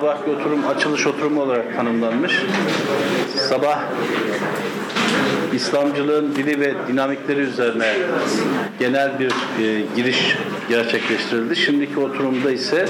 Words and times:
sabahki 0.00 0.30
oturum 0.30 0.66
açılış 0.68 1.06
oturumu 1.06 1.42
olarak 1.42 1.76
tanımlanmış. 1.76 2.32
Sabah 3.36 3.80
İslamcılığın 5.54 6.34
dili 6.36 6.60
ve 6.60 6.74
dinamikleri 6.88 7.40
üzerine 7.40 7.94
genel 8.78 9.18
bir 9.18 9.30
e, 9.30 9.84
giriş 9.96 10.36
gerçekleştirildi. 10.68 11.56
Şimdiki 11.56 12.00
oturumda 12.00 12.50
ise 12.50 12.88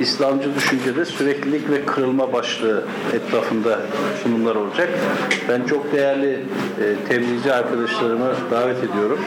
İslamcı 0.00 0.54
düşüncede 0.54 1.04
süreklilik 1.04 1.70
ve 1.70 1.84
kırılma 1.84 2.32
başlığı 2.32 2.84
etrafında 3.12 3.80
sunumlar 4.22 4.54
olacak. 4.54 4.88
Ben 5.48 5.66
çok 5.66 5.92
değerli 5.92 6.32
e, 6.32 7.08
tebliğci 7.08 7.52
arkadaşlarımı 7.52 8.34
davet 8.50 8.84
ediyorum. 8.84 9.20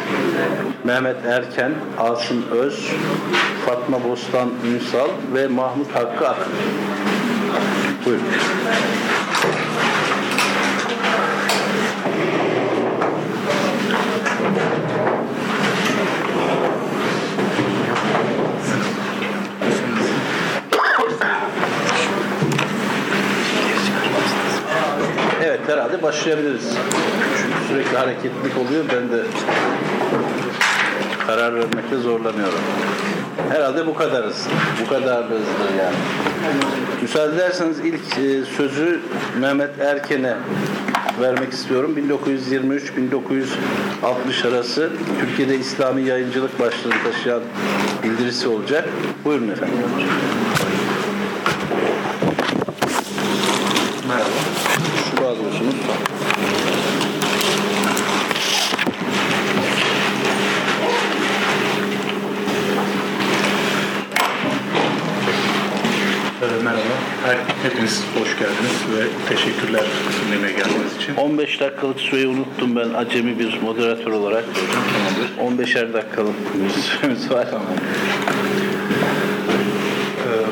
Mehmet 0.83 1.25
Erken, 1.25 1.71
Asım 1.99 2.45
Öz, 2.51 2.91
Fatma 3.65 4.03
Bostan 4.03 4.49
Ünsal 4.73 5.09
ve 5.33 5.47
Mahmut 5.47 5.95
Hakkı 5.95 6.27
Akın. 6.27 6.53
Buyurun. 8.05 8.23
Herhalde 25.67 26.01
başlayabiliriz. 26.01 26.69
Çünkü 27.37 27.67
sürekli 27.67 27.97
hareketlilik 27.97 28.57
oluyor. 28.57 28.83
Ben 28.93 29.17
de 29.17 29.23
karar 31.27 31.55
vermekte 31.55 31.97
zorlanıyorum. 31.97 32.59
Herhalde 33.49 33.87
bu 33.87 33.95
kadarız. 33.95 34.47
Bu 34.85 34.89
kadar 34.89 35.23
hızlı 35.23 35.77
yani. 35.79 35.95
Müsaade 37.01 37.35
ederseniz 37.35 37.79
ilk 37.79 38.17
e, 38.17 38.45
sözü 38.57 38.99
Mehmet 39.39 39.79
Erken'e 39.79 40.35
vermek 41.21 41.53
istiyorum. 41.53 41.95
1923-1960 44.03 44.47
arası 44.47 44.89
Türkiye'de 45.19 45.57
İslami 45.57 46.01
yayıncılık 46.01 46.59
başlığını 46.59 46.93
taşıyan 47.03 47.41
bildirisi 48.03 48.47
olacak. 48.47 48.89
Buyurun 49.25 49.49
efendim. 49.49 49.77
Merhaba. 54.07 54.29
Şu 55.11 55.23
bağlıyorsunuz. 55.23 55.75
Ee, 66.43 66.63
merhaba. 66.63 66.81
Her, 67.25 67.37
hepiniz 67.63 68.03
hoş 68.19 68.39
geldiniz 68.39 68.77
ve 68.97 69.07
teşekkürler 69.29 69.83
dinlemeye 70.25 70.53
geldiğiniz 70.53 70.95
için. 70.95 71.15
15 71.15 71.59
dakikalık 71.59 71.99
süreyi 71.99 72.27
unuttum 72.27 72.75
ben 72.75 72.89
acemi 72.93 73.39
bir 73.39 73.61
moderatör 73.61 74.11
olarak. 74.11 74.43
Tamamdır. 74.73 75.63
15'er 75.63 75.93
dakikalık 75.93 76.35
bir 76.55 76.69
süremiz 76.81 77.31
var. 77.31 77.47
Tamam. 77.51 77.67
Ee, 80.17 80.45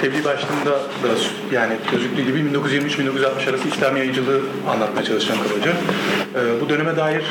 tebliğ 0.00 0.24
başlığında 0.24 0.70
da 0.70 1.14
yani 1.52 1.74
gözüktüğü 1.92 2.22
gibi 2.22 2.38
1923-1960 2.38 3.50
arası 3.50 3.68
İslam 3.68 3.96
yayıncılığı 3.96 4.40
anlatmaya 4.68 5.04
çalışacağım 5.04 5.40
kabaca. 5.48 5.70
Ee, 5.70 6.60
bu 6.60 6.68
döneme 6.68 6.96
dair 6.96 7.24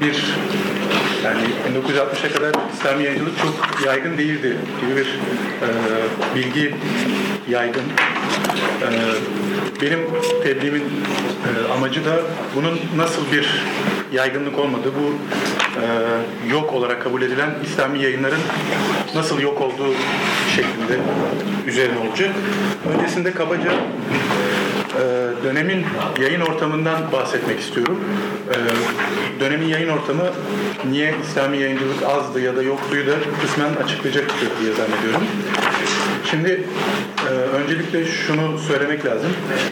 bir 0.00 0.34
yani 1.24 1.40
1960'a 1.78 2.32
kadar 2.32 2.52
İslami 2.74 3.04
yayıncılık 3.04 3.38
çok 3.38 3.86
yaygın 3.86 4.18
değildi 4.18 4.56
gibi 4.80 4.96
bir 4.96 5.06
e, 5.06 5.68
bilgi 6.34 6.74
yaygın. 7.48 7.82
E, 8.82 8.88
benim 9.82 10.00
tebliğimin 10.42 10.82
e, 10.82 11.72
amacı 11.72 12.04
da 12.04 12.20
bunun 12.56 12.80
nasıl 12.96 13.32
bir 13.32 13.64
yaygınlık 14.12 14.58
olmadığı, 14.58 14.92
bu 14.94 15.14
e, 15.80 15.84
yok 16.50 16.72
olarak 16.72 17.02
kabul 17.02 17.22
edilen 17.22 17.50
İslami 17.64 18.02
yayınların 18.02 18.40
nasıl 19.14 19.40
yok 19.40 19.60
olduğu 19.60 19.94
şeklinde 20.56 20.98
üzerine 21.66 21.98
olacak. 21.98 22.30
Öncesinde 22.94 23.32
kabaca 23.32 23.72
e, 25.00 25.44
dönemin 25.44 25.84
yayın 26.20 26.40
ortamından 26.40 27.12
bahsetmek 27.12 27.60
istiyorum. 27.60 28.00
E, 28.50 28.56
dönemin 29.40 29.68
yayın 29.68 29.88
ortamı 29.88 30.24
niye 30.90 31.14
İslami 31.22 31.58
yayıncılık 31.58 32.02
azdı 32.02 32.40
ya 32.40 32.56
da 32.56 32.62
yoktuyu 32.62 33.06
da 33.06 33.14
kısmen 33.42 33.84
açıklayacaktır 33.84 34.48
diye 34.60 34.72
zannediyorum. 34.72 35.22
Şimdi 36.30 36.64
e, 37.28 37.32
öncelikle 37.32 38.04
şunu 38.04 38.58
söylemek 38.58 39.06
lazım. 39.06 39.30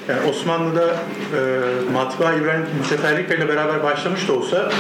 Yani 0.09 0.31
Osmanlı'da 0.31 0.87
e, 0.87 1.41
matbaa 1.93 2.33
İbrahim 2.33 2.67
Müteferrika 2.83 3.35
ile 3.35 3.49
beraber 3.49 3.83
başlamış 3.83 4.29
da 4.29 4.33
olsa 4.33 4.71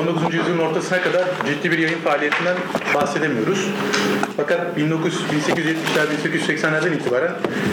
19. 0.00 0.34
yüzyılın 0.34 0.58
ortasına 0.58 1.02
kadar 1.02 1.24
ciddi 1.46 1.70
bir 1.70 1.78
yayın 1.78 1.98
faaliyetinden 1.98 2.56
bahsedemiyoruz. 2.94 3.68
Fakat 4.36 4.76
1900, 4.76 5.22
1870'ler 5.22 6.06
1880'lerden 6.24 6.92
itibaren 6.92 7.32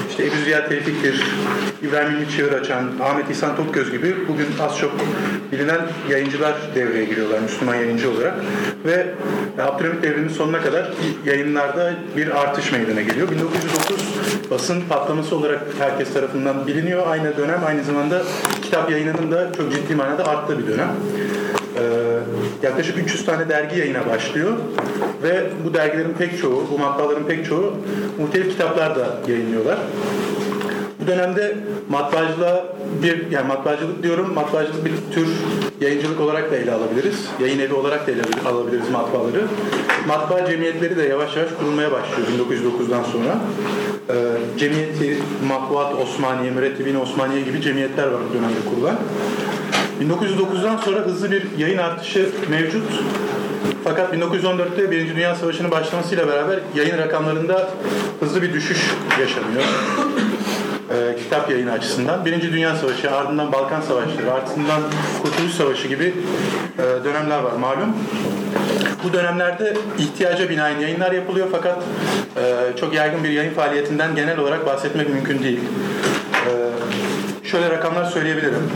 işte 0.09 0.24
Ebu 0.24 0.35
Ziya 0.46 0.69
Tevfik'tir, 0.69 1.24
İbrahim 1.81 2.16
İlmi 2.16 2.29
Çığır 2.29 2.51
açan, 2.51 2.91
Ahmet 3.03 3.29
İhsan 3.29 3.56
Tokgöz 3.56 3.91
gibi 3.91 4.16
bugün 4.28 4.47
az 4.62 4.78
çok 4.78 4.91
bilinen 5.51 5.81
yayıncılar 6.09 6.56
devreye 6.75 7.06
giriyorlar 7.06 7.40
Müslüman 7.40 7.75
yayıncı 7.75 8.12
olarak. 8.12 8.34
Ve 8.85 9.07
Abdülhamit 9.62 10.03
devrinin 10.03 10.30
sonuna 10.30 10.62
kadar 10.62 10.91
yayınlarda 11.25 11.94
bir 12.18 12.41
artış 12.41 12.72
meydana 12.72 13.01
geliyor. 13.01 13.31
1909 13.31 14.13
basın 14.51 14.81
patlaması 14.90 15.35
olarak 15.35 15.62
herkes 15.80 16.13
tarafından 16.13 16.68
biliniyor. 16.68 17.07
Aynı 17.07 17.38
dönem 17.38 17.63
aynı 17.66 17.84
zamanda 17.84 18.22
kitap 18.62 18.91
yayınının 18.91 19.31
da 19.31 19.53
çok 19.57 19.72
ciddi 19.72 19.95
manada 19.95 20.25
arttığı 20.25 20.59
bir 20.59 20.68
dönem. 20.68 20.90
Ee, 21.78 22.19
yaklaşık 22.63 22.97
300 22.97 23.25
tane 23.25 23.50
dergi 23.50 23.79
yayına 23.79 24.06
başlıyor 24.06 24.51
ve 25.23 25.44
bu 25.66 25.73
dergilerin 25.73 26.13
pek 26.13 26.41
çoğu, 26.41 26.63
bu 26.72 26.79
matbaaların 26.79 27.23
pek 27.23 27.45
çoğu 27.45 27.73
muhtelif 28.19 28.50
kitaplar 28.50 28.95
da 28.95 29.07
yayınlıyorlar. 29.28 29.78
Bu 31.01 31.07
dönemde 31.07 31.56
matbaacılığa 31.89 32.66
bir, 33.03 33.31
yani 33.31 33.47
matbaacılık 33.47 34.03
diyorum, 34.03 34.33
matbaacılık 34.33 34.85
bir 34.85 34.91
tür 35.13 35.28
yayıncılık 35.81 36.19
olarak 36.19 36.51
da 36.51 36.56
ele 36.56 36.72
alabiliriz. 36.72 37.28
Yayın 37.41 37.59
evi 37.59 37.73
olarak 37.73 38.07
da 38.07 38.12
ele 38.12 38.22
alabiliriz 38.45 38.89
matbaaları. 38.89 39.41
Matbaa 40.07 40.45
cemiyetleri 40.45 40.97
de 40.97 41.03
yavaş 41.03 41.35
yavaş 41.35 41.50
kurulmaya 41.59 41.91
başlıyor 41.91 42.28
1909'dan 42.50 43.03
sonra. 43.03 43.38
Ee, 44.09 44.13
Cemiyeti, 44.59 45.17
Matbuat 45.47 45.95
Osmaniye, 46.01 46.51
Mürettebin 46.51 46.95
Osmaniye 46.95 47.41
gibi 47.41 47.62
cemiyetler 47.62 48.07
var 48.07 48.22
bu 48.29 48.33
dönemde 48.33 48.69
kurulan. 48.69 48.95
1909'dan 50.01 50.77
sonra 50.77 50.99
hızlı 50.99 51.31
bir 51.31 51.57
yayın 51.57 51.77
artışı 51.77 52.29
mevcut. 52.49 52.83
Fakat 53.83 54.13
1914'te 54.13 54.91
Birinci 54.91 55.15
Dünya 55.15 55.35
Savaşı'nın 55.35 55.71
başlamasıyla 55.71 56.27
beraber 56.27 56.59
yayın 56.75 56.97
rakamlarında 56.97 57.69
hızlı 58.19 58.41
bir 58.41 58.53
düşüş 58.53 58.91
yaşanıyor. 59.19 59.63
Ee, 60.91 61.15
kitap 61.23 61.51
yayını 61.51 61.71
açısından. 61.71 62.25
Birinci 62.25 62.53
Dünya 62.53 62.75
Savaşı, 62.75 63.11
ardından 63.11 63.51
Balkan 63.51 63.81
Savaşları, 63.81 64.33
ardından 64.33 64.81
Kurtuluş 65.21 65.51
Savaşı 65.51 65.87
gibi 65.87 66.13
e, 66.79 67.03
dönemler 67.03 67.39
var 67.39 67.51
malum. 67.51 67.95
Bu 69.03 69.13
dönemlerde 69.13 69.77
ihtiyaca 69.97 70.49
binaen 70.49 70.79
yayınlar 70.79 71.11
yapılıyor 71.11 71.47
fakat 71.51 71.83
e, 72.37 72.77
çok 72.79 72.93
yaygın 72.93 73.23
bir 73.23 73.29
yayın 73.29 73.53
faaliyetinden 73.53 74.15
genel 74.15 74.39
olarak 74.39 74.65
bahsetmek 74.65 75.09
mümkün 75.09 75.43
değil. 75.43 75.59
E, 76.33 76.51
şöyle 77.47 77.69
rakamlar 77.69 78.06
söyleyebilirim. 78.06 78.71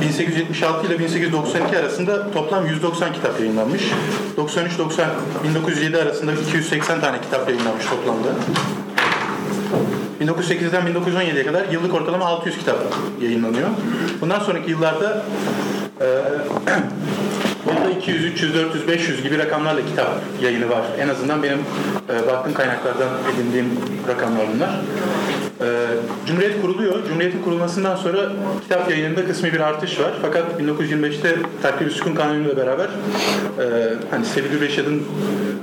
1876 0.00 0.86
ile 0.86 0.98
1892 0.98 1.78
arasında 1.78 2.30
toplam 2.30 2.66
190 2.66 3.12
kitap 3.12 3.40
yayınlanmış. 3.40 3.82
93-90 4.36 5.06
1907 5.44 5.98
arasında 5.98 6.32
280 6.32 7.00
tane 7.00 7.20
kitap 7.20 7.48
yayınlanmış 7.48 7.84
toplamda. 7.86 8.28
1908'den 10.20 10.82
1917'ye 10.82 11.46
kadar 11.46 11.68
yıllık 11.68 11.94
ortalama 11.94 12.24
600 12.24 12.58
kitap 12.58 12.76
yayınlanıyor. 13.20 13.68
Bundan 14.20 14.40
sonraki 14.40 14.70
yıllarda 14.70 15.22
e, 16.00 16.06
Burada 17.66 17.90
200, 17.90 18.24
300, 18.24 18.54
400, 18.54 18.88
500 18.88 19.22
gibi 19.22 19.38
rakamlarla 19.38 19.86
kitap 19.86 20.20
yayını 20.42 20.70
var. 20.70 20.82
En 20.98 21.08
azından 21.08 21.42
benim 21.42 21.58
e, 22.10 22.26
baktığım 22.26 22.54
kaynaklardan 22.54 23.08
edindiğim 23.34 23.70
rakamlar 24.08 24.46
bunlar. 24.54 24.70
E, 25.60 25.66
Cumhuriyet 26.26 26.62
kuruluyor. 26.62 27.06
Cumhuriyetin 27.08 27.42
kurulmasından 27.42 27.96
sonra 27.96 28.32
kitap 28.62 28.90
yayınında 28.90 29.26
kısmi 29.26 29.52
bir 29.52 29.60
artış 29.60 30.00
var. 30.00 30.12
Fakat 30.22 30.60
1925'te 30.60 31.36
Takdir 31.62 31.90
Sükun 31.90 32.14
Kanunu 32.14 32.46
ile 32.46 32.56
beraber 32.56 32.84
e, 32.84 33.94
hani 34.10 34.24
Sevilü 34.24 34.60
Reşad'ın 34.60 35.02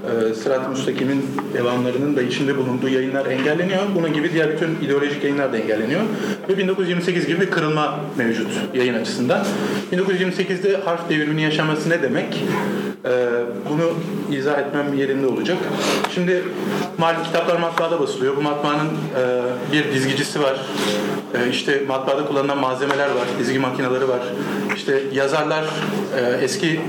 e, 0.06 0.34
Sırat-ı 0.34 0.70
Müstakim'in 0.70 1.26
devamlarının 1.54 2.16
da 2.16 2.22
içinde 2.22 2.58
bulunduğu 2.58 2.90
yayınlar 2.90 3.26
engelleniyor. 3.26 3.82
Bunun 3.96 4.14
gibi 4.14 4.34
diğer 4.34 4.54
bütün 4.54 4.88
ideolojik 4.88 5.24
yayınlar 5.24 5.54
da 5.54 5.58
engelleniyor. 5.58 6.02
Ve 6.50 6.58
1928 6.58 7.28
gibi 7.28 7.42
bir 7.42 7.52
kırılma 7.52 8.00
mevcut 8.18 8.48
yayın 8.74 8.94
açısından. 8.94 9.46
1928'de 9.94 10.78
harf 10.78 11.10
devriminin 11.10 11.42
yaşaması 11.42 11.90
ne 11.90 12.02
demek? 12.02 12.44
Ee, 13.06 13.10
bunu 13.70 13.92
izah 14.38 14.60
etmem 14.60 14.94
yerinde 14.94 15.28
olacak. 15.28 15.58
Şimdi 16.14 16.44
malum 16.98 17.24
kitaplar 17.24 17.60
matbaada 17.60 18.00
basılıyor. 18.00 18.38
Bu 18.38 18.42
matbaanın 18.42 18.88
e, 18.88 19.72
bir 19.72 19.94
dizgicisi 19.94 20.42
var. 20.44 20.62
E, 21.34 21.50
işte 21.50 21.84
matbaada 21.88 22.26
kullanılan 22.26 22.58
malzemeler 22.58 23.08
var. 23.08 23.28
Dizgi 23.40 23.60
makineleri 23.60 24.10
var. 24.10 24.20
İşte 24.76 25.04
yazarlar 25.14 25.64
e, 26.18 26.44
eski 26.44 26.82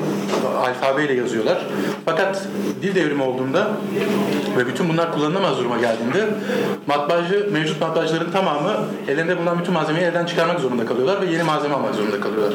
alfabeyle 0.58 1.14
yazıyorlar. 1.14 1.58
Fakat 2.04 2.42
dil 2.82 2.94
devrimi 2.94 3.22
olduğunda 3.22 3.68
ve 4.58 4.66
bütün 4.66 4.88
bunlar 4.88 5.12
kullanılamaz 5.12 5.58
duruma 5.58 5.76
geldiğinde 5.76 6.24
matbaacı 6.86 7.48
mevcut 7.52 7.80
matbaacıların 7.80 8.30
tamamı 8.30 8.72
elinde 9.08 9.38
bulunan 9.38 9.58
bütün 9.58 9.74
malzemeyi 9.74 10.06
elden 10.06 10.26
çıkarmak 10.26 10.60
zorunda 10.60 10.86
kalıyorlar 10.86 11.20
ve 11.20 11.26
yeni 11.26 11.42
malzeme 11.42 11.74
almak 11.74 11.94
zorunda 11.94 12.20
kalıyorlar. 12.20 12.54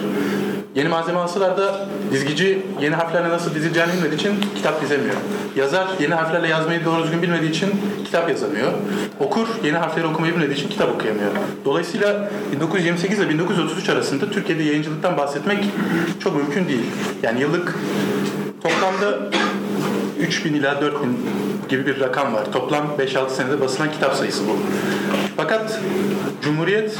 Yeni 0.75 0.89
malzeme 0.89 1.19
alsalar 1.19 1.57
da 1.57 1.87
dizgici 2.11 2.61
yeni 2.81 2.95
harflerle 2.95 3.29
nasıl 3.29 3.50
dizileceğini 3.55 3.93
bilmediği 3.93 4.15
için 4.15 4.33
kitap 4.55 4.81
dizemiyor. 4.81 5.15
Yazar 5.55 5.87
yeni 5.99 6.13
harflerle 6.13 6.47
yazmayı 6.47 6.85
doğru 6.85 7.03
düzgün 7.03 7.21
bilmediği 7.21 7.49
için 7.49 7.69
kitap 8.05 8.29
yazamıyor. 8.29 8.71
Okur 9.19 9.47
yeni 9.63 9.77
harfleri 9.77 10.07
okumayı 10.07 10.33
bilmediği 10.35 10.53
için 10.55 10.69
kitap 10.69 10.95
okuyamıyor. 10.95 11.31
Dolayısıyla 11.65 12.29
1928 12.51 13.19
ile 13.19 13.29
1933 13.29 13.89
arasında 13.89 14.29
Türkiye'de 14.29 14.63
yayıncılıktan 14.63 15.17
bahsetmek 15.17 15.65
çok 16.19 16.35
mümkün 16.35 16.67
değil. 16.67 16.85
Yani 17.23 17.41
yıllık 17.41 17.75
toplamda 18.63 19.19
3000 20.19 20.53
ila 20.53 20.81
4000 20.81 21.17
gibi 21.69 21.85
bir 21.85 21.99
rakam 21.99 22.33
var. 22.33 22.51
Toplam 22.51 22.87
5-6 22.99 23.29
senede 23.29 23.61
basılan 23.61 23.91
kitap 23.91 24.15
sayısı 24.15 24.43
bu. 24.47 24.57
Fakat 25.37 25.79
Cumhuriyet 26.41 26.91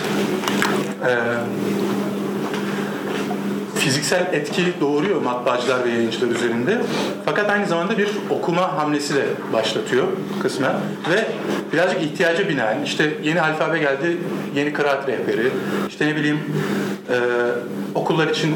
e, 1.07 1.11
fiziksel 3.83 4.29
etki 4.33 4.73
doğuruyor 4.81 5.21
matbaacılar 5.21 5.85
ve 5.85 5.89
yayıncılar 5.89 6.35
üzerinde. 6.35 6.81
Fakat 7.25 7.49
aynı 7.49 7.65
zamanda 7.65 7.97
bir 7.97 8.09
okuma 8.29 8.77
hamlesi 8.77 9.15
de 9.15 9.25
başlatıyor 9.53 10.07
kısmen. 10.41 10.73
Ve 11.09 11.25
birazcık 11.73 12.01
ihtiyaca 12.01 12.49
binaen 12.49 12.83
işte 12.83 13.13
yeni 13.23 13.41
alfabe 13.41 13.79
geldi, 13.79 14.17
yeni 14.55 14.73
kıraat 14.73 15.07
rehberi, 15.07 15.51
işte 15.89 16.07
ne 16.07 16.15
bileyim 16.15 16.39
e, 17.09 17.17
okullar 17.95 18.27
için 18.27 18.55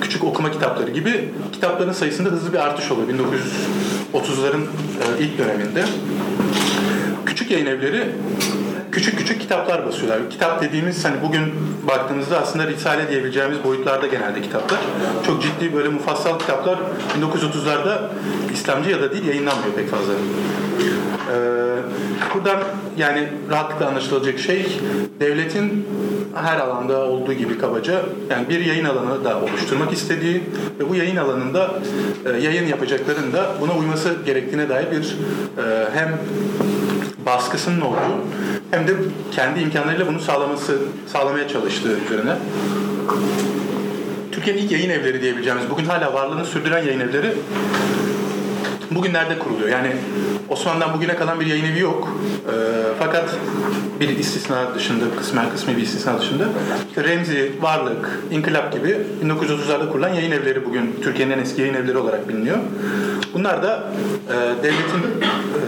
küçük 0.00 0.24
okuma 0.24 0.50
kitapları 0.50 0.90
gibi 0.90 1.28
kitapların 1.52 1.92
sayısında 1.92 2.28
hızlı 2.28 2.52
bir 2.52 2.58
artış 2.58 2.90
oluyor 2.90 3.08
1930'ların 3.08 4.62
e, 4.62 5.22
ilk 5.22 5.38
döneminde. 5.38 5.84
Küçük 7.26 7.50
yayın 7.50 7.66
evleri 7.66 8.04
küçük 8.92 9.18
küçük 9.18 9.40
kitaplar 9.40 9.86
basıyorlar. 9.86 10.30
Kitap 10.30 10.62
dediğimiz 10.62 11.04
hani 11.04 11.22
bugün 11.22 11.54
baktığımızda 11.88 12.40
aslında 12.40 12.66
risale 12.66 13.08
diyebileceğimiz 13.08 13.64
boyutlarda 13.64 14.06
genelde 14.06 14.42
kitaplar. 14.42 14.78
Çok 15.26 15.42
ciddi 15.42 15.74
böyle 15.74 15.88
mufassal 15.88 16.38
kitaplar 16.38 16.78
1930'larda 17.20 18.08
İslamcı 18.52 18.90
ya 18.90 19.00
da 19.00 19.12
değil 19.12 19.24
yayınlanmıyor 19.24 19.74
pek 19.74 19.90
fazla. 19.90 20.12
Ee, 21.30 22.34
buradan 22.34 22.58
yani 22.98 23.28
rahatlıkla 23.50 23.88
anlaşılacak 23.88 24.38
şey 24.38 24.78
devletin 25.20 25.86
her 26.34 26.58
alanda 26.58 27.04
olduğu 27.04 27.32
gibi 27.32 27.58
kabaca 27.58 28.02
yani 28.30 28.48
bir 28.48 28.60
yayın 28.60 28.84
alanı 28.84 29.24
da 29.24 29.40
oluşturmak 29.40 29.92
istediği 29.92 30.42
ve 30.80 30.88
bu 30.88 30.94
yayın 30.94 31.16
alanında 31.16 31.70
e, 32.26 32.30
yayın 32.30 32.66
yapacakların 32.66 33.32
da 33.32 33.54
buna 33.60 33.76
uyması 33.76 34.16
gerektiğine 34.26 34.68
dair 34.68 34.90
bir 34.90 35.16
e, 35.58 35.88
hem 35.94 36.18
baskısının 37.26 37.80
olduğu 37.80 38.18
hem 38.70 38.88
de 38.88 38.92
kendi 39.32 39.60
imkanlarıyla 39.60 40.06
bunu 40.06 40.20
sağlaması 40.20 40.78
sağlamaya 41.06 41.48
çalıştığı 41.48 41.98
üzerine. 42.06 42.36
Türkiye'nin 44.32 44.62
ilk 44.62 44.72
yayın 44.72 44.90
evleri 44.90 45.22
diyebileceğimiz, 45.22 45.70
bugün 45.70 45.84
hala 45.84 46.14
varlığını 46.14 46.44
sürdüren 46.44 46.82
yayın 46.82 47.00
evleri 47.00 47.32
bugünlerde 48.94 49.38
kuruluyor. 49.38 49.68
Yani 49.68 49.92
Osmanlı'dan 50.48 50.94
bugüne 50.94 51.16
kalan 51.16 51.40
bir 51.40 51.46
yayın 51.46 51.64
evi 51.64 51.80
yok. 51.80 52.16
E, 52.46 52.54
fakat 52.98 53.36
bir 54.00 54.08
istisna 54.08 54.74
dışında, 54.74 55.04
kısmen 55.18 55.50
kısmi 55.50 55.76
bir 55.76 55.82
istisna 55.82 56.18
dışında 56.20 56.44
işte 56.88 57.04
Remzi, 57.04 57.52
Varlık, 57.60 58.20
İnkılap 58.30 58.72
gibi 58.72 58.96
1930'larda 59.24 59.92
kurulan 59.92 60.08
yayın 60.08 60.32
evleri 60.32 60.66
bugün 60.66 60.96
Türkiye'nin 61.02 61.32
en 61.32 61.38
eski 61.38 61.60
yayın 61.60 61.74
evleri 61.74 61.98
olarak 61.98 62.28
biliniyor. 62.28 62.58
Bunlar 63.34 63.62
da 63.62 63.92
e, 64.28 64.62
devletin 64.62 65.02
e, 65.22 65.66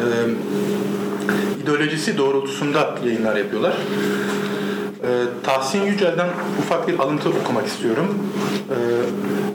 ideolojisi 1.62 2.18
doğrultusunda 2.18 2.94
yayınlar 3.04 3.36
yapıyorlar. 3.36 3.74
Ee, 5.04 5.06
Tahsin 5.42 5.82
Yücel'den 5.82 6.28
ufak 6.58 6.88
bir 6.88 6.98
alıntı 6.98 7.28
okumak 7.28 7.66
istiyorum. 7.66 8.18
Ee, 8.70 8.74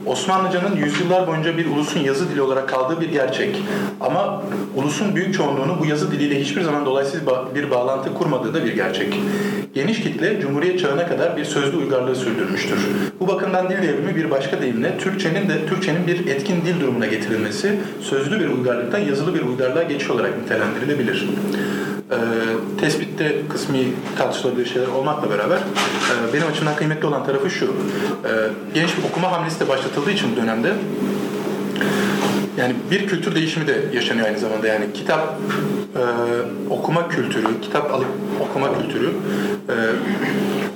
Osmanlıcanın 0.09 0.75
yüzyıllar 0.75 1.27
boyunca 1.27 1.57
bir 1.57 1.65
ulusun 1.65 1.99
yazı 1.99 2.29
dili 2.29 2.41
olarak 2.41 2.69
kaldığı 2.69 3.01
bir 3.01 3.09
gerçek. 3.09 3.63
Ama 4.01 4.43
ulusun 4.75 5.15
büyük 5.15 5.33
çoğunluğunu 5.33 5.79
bu 5.79 5.85
yazı 5.85 6.11
diliyle 6.11 6.41
hiçbir 6.41 6.61
zaman 6.61 6.85
dolaysız 6.85 7.21
bir 7.55 7.71
bağlantı 7.71 8.13
kurmadığı 8.13 8.53
da 8.53 8.65
bir 8.65 8.75
gerçek. 8.75 9.19
Geniş 9.73 10.01
kitle 10.01 10.41
Cumhuriyet 10.41 10.79
çağına 10.79 11.07
kadar 11.07 11.37
bir 11.37 11.45
sözlü 11.45 11.77
uygarlığı 11.77 12.15
sürdürmüştür. 12.15 12.79
Bu 13.19 13.27
bakımdan 13.27 13.69
dil 13.69 13.81
devrimi 13.81 14.15
bir 14.15 14.31
başka 14.31 14.61
deyimle 14.61 14.97
Türkçenin 14.97 15.49
de 15.49 15.65
Türkçenin 15.65 16.07
bir 16.07 16.27
etkin 16.27 16.61
dil 16.65 16.79
durumuna 16.81 17.05
getirilmesi 17.05 17.75
sözlü 18.01 18.39
bir 18.39 18.47
uygarlıktan 18.47 18.99
yazılı 18.99 19.35
bir 19.35 19.41
uygarlığa 19.41 19.83
geçiş 19.83 20.09
olarak 20.09 20.41
nitelendirilebilir 20.41 21.27
e, 22.11 22.17
tespitte 22.79 23.41
kısmi 23.49 23.93
tartışılabilir 24.17 24.65
şeyler 24.65 24.87
olmakla 24.87 25.29
beraber 25.29 25.57
e, 25.57 26.33
benim 26.33 26.47
açımdan 26.47 26.75
kıymetli 26.75 27.07
olan 27.07 27.25
tarafı 27.25 27.49
şu. 27.49 27.65
E, 27.65 28.31
geniş 28.73 28.97
bir 28.97 29.03
okuma 29.03 29.31
hamlesi 29.31 29.59
de 29.59 29.67
başlatıldığı 29.67 30.11
için 30.11 30.31
bu 30.31 30.41
dönemde 30.41 30.73
yani 32.59 32.75
bir 32.91 33.07
kültür 33.07 33.35
değişimi 33.35 33.67
de 33.67 33.81
yaşanıyor 33.93 34.27
aynı 34.27 34.39
zamanda. 34.39 34.67
Yani 34.67 34.93
kitap 34.93 35.37
e, 35.95 36.01
okuma 36.69 37.07
kültürü, 37.07 37.61
kitap 37.61 37.93
alıp 37.93 38.07
okuma 38.49 38.81
kültürü 38.81 39.13
e, 39.69 39.75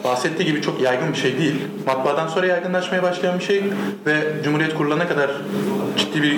bahsettiği 0.03 0.47
gibi 0.47 0.61
çok 0.61 0.81
yaygın 0.81 1.11
bir 1.13 1.17
şey 1.17 1.37
değil. 1.37 1.55
Matbaadan 1.87 2.27
sonra 2.27 2.45
yaygınlaşmaya 2.47 3.03
başlayan 3.03 3.39
bir 3.39 3.43
şey 3.43 3.63
ve 4.05 4.13
Cumhuriyet 4.43 4.73
kurulana 4.73 5.07
kadar 5.07 5.31
ciddi 5.97 6.23
bir 6.23 6.37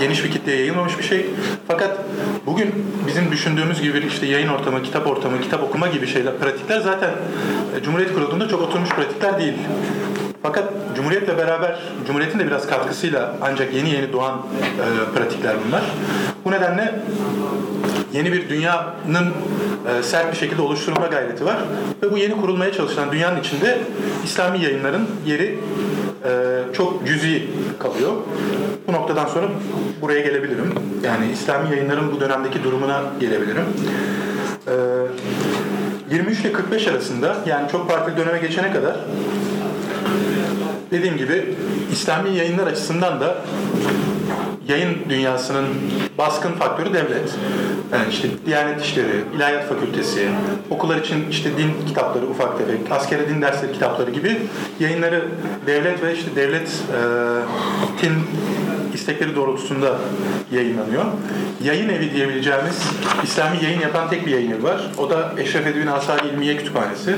geniş 0.00 0.24
bir 0.24 0.30
kitleye 0.30 0.58
yayılmamış 0.58 0.98
bir 0.98 1.04
şey. 1.04 1.26
Fakat 1.68 1.98
bugün 2.46 2.74
bizim 3.06 3.32
düşündüğümüz 3.32 3.82
gibi 3.82 4.04
işte 4.08 4.26
yayın 4.26 4.48
ortamı, 4.48 4.82
kitap 4.82 5.06
ortamı, 5.06 5.40
kitap 5.40 5.62
okuma 5.62 5.88
gibi 5.88 6.06
şeyler, 6.06 6.38
pratikler 6.38 6.80
zaten 6.80 7.10
e, 7.80 7.82
Cumhuriyet 7.82 8.14
kurulduğunda 8.14 8.48
çok 8.48 8.62
oturmuş 8.62 8.90
pratikler 8.90 9.38
değil. 9.38 9.54
Fakat 10.42 10.64
Cumhuriyet'le 10.96 11.38
beraber, 11.38 11.78
Cumhuriyet'in 12.06 12.38
de 12.38 12.46
biraz 12.46 12.66
katkısıyla 12.66 13.34
ancak 13.42 13.74
yeni 13.74 13.90
yeni 13.90 14.12
doğan 14.12 14.38
e, 14.38 15.18
pratikler 15.18 15.56
bunlar. 15.66 15.82
Bu 16.44 16.50
nedenle 16.50 16.94
yeni 18.12 18.32
bir 18.32 18.48
dünyanın 18.48 19.32
e, 19.88 20.02
sert 20.02 20.32
bir 20.32 20.36
şekilde 20.36 20.62
oluşturulma 20.62 21.06
gayreti 21.06 21.44
var. 21.44 21.56
Ve 22.02 22.12
bu 22.12 22.18
yeni 22.18 22.40
kurulmaya 22.40 22.72
çalışılan 22.72 23.12
dünyanın 23.12 23.40
içinde 23.40 23.78
İslami 24.24 24.64
yayınların 24.64 25.08
yeri 25.26 25.58
e, 26.24 26.30
çok 26.72 27.06
cüzi 27.06 27.50
kalıyor. 27.78 28.12
Bu 28.88 28.92
noktadan 28.92 29.26
sonra 29.26 29.46
buraya 30.00 30.20
gelebilirim. 30.20 30.74
Yani 31.04 31.32
İslami 31.32 31.70
yayınların 31.70 32.12
bu 32.12 32.20
dönemdeki 32.20 32.64
durumuna 32.64 33.02
gelebilirim. 33.20 33.64
E, 34.68 34.74
23 36.10 36.40
ile 36.40 36.52
45 36.52 36.88
arasında 36.88 37.36
yani 37.46 37.70
çok 37.72 37.90
farklı 37.90 38.16
döneme 38.16 38.38
geçene 38.38 38.72
kadar 38.72 38.96
dediğim 40.90 41.16
gibi 41.16 41.54
İslami 41.92 42.36
yayınlar 42.36 42.66
açısından 42.66 43.20
da 43.20 43.36
yayın 44.68 44.96
dünyasının 45.08 45.66
baskın 46.18 46.52
faktörü 46.52 46.94
devlet. 46.94 47.34
Yani 47.92 48.04
işte 48.10 48.28
Diyanet 48.46 48.82
İşleri, 48.82 49.24
İlahiyat 49.36 49.68
Fakültesi, 49.68 50.28
okullar 50.70 50.96
için 50.96 51.24
işte 51.30 51.50
din 51.58 51.72
kitapları 51.88 52.26
ufak 52.26 52.58
tefek, 52.58 52.80
askeri 52.90 53.28
din 53.28 53.42
dersleri 53.42 53.72
kitapları 53.72 54.10
gibi 54.10 54.38
yayınları 54.80 55.24
devlet 55.66 56.02
ve 56.02 56.14
işte 56.14 56.36
devletin 56.36 58.14
istekleri 58.96 59.36
doğrultusunda 59.36 59.98
yayınlanıyor. 60.52 61.04
Yayın 61.64 61.88
evi 61.88 62.12
diyebileceğimiz 62.12 62.82
İslami 63.24 63.64
yayın 63.64 63.80
yapan 63.80 64.10
tek 64.10 64.26
bir 64.26 64.30
yayın 64.30 64.50
evi 64.50 64.62
var. 64.62 64.80
O 64.98 65.10
da 65.10 65.32
Eşref 65.38 65.66
Edibin 65.66 65.86
Asari 65.86 66.28
İlmiye 66.28 66.56
Kütüphanesi. 66.56 67.16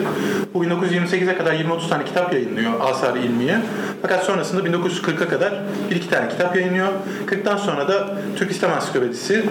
Bu 0.55 0.65
1928'e 0.65 1.39
kadar 1.39 1.55
20-30 1.55 1.89
tane 1.89 2.05
kitap 2.05 2.33
yayınlıyor 2.33 2.73
Asari 2.81 3.19
İlmiye. 3.19 3.61
Fakat 4.03 4.25
sonrasında 4.25 4.69
1940'a 4.69 5.29
kadar 5.29 5.55
bir 5.91 5.97
iki 5.97 6.11
tane 6.11 6.29
kitap 6.29 6.57
yayınlıyor. 6.57 6.89
40'tan 7.27 7.59
sonra 7.59 7.89
da 7.89 8.09
Türk 8.37 8.51
İslam 8.51 8.73
Ansiklopedisi 8.73 9.45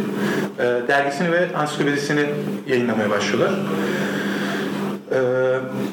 e, 0.60 0.64
dergisini 0.88 1.32
ve 1.32 1.48
ansiklopedisini 1.58 2.26
yayınlamaya 2.68 3.10
başlıyorlar. 3.10 3.52
Ee, 5.12 5.18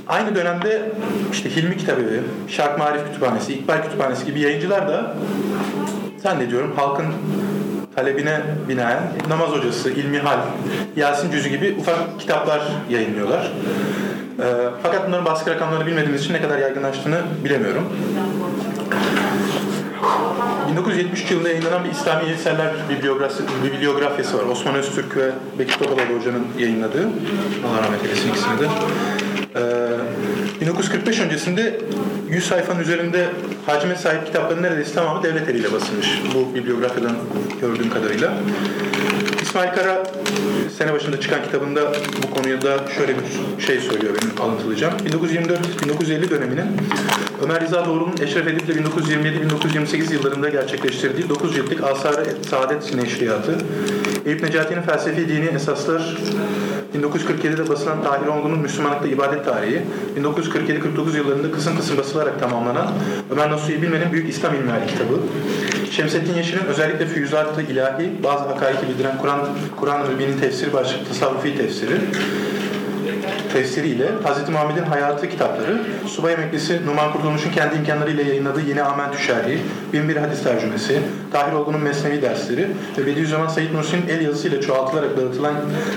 aynı 0.06 0.34
dönemde 0.34 0.92
işte 1.32 1.56
Hilmi 1.56 1.76
Kitabevi, 1.76 2.20
Şark 2.48 2.78
Marif 2.78 3.06
Kütüphanesi, 3.06 3.52
İkbal 3.54 3.82
Kütüphanesi 3.82 4.26
gibi 4.26 4.40
yayıncılar 4.40 4.88
da 4.88 5.14
zannediyorum 6.24 6.72
halkın 6.76 7.06
talebine 7.96 8.40
binaen 8.68 9.02
namaz 9.28 9.50
hocası, 9.50 9.90
ilmihal, 9.90 10.38
Yasin 10.96 11.30
Cüzü 11.30 11.48
gibi 11.48 11.76
ufak 11.80 12.20
kitaplar 12.20 12.62
yayınlıyorlar. 12.90 13.52
E, 14.38 14.44
fakat 14.82 15.06
bunların 15.08 15.24
baskı 15.24 15.50
rakamlarını 15.50 15.86
bilmediğimiz 15.86 16.22
için 16.24 16.34
ne 16.34 16.42
kadar 16.42 16.58
yaygınlaştığını 16.58 17.20
bilemiyorum. 17.44 17.88
1973 20.72 21.30
yılında 21.30 21.48
yayınlanan 21.48 21.84
bir 21.84 21.90
İslami 21.90 22.30
eserler 22.30 22.72
bibliografisi, 22.90 23.42
bibliografyası 23.64 24.38
var. 24.38 24.44
Osman 24.44 24.74
Öztürk 24.74 25.16
ve 25.16 25.30
Bekir 25.58 25.78
Topaloğlu 25.78 26.18
Hoca'nın 26.18 26.46
yayınladığı. 26.58 27.08
Allah 27.66 27.82
rahmet 27.82 28.04
eylesin 28.04 28.28
ikisini 28.28 28.58
de. 28.58 28.68
Ee, 29.56 29.60
1945 30.60 31.20
öncesinde 31.20 31.80
100 32.30 32.44
sayfanın 32.46 32.80
üzerinde 32.80 33.28
hacme 33.66 33.96
sahip 33.96 34.26
kitapların 34.26 34.62
neredeyse 34.62 34.94
tamamı 34.94 35.22
devlet 35.22 35.48
eliyle 35.48 35.72
basılmış. 35.72 36.22
Bu 36.34 36.54
bibliografyadan 36.54 37.16
gördüğüm 37.60 37.90
kadarıyla. 37.90 38.34
İsmail 39.42 39.74
Kara 39.74 40.02
sene 40.78 40.92
başında 40.92 41.20
çıkan 41.20 41.42
kitabında 41.42 41.92
bu 42.22 42.34
konuya 42.34 42.62
da 42.62 42.78
şöyle 42.96 43.14
bir 43.16 43.62
şey 43.66 43.80
söylüyor 43.80 44.14
benim 44.22 44.42
alıntılayacağım. 44.42 44.94
1924-1950 44.96 46.30
döneminin 46.30 46.66
Ömer 47.44 47.60
Rıza 47.60 47.86
Doğru'nun 47.86 48.14
Eşref 48.22 48.46
Edip'le 48.46 48.70
1927-1928 48.70 50.12
yıllarında 50.12 50.48
gerçekleştirdiği 50.48 51.28
9 51.28 51.54
ciltlik 51.54 51.84
Asar-ı 51.84 52.26
Saadet 52.50 52.94
Neşriyatı, 52.94 53.58
Eyüp 54.26 54.42
Necati'nin 54.42 54.82
felsefi 54.82 55.28
dini 55.28 55.46
esaslar 55.46 56.16
1947'de 56.94 57.68
basılan 57.68 58.02
Tahir 58.02 58.26
Olgun'un 58.26 58.58
Müslümanlıkta 58.58 59.08
ibadet 59.08 59.44
tarihi, 59.44 59.82
1947-49 60.20 61.16
yıllarında 61.16 61.52
kısım 61.52 61.76
kısım 61.76 61.98
basılarak 61.98 62.40
tamamlanan 62.40 62.86
Ömer 63.30 63.50
Nasuhi 63.50 63.82
Bilmen'in 63.82 64.12
Büyük 64.12 64.28
İslam 64.28 64.54
İlmihali 64.54 64.86
kitabı, 64.86 65.20
Şemsettin 65.90 66.34
Yeşil'in 66.34 66.64
özellikle 66.64 67.06
füyüzat-ı 67.06 67.62
ilahi, 67.62 68.12
bazı 68.22 68.44
hakaiki 68.44 68.88
bildiren 68.88 69.18
Kur'an 69.18 69.40
Kur'an-ı 69.76 70.08
Mübin'in 70.08 70.38
tefsiri 70.38 70.72
başlıklı 70.72 71.08
tasavvufi 71.08 71.56
tefsiri, 71.56 72.00
tefsiriyle 73.54 74.06
Hz. 74.24 74.48
Muhammed'in 74.48 74.82
hayatı 74.82 75.28
kitapları, 75.28 75.82
Subay 76.06 76.32
Emeklisi 76.32 76.86
Numan 76.86 77.12
Kurtulmuş'un 77.12 77.50
kendi 77.50 77.76
imkanlarıyla 77.76 78.22
yayınladığı 78.22 78.60
Yeni 78.60 78.82
Amentü 78.82 79.18
Şerhi, 79.18 79.58
Binbir 79.92 80.16
Hadis 80.16 80.42
Tercümesi, 80.42 81.02
Tahir 81.32 81.52
Olgun'un 81.52 81.80
Mesnevi 81.80 82.22
dersleri 82.22 82.68
ve 82.98 83.06
Bediüzzaman 83.06 83.48
Said 83.48 83.74
Nursi'nin 83.74 84.08
el 84.08 84.20
yazısıyla 84.20 84.60
çoğaltılarak 84.60 85.16
dağıtılan 85.16 85.54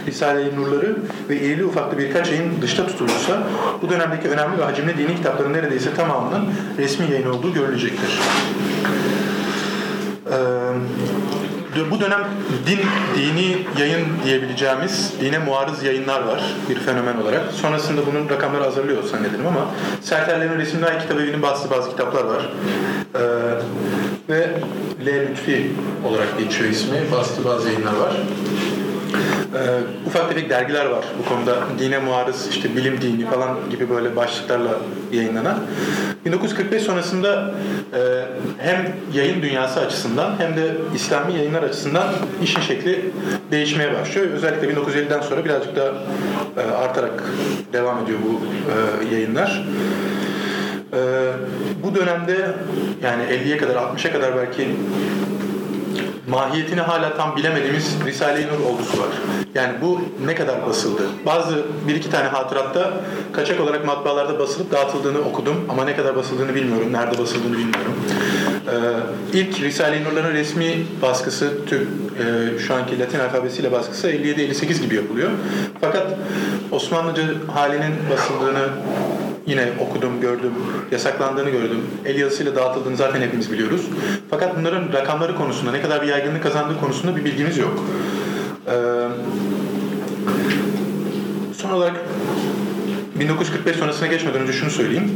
Risale-i 0.08 0.56
Nurları 0.56 0.96
ve 1.30 1.36
irili 1.36 1.66
ufaklı 1.66 1.98
birkaç 1.98 2.32
yayın 2.32 2.52
dışta 2.62 2.88
tutulursa 2.88 3.44
bu 3.82 3.90
dönemdeki 3.90 4.30
önemli 4.30 4.58
ve 4.58 4.64
hacimli 4.64 4.98
dini 4.98 5.16
kitapların 5.16 5.54
neredeyse 5.54 5.94
tamamının 5.94 6.46
resmi 6.78 7.12
yayın 7.12 7.30
olduğu 7.30 7.54
görülecektir. 7.54 8.20
Ee, 10.32 10.38
bu 11.92 12.00
dönem 12.00 12.24
din, 12.68 12.80
dini 13.18 13.58
yayın 13.80 14.08
diyebileceğimiz 14.26 15.14
dine 15.22 15.40
muarız 15.40 15.84
yayınlar 15.84 16.22
var 16.22 16.44
bir 16.70 16.76
fenomen 16.76 17.18
olarak. 17.18 17.52
Sonrasında 17.52 18.02
bunun 18.06 18.30
rakamları 18.30 18.64
azalıyor 18.64 19.04
zannederim 19.04 19.48
ama 19.48 19.66
Serterlerin 20.02 20.60
Resimli 20.60 20.86
Ay 20.86 21.00
Kitap 21.00 21.20
Evi'nin 21.20 21.42
bastığı 21.42 21.70
bazı 21.70 21.90
kitaplar 21.90 22.24
var. 22.24 22.50
Ee, 23.16 23.20
ve 24.30 24.50
L. 25.06 25.30
Lütfi 25.30 25.72
olarak 26.06 26.40
geçiyor 26.40 26.70
ismi. 26.70 26.98
Bastığı 27.12 27.46
bazı 27.46 27.68
yayınlar 27.68 27.96
var. 27.96 28.14
Ee, 29.56 30.08
ufak 30.08 30.30
tefek 30.30 30.50
dergiler 30.50 30.86
var 30.86 31.06
bu 31.20 31.30
konuda. 31.30 31.56
Dine 31.80 32.00
muarız, 32.00 32.48
işte 32.50 32.76
bilim 32.76 33.02
dini 33.02 33.26
falan 33.26 33.58
gibi 33.70 33.90
böyle 33.90 34.16
başlıklarla 34.16 34.72
yayınlanan. 35.12 35.58
1945 36.26 36.84
sonrasında 36.84 37.54
e, 37.94 38.00
hem 38.58 38.96
yayın 39.14 39.42
dünyası 39.42 39.80
açısından 39.80 40.32
hem 40.38 40.58
de 40.58 40.72
İslami 40.96 41.34
yayınlar 41.34 41.64
açısından 41.64 42.08
işin 42.44 42.62
şekli 42.62 43.12
değişmeye 43.52 43.94
başlıyor. 43.94 44.28
Özellikle 44.28 44.68
1950'den 44.68 45.22
sonra 45.22 45.46
birazcık 45.46 45.76
da 45.76 45.94
e, 46.58 46.72
artarak 46.72 47.24
devam 47.74 48.04
ediyor 48.04 48.20
bu 48.26 48.42
e, 48.72 49.16
yayınlar. 49.16 49.66
E, 50.94 51.00
bu 51.84 51.96
dönemde 51.96 52.52
yani 53.04 53.24
50'ye 53.24 53.58
kadar 53.58 53.76
60'a 53.76 54.12
kadar 54.12 54.36
belki 54.36 54.68
mahiyetini 56.28 56.82
hala 56.82 57.18
tam 57.18 57.36
bilemediğimiz 57.36 57.96
Risale-i 58.06 58.48
Nur 58.48 58.60
olgusu 58.60 58.98
var. 59.02 59.08
Yani 59.56 59.74
bu 59.82 60.02
ne 60.26 60.36
kadar 60.36 60.68
basıldı? 60.68 61.02
Bazı 61.26 61.66
bir 61.88 61.96
iki 61.96 62.10
tane 62.10 62.28
hatıratta 62.28 62.94
kaçak 63.34 63.60
olarak 63.60 63.86
matbaalarda 63.86 64.40
basılıp 64.40 64.72
dağıtıldığını 64.72 65.20
okudum 65.20 65.66
ama 65.70 65.86
ne 65.86 65.96
kadar 65.96 66.16
basıldığını 66.16 66.56
bilmiyorum. 66.56 66.94
Nerede 66.94 67.18
basıldığını 67.18 67.58
bilmiyorum. 67.58 67.94
Ee, 68.68 69.38
ilk 69.38 69.62
Risale-i 69.62 70.04
Nur'ların 70.04 70.34
resmi 70.34 70.86
baskısı 71.02 71.66
Türk 71.66 71.88
e, 72.20 72.60
şu 72.60 72.76
anki 72.76 73.00
Latin 73.00 73.20
alfabesiyle 73.20 73.72
baskısı 73.72 74.10
57-58 74.12 74.82
gibi 74.82 74.96
yapılıyor. 74.96 75.30
Fakat 75.82 76.08
Osmanlıca 76.72 77.24
halinin 77.54 77.94
basıldığını 78.12 78.70
yine 79.46 79.70
okudum, 79.80 80.22
gördüm, 80.22 80.54
yasaklandığını 80.92 81.50
gördüm. 81.50 81.82
El 82.06 82.20
yazısıyla 82.20 82.56
dağıtıldığını 82.56 82.98
zaten 82.98 83.22
hepimiz 83.22 83.52
biliyoruz. 83.52 83.82
Fakat 84.30 84.58
bunların 84.60 84.94
rakamları 84.94 85.36
konusunda, 85.36 85.72
ne 85.72 85.82
kadar 85.82 86.02
bir 86.02 86.08
yaygınlık 86.08 86.44
kazandığı 86.44 86.80
konusunda 86.80 87.16
bir 87.16 87.26
bilgimiz 87.26 87.58
yok. 87.58 87.84
Ee, 88.68 88.74
son 91.58 91.70
olarak 91.70 91.96
1945 93.20 93.76
sonrasına 93.76 94.08
geçmeden 94.08 94.42
önce 94.42 94.54
şunu 94.54 94.70
söyleyeyim. 94.70 95.12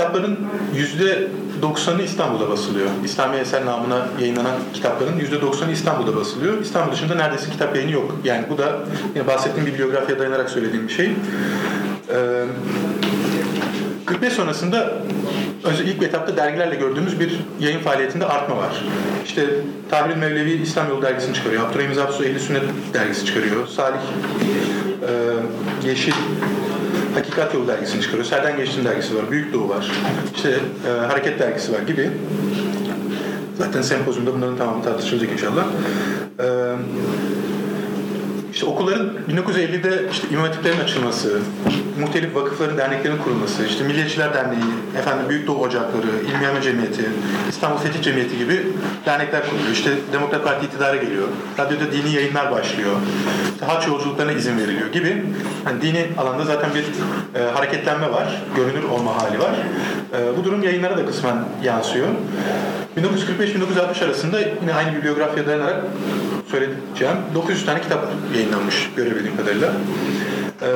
Kitapların 0.00 0.38
yüzde 0.74 1.28
90'ı 1.62 2.02
İstanbul'da 2.02 2.50
basılıyor. 2.50 2.86
İslami 3.04 3.36
eser 3.36 3.66
namına 3.66 4.08
yayınlanan 4.20 4.56
kitapların 4.74 5.18
%90'ı 5.18 5.72
İstanbul'da 5.72 6.16
basılıyor. 6.16 6.60
İstanbul 6.62 6.92
dışında 6.92 7.14
neredeyse 7.14 7.50
kitap 7.50 7.76
yayını 7.76 7.90
yok. 7.90 8.16
Yani 8.24 8.44
bu 8.50 8.58
da 8.58 8.78
yine 9.14 9.26
bahsettiğim 9.26 9.66
bibliografya 9.66 10.18
dayanarak 10.18 10.50
söylediğim 10.50 10.88
bir 10.88 10.92
şey. 10.92 11.06
Ee, 11.06 12.44
45 14.06 14.32
sonrasında 14.32 14.92
ilk 15.84 16.02
etapta 16.02 16.36
dergilerle 16.36 16.74
gördüğümüz 16.74 17.20
bir 17.20 17.40
yayın 17.60 17.80
faaliyetinde 17.80 18.26
artma 18.26 18.56
var. 18.56 18.84
İşte 19.24 19.46
Tahrir 19.90 20.16
Mevlevi 20.16 20.52
İslam 20.52 20.88
Yolu 20.88 21.02
dergisini 21.02 21.34
çıkarıyor. 21.34 21.68
Abdurrahim 21.68 21.94
Zapsu 21.94 22.24
Ehli 22.24 22.40
Sünnet 22.40 22.62
dergisi 22.94 23.26
çıkarıyor. 23.26 23.66
Salih 23.66 24.00
e, 25.84 25.88
Yeşil 25.88 26.14
Hakikat 27.14 27.54
Yolu 27.54 27.68
dergisini 27.68 28.02
çıkarıyor. 28.02 28.24
Serden 28.24 28.56
Geçtin 28.56 28.84
dergisi 28.84 29.16
var. 29.16 29.30
Büyük 29.30 29.52
Doğu 29.54 29.68
var. 29.68 29.92
İşte 30.36 30.60
e, 30.88 30.90
Hareket 31.06 31.38
dergisi 31.38 31.72
var 31.72 31.80
gibi. 31.80 32.10
Zaten 33.58 33.82
sempozyumda 33.82 34.34
bunların 34.34 34.56
tamamı 34.56 34.84
tartışılacak 34.84 35.32
inşallah. 35.32 35.64
E, 36.38 36.46
işte 38.52 38.66
okulların 38.66 39.10
1950'de 39.28 40.08
işte 40.12 40.28
imam 40.30 40.44
hatiplerin 40.44 40.80
açılması, 40.80 41.40
muhtelif 42.00 42.34
vakıfların, 42.34 42.78
derneklerin 42.78 43.18
kurulması, 43.18 43.66
işte 43.66 43.84
Milliyetçiler 43.84 44.34
Derneği, 44.34 44.60
efendim 44.98 45.28
Büyük 45.28 45.46
Doğu 45.46 45.58
Ocakları, 45.58 46.06
İlmiyame 46.28 46.62
Cemiyeti, 46.62 47.04
İstanbul 47.48 47.78
Fetih 47.78 48.02
Cemiyeti 48.02 48.38
gibi 48.38 48.66
dernekler 49.06 49.50
kuruluyor. 49.50 49.70
İşte 49.72 49.90
Demokrat 50.12 50.44
Parti 50.44 50.66
iktidara 50.66 50.96
geliyor. 50.96 51.28
Radyoda 51.58 51.92
dini 51.92 52.14
yayınlar 52.14 52.50
başlıyor. 52.50 52.92
İşte 53.54 53.66
haç 53.66 53.86
yolculuklarına 53.86 54.32
izin 54.32 54.58
veriliyor 54.58 54.92
gibi. 54.92 55.24
Yani 55.66 55.82
dini 55.82 56.06
alanda 56.18 56.44
zaten 56.44 56.70
bir 56.74 56.84
e, 57.40 57.50
hareketlenme 57.50 58.12
var. 58.12 58.42
Görünür 58.56 58.82
olma 58.82 59.22
hali 59.22 59.38
var. 59.38 59.52
E, 60.12 60.38
bu 60.38 60.44
durum 60.44 60.62
yayınlara 60.62 60.96
da 60.96 61.06
kısmen 61.06 61.36
yansıyor. 61.64 62.08
1945-1960 62.96 64.04
arasında 64.04 64.40
yine 64.40 64.74
aynı 64.74 64.96
bibliografya 64.96 65.46
dayanarak 65.46 65.82
söyleyeceğim. 66.50 67.16
900 67.34 67.66
tane 67.66 67.80
kitap 67.80 68.08
yayınlanmış 68.34 68.90
görebildiğim 68.96 69.36
kadarıyla. 69.36 69.72
Ee, 70.62 70.66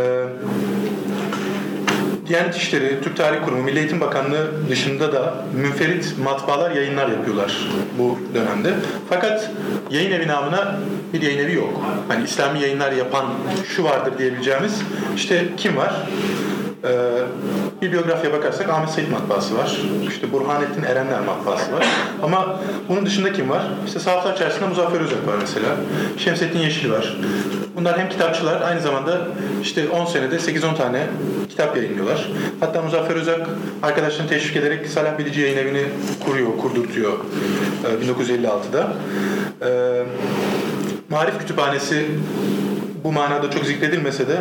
Diyanet 2.26 2.56
İşleri, 2.56 3.00
Türk 3.02 3.16
Tarih 3.16 3.44
Kurumu, 3.44 3.62
Milli 3.62 3.78
Eğitim 3.78 4.00
Bakanlığı 4.00 4.50
dışında 4.70 5.12
da 5.12 5.34
münferit 5.54 6.14
matbaalar 6.24 6.70
yayınlar 6.70 7.08
yapıyorlar 7.08 7.68
bu 7.98 8.18
dönemde. 8.34 8.74
Fakat 9.10 9.50
yayın 9.90 10.10
evi 10.10 10.28
namına 10.28 10.76
bir 11.12 11.22
yayın 11.22 11.38
evi 11.38 11.54
yok. 11.54 11.80
Hani 12.08 12.24
İslami 12.24 12.60
yayınlar 12.60 12.92
yapan 12.92 13.26
şu 13.76 13.84
vardır 13.84 14.18
diyebileceğimiz 14.18 14.82
işte 15.16 15.44
kim 15.56 15.76
var? 15.76 15.94
Ee, 16.84 16.90
bibliografya 17.82 18.32
bakarsak 18.32 18.68
Ahmet 18.68 18.90
Said 18.90 19.08
matbaası 19.08 19.58
var. 19.58 19.80
İşte 20.08 20.32
Burhanettin 20.32 20.82
Erenler 20.82 21.20
matbaası 21.20 21.72
var. 21.72 21.86
Ama 22.22 22.60
bunun 22.88 23.06
dışında 23.06 23.32
kim 23.32 23.50
var? 23.50 23.62
İşte 23.86 23.98
Sahaflar 23.98 24.36
Çarşısı'nda 24.36 24.66
Muzaffer 24.68 25.00
Özak 25.00 25.26
var 25.26 25.34
mesela. 25.40 25.68
Şemsettin 26.18 26.58
Yeşil 26.58 26.90
var. 26.90 27.16
Bunlar 27.76 27.98
hem 27.98 28.08
kitapçılar 28.08 28.60
aynı 28.62 28.80
zamanda 28.80 29.28
işte 29.62 29.88
10 29.88 30.04
senede 30.04 30.36
8-10 30.36 30.76
tane 30.76 31.06
kitap 31.48 31.76
yayınlıyorlar. 31.76 32.28
Hatta 32.60 32.82
Muzaffer 32.82 33.16
Özak 33.16 33.48
arkadaşlarını 33.82 34.30
teşvik 34.30 34.56
ederek 34.56 34.86
Salah 34.86 35.18
Bilici 35.18 35.40
Yayın 35.40 35.58
Evi'ni 35.58 35.84
kuruyor, 36.24 36.58
kurdurtuyor 36.58 37.12
1956'da. 38.02 38.92
Ee, 39.62 40.02
Marif 41.10 41.38
Kütüphanesi 41.38 42.06
bu 43.04 43.12
manada 43.12 43.50
çok 43.50 43.64
zikredilmese 43.64 44.28
de 44.28 44.36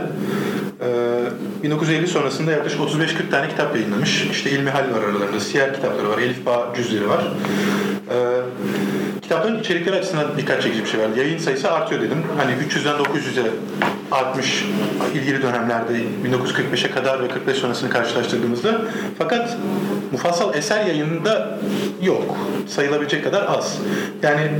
1950 1.63 2.08
sonrasında 2.08 2.52
yaklaşık 2.52 2.80
35-40 2.80 3.30
tane 3.32 3.50
kitap 3.50 3.75
yayınlamış. 3.75 4.28
İşte 4.32 4.52
İlmihal 4.52 4.94
var 4.94 5.04
aralarında, 5.04 5.40
siyer 5.40 5.74
kitapları 5.74 6.10
var, 6.10 6.18
Elif 6.18 6.46
Bağ 6.46 6.74
cüzleri 6.75 7.10
var. 7.10 7.24
Ee, 8.10 8.42
kitapların 9.22 9.60
içerikleri 9.60 9.96
açısından 9.96 10.38
dikkat 10.38 10.62
çekici 10.62 10.84
bir 10.84 10.90
şey 10.90 11.00
var. 11.00 11.08
Yayın 11.18 11.38
sayısı 11.38 11.72
artıyor 11.72 12.02
dedim. 12.02 12.24
Hani 12.38 12.52
300'den 12.52 12.96
900'e 12.96 13.52
artmış 14.12 14.66
ilgili 15.16 15.42
dönemlerde 15.42 15.94
1945'e 16.25 16.92
kadar 16.92 17.24
ve 17.24 17.28
45 17.28 17.58
sonrasını 17.58 17.90
karşılaştırdığımızda. 17.90 18.82
Fakat 19.18 19.58
mufassal 20.12 20.56
eser 20.56 20.86
yayınında 20.86 21.60
yok. 22.02 22.38
Sayılabilecek 22.68 23.24
kadar 23.24 23.58
az. 23.58 23.78
Yani 24.24 24.52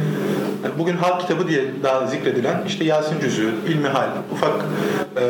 bugün 0.78 0.98
halk 0.98 1.22
kitabı 1.22 1.48
diye 1.48 1.64
daha 1.84 2.08
zikredilen 2.08 2.64
işte 2.68 2.84
Yasin 2.84 3.20
Cüzü, 3.20 3.54
İlmihal, 3.68 4.08
ufak 4.32 4.54
e, 5.18 5.24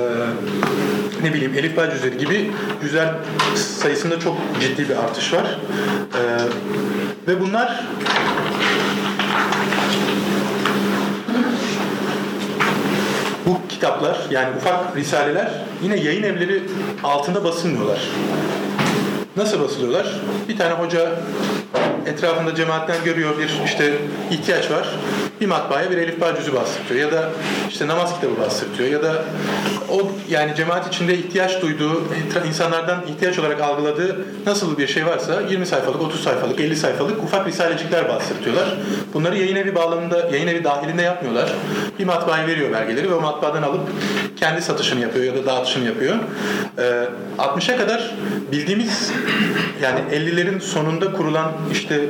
ne 1.23 1.33
bileyim 1.33 1.53
Elif 1.53 1.77
Bel 1.77 1.91
cüzleri 1.91 2.17
gibi 2.17 2.51
cüzler 2.81 3.13
sayısında 3.55 4.19
çok 4.19 4.37
ciddi 4.61 4.89
bir 4.89 4.95
artış 4.95 5.33
var. 5.33 5.57
E, 6.13 6.21
ve 7.27 7.41
bunlar 7.41 7.83
bu 13.45 13.57
kitaplar 13.69 14.17
yani 14.31 14.55
ufak 14.57 14.95
risaleler 14.95 15.51
yine 15.83 15.95
yayın 15.95 16.23
evleri 16.23 16.63
altında 17.03 17.43
basılmıyorlar. 17.43 17.99
Nasıl 19.37 19.59
basılıyorlar? 19.59 20.07
Bir 20.49 20.57
tane 20.57 20.73
hoca 20.73 21.09
etrafında 22.05 22.55
cemaatten 22.55 23.03
görüyor 23.05 23.37
bir 23.37 23.65
işte 23.65 23.93
ihtiyaç 24.31 24.71
var. 24.71 24.87
Bir 25.41 25.47
matbaaya 25.47 25.91
bir 25.91 25.97
Elif 25.97 26.15
cüzü 26.37 26.53
bastırtıyor 26.53 27.01
ya 27.01 27.11
da 27.11 27.29
işte 27.69 27.87
namaz 27.87 28.15
kitabı 28.15 28.41
bastırtıyor 28.41 28.89
ya 28.89 29.03
da 29.03 29.23
o 29.91 30.11
yani 30.29 30.55
cemaat 30.55 30.87
içinde 30.87 31.17
ihtiyaç 31.17 31.61
duyduğu 31.61 32.03
insanlardan 32.47 32.97
ihtiyaç 33.07 33.39
olarak 33.39 33.61
algıladığı 33.61 34.25
nasıl 34.45 34.77
bir 34.77 34.87
şey 34.87 35.05
varsa 35.05 35.41
20 35.41 35.65
sayfalık, 35.65 36.01
30 36.01 36.23
sayfalık, 36.23 36.59
50 36.59 36.75
sayfalık 36.75 37.23
ufak 37.23 37.47
risalecikler 37.47 38.09
bastırtıyorlar. 38.09 38.77
Bunları 39.13 39.37
yayın 39.37 39.55
evi 39.55 39.75
bağlamında, 39.75 40.17
yayın 40.17 40.47
evi 40.47 40.63
dahilinde 40.63 41.01
yapmıyorlar. 41.01 41.53
Bir 41.99 42.05
matbaaya 42.05 42.47
veriyor 42.47 42.71
belgeleri 42.71 43.09
ve 43.09 43.13
o 43.13 43.21
matbaadan 43.21 43.63
alıp 43.63 43.81
kendi 44.35 44.61
satışını 44.61 44.99
yapıyor 44.99 45.25
ya 45.25 45.35
da 45.35 45.45
dağıtışını 45.45 45.85
yapıyor. 45.85 46.15
Ee, 46.77 47.07
60'a 47.37 47.77
kadar 47.77 48.11
bildiğimiz 48.51 49.11
yani 49.81 49.99
50'lerin 50.11 50.59
sonunda 50.59 51.13
kurulan 51.13 51.51
işte 51.71 52.05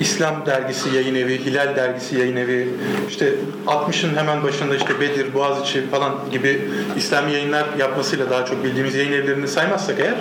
İslam 0.00 0.46
dergisi 0.46 0.94
yayın 0.94 1.14
evi, 1.14 1.44
Hilal 1.44 1.76
dergisi 1.76 2.18
yayın 2.18 2.36
evi, 2.36 2.68
işte 3.08 3.34
60'ın 3.66 4.16
hemen 4.16 4.42
başında 4.42 4.76
işte 4.76 5.00
Bedir, 5.00 5.34
Boğaziçi 5.34 5.86
falan 5.90 6.14
gibi 6.32 6.68
İslami 6.96 7.32
yayınlar 7.32 7.66
yapmasıyla 7.78 8.30
daha 8.30 8.46
çok 8.46 8.64
bildiğimiz 8.64 8.94
yayın 8.94 9.12
evlerini 9.12 9.48
saymazsak 9.48 9.96
eğer 10.00 10.16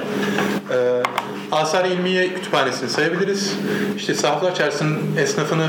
e, 0.78 1.04
Asar 1.52 1.86
İlmiye 1.86 2.34
Kütüphanesi'ni 2.34 2.90
sayabiliriz. 2.90 3.54
İşte 3.98 4.14
Sahaflar 4.14 4.56
Çarşısı'nın 4.56 5.00
esnafını 5.18 5.68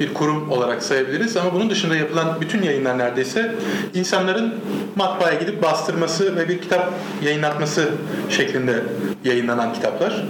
bir 0.00 0.14
kurum 0.14 0.50
olarak 0.50 0.82
sayabiliriz 0.82 1.36
ama 1.36 1.54
bunun 1.54 1.70
dışında 1.70 1.96
yapılan 1.96 2.40
bütün 2.40 2.62
yayınlar 2.62 2.98
neredeyse 2.98 3.54
insanların 3.94 4.54
matbaaya 4.96 5.40
gidip 5.40 5.62
bastırması 5.62 6.36
ve 6.36 6.48
bir 6.48 6.60
kitap 6.60 6.92
yayınlatması 7.22 7.88
şeklinde 8.30 8.82
yayınlanan 9.24 9.72
kitaplar. 9.72 10.24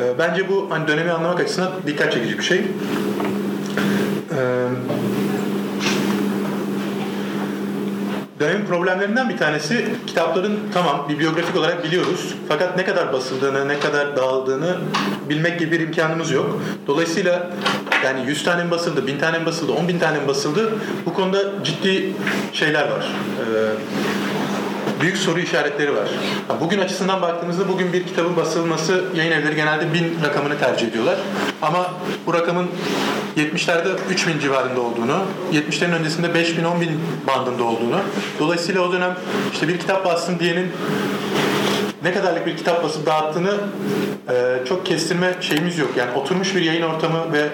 Ee, 0.00 0.18
bence 0.18 0.48
bu 0.48 0.66
hani 0.70 0.88
dönemi 0.88 1.10
anlamak 1.10 1.40
açısından 1.40 1.72
dikkat 1.86 2.12
çekici 2.12 2.38
bir 2.38 2.42
şey. 2.42 2.58
Ee, 2.58 2.62
dönemin 8.40 8.66
problemlerinden 8.66 9.28
bir 9.28 9.36
tanesi 9.36 9.88
kitapların 10.06 10.58
tamam 10.74 11.06
bibliografik 11.08 11.56
olarak 11.56 11.84
biliyoruz 11.84 12.34
fakat 12.48 12.76
ne 12.76 12.84
kadar 12.84 13.12
basıldığını, 13.12 13.68
ne 13.68 13.80
kadar 13.80 14.16
dağıldığını 14.16 14.76
bilmek 15.28 15.58
gibi 15.58 15.72
bir 15.72 15.80
imkanımız 15.80 16.30
yok. 16.30 16.62
Dolayısıyla 16.86 17.50
yani 18.04 18.26
100 18.26 18.44
tane 18.44 18.64
mi 18.64 18.70
basıldı, 18.70 19.06
1000 19.06 19.18
tane 19.18 19.38
mi 19.38 19.46
basıldı, 19.46 19.72
10 19.72 19.88
bin 19.88 19.98
tane 19.98 20.20
mi 20.20 20.28
basıldı 20.28 20.72
bu 21.06 21.14
konuda 21.14 21.64
ciddi 21.64 22.12
şeyler 22.52 22.82
var. 22.82 23.06
Ee, 23.38 23.40
büyük 25.00 25.16
soru 25.16 25.40
işaretleri 25.40 25.96
var. 25.96 26.08
Bugün 26.60 26.78
açısından 26.78 27.22
baktığımızda 27.22 27.68
bugün 27.68 27.92
bir 27.92 28.06
kitabın 28.06 28.36
basılması 28.36 29.04
yayın 29.14 29.32
evleri 29.32 29.56
genelde 29.56 29.94
bin 29.94 30.18
rakamını 30.24 30.58
tercih 30.58 30.88
ediyorlar. 30.88 31.16
Ama 31.62 31.90
bu 32.26 32.34
rakamın 32.34 32.66
70'lerde 33.36 33.88
3000 34.10 34.38
civarında 34.38 34.80
olduğunu, 34.80 35.22
70'lerin 35.52 35.92
öncesinde 35.92 36.34
5000 36.34 36.64
bin 36.80 37.00
bandında 37.26 37.64
olduğunu. 37.64 38.00
Dolayısıyla 38.38 38.80
o 38.82 38.92
dönem 38.92 39.16
işte 39.52 39.68
bir 39.68 39.78
kitap 39.78 40.04
bastım 40.04 40.38
diyenin 40.38 40.72
ne 42.02 42.12
kadarlık 42.12 42.46
bir 42.46 42.56
kitap 42.56 42.84
basıp 42.84 43.06
dağıttığını 43.06 43.54
e, 44.30 44.66
çok 44.68 44.86
kestirme 44.86 45.34
şeyimiz 45.40 45.78
yok. 45.78 45.90
Yani 45.96 46.12
oturmuş 46.12 46.54
bir 46.54 46.62
yayın 46.62 46.82
ortamı 46.82 47.32
ve 47.32 47.48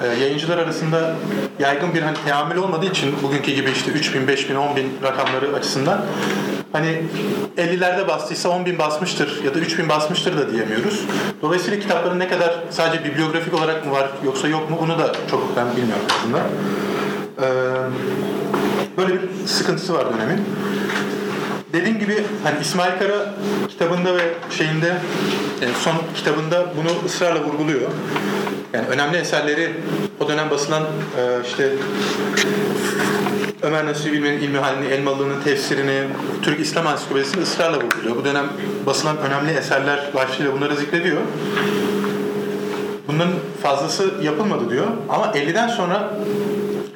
e, 0.00 0.06
yayıncılar 0.06 0.58
arasında 0.58 1.14
yaygın 1.58 1.94
bir 1.94 2.02
hani 2.02 2.16
teamül 2.24 2.56
olmadığı 2.56 2.86
için 2.86 3.14
bugünkü 3.22 3.52
gibi 3.52 3.70
işte 3.70 3.90
3000, 3.90 4.28
5000, 4.28 4.56
10000 4.56 4.90
rakamları 5.02 5.54
açısından 5.54 6.04
hani 6.72 7.02
50'lerde 7.58 8.08
bastıysa 8.08 8.48
10 8.48 8.66
bin 8.66 8.78
basmıştır 8.78 9.44
ya 9.44 9.54
da 9.54 9.58
3 9.58 9.78
bin 9.78 9.88
basmıştır 9.88 10.38
da 10.38 10.52
diyemiyoruz. 10.52 11.00
Dolayısıyla 11.42 11.80
kitapların 11.80 12.18
ne 12.18 12.28
kadar 12.28 12.58
sadece 12.70 13.04
bibliografik 13.04 13.54
olarak 13.54 13.86
mı 13.86 13.92
var 13.92 14.10
yoksa 14.24 14.48
yok 14.48 14.70
mu 14.70 14.78
bunu 14.80 14.98
da 14.98 15.12
çok 15.30 15.56
ben 15.56 15.76
bilmiyorum 15.76 16.04
aslında. 16.10 16.38
Ee, 17.40 17.46
böyle 18.96 19.14
bir 19.14 19.20
sıkıntısı 19.46 19.94
var 19.94 20.06
dönemin. 20.14 20.44
Dediğim 21.72 21.98
gibi 21.98 22.24
hani 22.44 22.60
İsmail 22.60 22.98
Kara 22.98 23.34
kitabında 23.68 24.16
ve 24.16 24.22
şeyinde 24.50 24.96
yani 25.62 25.74
son 25.80 25.94
kitabında 26.14 26.66
bunu 26.76 27.06
ısrarla 27.06 27.44
vurguluyor. 27.44 27.90
Yani 28.72 28.86
önemli 28.88 29.16
eserleri 29.16 29.72
o 30.20 30.28
dönem 30.28 30.50
basılan 30.50 30.82
işte 31.46 31.72
Ömer 33.62 33.86
Nasuhi 33.86 34.12
Bilmen'in 34.12 34.38
ilmi 34.38 34.58
halini, 34.58 34.86
Elmalı'nın 34.86 35.42
tefsirini, 35.42 36.02
Türk 36.42 36.60
İslam 36.60 36.86
Ansiklopedisini 36.86 37.42
ısrarla 37.42 37.76
vurguluyor. 37.76 38.16
Bu 38.16 38.24
dönem 38.24 38.46
basılan 38.86 39.18
önemli 39.18 39.50
eserler 39.52 40.00
başlığıyla 40.14 40.52
bunları 40.52 40.76
zikrediyor. 40.76 41.20
Bunların 43.08 43.32
fazlası 43.62 44.10
yapılmadı 44.22 44.70
diyor. 44.70 44.86
Ama 45.08 45.26
50'den 45.26 45.68
sonra 45.68 46.10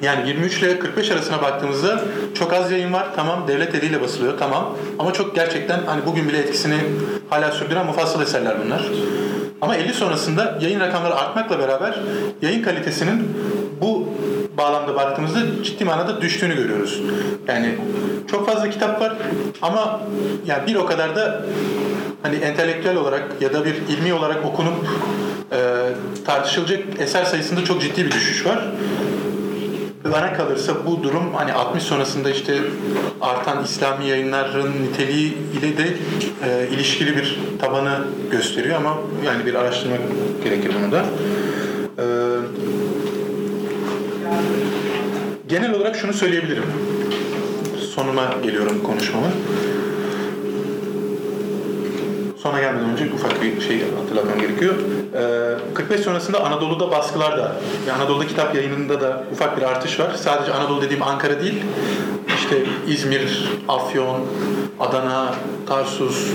yani 0.01 0.27
23 0.27 0.59
ile 0.59 0.79
45 0.79 1.11
arasına 1.11 1.41
baktığımızda 1.41 2.03
çok 2.33 2.53
az 2.53 2.71
yayın 2.71 2.93
var. 2.93 3.07
Tamam 3.15 3.47
devlet 3.47 3.75
eliyle 3.75 4.01
basılıyor. 4.01 4.33
Tamam. 4.39 4.77
Ama 4.99 5.13
çok 5.13 5.35
gerçekten 5.35 5.79
hani 5.85 6.05
bugün 6.05 6.29
bile 6.29 6.37
etkisini 6.37 6.77
hala 7.29 7.51
sürdüren 7.51 7.85
mufassal 7.85 8.21
eserler 8.21 8.55
bunlar. 8.65 8.81
Ama 9.61 9.75
50 9.75 9.93
sonrasında 9.93 10.57
yayın 10.61 10.79
rakamları 10.79 11.15
artmakla 11.15 11.59
beraber 11.59 11.99
yayın 12.41 12.63
kalitesinin 12.63 13.29
bu 13.81 14.07
bağlamda 14.57 14.95
baktığımızda 14.95 15.39
ciddi 15.63 15.85
manada 15.85 16.21
düştüğünü 16.21 16.55
görüyoruz. 16.55 17.01
Yani 17.47 17.75
çok 18.31 18.47
fazla 18.49 18.69
kitap 18.69 19.01
var 19.01 19.13
ama 19.61 20.01
yani 20.45 20.67
bir 20.67 20.75
o 20.75 20.85
kadar 20.85 21.15
da 21.15 21.45
hani 22.23 22.35
entelektüel 22.35 22.97
olarak 22.97 23.23
ya 23.41 23.53
da 23.53 23.65
bir 23.65 23.75
ilmi 23.75 24.13
olarak 24.13 24.45
okunup 24.45 24.73
e, 25.51 25.57
tartışılacak 26.25 26.79
eser 26.99 27.25
sayısında 27.25 27.63
çok 27.63 27.81
ciddi 27.81 28.05
bir 28.05 28.11
düşüş 28.11 28.45
var. 28.45 28.67
Bana 30.05 30.33
kalırsa 30.33 30.85
bu 30.85 31.03
durum 31.03 31.33
hani 31.33 31.53
60 31.53 31.83
sonrasında 31.83 32.29
işte 32.29 32.57
artan 33.21 33.63
İslami 33.63 34.07
yayınların 34.07 34.73
niteliği 34.83 35.37
ile 35.59 35.77
de 35.77 35.87
e, 36.43 36.67
ilişkili 36.71 37.15
bir 37.17 37.39
tabanı 37.59 37.97
gösteriyor 38.31 38.75
ama 38.75 38.97
yani 39.25 39.45
bir 39.45 39.53
araştırma 39.55 39.95
gerekir 40.43 40.71
bunu 40.81 40.91
da. 40.91 41.05
E, 41.97 42.05
genel 45.47 45.73
olarak 45.73 45.95
şunu 45.95 46.13
söyleyebilirim. 46.13 46.63
Sonuma 47.95 48.35
geliyorum 48.43 48.83
konuşmamın. 48.83 49.31
Sona 52.43 52.59
gelmeden 52.59 52.89
önce 52.89 53.09
ufak 53.15 53.41
bir 53.41 53.61
şey 53.61 53.81
hatırlatmam 53.99 54.39
gerekiyor. 54.39 54.73
Ee, 55.15 55.73
45 55.73 56.01
sonrasında 56.01 56.43
Anadolu'da 56.43 56.91
baskılar 56.91 57.37
da, 57.37 57.55
yani 57.87 58.01
Anadolu'da 58.01 58.27
kitap 58.27 58.55
yayınında 58.55 59.01
da 59.01 59.23
ufak 59.31 59.57
bir 59.57 59.61
artış 59.61 59.99
var. 59.99 60.11
Sadece 60.15 60.53
Anadolu 60.53 60.81
dediğim 60.81 61.03
Ankara 61.03 61.41
değil, 61.41 61.63
işte 62.35 62.63
İzmir, 62.87 63.49
Afyon, 63.67 64.19
Adana, 64.79 65.35
Tarsus, 65.67 66.27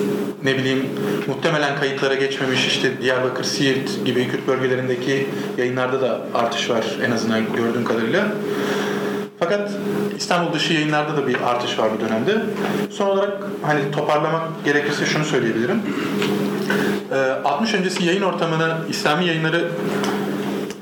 ne 0.44 0.58
bileyim 0.58 0.88
muhtemelen 1.26 1.78
kayıtlara 1.78 2.14
geçmemiş 2.14 2.66
işte 2.66 3.02
Diyarbakır, 3.02 3.44
Siirt 3.44 4.04
gibi 4.04 4.28
Kürt 4.28 4.46
bölgelerindeki 4.46 5.26
yayınlarda 5.58 6.00
da 6.00 6.20
artış 6.34 6.70
var 6.70 6.84
en 7.06 7.10
azından 7.10 7.40
gördüğüm 7.56 7.84
kadarıyla. 7.84 8.28
Fakat 9.38 9.70
İstanbul 10.18 10.52
dışı 10.52 10.72
yayınlarda 10.72 11.16
da 11.16 11.26
bir 11.26 11.36
artış 11.40 11.78
var 11.78 11.90
bu 11.96 12.00
dönemde. 12.08 12.36
Son 12.90 13.06
olarak 13.06 13.32
hani 13.62 13.90
toparlamak 13.90 14.42
gerekirse 14.64 15.06
şunu 15.06 15.24
söyleyebilirim. 15.24 15.82
60 17.44 17.74
öncesi 17.74 18.04
yayın 18.04 18.22
ortamını 18.22 18.76
İslami 18.88 19.26
yayınları 19.26 19.68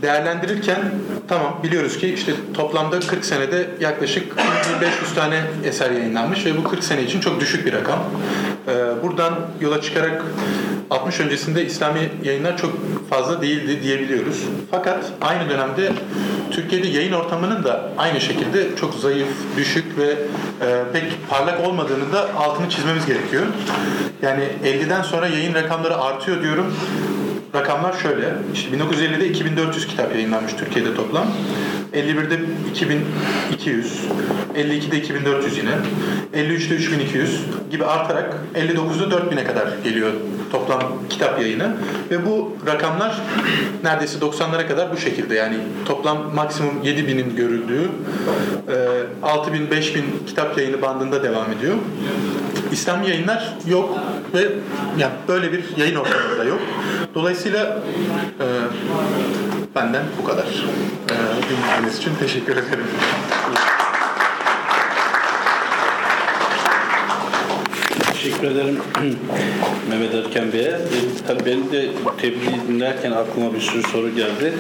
değerlendirirken 0.03 0.79
tamam 1.29 1.61
biliyoruz 1.63 1.99
ki 1.99 2.15
işte 2.15 2.33
toplamda 2.55 3.01
40 3.01 3.25
senede 3.25 3.67
yaklaşık 3.81 4.37
1500 4.81 5.15
tane 5.15 5.41
eser 5.65 5.91
yayınlanmış 5.91 6.47
ve 6.47 6.57
bu 6.57 6.65
40 6.65 6.85
sene 6.85 7.03
için 7.03 7.21
çok 7.21 7.41
düşük 7.41 7.67
bir 7.67 7.73
rakam. 7.73 7.99
Ee, 8.69 9.03
buradan 9.03 9.35
yola 9.61 9.81
çıkarak 9.81 10.23
60 10.91 11.21
öncesinde 11.21 11.67
İslami 11.67 12.01
yayınlar 12.25 12.57
çok 12.57 12.73
fazla 13.11 13.43
değildi 13.43 13.83
diyebiliyoruz. 13.83 14.43
Fakat 14.71 15.05
aynı 15.21 15.51
dönemde 15.51 15.93
Türkiye'de 16.51 16.89
yayın 16.89 17.13
ortamının 17.13 17.65
da 17.65 17.91
aynı 17.99 18.21
şekilde 18.21 18.77
çok 18.81 18.95
zayıf, 18.95 19.29
düşük 19.57 19.99
ve 19.99 20.11
e, 20.11 20.83
pek 20.93 21.31
parlak 21.31 21.67
olmadığını 21.67 22.13
da 22.13 22.35
altını 22.37 22.71
çizmemiz 22.71 23.07
gerekiyor. 23.07 23.43
Yani 24.23 24.45
50'den 24.65 25.03
sonra 25.03 25.27
yayın 25.27 25.55
rakamları 25.55 25.97
artıyor 25.97 26.43
diyorum. 26.43 26.75
Rakamlar 27.55 27.93
şöyle. 27.93 28.35
İşte 28.55 28.77
1950'de 28.77 29.29
2400 29.29 29.87
kitap 29.87 30.15
yayınlanmış 30.15 30.53
Türkiye'de 30.53 30.95
toplam. 30.95 31.27
51'de 31.95 32.39
2200, 32.71 34.01
52'de 34.57 34.97
2400 34.97 35.59
yine, 35.59 35.71
53'te 36.35 36.75
3200 36.75 37.41
gibi 37.71 37.85
artarak 37.85 38.35
59'da 38.55 39.15
4000'e 39.15 39.45
kadar 39.45 39.69
geliyor 39.85 40.13
toplam 40.53 40.83
kitap 41.11 41.41
yayını. 41.41 41.77
Ve 42.11 42.27
bu 42.27 42.57
rakamlar 42.67 43.23
neredeyse 43.85 44.19
90'lara 44.19 44.69
kadar 44.69 44.93
bu 44.93 44.97
şekilde 44.97 45.35
yani 45.35 45.57
toplam 45.87 46.35
maksimum 46.35 46.83
7000'in 46.85 47.37
görüldüğü 47.37 47.91
6000-5000 49.23 50.03
kitap 50.27 50.59
yayını 50.59 50.83
bandında 50.83 51.23
devam 51.23 51.53
ediyor. 51.53 51.75
İslam 52.73 53.03
yayınlar 53.03 53.55
yok 53.69 53.99
ve 54.35 54.41
yani 54.99 55.13
böyle 55.29 55.53
bir 55.53 55.65
yayın 55.77 55.97
ortamı 55.97 56.39
da 56.39 56.45
yok. 56.45 56.61
Dolayısıyla 57.15 57.83
e, 58.41 58.47
benden 59.75 60.05
bu 60.23 60.25
kadar. 60.25 60.45
E, 60.45 61.17
dinlediğiniz 61.49 61.99
için 61.99 62.15
teşekkür 62.21 62.57
ederim. 62.57 62.87
Teşekkür 68.25 68.51
ederim 68.51 68.79
Mehmet 69.91 70.15
Erken 70.15 70.53
Bey'e. 70.53 70.69
E, 70.69 70.79
tabii 71.27 71.47
benim 71.47 71.73
de 71.73 71.89
tebliğ 72.19 72.69
dinlerken 72.69 73.13
aklıma 73.13 73.55
bir 73.55 73.61
sürü 73.61 73.83
soru 73.83 74.15
geldi. 74.15 74.53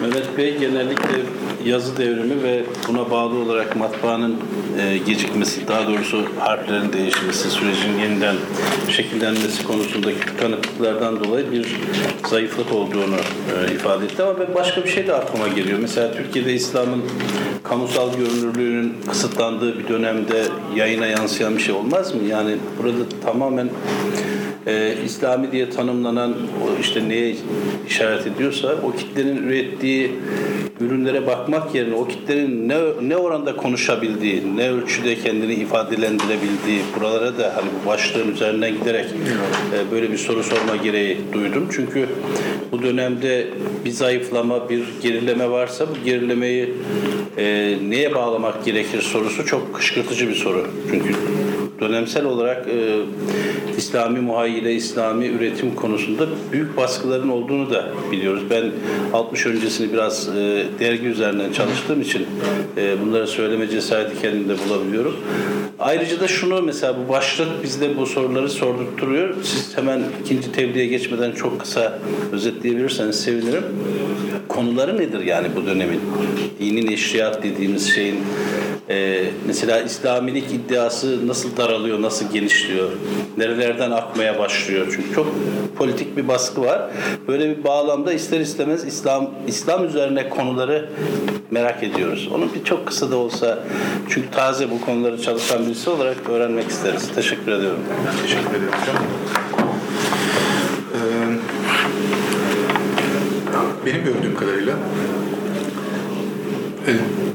Mehmet 0.00 0.38
Bey 0.38 0.58
genellikle 0.58 1.18
yazı 1.64 1.96
devrimi 1.96 2.42
ve 2.42 2.62
buna 2.88 3.10
bağlı 3.10 3.38
olarak 3.38 3.76
matbaanın 3.76 4.36
e, 4.80 4.98
gecikmesi, 4.98 5.68
daha 5.68 5.86
doğrusu 5.86 6.26
harflerin 6.38 6.92
değişmesi, 6.92 7.50
sürecin 7.50 7.98
yeniden 7.98 8.36
şekillenmesi 8.88 9.64
konusundaki 9.64 10.20
tıkanıklıklardan 10.20 11.24
dolayı 11.24 11.52
bir 11.52 11.76
zayıflık 12.30 12.72
olduğunu 12.72 13.16
e, 13.16 13.74
ifade 13.74 14.04
etti. 14.04 14.22
Ama 14.22 14.40
ben 14.40 14.54
başka 14.54 14.84
bir 14.84 14.88
şey 14.88 15.06
de 15.06 15.14
aklıma 15.14 15.48
geliyor. 15.48 15.78
Mesela 15.78 16.12
Türkiye'de 16.12 16.52
İslam'ın 16.52 17.02
kamusal 17.64 18.10
görünürlüğünün 18.16 18.96
kısıtlandığı 19.08 19.78
bir 19.78 19.88
dönemde 19.88 20.44
yayına 20.76 21.06
yansıyan 21.06 21.56
bir 21.56 21.62
şey 21.62 21.74
olmaz 21.74 22.14
mı? 22.14 22.22
Yani 22.24 22.56
burada 22.82 23.04
tamamen 23.24 23.68
e, 24.66 24.94
İslami 25.04 25.52
diye 25.52 25.70
tanımlanan 25.70 26.34
işte 26.80 27.08
neye 27.08 27.36
işaret 27.88 28.26
ediyorsa 28.26 28.74
o 28.82 28.92
kitlenin 28.92 29.36
ürettiği 29.36 30.10
ürünlere 30.80 31.26
bakmak 31.26 31.74
yerine 31.74 31.94
o 31.94 32.08
kitlenin 32.08 32.68
ne, 32.68 32.76
ne 33.02 33.16
oranda 33.16 33.56
konuşabildiği, 33.56 34.56
ne 34.56 34.70
ölçüde 34.70 35.14
kendini 35.14 35.54
ifadelendirebildiği 35.54 36.80
buralara 36.96 37.38
da 37.38 37.52
hani 37.56 37.66
bu 37.82 37.88
başlığın 37.88 38.32
üzerinden 38.32 38.74
giderek 38.74 39.06
e, 39.06 39.90
böyle 39.90 40.12
bir 40.12 40.18
soru 40.18 40.42
sorma 40.42 40.76
gereği 40.76 41.18
duydum. 41.32 41.68
Çünkü 41.72 42.08
bu 42.72 42.82
dönemde 42.82 43.48
bir 43.84 43.90
zayıflama, 43.90 44.68
bir 44.68 44.82
gerileme 45.02 45.50
varsa 45.50 45.86
bu 45.88 46.04
gerilemeyi 46.04 46.74
e, 47.38 47.76
neye 47.88 48.14
bağlamak 48.14 48.64
gerekir 48.64 49.02
sorusu 49.02 49.46
çok 49.46 49.74
kışkırtıcı 49.74 50.28
bir 50.28 50.34
soru. 50.34 50.66
Çünkü 50.90 51.14
dönemsel 51.82 52.24
olarak 52.24 52.68
e, 52.68 52.98
İslami 53.76 54.20
muhayyile, 54.20 54.74
İslami 54.74 55.26
üretim 55.26 55.74
konusunda 55.74 56.26
büyük 56.52 56.76
baskıların 56.76 57.28
olduğunu 57.28 57.70
da 57.70 57.88
biliyoruz. 58.12 58.42
Ben 58.50 58.70
60 59.12 59.46
öncesini 59.46 59.92
biraz 59.92 60.28
e, 60.28 60.64
dergi 60.80 61.06
üzerinden 61.06 61.52
çalıştığım 61.52 62.00
için 62.00 62.26
e, 62.76 63.00
bunları 63.00 63.26
söyleme 63.26 63.68
cesareti 63.68 64.22
kendimde 64.22 64.54
bulabiliyorum. 64.68 65.16
Ayrıca 65.78 66.20
da 66.20 66.28
şunu 66.28 66.62
mesela 66.62 66.96
bu 67.04 67.12
başlık 67.12 67.48
bizde 67.62 67.96
bu 67.96 68.06
soruları 68.06 68.48
sordurtturuyor. 68.48 69.34
Siz 69.42 69.76
hemen 69.76 70.02
ikinci 70.24 70.52
tebliğe 70.52 70.86
geçmeden 70.86 71.32
çok 71.32 71.60
kısa 71.60 71.98
özetleyebilirseniz 72.32 73.20
sevinirim. 73.20 73.64
Konuları 74.48 74.98
nedir 74.98 75.20
yani 75.20 75.48
bu 75.56 75.66
dönemin? 75.66 76.00
Dinin 76.60 76.92
eşriyat 76.92 77.42
dediğimiz 77.42 77.94
şeyin 77.94 78.16
ee, 78.88 79.24
mesela 79.46 79.80
İslamilik 79.80 80.52
iddiası 80.52 81.28
nasıl 81.28 81.56
daralıyor, 81.56 82.02
nasıl 82.02 82.32
genişliyor, 82.32 82.90
nerelerden 83.36 83.90
akmaya 83.90 84.38
başlıyor? 84.38 84.86
Çünkü 84.96 85.14
çok 85.14 85.26
politik 85.76 86.16
bir 86.16 86.28
baskı 86.28 86.62
var. 86.62 86.90
Böyle 87.28 87.58
bir 87.58 87.64
bağlamda 87.64 88.12
ister 88.12 88.40
istemez 88.40 88.84
İslam 88.84 89.30
İslam 89.46 89.84
üzerine 89.84 90.28
konuları 90.28 90.88
merak 91.50 91.82
ediyoruz. 91.82 92.28
Onu 92.34 92.54
bir 92.54 92.64
çok 92.64 92.86
kısa 92.86 93.10
da 93.10 93.16
olsa 93.16 93.58
çünkü 94.08 94.30
taze 94.30 94.70
bu 94.70 94.80
konuları 94.80 95.22
çalışan 95.22 95.66
birisi 95.66 95.90
olarak 95.90 96.16
öğrenmek 96.30 96.68
isteriz. 96.68 97.10
Teşekkür 97.14 97.52
ediyorum. 97.52 97.80
Teşekkür 98.22 98.50
ederim 98.50 98.72
hocam. 98.80 98.96
Ee, 100.94 101.36
benim 103.86 104.04
gördüğüm 104.04 104.36
kadarıyla 104.36 104.74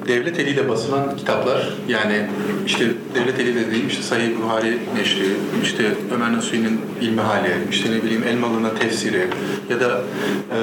devlet 0.07 0.39
eliyle 0.39 0.69
basılan 0.69 1.15
kitaplar 1.17 1.73
yani 1.87 2.25
işte 2.65 2.85
devlet 3.15 3.39
eliyle 3.39 3.67
dediğim 3.67 3.87
işte 3.87 4.03
Sahih 4.03 4.29
Buhari 4.43 4.77
Neşri, 4.95 5.25
işte 5.63 5.83
Ömer 6.15 6.33
Nasuhi'nin 6.33 6.81
İlmihali, 7.01 7.53
işte 7.71 7.91
ne 7.91 8.03
bileyim 8.03 8.23
Elmalı'nın 8.23 8.75
tefsiri 8.75 9.27
ya 9.69 9.79
da 9.79 10.01
e, 10.51 10.59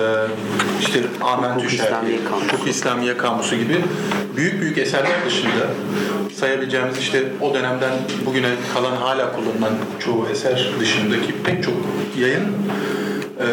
işte 0.80 1.00
Amentü 1.20 1.70
Şerhi, 1.70 2.20
Hukuk 2.30 2.68
İslamiye 2.68 3.16
Kamusu 3.16 3.56
gibi 3.56 3.76
büyük 4.36 4.60
büyük 4.60 4.78
eserler 4.78 5.26
dışında 5.26 5.66
sayabileceğimiz 6.34 6.98
işte 6.98 7.22
o 7.40 7.54
dönemden 7.54 7.92
bugüne 8.26 8.50
kalan 8.74 8.96
hala 8.96 9.32
kullanılan 9.32 9.74
çoğu 10.04 10.28
eser 10.32 10.70
dışındaki 10.80 11.32
pek 11.44 11.64
çok 11.64 11.74
yayın 12.18 12.44
e, 13.40 13.46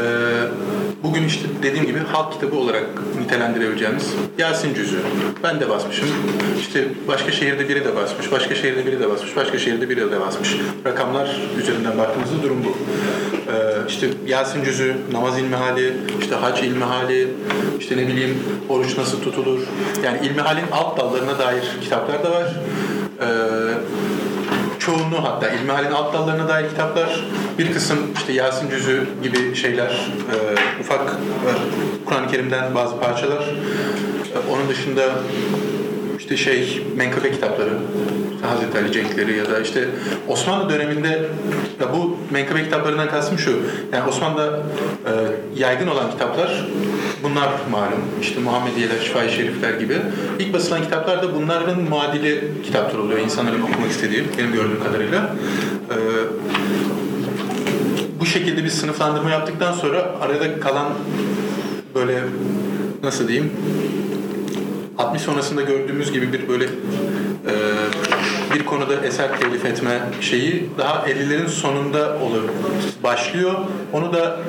bugün 1.03 1.23
işte 1.23 1.47
dediğim 1.63 1.85
gibi 1.85 1.99
halk 1.99 2.33
kitabı 2.33 2.55
olarak 2.55 2.85
nitelendirebileceğimiz 3.21 4.13
Yasin 4.37 4.73
Cüzü. 4.73 4.99
Ben 5.43 5.59
de 5.59 5.69
basmışım. 5.69 6.07
İşte 6.59 6.87
başka 7.07 7.31
şehirde 7.31 7.69
biri 7.69 7.85
de 7.85 7.95
basmış, 7.95 8.31
başka 8.31 8.55
şehirde 8.55 8.85
biri 8.85 8.99
de 8.99 9.09
basmış, 9.09 9.35
başka 9.35 9.57
şehirde 9.59 9.89
biri 9.89 10.11
de 10.11 10.19
basmış. 10.19 10.55
Rakamlar 10.85 11.37
üzerinden 11.59 11.97
baktığımızda 11.97 12.43
durum 12.43 12.63
bu. 12.65 12.77
Ee, 13.51 13.87
işte 13.87 14.07
Yasin 14.27 14.63
Cüzü, 14.63 14.95
namaz 15.11 15.39
ilmihali, 15.39 15.93
işte 16.21 16.35
hac 16.35 16.63
ilmihali, 16.63 17.27
işte 17.79 17.97
ne 17.97 18.07
bileyim 18.07 18.43
oruç 18.69 18.97
nasıl 18.97 19.21
tutulur. 19.21 19.59
Yani 20.03 20.27
ilmihalin 20.27 20.65
alt 20.71 20.99
dallarına 20.99 21.39
dair 21.39 21.63
kitaplar 21.81 22.23
da 22.23 22.31
var. 22.31 22.55
Ee, 23.21 23.25
çoğunluğu 24.79 25.23
hatta 25.23 25.49
İlmihal'in 25.49 25.91
alt 25.91 26.13
dallarına 26.13 26.47
dair 26.47 26.69
kitaplar, 26.69 27.25
bir 27.57 27.73
kısım 27.73 27.97
işte 28.15 28.34
Yasin 28.34 28.69
Cüzü 28.69 29.07
gibi 29.23 29.55
şeyler, 29.55 29.89
e, 29.89 30.36
ufak 30.81 31.01
e, 31.01 31.51
Kur'an-ı 32.05 32.27
Kerim'den 32.27 32.75
bazı 32.75 32.99
parçalar. 32.99 33.41
E, 34.36 34.51
onun 34.51 34.69
dışında 34.69 35.01
işte 36.31 36.43
şey 36.43 36.83
menkıbe 36.95 37.31
kitapları, 37.31 37.69
Hazreti 38.41 38.77
Ali 38.77 38.91
Cenkleri 38.91 39.37
ya 39.37 39.49
da 39.49 39.59
işte 39.59 39.85
Osmanlı 40.27 40.69
döneminde 40.69 41.07
ya 41.81 41.93
bu 41.93 42.17
menkıbe 42.31 42.63
kitaplarından 42.63 43.09
kastım 43.09 43.39
şu. 43.39 43.59
Yani 43.93 44.09
Osmanlı'da 44.09 44.59
e, 45.05 45.11
yaygın 45.55 45.87
olan 45.87 46.11
kitaplar 46.11 46.67
bunlar 47.23 47.49
malum. 47.71 48.01
İşte 48.21 48.39
Muhammediyeler, 48.39 48.99
Şifai 48.99 49.29
Şerifler 49.29 49.73
gibi. 49.73 49.97
İlk 50.39 50.53
basılan 50.53 50.83
kitaplar 50.83 51.23
da 51.23 51.35
bunların 51.35 51.81
muadili 51.81 52.41
kitaplar 52.65 52.99
oluyor. 52.99 53.19
İnsanların 53.19 53.61
okumak 53.61 53.91
istediği 53.91 54.23
benim 54.37 54.53
gördüğüm 54.53 54.83
kadarıyla. 54.83 55.35
E, 55.89 55.97
bu 58.19 58.25
şekilde 58.25 58.63
bir 58.63 58.69
sınıflandırma 58.69 59.29
yaptıktan 59.29 59.73
sonra 59.73 60.15
arada 60.21 60.59
kalan 60.59 60.87
böyle 61.95 62.19
nasıl 63.03 63.27
diyeyim 63.27 63.51
60 65.01 65.21
sonrasında 65.21 65.61
gördüğümüz 65.61 66.11
gibi 66.11 66.33
bir 66.33 66.47
böyle 66.47 66.65
e, 66.65 67.53
bir 68.55 68.65
konuda 68.65 69.05
eser 69.05 69.39
telif 69.39 69.65
etme 69.65 69.99
şeyi 70.21 70.69
daha 70.77 71.07
50'lerin 71.07 71.47
sonunda 71.47 72.17
olur 72.19 72.43
başlıyor. 73.03 73.53
Onu 73.93 74.13
da 74.13 74.39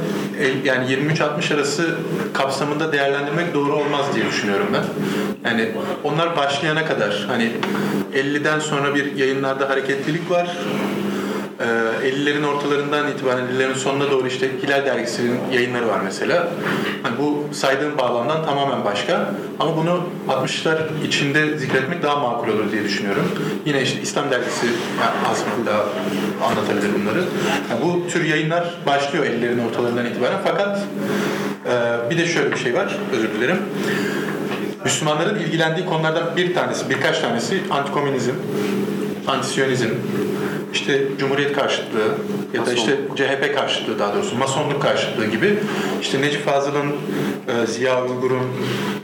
yani 0.64 0.86
23-60 0.92 1.54
arası 1.54 1.94
kapsamında 2.34 2.92
değerlendirmek 2.92 3.54
doğru 3.54 3.72
olmaz 3.72 4.06
diye 4.14 4.26
düşünüyorum 4.26 4.66
ben. 4.72 4.84
Yani 5.50 5.68
onlar 6.04 6.36
başlayana 6.36 6.86
kadar 6.86 7.24
hani 7.28 7.52
50'den 8.14 8.58
sonra 8.58 8.94
bir 8.94 9.16
yayınlarda 9.16 9.68
hareketlilik 9.68 10.30
var. 10.30 10.56
50'lerin 12.02 12.44
ortalarından 12.44 13.10
itibaren 13.10 13.44
50'lerin 13.44 13.74
sonuna 13.74 14.10
doğru 14.10 14.26
işte 14.26 14.50
Hilal 14.62 14.86
dergisinin 14.86 15.40
yayınları 15.52 15.88
var 15.88 16.00
mesela. 16.04 16.48
Hani 17.02 17.18
bu 17.18 17.54
saydığım 17.54 17.98
bağlamdan 17.98 18.44
tamamen 18.44 18.84
başka. 18.84 19.34
Ama 19.60 19.76
bunu 19.76 20.02
60'lar 20.28 20.78
içinde 21.06 21.58
zikretmek 21.58 22.02
daha 22.02 22.16
makul 22.16 22.48
olur 22.48 22.72
diye 22.72 22.84
düşünüyorum. 22.84 23.24
Yine 23.66 23.82
işte 23.82 24.00
İslam 24.00 24.30
dergisi 24.30 24.66
yani 24.66 25.66
daha 25.66 25.84
anlatabilir 26.48 26.88
bunları. 27.00 27.24
Yani 27.70 27.84
bu 27.84 28.08
tür 28.08 28.24
yayınlar 28.24 28.74
başlıyor 28.86 29.24
ellerin 29.24 29.58
ortalarından 29.58 30.06
itibaren 30.06 30.38
fakat 30.44 30.78
e, 31.66 32.10
bir 32.10 32.18
de 32.18 32.26
şöyle 32.26 32.52
bir 32.52 32.56
şey 32.56 32.74
var, 32.74 32.96
özür 33.12 33.30
dilerim. 33.30 33.58
Müslümanların 34.84 35.38
ilgilendiği 35.38 35.86
konulardan 35.86 36.36
bir 36.36 36.54
tanesi, 36.54 36.90
birkaç 36.90 37.20
tanesi 37.20 37.60
antikomünizm, 37.70 38.32
antisiyonizm, 39.26 39.88
işte 40.72 41.02
Cumhuriyet 41.18 41.52
karşıtlığı 41.52 42.14
ya 42.54 42.66
da 42.66 42.72
işte 42.72 42.96
CHP 43.16 43.54
karşıtlığı 43.54 43.98
daha 43.98 44.14
doğrusu 44.14 44.36
Masonluk 44.36 44.82
karşıtlığı 44.82 45.26
gibi 45.26 45.58
işte 46.02 46.20
Necip 46.20 46.44
Fazıl'ın, 46.44 46.92
e, 47.48 47.66
Ziya 47.66 48.04
Uygur'un, 48.04 48.46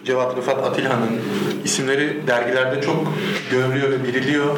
Cevat 0.05 0.37
Rıfat 0.37 0.65
Atilhan'ın 0.65 1.21
isimleri 1.65 2.27
dergilerde 2.27 2.81
çok 2.81 3.13
görülüyor 3.51 3.91
ve 3.91 4.05
bililiyor. 4.05 4.57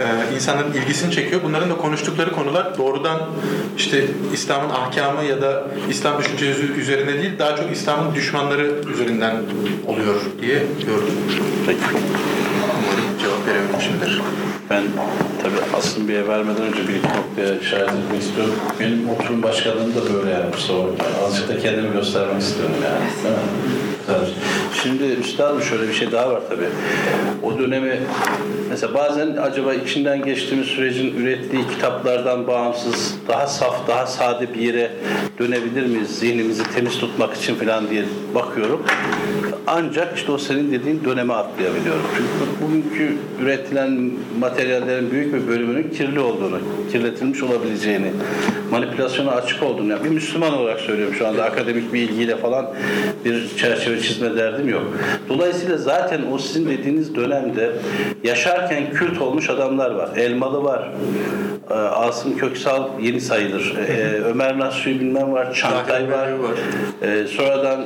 Ee, 0.00 0.34
insanların 0.34 0.72
ilgisini 0.72 1.12
çekiyor. 1.12 1.40
Bunların 1.44 1.70
da 1.70 1.76
konuştukları 1.76 2.32
konular 2.32 2.78
doğrudan 2.78 3.20
işte 3.76 4.04
İslam'ın 4.32 4.70
ahkamı 4.70 5.24
ya 5.24 5.42
da 5.42 5.64
İslam 5.90 6.18
düşüncesi 6.18 6.62
üzerine 6.62 7.22
değil 7.22 7.38
daha 7.38 7.56
çok 7.56 7.72
İslam'ın 7.72 8.14
düşmanları 8.14 8.70
üzerinden 8.92 9.36
oluyor 9.86 10.20
diye 10.40 10.58
gördüm. 10.58 11.14
Peki. 11.66 11.80
Cevap 13.42 13.54
verebilmişimdir. 13.54 14.20
Ben 14.70 14.82
tabii 15.42 15.76
aslında 15.78 16.08
bir 16.08 16.28
vermeden 16.28 16.62
önce 16.62 16.88
bir 16.88 16.94
iki 16.94 17.08
noktaya 17.08 17.58
işaret 17.60 17.88
etmek 17.88 18.22
istiyorum. 18.22 18.54
Benim 18.80 19.08
oturum 19.10 19.42
başkanlığım 19.42 19.94
da 19.94 20.14
böyle 20.14 20.30
yani 20.30 20.50
kusura 20.52 20.78
bakmayın. 20.78 21.14
Azıcık 21.26 21.48
da 21.48 21.58
kendimi 21.58 21.92
göstermek 21.92 22.42
istiyorum 22.42 22.74
yani. 22.84 23.24
Değil 23.24 23.34
mi? 23.34 23.91
Güzel. 24.06 24.20
Şimdi 24.82 25.04
üstadım 25.04 25.62
şöyle 25.62 25.88
bir 25.88 25.92
şey 25.92 26.12
daha 26.12 26.30
var 26.30 26.40
tabii. 26.48 26.68
O 27.42 27.58
dönemi 27.58 28.00
mesela 28.70 28.94
bazen 28.94 29.36
acaba 29.36 29.74
içinden 29.74 30.24
geçtiğimiz 30.24 30.66
sürecin 30.66 31.16
ürettiği 31.16 31.68
kitaplardan 31.68 32.46
bağımsız 32.46 33.14
daha 33.28 33.46
saf, 33.46 33.88
daha 33.88 34.06
sade 34.06 34.54
bir 34.54 34.60
yere 34.60 34.90
dönebilir 35.38 35.86
miyiz? 35.86 36.18
Zihnimizi 36.18 36.62
temiz 36.74 36.98
tutmak 36.98 37.36
için 37.36 37.54
falan 37.54 37.90
diye 37.90 38.04
bakıyorum. 38.34 38.82
Ancak 39.66 40.16
işte 40.16 40.32
o 40.32 40.38
senin 40.38 40.72
dediğin 40.72 41.04
döneme 41.04 41.34
atlayabiliyorum. 41.34 42.02
Çünkü 42.16 42.62
bugünkü 42.62 43.16
üretilen 43.42 44.10
materyallerin 44.40 45.10
büyük 45.10 45.34
bir 45.34 45.48
bölümünün 45.48 45.90
kirli 45.90 46.20
olduğunu, 46.20 46.58
kirletilmiş 46.92 47.42
olabileceğini, 47.42 48.12
manipülasyona 48.70 49.30
açık 49.30 49.62
olduğunu, 49.62 49.90
yani 49.90 50.04
bir 50.04 50.08
Müslüman 50.08 50.54
olarak 50.54 50.80
söylüyorum 50.80 51.14
şu 51.18 51.28
anda 51.28 51.44
akademik 51.44 51.92
bir 51.92 52.00
ilgiyle 52.00 52.36
falan 52.36 52.66
bir 53.24 53.56
çerçeve 53.56 53.91
çizme 54.00 54.36
derdim 54.36 54.68
yok. 54.68 54.82
Dolayısıyla 55.28 55.76
zaten 55.76 56.20
o 56.32 56.38
sizin 56.38 56.70
dediğiniz 56.70 57.14
dönemde 57.14 57.72
yaşarken 58.24 58.92
kült 58.92 59.20
olmuş 59.20 59.50
adamlar 59.50 59.90
var. 59.90 60.08
Elmalı 60.16 60.64
var. 60.64 60.92
Ee, 61.70 61.74
Asım 61.74 62.36
Köksal 62.36 63.00
yeni 63.00 63.20
sayılır. 63.20 63.74
Ee, 63.88 64.20
Ömer 64.24 64.58
Nasuhi 64.58 65.00
bilmem 65.00 65.32
var. 65.32 65.54
Çantay 65.54 66.10
var. 66.10 66.28
Ee, 67.02 67.26
sonradan 67.26 67.84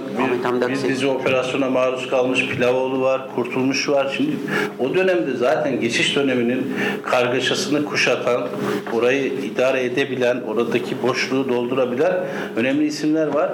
bir, 0.61 0.69
bir 0.69 0.89
dizi 0.89 1.07
operasyona 1.07 1.71
maruz 1.71 2.11
kalmış 2.11 2.47
Pilavoğlu 2.47 3.01
var, 3.01 3.23
Kurtulmuş 3.35 3.89
var. 3.89 4.15
Şimdi 4.17 4.37
o 4.79 4.95
dönemde 4.95 5.37
zaten 5.37 5.81
geçiş 5.81 6.17
döneminin 6.17 6.75
kargaşasını 7.03 7.85
kuşatan, 7.85 8.47
orayı 8.93 9.27
idare 9.27 9.85
edebilen, 9.85 10.41
oradaki 10.49 11.03
boşluğu 11.03 11.49
doldurabilen 11.49 12.15
önemli 12.57 12.87
isimler 12.87 13.27
var. 13.27 13.51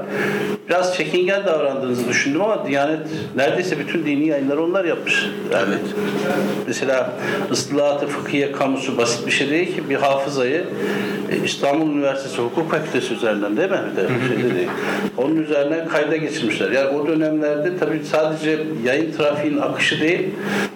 Biraz 0.68 0.96
çekingen 0.96 1.46
davrandığınızı 1.46 2.08
düşündüm 2.08 2.40
ama 2.42 2.66
Diyanet 2.66 3.00
neredeyse 3.36 3.78
bütün 3.78 4.06
dini 4.06 4.26
yayınları 4.26 4.64
onlar 4.64 4.84
yapmış. 4.84 5.26
Yani 5.52 5.74
mesela 6.66 7.12
ıslahat-ı 7.50 8.06
fıkhiye 8.06 8.52
kamusu 8.52 8.98
basit 8.98 9.26
bir 9.26 9.32
şey 9.32 9.50
değil 9.50 9.74
ki 9.74 9.90
bir 9.90 9.96
hafızayı 9.96 10.64
e, 11.32 11.44
İstanbul 11.44 11.86
Üniversitesi 11.86 12.42
Hukuk 12.42 12.70
Fakültesi 12.70 13.14
üzerinden 13.14 13.56
değil 13.56 13.70
mi? 13.70 13.80
Bir 13.92 13.96
de 13.96 14.08
şey 14.28 14.44
de 14.44 14.54
değil. 14.54 14.68
Onun 15.16 15.36
üzerine 15.36 15.86
kayda 15.88 16.16
geçirmişler. 16.16 16.70
Yani 16.70 16.88
o 16.88 17.06
dönemlerde 17.06 17.78
tabii 17.78 18.00
sadece 18.04 18.58
yayın 18.84 19.12
trafiğinin 19.12 19.58
akışı 19.58 20.00
değil, 20.00 20.28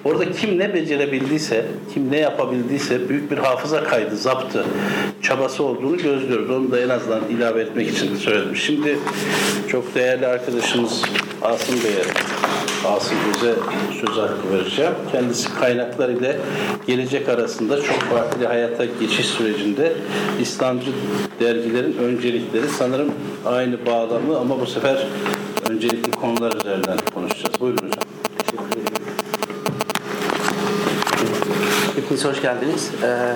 orada 0.04 0.32
kim 0.32 0.58
ne 0.58 0.74
becerebildiyse, 0.74 1.64
kim 1.94 2.12
ne 2.12 2.18
yapabildiyse 2.18 3.08
büyük 3.08 3.30
bir 3.30 3.38
hafıza 3.38 3.84
kaydı, 3.84 4.16
zaptı, 4.16 4.64
çabası 5.22 5.62
olduğunu 5.64 5.96
gözlüyoruz. 5.96 6.50
Onu 6.50 6.70
da 6.70 6.80
en 6.80 6.88
azından 6.88 7.20
ilave 7.30 7.60
etmek 7.60 7.88
için 7.88 8.16
söyledim. 8.16 8.56
Şimdi 8.56 8.98
çok 9.68 9.94
değerli 9.94 10.26
arkadaşımız 10.26 11.02
Asım 11.42 11.74
Bey'e 11.84 12.04
Asım 12.88 13.16
Öz'e 13.30 13.54
söz 14.00 14.16
hakkı 14.16 14.52
vereceğim. 14.52 14.92
Kendisi 15.12 15.54
kaynaklar 15.54 16.08
ile 16.08 16.36
gelecek 16.86 17.28
arasında 17.28 17.82
çok 17.82 17.98
farklı 17.98 18.46
hayata 18.46 18.84
geçiş 18.84 19.26
sürecinde 19.26 19.92
İslamcı 20.40 20.90
dergilerin 21.40 21.96
öncelikleri 21.98 22.68
sanırım 22.68 23.12
aynı 23.46 23.86
bağlamı 23.86 24.38
ama 24.38 24.60
bu 24.60 24.66
sefer 24.66 25.06
öncelikli 25.70 26.10
konular 26.10 26.52
üzerinden 26.52 26.98
konuşacağız. 27.14 27.60
Buyurun 27.60 27.76
hocam. 27.76 28.02
Hepiniz 31.96 32.24
hoş 32.24 32.42
geldiniz. 32.42 32.90
Ee, 33.02 33.32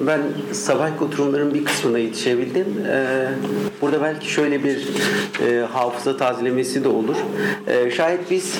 ben 0.00 0.20
sabahki 0.52 1.04
oturumların 1.04 1.54
bir 1.54 1.64
kısmına 1.64 1.98
yetişebildim. 1.98 2.66
Ee, 2.86 3.28
burada 3.80 4.02
belki 4.02 4.30
şöyle 4.30 4.64
bir 4.64 4.88
e, 5.46 5.60
hafıza 5.72 6.16
tazelemesi 6.16 6.84
de 6.84 6.88
olur. 6.88 7.16
Ee, 7.66 7.90
şayet 7.90 8.30
biz 8.30 8.58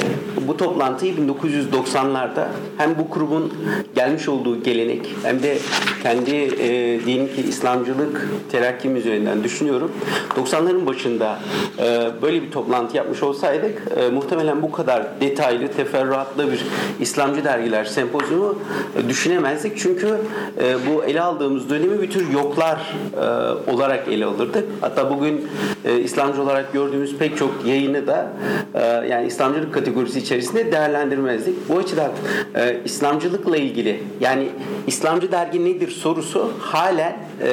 bu 0.49 0.57
toplantıyı 0.57 1.15
1990'larda 1.15 2.47
hem 2.77 2.99
bu 2.99 3.15
grubun 3.15 3.53
gelmiş 3.95 4.29
olduğu 4.29 4.63
gelenek 4.63 5.07
hem 5.23 5.43
de 5.43 5.59
kendi 6.03 6.35
e, 6.35 7.01
diyelim 7.07 7.27
ki 7.27 7.43
İslamcılık 7.49 8.29
terakkim 8.53 8.97
üzerinden 8.97 9.45
düşünüyorum. 9.45 9.93
90'ların 10.37 10.87
başında 10.87 11.39
e, 11.79 12.09
böyle 12.23 12.43
bir 12.43 12.51
toplantı 12.51 12.97
yapmış 12.97 13.23
olsaydık 13.23 13.83
e, 13.97 14.09
muhtemelen 14.09 14.63
bu 14.63 14.73
kadar 14.73 15.21
detaylı, 15.21 15.69
teferruatlı 15.69 16.53
bir 16.53 16.65
İslamcı 17.01 17.45
dergiler 17.45 17.85
sempozyumu 17.85 18.59
e, 18.97 19.09
düşünemezdik. 19.09 19.79
Çünkü 19.79 20.17
e, 20.63 20.77
bu 20.87 21.05
ele 21.05 21.21
aldığımız 21.21 21.71
dönemi 21.71 22.03
bir 22.03 22.11
tür 22.11 22.33
yoklar 22.33 22.97
e, 23.17 23.71
olarak 23.71 24.09
ele 24.09 24.25
alırdık. 24.25 24.65
Hatta 24.81 25.11
bugün 25.11 25.47
e, 25.85 25.99
İslamcı 25.99 26.43
olarak 26.43 26.73
gördüğümüz 26.73 27.17
pek 27.17 27.37
çok 27.37 27.51
yayını 27.67 28.07
da 28.07 28.33
e, 28.75 28.81
yani 28.85 29.27
İslamcılık 29.27 29.75
kategorisi 29.75 30.19
içerisinde 30.19 30.38
değerlendirmezdik. 30.73 31.69
Bu 31.69 31.79
açıdan 31.79 32.13
e, 32.55 32.77
İslamcılıkla 32.85 33.57
ilgili 33.57 34.01
yani 34.21 34.49
İslamcı 34.87 35.33
dergi 35.33 35.65
nedir 35.65 35.91
sorusu 35.91 36.53
halen 36.59 37.17
e, 37.43 37.51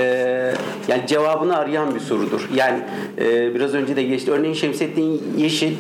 yani 0.88 1.08
cevabını 1.08 1.58
arayan 1.58 1.96
bir 1.96 2.00
sorudur. 2.00 2.50
Yani 2.56 2.80
e, 3.18 3.56
biraz 3.56 3.74
önce 3.74 3.96
de 3.96 4.04
geçti. 4.04 4.32
Örneğin 4.32 4.54
Şemsettin 4.54 5.22
Yeşil 5.38 5.74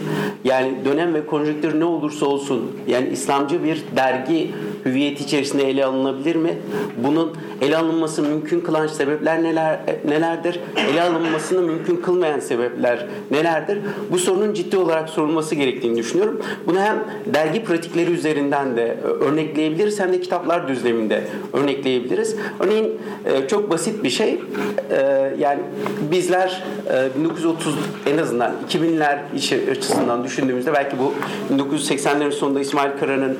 yani 0.43 0.71
dönem 0.85 1.13
ve 1.13 1.25
konjonktür 1.25 1.79
ne 1.79 1.85
olursa 1.85 2.25
olsun 2.25 2.71
yani 2.87 3.09
İslamcı 3.09 3.63
bir 3.63 3.83
dergi 3.95 4.51
hüviyeti 4.85 5.23
içerisinde 5.23 5.69
ele 5.69 5.85
alınabilir 5.85 6.35
mi? 6.35 6.57
Bunun 6.97 7.33
ele 7.61 7.77
alınması 7.77 8.21
mümkün 8.21 8.61
kılan 8.61 8.87
sebepler 8.87 9.43
neler 9.43 9.79
nelerdir? 10.07 10.59
Ele 10.91 11.01
alınmasını 11.01 11.61
mümkün 11.61 11.95
kılmayan 11.95 12.39
sebepler 12.39 13.05
nelerdir? 13.31 13.79
Bu 14.11 14.17
sorunun 14.19 14.53
ciddi 14.53 14.77
olarak 14.77 15.09
sorulması 15.09 15.55
gerektiğini 15.55 15.97
düşünüyorum. 15.97 16.41
Bunu 16.67 16.79
hem 16.79 17.03
dergi 17.25 17.63
pratikleri 17.63 18.11
üzerinden 18.11 18.77
de 18.77 18.97
örnekleyebiliriz 19.03 19.99
hem 19.99 20.13
de 20.13 20.21
kitaplar 20.21 20.67
düzleminde 20.67 21.21
örnekleyebiliriz. 21.53 22.35
Örneğin 22.59 22.93
e, 23.25 23.47
çok 23.47 23.69
basit 23.71 24.03
bir 24.03 24.09
şey. 24.09 24.39
E, 24.91 25.31
yani 25.39 25.59
bizler 26.11 26.63
e, 27.17 27.19
1930 27.23 27.75
en 28.13 28.17
azından 28.17 28.51
2000'ler 28.69 29.17
içi- 29.35 29.71
açısından 29.71 30.23
düşündüğümüzde 30.23 30.73
belki 30.73 30.95
bu 30.99 31.13
1980'lerin 31.57 32.31
sonunda 32.31 32.59
İsmail 32.59 32.91
Kara'nın 32.99 33.37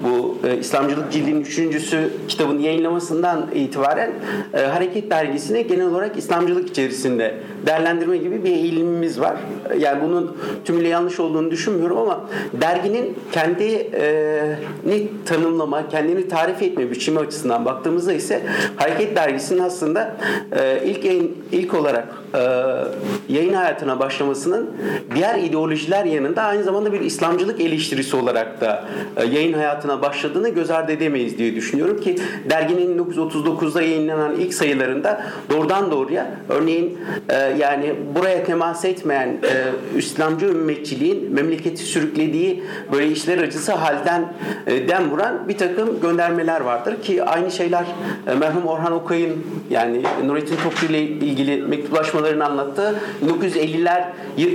bu 0.00 0.38
e, 0.48 0.56
İslamcılık 0.88 1.12
cildinin 1.12 1.40
üçüncüsü 1.40 2.10
kitabını 2.28 2.62
yayınlamasından 2.62 3.46
itibaren 3.54 4.10
e, 4.54 4.60
Hareket 4.60 5.10
Dergisi'ni 5.10 5.66
genel 5.66 5.86
olarak 5.86 6.18
İslamcılık 6.18 6.68
içerisinde 6.70 7.34
değerlendirme 7.66 8.16
gibi 8.16 8.44
bir 8.44 8.50
eğilimimiz 8.50 9.20
var. 9.20 9.36
Yani 9.78 10.02
bunun 10.02 10.36
tümüyle 10.64 10.88
yanlış 10.88 11.20
olduğunu 11.20 11.50
düşünmüyorum 11.50 11.98
ama 11.98 12.20
derginin 12.52 13.16
kendi 13.32 13.90
e, 13.94 14.56
tanımlama, 15.26 15.88
kendini 15.88 16.28
tarif 16.28 16.62
etme 16.62 16.90
biçimi 16.90 17.18
açısından 17.18 17.64
baktığımızda 17.64 18.12
ise 18.12 18.42
Hareket 18.76 19.16
Dergisi'nin 19.16 19.60
aslında 19.60 20.16
e, 20.52 20.82
ilk 20.84 21.04
yayın, 21.04 21.36
ilk 21.52 21.74
olarak 21.74 22.08
e, 22.34 22.40
yayın 23.28 23.54
hayatına 23.54 23.98
başlamasının 23.98 24.70
diğer 25.14 25.38
ideolojiler 25.38 26.04
yanında 26.04 26.42
aynı 26.42 26.62
zamanda 26.62 26.92
bir 26.92 27.00
İslamcılık 27.00 27.60
eleştirisi 27.60 28.16
olarak 28.16 28.60
da 28.60 28.84
e, 29.16 29.24
yayın 29.24 29.52
hayatına 29.52 30.02
başladığını 30.02 30.48
göz 30.48 30.70
ardı 30.78 30.92
edemeyiz 30.92 31.38
diye 31.38 31.54
düşünüyorum 31.54 32.00
ki 32.00 32.16
derginin 32.50 32.98
1939'da 32.98 33.82
yayınlanan 33.82 34.36
ilk 34.36 34.54
sayılarında 34.54 35.22
doğrudan 35.50 35.90
doğruya 35.90 36.30
örneğin 36.48 36.98
e, 37.28 37.34
yani 37.36 37.94
buraya 38.14 38.44
temas 38.44 38.84
etmeyen 38.84 39.28
e, 39.28 39.98
İslamcı 39.98 40.46
ümmetçiliğin 40.46 41.32
memleketi 41.32 41.82
sürüklediği 41.82 42.62
böyle 42.92 43.10
işler 43.10 43.38
acısı 43.38 43.72
halden 43.72 44.32
e, 44.66 44.88
dem 44.88 45.10
vuran 45.10 45.48
bir 45.48 45.58
takım 45.58 46.00
göndermeler 46.00 46.60
vardır 46.60 47.02
ki 47.02 47.24
aynı 47.24 47.50
şeyler 47.50 47.84
e, 48.26 48.34
merhum 48.34 48.66
Orhan 48.66 48.92
Okay'ın 48.92 49.46
yani 49.70 50.02
Nurettin 50.26 50.56
Topçu 50.56 50.86
ile 50.86 51.02
ilgili 51.02 51.62
mektuplaşmalarını 51.62 52.44
anlattığı 52.44 52.94
1950'ler 53.26 54.04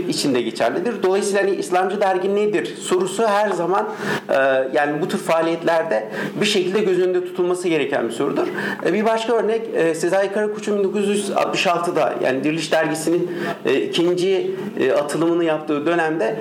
içinde 0.10 0.42
geçerlidir. 0.42 1.04
Dolayısıyla 1.04 1.42
hani 1.42 1.56
İslamcı 1.56 2.02
dergi 2.02 2.36
nedir 2.36 2.76
sorusu 2.76 3.28
her 3.28 3.50
zaman 3.52 3.90
e, 4.30 4.36
yani 4.74 5.02
bu 5.02 5.08
tür 5.08 5.18
faaliyetlerde 5.18 6.10
bir 6.42 6.46
şekilde 6.46 6.80
göz 6.80 7.00
önünde 7.00 7.26
tutulması 7.26 7.68
gereken 7.68 8.08
bir 8.08 8.14
sorudur. 8.14 8.48
E, 8.86 8.94
bir 8.94 9.06
başka 9.06 9.34
örnek 9.34 9.62
e, 9.76 9.96
Sezai 9.96 10.34
Karakoç'un 10.34 10.84
1966'da 10.84 12.14
yani 12.24 12.44
Diriliş 12.44 12.72
Dergisi'nin 12.72 13.32
e, 13.66 13.82
ikinci 13.82 14.52
atılımını 14.98 15.44
yaptığı 15.44 15.86
dönemde 15.86 16.36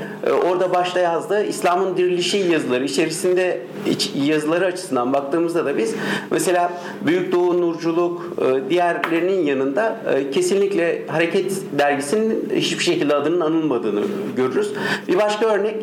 orada 0.50 0.74
başta 0.74 1.00
yazdığı 1.00 1.44
İslam'ın 1.44 1.96
dirilişi 1.96 2.38
yazıları 2.38 2.84
içerisinde 2.84 3.60
iç, 3.86 4.12
yazıları 4.14 4.66
açısından 4.66 5.12
baktığımızda 5.12 5.64
da 5.66 5.78
biz 5.78 5.94
mesela 6.30 6.72
Büyük 7.06 7.32
Doğu 7.32 7.60
Nurculuk 7.60 8.36
diğerlerinin 8.70 9.46
yanında 9.46 9.96
kesinlikle 10.32 11.02
Hareket 11.06 11.52
Dergisi'nin 11.78 12.52
hiçbir 12.54 12.84
şekilde 12.84 13.14
adının 13.14 13.40
anılmadığını 13.40 14.00
görürüz. 14.36 14.72
Bir 15.08 15.16
başka 15.16 15.46
örnek 15.46 15.76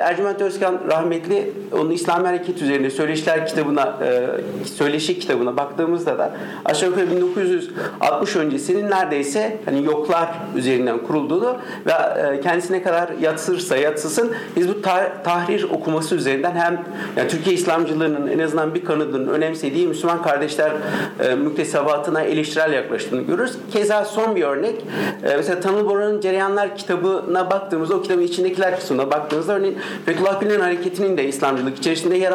Ercüment 0.00 0.40
Özkan 0.40 0.80
rahmetli 0.90 1.52
onun 1.72 1.90
İslam 1.90 2.24
Hareket 2.24 2.62
üzerinde 2.62 2.90
Söyleşiler 3.02 3.46
kitabına 3.46 3.98
e, 4.02 4.28
Söyleşi 4.64 5.18
kitabına 5.18 5.56
baktığımızda 5.56 6.18
da 6.18 6.32
aşağı 6.64 6.88
yukarı 6.88 7.10
1960 7.10 8.36
öncesinin 8.36 8.90
neredeyse 8.90 9.56
hani 9.64 9.84
yoklar 9.84 10.28
üzerinden 10.56 10.98
kurulduğunu 10.98 11.56
ve 11.86 11.92
e, 11.92 12.40
kendisine 12.40 12.82
kadar 12.82 13.10
yatsırsa 13.20 13.76
yatsısın 13.76 14.32
biz 14.56 14.68
bu 14.68 14.82
tahrir 15.24 15.62
okuması 15.62 16.14
üzerinden 16.14 16.54
hem 16.54 16.84
yani 17.16 17.28
Türkiye 17.28 17.56
İslamcılığının 17.56 18.26
en 18.26 18.38
azından 18.38 18.74
bir 18.74 18.84
kanadının 18.84 19.28
önemsediği 19.28 19.86
Müslüman 19.86 20.22
kardeşler 20.22 20.72
e, 21.20 21.34
müktesebatına 21.34 22.22
eleştirel 22.22 22.72
yaklaştığını 22.72 23.22
görürüz. 23.22 23.58
Keza 23.72 24.04
son 24.04 24.36
bir 24.36 24.42
örnek 24.42 24.74
e, 25.24 25.36
mesela 25.36 25.60
Tanıl 25.60 25.88
Bora'nın 25.88 26.20
Cereyanlar 26.20 26.76
kitabına 26.76 27.50
baktığımızda 27.50 27.94
o 27.94 28.02
kitabın 28.02 28.22
içindekiler 28.22 28.76
kısmına 28.76 29.10
baktığımızda 29.10 29.52
örneğin 29.52 29.78
Fethullah 30.06 30.40
Gülen 30.40 30.60
hareketinin 30.60 31.16
de 31.16 31.24
İslamcılık 31.28 31.78
içerisinde 31.78 32.16
yer 32.16 32.32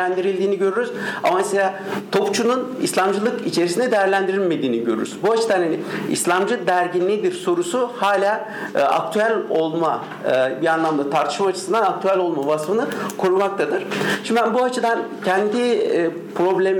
değerlendirildiğini 0.00 0.58
görürüz. 0.58 0.90
Ama 1.22 1.36
mesela 1.36 1.74
Topçu'nun 2.12 2.68
İslamcılık 2.82 3.46
içerisinde 3.46 3.90
değerlendirilmediğini 3.90 4.84
görürüz. 4.84 5.16
Bu 5.22 5.32
açıdan 5.32 5.54
hani 5.54 5.80
İslamcı 6.10 6.66
dergi 6.66 7.08
nedir 7.08 7.32
sorusu 7.32 7.90
hala 7.96 8.48
e, 8.74 8.78
aktüel 8.78 9.32
olma 9.50 10.04
e, 10.32 10.62
bir 10.62 10.66
anlamda 10.66 11.10
tartışma 11.10 11.46
açısından 11.46 11.82
aktüel 11.82 12.18
olma 12.18 12.46
vasfını 12.46 12.86
korumaktadır. 13.18 13.82
Şimdi 14.24 14.40
ben 14.40 14.54
bu 14.54 14.62
açıdan 14.62 14.98
kendi 15.24 15.58
e, 15.58 16.10
problem 16.34 16.78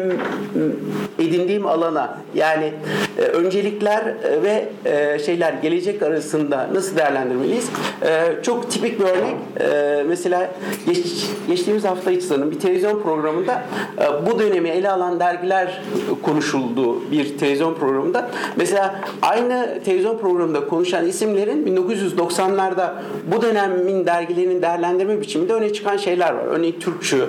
edindiğim 1.18 1.66
alana 1.66 2.18
yani 2.34 2.72
e, 3.18 3.22
öncelikler 3.22 4.02
e, 4.02 4.42
ve 4.42 4.68
e, 4.84 5.18
şeyler 5.18 5.52
gelecek 5.52 6.02
arasında 6.02 6.68
nasıl 6.74 6.96
değerlendirmeliyiz? 6.96 7.68
E, 8.02 8.42
çok 8.42 8.70
tipik 8.70 9.00
bir 9.00 9.04
örnek. 9.04 9.36
E, 9.60 10.02
mesela 10.08 10.50
geç, 10.86 11.26
geçtiğimiz 11.48 11.84
hafta 11.84 12.10
hiç 12.10 12.22
sanırım 12.22 12.50
bir 12.50 12.60
televizyon 12.60 13.02
programında 13.10 13.62
e, 13.98 14.26
bu 14.26 14.38
dönemi 14.38 14.68
ele 14.68 14.90
alan 14.90 15.20
dergiler 15.20 15.82
konuşuldu 16.22 17.10
bir 17.10 17.38
televizyon 17.38 17.74
programında. 17.74 18.30
Mesela 18.56 19.00
aynı 19.22 19.80
televizyon 19.84 20.18
programında 20.18 20.68
konuşan 20.68 21.06
isimlerin 21.06 21.66
1990'larda 21.66 22.90
bu 23.26 23.42
dönemin 23.42 24.06
dergilerinin 24.06 24.62
değerlendirme 24.62 25.20
biçiminde 25.20 25.52
öne 25.54 25.72
çıkan 25.72 25.96
şeyler 25.96 26.34
var. 26.34 26.44
Örneğin 26.46 26.80
Türkçü, 26.80 27.26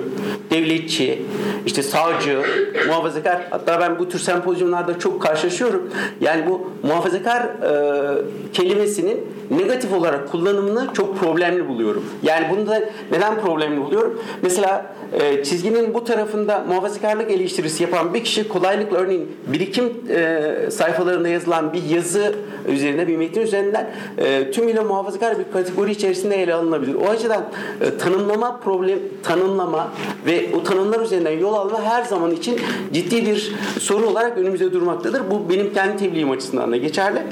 devletçi, 0.50 1.22
işte 1.66 1.82
sağcı, 1.82 2.42
muhafazakar. 2.88 3.46
Hatta 3.50 3.80
ben 3.80 3.98
bu 3.98 4.08
tür 4.08 4.18
sempozyumlarda 4.18 4.98
çok 4.98 5.22
karşılaşıyorum. 5.22 5.90
Yani 6.20 6.46
bu 6.48 6.70
muhafazakar 6.82 7.42
e, 7.42 8.52
kelimesinin 8.52 9.20
negatif 9.50 9.92
olarak 9.92 10.30
kullanımını 10.30 10.88
çok 10.92 11.18
problemli 11.18 11.68
buluyorum. 11.68 12.04
Yani 12.22 12.46
bunu 12.50 12.66
da 12.66 12.80
neden 13.12 13.40
problemli 13.40 13.80
buluyorum? 13.80 14.22
Mesela 14.42 14.86
e, 15.12 15.42
çizginin 15.72 15.94
bu 15.94 16.04
tarafında 16.04 16.64
muhafazakarlık 16.68 17.30
eleştirisi 17.30 17.82
yapan 17.82 18.14
bir 18.14 18.24
kişi 18.24 18.48
kolaylıkla 18.48 18.96
örneğin 18.96 19.36
birikim 19.46 19.92
e, 20.10 20.70
sayfalarında 20.70 21.28
yazılan 21.28 21.72
bir 21.72 21.82
yazı 21.82 22.34
üzerine 22.68 23.08
bir 23.08 23.16
metin 23.16 23.40
üzerinden 23.40 23.90
e, 24.18 24.50
tümüyle 24.50 24.80
muhafazakar 24.80 25.38
bir 25.38 25.44
kategori 25.52 25.90
içerisinde 25.90 26.42
ele 26.42 26.54
alınabilir. 26.54 26.94
O 26.94 27.08
açıdan 27.08 27.44
e, 27.80 27.98
tanımlama 27.98 28.60
problem 28.64 28.98
tanımlama 29.22 29.92
ve 30.26 30.46
o 30.56 30.62
tanımlar 30.62 31.00
üzerinden 31.00 31.38
yol 31.38 31.54
alma 31.54 31.82
her 31.82 32.02
zaman 32.02 32.30
için 32.30 32.60
ciddi 32.92 33.26
bir 33.26 33.52
sorun 33.80 34.06
olarak 34.06 34.38
önümüzde 34.38 34.72
durmaktadır. 34.72 35.22
Bu 35.30 35.50
benim 35.50 35.74
kendi 35.74 35.96
tebliğim 35.96 36.30
açısından 36.30 36.72
da 36.72 36.76
geçerli. 36.76 37.22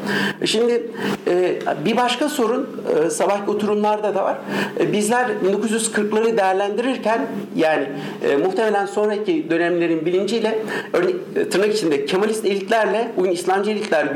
Şimdi 0.44 0.90
e, 1.26 1.58
bir 1.84 1.96
başka 1.96 2.28
sorun 2.28 2.68
e, 3.06 3.10
sabahki 3.10 3.50
oturumlarda 3.50 4.14
da 4.14 4.24
var. 4.24 4.38
E, 4.80 4.92
bizler 4.92 5.26
1940'ları 5.46 6.36
değerlendirirken 6.36 7.26
yani 7.56 7.86
e, 8.22 8.29
muhtemelen 8.36 8.86
sonraki 8.86 9.50
dönemlerin 9.50 10.06
bilinciyle 10.06 10.58
örneğin 10.92 11.20
e, 11.36 11.48
tırnak 11.48 11.74
içinde 11.74 12.06
Kemalist 12.06 12.44
elitlerle 12.44 13.08
bugün 13.16 13.30
İslamcı 13.30 13.70
elitler 13.70 14.08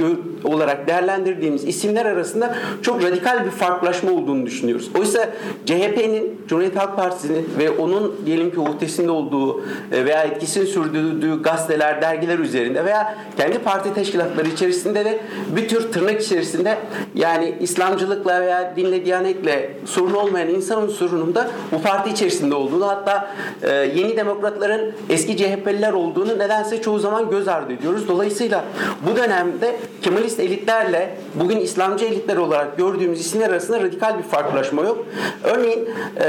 olarak 0.44 0.88
değerlendirdiğimiz 0.88 1.64
isimler 1.64 2.06
arasında 2.06 2.56
çok 2.82 3.02
radikal 3.02 3.44
bir 3.44 3.50
farklılaşma 3.50 4.12
olduğunu 4.12 4.46
düşünüyoruz. 4.46 4.90
Oysa 4.98 5.30
CHP'nin, 5.66 6.40
Cumhuriyet 6.48 6.76
Halk 6.76 6.96
Partisi'nin 6.96 7.48
ve 7.58 7.70
onun 7.70 8.16
diyelim 8.26 8.50
ki 8.50 8.60
uhdesinde 8.60 9.10
olduğu 9.10 9.60
e, 9.92 10.04
veya 10.04 10.22
etkisini 10.22 10.66
sürdürdüğü 10.66 11.42
gazeteler, 11.42 12.02
dergiler 12.02 12.38
üzerinde 12.38 12.84
veya 12.84 13.18
kendi 13.36 13.58
parti 13.58 13.94
teşkilatları 13.94 14.48
içerisinde 14.48 15.04
de 15.04 15.20
bir 15.56 15.68
tür 15.68 15.92
tırnak 15.92 16.20
içerisinde 16.20 16.78
yani 17.14 17.54
İslamcılıkla 17.60 18.40
veya 18.40 18.76
dinle, 18.76 19.04
diyanetle 19.04 19.70
sorun 19.84 20.14
olmayan 20.14 20.48
insan 20.48 20.82
unsurunun 20.82 21.34
da 21.34 21.50
bu 21.72 21.82
parti 21.82 22.10
içerisinde 22.10 22.54
olduğunu 22.54 22.86
hatta 22.88 23.34
e, 23.62 23.72
yeni 23.72 24.03
demokratların 24.16 24.92
eski 25.08 25.36
CHP'liler 25.36 25.92
olduğunu 25.92 26.38
nedense 26.38 26.82
çoğu 26.82 26.98
zaman 26.98 27.30
göz 27.30 27.48
ardı 27.48 27.72
ediyoruz. 27.72 28.08
Dolayısıyla 28.08 28.64
bu 29.10 29.16
dönemde 29.16 29.76
Kemalist 30.02 30.40
elitlerle 30.40 31.16
bugün 31.34 31.60
İslamcı 31.60 32.04
elitler 32.04 32.36
olarak 32.36 32.76
gördüğümüz 32.76 33.20
isimler 33.20 33.50
arasında 33.50 33.80
radikal 33.80 34.18
bir 34.18 34.22
farklılaşma 34.22 34.82
yok. 34.82 35.06
Örneğin 35.44 35.88
e, 36.20 36.26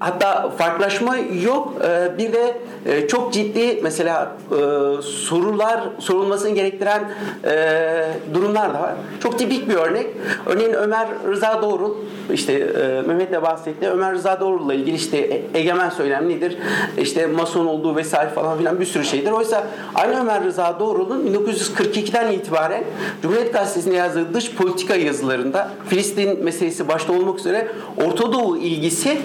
Hatta 0.00 0.50
farklılaşma 0.50 1.16
yok. 1.44 1.72
Ee, 1.84 2.18
bir 2.18 2.32
de 2.32 2.56
e, 2.86 3.08
çok 3.08 3.32
ciddi 3.32 3.80
mesela 3.82 4.32
e, 4.50 4.56
sorular 5.02 5.80
sorulmasını 5.98 6.50
gerektiren 6.50 7.10
e, 7.44 8.06
durumlar 8.34 8.74
da 8.74 8.80
var. 8.80 8.94
Çok 9.22 9.38
tipik 9.38 9.68
bir 9.68 9.74
örnek. 9.74 10.06
Örneğin 10.46 10.72
Ömer 10.72 11.08
Rıza 11.28 11.62
Doğrul 11.62 11.94
işte 12.32 12.58
Mehmet 13.06 13.32
de 13.32 13.42
bahsetti. 13.42 13.90
Ömer 13.90 14.12
Rıza 14.12 14.40
Doğrul'la 14.40 14.74
ilgili 14.74 14.96
işte 14.96 15.42
egemen 15.54 15.90
söylem 15.90 16.28
nedir? 16.28 16.56
İşte 16.98 17.26
mason 17.26 17.66
olduğu 17.66 17.96
vesaire 17.96 18.30
falan 18.30 18.58
filan 18.58 18.80
bir 18.80 18.86
sürü 18.86 19.04
şeydir. 19.04 19.30
Oysa 19.30 19.66
aynı 19.94 20.20
Ömer 20.20 20.44
Rıza 20.44 20.80
Doğrul'un 20.80 21.26
1942'den 21.26 22.32
itibaren 22.32 22.84
Cumhuriyet 23.22 23.52
Gazetesi'nde 23.52 23.96
yazdığı 23.96 24.34
dış 24.34 24.54
politika 24.54 24.94
yazılarında 24.94 25.70
Filistin 25.88 26.44
meselesi 26.44 26.88
başta 26.88 27.12
olmak 27.12 27.38
üzere 27.38 27.68
Orta 28.06 28.32
Doğu 28.32 28.56
ilgisi 28.56 29.18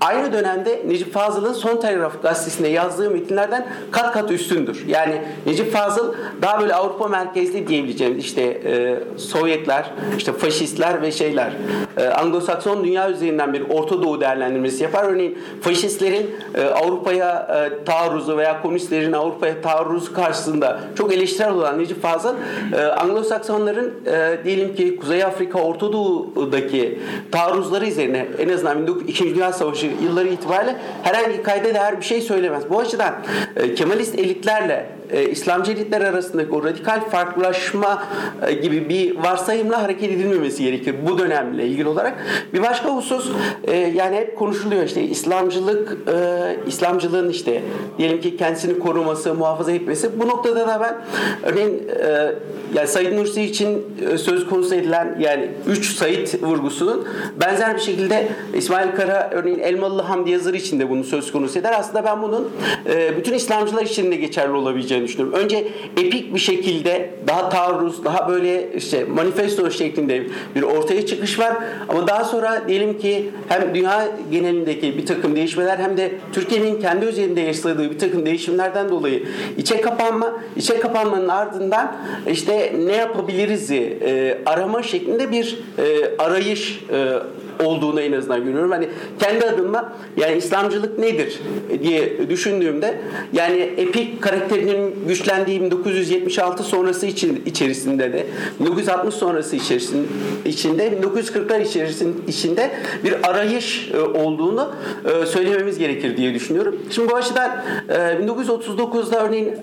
aynı 0.00 0.32
dönemde 0.32 0.82
Necip 0.86 1.12
Fazıl'ın 1.12 1.52
Son 1.52 1.80
Telgraf 1.80 2.22
gazetesinde 2.22 2.68
yazdığı 2.68 3.10
metinlerden 3.10 3.66
kat 3.90 4.12
kat 4.12 4.30
üstündür. 4.30 4.84
Yani 4.88 5.22
Necip 5.46 5.72
Fazıl 5.72 6.14
daha 6.42 6.60
böyle 6.60 6.74
Avrupa 6.74 7.08
merkezli 7.08 7.68
diyebileceğimiz 7.68 8.24
işte 8.24 8.42
e, 8.42 8.98
Sovyetler, 9.18 9.90
işte 10.16 10.32
faşistler 10.32 11.02
ve 11.02 11.12
şeyler 11.12 11.52
e, 11.96 12.02
Anglo-Sakson 12.02 12.84
dünya 12.84 13.10
üzerinden 13.10 13.52
bir 13.52 13.62
Orta 13.68 14.02
Doğu 14.02 14.20
değerlendirmesi 14.20 14.82
yapar. 14.82 15.04
Örneğin 15.04 15.38
faşistlerin 15.60 16.30
e, 16.54 16.64
Avrupa'ya 16.64 17.48
e, 17.80 17.84
taarruzu 17.84 18.36
veya 18.36 18.62
komünistlerin 18.62 19.12
Avrupa'ya 19.12 19.60
taarruzu 19.60 20.14
karşısında 20.14 20.80
çok 20.94 21.12
eleştirel 21.12 21.52
olan 21.52 21.78
Necip 21.78 22.02
Fazıl 22.02 22.34
e, 22.72 22.76
Anglo-Saksonların 22.76 23.92
e, 24.06 24.44
diyelim 24.44 24.74
ki 24.74 24.96
Kuzey 24.96 25.24
Afrika, 25.24 25.58
Orta 25.58 25.92
Doğu'daki 25.92 27.00
taarruzları 27.30 27.86
üzerine 27.86 28.26
en 28.38 28.48
azından 28.48 28.86
2. 29.08 29.34
Dünya 29.34 29.52
Savaşı 29.52 29.83
yılları 29.84 30.28
itibariyle 30.28 30.76
herhangi 31.02 31.42
kayda 31.42 31.74
değer 31.74 32.00
bir 32.00 32.04
şey 32.04 32.20
söylemez. 32.20 32.70
Bu 32.70 32.78
açıdan 32.78 33.14
e, 33.56 33.74
Kemalist 33.74 34.18
elitlerle 34.18 34.86
e, 35.10 35.30
İslamcı 35.30 35.72
elitler 35.72 36.00
arasındaki 36.00 36.50
o 36.50 36.64
radikal 36.64 37.00
farklılaşma 37.00 38.02
e, 38.46 38.52
gibi 38.52 38.88
bir 38.88 39.16
varsayımla 39.16 39.82
hareket 39.82 40.10
edilmemesi 40.10 40.64
gerekir 40.64 40.94
bu 41.06 41.18
dönemle 41.18 41.66
ilgili 41.66 41.88
olarak. 41.88 42.14
Bir 42.52 42.62
başka 42.62 42.88
husus 42.88 43.30
e, 43.64 43.76
yani 43.76 44.16
hep 44.16 44.36
konuşuluyor 44.38 44.82
işte 44.82 45.02
İslamcılık 45.02 45.98
e, 46.08 46.56
İslamcılığın 46.66 47.28
işte 47.28 47.62
diyelim 47.98 48.20
ki 48.20 48.36
kendisini 48.36 48.78
koruması, 48.78 49.34
muhafaza 49.34 49.72
etmesi. 49.72 50.20
Bu 50.20 50.28
noktada 50.28 50.68
da 50.68 50.80
ben 50.80 50.96
örneğin 51.42 51.88
e, 52.04 52.32
yani 52.74 52.88
Said 52.88 53.16
Nursi 53.16 53.42
için 53.42 53.82
e, 54.10 54.18
söz 54.18 54.46
konusu 54.46 54.74
edilen 54.74 55.16
yani 55.20 55.50
3 55.66 55.96
Said 55.96 56.42
vurgusunun 56.42 57.08
benzer 57.40 57.74
bir 57.74 57.80
şekilde 57.80 58.28
İsmail 58.54 58.96
Kara 58.96 59.30
örneğin 59.32 59.58
Elmalı 59.58 60.02
Hamdi 60.02 60.30
Yazır 60.30 60.54
için 60.54 60.80
de 60.80 60.90
bunu 60.90 61.04
söz 61.04 61.32
konusu 61.32 61.58
eder. 61.58 61.74
Aslında 61.78 62.04
ben 62.04 62.22
bunun 62.22 62.50
e, 62.86 63.16
bütün 63.16 63.34
İslamcılar 63.34 63.82
için 63.82 64.10
de 64.10 64.16
geçerli 64.16 64.52
olabileceğini 64.52 64.93
düşünüyorum. 65.02 65.38
Önce 65.38 65.68
epik 65.96 66.34
bir 66.34 66.40
şekilde 66.40 67.10
daha 67.28 67.48
taarruz, 67.48 68.04
daha 68.04 68.28
böyle 68.28 68.72
işte 68.76 69.04
manifesto 69.04 69.70
şeklinde 69.70 70.22
bir 70.54 70.62
ortaya 70.62 71.06
çıkış 71.06 71.38
var. 71.38 71.52
Ama 71.88 72.06
daha 72.06 72.24
sonra 72.24 72.62
diyelim 72.68 72.98
ki 72.98 73.30
hem 73.48 73.74
dünya 73.74 74.08
genelindeki 74.30 74.98
bir 74.98 75.06
takım 75.06 75.36
değişmeler 75.36 75.78
hem 75.78 75.96
de 75.96 76.12
Türkiye'nin 76.32 76.80
kendi 76.80 77.06
üzerinde 77.06 77.40
yaşadığı 77.40 77.90
bir 77.90 77.98
takım 77.98 78.26
değişimlerden 78.26 78.88
dolayı 78.88 79.22
içe 79.58 79.80
kapanma, 79.80 80.32
içe 80.56 80.80
kapanmanın 80.80 81.28
ardından 81.28 81.96
işte 82.30 82.72
ne 82.86 82.96
yapabiliriz 82.96 83.70
e, 83.70 84.38
arama 84.46 84.82
şeklinde 84.82 85.32
bir 85.32 85.58
e, 85.78 86.16
arayış 86.18 86.80
e, 86.92 87.18
olduğunu 87.64 88.00
en 88.00 88.12
azından 88.12 88.44
görüyorum. 88.44 88.70
Hani 88.70 88.88
kendi 89.18 89.46
adıma 89.46 89.92
yani 90.16 90.36
İslamcılık 90.36 90.98
nedir 90.98 91.40
diye 91.82 92.30
düşündüğümde 92.30 92.98
yani 93.32 93.58
epik 93.76 94.22
karakterinin 94.22 94.94
güçlendiği 95.08 95.62
1976 95.62 96.62
sonrası 96.62 97.06
için 97.06 97.42
içerisinde 97.46 98.12
de 98.12 98.26
1960 98.60 99.14
sonrası 99.14 99.56
içerisinde 99.56 100.06
içinde 100.44 100.88
1940'lar 100.88 101.62
içerisinde 101.62 102.14
içinde 102.28 102.70
bir 103.04 103.30
arayış 103.30 103.90
e, 103.94 104.00
olduğunu 104.00 104.72
e, 105.04 105.26
söylememiz 105.26 105.78
gerekir 105.78 106.16
diye 106.16 106.34
düşünüyorum. 106.34 106.76
Şimdi 106.90 107.10
bu 107.10 107.16
açıdan 107.16 107.50
1939'da 107.88 109.16
e, 109.16 109.18
örneğin 109.18 109.54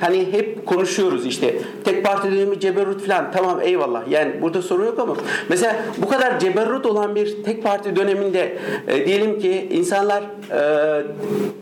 hani 0.00 0.32
hep 0.32 0.66
konuşuyoruz 0.66 1.26
işte 1.26 1.54
tek 1.84 2.04
parti 2.04 2.32
dönemi 2.32 2.60
ceberut 2.60 3.06
falan 3.06 3.32
tamam 3.32 3.60
eyvallah 3.62 4.08
yani 4.10 4.42
burada 4.42 4.62
sorun 4.62 4.86
yok 4.86 4.98
ama 4.98 5.16
mesela 5.48 5.76
bu 5.98 6.08
kadar 6.08 6.38
ceberut 6.38 6.86
olan 6.86 7.11
bir 7.14 7.42
tek 7.44 7.62
parti 7.62 7.96
döneminde 7.96 8.58
e, 8.88 9.06
diyelim 9.06 9.38
ki 9.38 9.68
insanlar 9.70 10.22
e, 10.22 11.02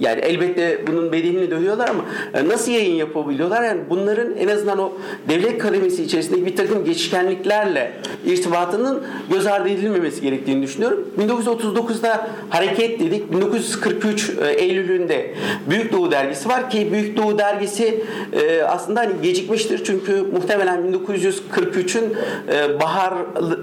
yani 0.00 0.20
elbette 0.20 0.86
bunun 0.86 1.12
bedelini 1.12 1.50
dövüyorlar 1.50 1.88
ama 1.88 2.04
e, 2.34 2.48
nasıl 2.48 2.72
yayın 2.72 2.94
yapabiliyorlar? 2.94 3.62
Yani 3.62 3.80
bunların 3.90 4.36
en 4.36 4.48
azından 4.48 4.78
o 4.78 4.92
devlet 5.28 5.58
kademesi 5.58 6.02
içerisinde 6.02 6.46
bir 6.46 6.56
takım 6.56 6.84
geçişkenliklerle 6.84 7.92
irtibatının 8.26 9.02
göz 9.30 9.46
ardı 9.46 9.68
edilmemesi 9.68 10.20
gerektiğini 10.20 10.62
düşünüyorum. 10.62 11.06
1939'da 11.18 12.28
hareket 12.50 13.00
dedik. 13.00 13.32
1943 13.32 14.30
e, 14.30 14.50
Eylül'ünde 14.50 15.34
Büyük 15.70 15.92
Doğu 15.92 16.10
dergisi 16.10 16.48
var 16.48 16.70
ki 16.70 16.92
Büyük 16.92 17.16
Doğu 17.16 17.38
dergisi 17.38 18.04
e, 18.32 18.62
aslında 18.62 19.00
hani 19.00 19.12
gecikmiştir 19.22 19.84
çünkü 19.84 20.22
muhtemelen 20.32 20.80
1943'ün 20.80 22.16
e, 22.52 22.80
bahar 22.80 23.14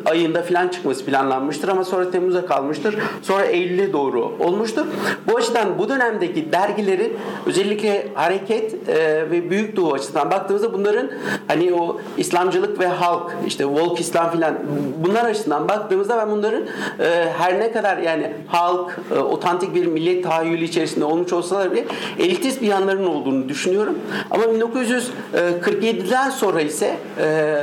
ayında 0.06 0.42
falan 0.42 0.68
çıkması 0.68 1.06
planlanmıştır 1.06 1.68
ama 1.68 1.77
sonra 1.84 2.12
Temmuz'a 2.12 2.46
kalmıştır. 2.46 2.96
Sonra 3.22 3.46
Eylül'e 3.46 3.94
doğru 3.94 4.34
olmuştur. 4.40 4.86
Bu 5.28 5.38
açıdan 5.38 5.80
bu 5.80 5.90
dönemdeki 5.90 6.52
dergilerin 6.52 7.18
özellikle 7.46 8.08
hareket 8.14 8.90
e, 8.90 8.96
ve 9.32 9.50
Büyük 9.50 9.76
Doğu 9.76 9.94
açısından 9.94 10.32
baktığımızda 10.32 10.74
bunların 10.74 11.10
hani 11.48 11.74
o 11.74 11.98
İslamcılık 12.18 12.80
ve 12.80 12.88
halk 12.88 13.32
işte 13.48 13.66
Volk 13.66 14.00
İslam 14.00 14.32
filan 14.32 14.54
bunlar 14.98 15.26
açısından 15.26 15.68
baktığımızda 15.68 16.18
ben 16.18 16.32
bunların 16.32 16.64
e, 17.00 17.30
her 17.38 17.60
ne 17.60 17.72
kadar 17.72 17.98
yani 17.98 18.34
halk 18.48 19.00
e, 19.16 19.20
otantik 19.20 19.76
bir 19.76 19.86
millet 19.86 20.24
tahayyülü 20.24 20.64
içerisinde 20.64 21.06
olmuş 21.06 21.34
olsalar 21.34 21.72
bile 21.72 21.86
elitist 22.20 22.62
bir 22.62 22.68
yanlarının 22.68 23.08
olduğunu 23.08 23.50
düşünüyorum. 23.50 24.00
Ama 24.32 24.44
1947'den 24.44 26.30
sonra 26.30 26.62
ise 26.62 26.96
e, 27.20 27.58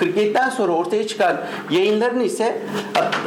47'den 0.00 0.50
sonra 0.50 0.72
ortaya 0.72 1.06
çıkan 1.06 1.36
yayınların 1.70 2.20
ise 2.20 2.58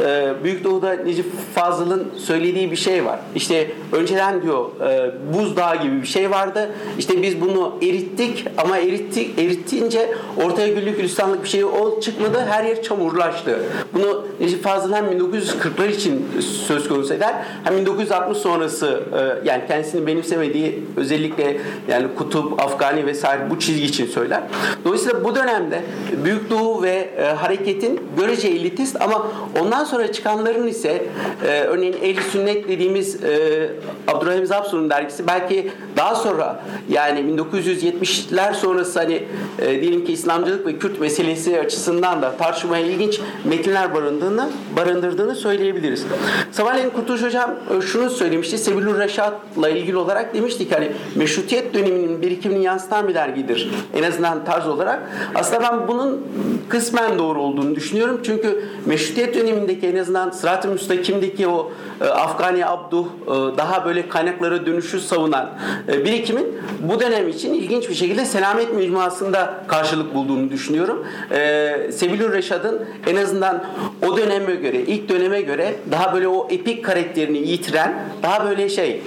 e, 0.06 0.33
Büyük 0.44 0.64
Doğu'da 0.64 0.94
Necip 0.94 1.26
Fazıl'ın 1.56 2.08
söylediği 2.18 2.72
bir 2.72 2.76
şey 2.76 3.06
var. 3.06 3.20
İşte 3.36 3.72
önceden 3.92 4.42
diyor 4.42 4.66
e, 4.82 5.12
buzdağı 5.34 5.82
gibi 5.84 6.02
bir 6.02 6.08
şey 6.08 6.32
vardı. 6.32 6.72
İşte 7.00 7.22
biz 7.22 7.42
bunu 7.42 7.74
erittik 7.82 8.46
ama 8.58 8.78
erittik 8.78 9.40
erittiğince 9.40 10.14
ortaya 10.46 10.68
güllük 10.68 10.98
gülistanlık 10.98 11.44
bir 11.44 11.50
şey 11.50 11.64
ol 11.64 12.02
çıkmadı. 12.02 12.46
Her 12.50 12.64
yer 12.64 12.82
çamurlaştı. 12.82 13.60
Bunu 13.94 14.26
Necip 14.40 14.64
Fazıl 14.64 14.94
hem 14.94 15.06
1940'lar 15.06 15.90
için 15.90 16.28
söz 16.68 16.90
konusu 16.90 17.14
eder 17.14 17.34
hem 17.64 17.78
1960 17.78 18.38
sonrası 18.38 19.04
e, 19.14 19.48
yani 19.48 19.64
kendisini 19.68 20.08
benimsemediği 20.08 20.84
özellikle 20.98 21.58
yani 21.88 22.08
kutup, 22.18 22.62
Afgani 22.62 23.06
vesaire 23.06 23.50
bu 23.50 23.60
çizgi 23.60 23.86
için 23.86 24.06
söyler. 24.06 24.42
Dolayısıyla 24.86 25.24
bu 25.24 25.36
dönemde 25.36 25.82
Büyük 26.24 26.50
Doğu 26.50 26.84
ve 26.84 27.10
e, 27.18 27.24
hareketin 27.24 28.02
görece 28.18 28.48
elitist 28.48 29.02
ama 29.02 29.28
ondan 29.62 29.84
sonra 29.84 30.12
çıkanların 30.24 30.68
ise 30.68 31.06
e, 31.48 31.62
örneğin 31.62 31.96
El 32.02 32.16
Sünnet 32.32 32.68
dediğimiz 32.68 33.24
e, 33.24 33.70
Abdurrahim 34.08 34.46
Zapsun'un 34.46 34.90
dergisi 34.90 35.28
belki 35.28 35.72
daha 35.98 36.16
sonra 36.16 36.64
yani 36.90 37.20
1970'ler 37.20 38.54
sonrası 38.54 39.00
hani 39.00 39.24
e, 39.60 39.82
diyelim 39.82 40.06
ki 40.06 40.14
İslamcılık 40.14 40.66
ve 40.68 40.80
Kürt 40.80 41.00
meselesi 41.00 41.60
açısından 41.60 42.22
da 42.22 42.38
tartışmaya 42.38 42.86
ilginç 42.86 43.20
metinler 43.46 43.96
barındığını 43.96 44.50
barındırdığını 44.78 45.36
söyleyebiliriz. 45.36 46.06
Sabahleyin 46.52 46.90
Kurtuluş 46.90 47.24
Hocam 47.24 47.56
e, 47.78 47.82
şunu 47.82 48.10
söylemişti. 48.10 48.58
Sebilur 48.58 49.00
Reşat'la 49.00 49.70
ilgili 49.70 49.98
olarak 49.98 50.34
demiştik 50.34 50.76
hani 50.76 50.92
meşrutiyet 51.16 51.74
döneminin 51.74 52.22
birikimini 52.22 52.64
yansıtan 52.64 53.08
bir 53.08 53.16
dergidir. 53.16 53.72
En 53.96 54.04
azından 54.04 54.46
tarz 54.46 54.68
olarak. 54.68 55.00
Aslında 55.36 55.62
ben 55.62 55.88
bunun 55.88 56.28
kısmen 56.70 57.20
doğru 57.20 57.42
olduğunu 57.42 57.76
düşünüyorum. 57.76 58.20
Çünkü 58.24 58.64
meşrutiyet 58.86 59.36
dönemindeki 59.36 59.88
en 59.88 59.98
azından 59.98 60.13
Sırat-ı 60.14 60.68
Müstakim'deki 60.68 61.48
o 61.48 61.72
e, 62.02 62.06
Afgani 62.06 62.66
Abduh 62.66 63.06
e, 63.06 63.58
daha 63.58 63.86
böyle 63.86 64.10
kaynaklara 64.10 64.66
dönüşü 64.66 65.00
savunan 65.00 65.50
e, 65.88 66.06
birikimin 66.06 66.48
bu 66.80 67.00
dönem 67.00 67.30
için 67.30 67.54
ilginç 67.54 67.90
bir 67.90 67.96
şekilde 67.96 68.26
selamet 68.26 68.74
mecmuasında 68.74 69.54
karşılık 69.68 70.16
bulduğunu 70.16 70.50
düşünüyorum. 70.50 71.08
E, 71.32 71.92
Sebilur 71.92 72.34
Reşad'ın 72.34 72.86
en 73.08 73.16
azından 73.16 73.64
o 74.08 74.18
döneme 74.18 74.56
göre, 74.56 74.78
ilk 74.82 75.10
döneme 75.10 75.42
göre 75.42 75.76
daha 75.92 76.14
böyle 76.14 76.28
o 76.28 76.48
epik 76.50 76.86
karakterini 76.86 77.38
yitiren, 77.38 77.94
daha 78.24 78.46
böyle 78.46 78.70
şey 78.70 79.02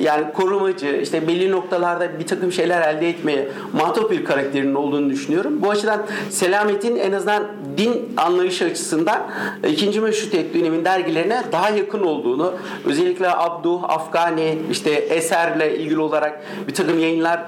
yani 0.00 0.32
korumacı, 0.32 0.86
işte 1.02 1.28
belli 1.28 1.50
noktalarda 1.50 2.18
bir 2.18 2.26
takım 2.26 2.52
şeyler 2.52 2.94
elde 2.94 3.08
etmeye 3.08 3.48
matop 3.72 4.10
bir 4.10 4.24
karakterinin 4.24 4.74
olduğunu 4.74 5.10
düşünüyorum. 5.10 5.62
Bu 5.62 5.70
açıdan 5.70 6.02
selametin 6.30 6.96
en 6.96 7.12
azından 7.12 7.42
din 7.76 8.12
anlayışı 8.16 8.64
açısından 8.64 9.22
ikinci 9.68 10.00
meşrutiyet 10.00 10.49
dönemin 10.54 10.84
dergilerine 10.84 11.42
daha 11.52 11.70
yakın 11.70 12.02
olduğunu, 12.02 12.52
özellikle 12.86 13.30
Abduh, 13.30 13.84
Afgani, 13.84 14.58
işte 14.70 14.90
eserle 14.90 15.78
ilgili 15.78 16.00
olarak 16.00 16.42
bir 16.68 16.74
takım 16.74 16.98
yayınlara 16.98 17.46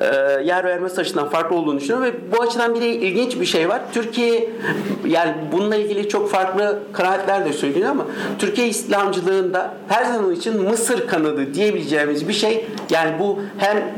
e, 0.00 0.06
yer 0.44 0.64
vermesi 0.64 1.00
açısından 1.00 1.28
farklı 1.28 1.56
olduğunu 1.56 1.80
düşünüyorum 1.80 2.06
ve 2.06 2.32
bu 2.32 2.42
açıdan 2.42 2.74
bir 2.74 2.80
de 2.80 2.88
ilginç 2.88 3.40
bir 3.40 3.46
şey 3.46 3.68
var. 3.68 3.80
Türkiye 3.92 4.50
yani 5.06 5.34
bununla 5.52 5.76
ilgili 5.76 6.08
çok 6.08 6.30
farklı 6.30 6.78
kanaatler 6.92 7.44
de 7.44 7.52
söyleniyor 7.52 7.90
ama 7.90 8.06
Türkiye 8.38 8.68
İslamcılığında 8.68 9.74
her 9.88 10.04
zaman 10.04 10.32
için 10.32 10.62
Mısır 10.62 11.06
kanadı 11.06 11.54
diyebileceğimiz 11.54 12.28
bir 12.28 12.32
şey 12.32 12.66
yani 12.90 13.18
bu 13.18 13.38
hem 13.58 13.94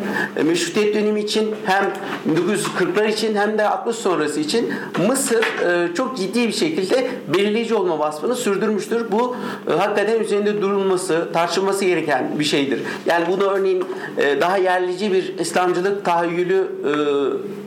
meşrutiyet 0.46 0.94
dönemi 0.94 1.20
için 1.20 1.54
hem 1.64 1.92
1940'lar 2.34 3.08
için 3.08 3.34
hem 3.34 3.58
de 3.58 3.68
60 3.68 3.96
sonrası 3.96 4.40
için 4.40 4.72
Mısır 5.08 5.44
e, 5.44 5.94
çok 5.94 6.16
ciddi 6.16 6.48
bir 6.48 6.52
şekilde 6.52 7.10
belirleyici 7.28 7.65
olma 7.72 7.98
vasfını 7.98 8.34
sürdürmüştür. 8.34 9.12
Bu 9.12 9.36
e, 9.70 9.72
hakikaten 9.72 10.20
üzerinde 10.20 10.62
durulması, 10.62 11.28
tartışılması 11.32 11.84
gereken 11.84 12.38
bir 12.38 12.44
şeydir. 12.44 12.80
Yani 13.06 13.24
bunu 13.30 13.44
örneğin 13.44 13.84
e, 14.18 14.40
daha 14.40 14.56
yerlici 14.56 15.12
bir 15.12 15.38
İslamcılık 15.38 16.04
tahayyülü 16.04 16.66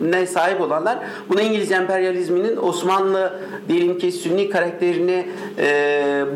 ne 0.02 0.28
sahip 0.28 0.62
olanlar 0.62 1.00
bunu 1.30 1.42
İngiliz 1.42 1.72
emperyalizminin 1.72 2.58
Osmanlı 2.58 3.40
diyelim 3.68 3.98
ki 3.98 4.12
Sünni 4.12 4.50
karakterini 4.50 5.26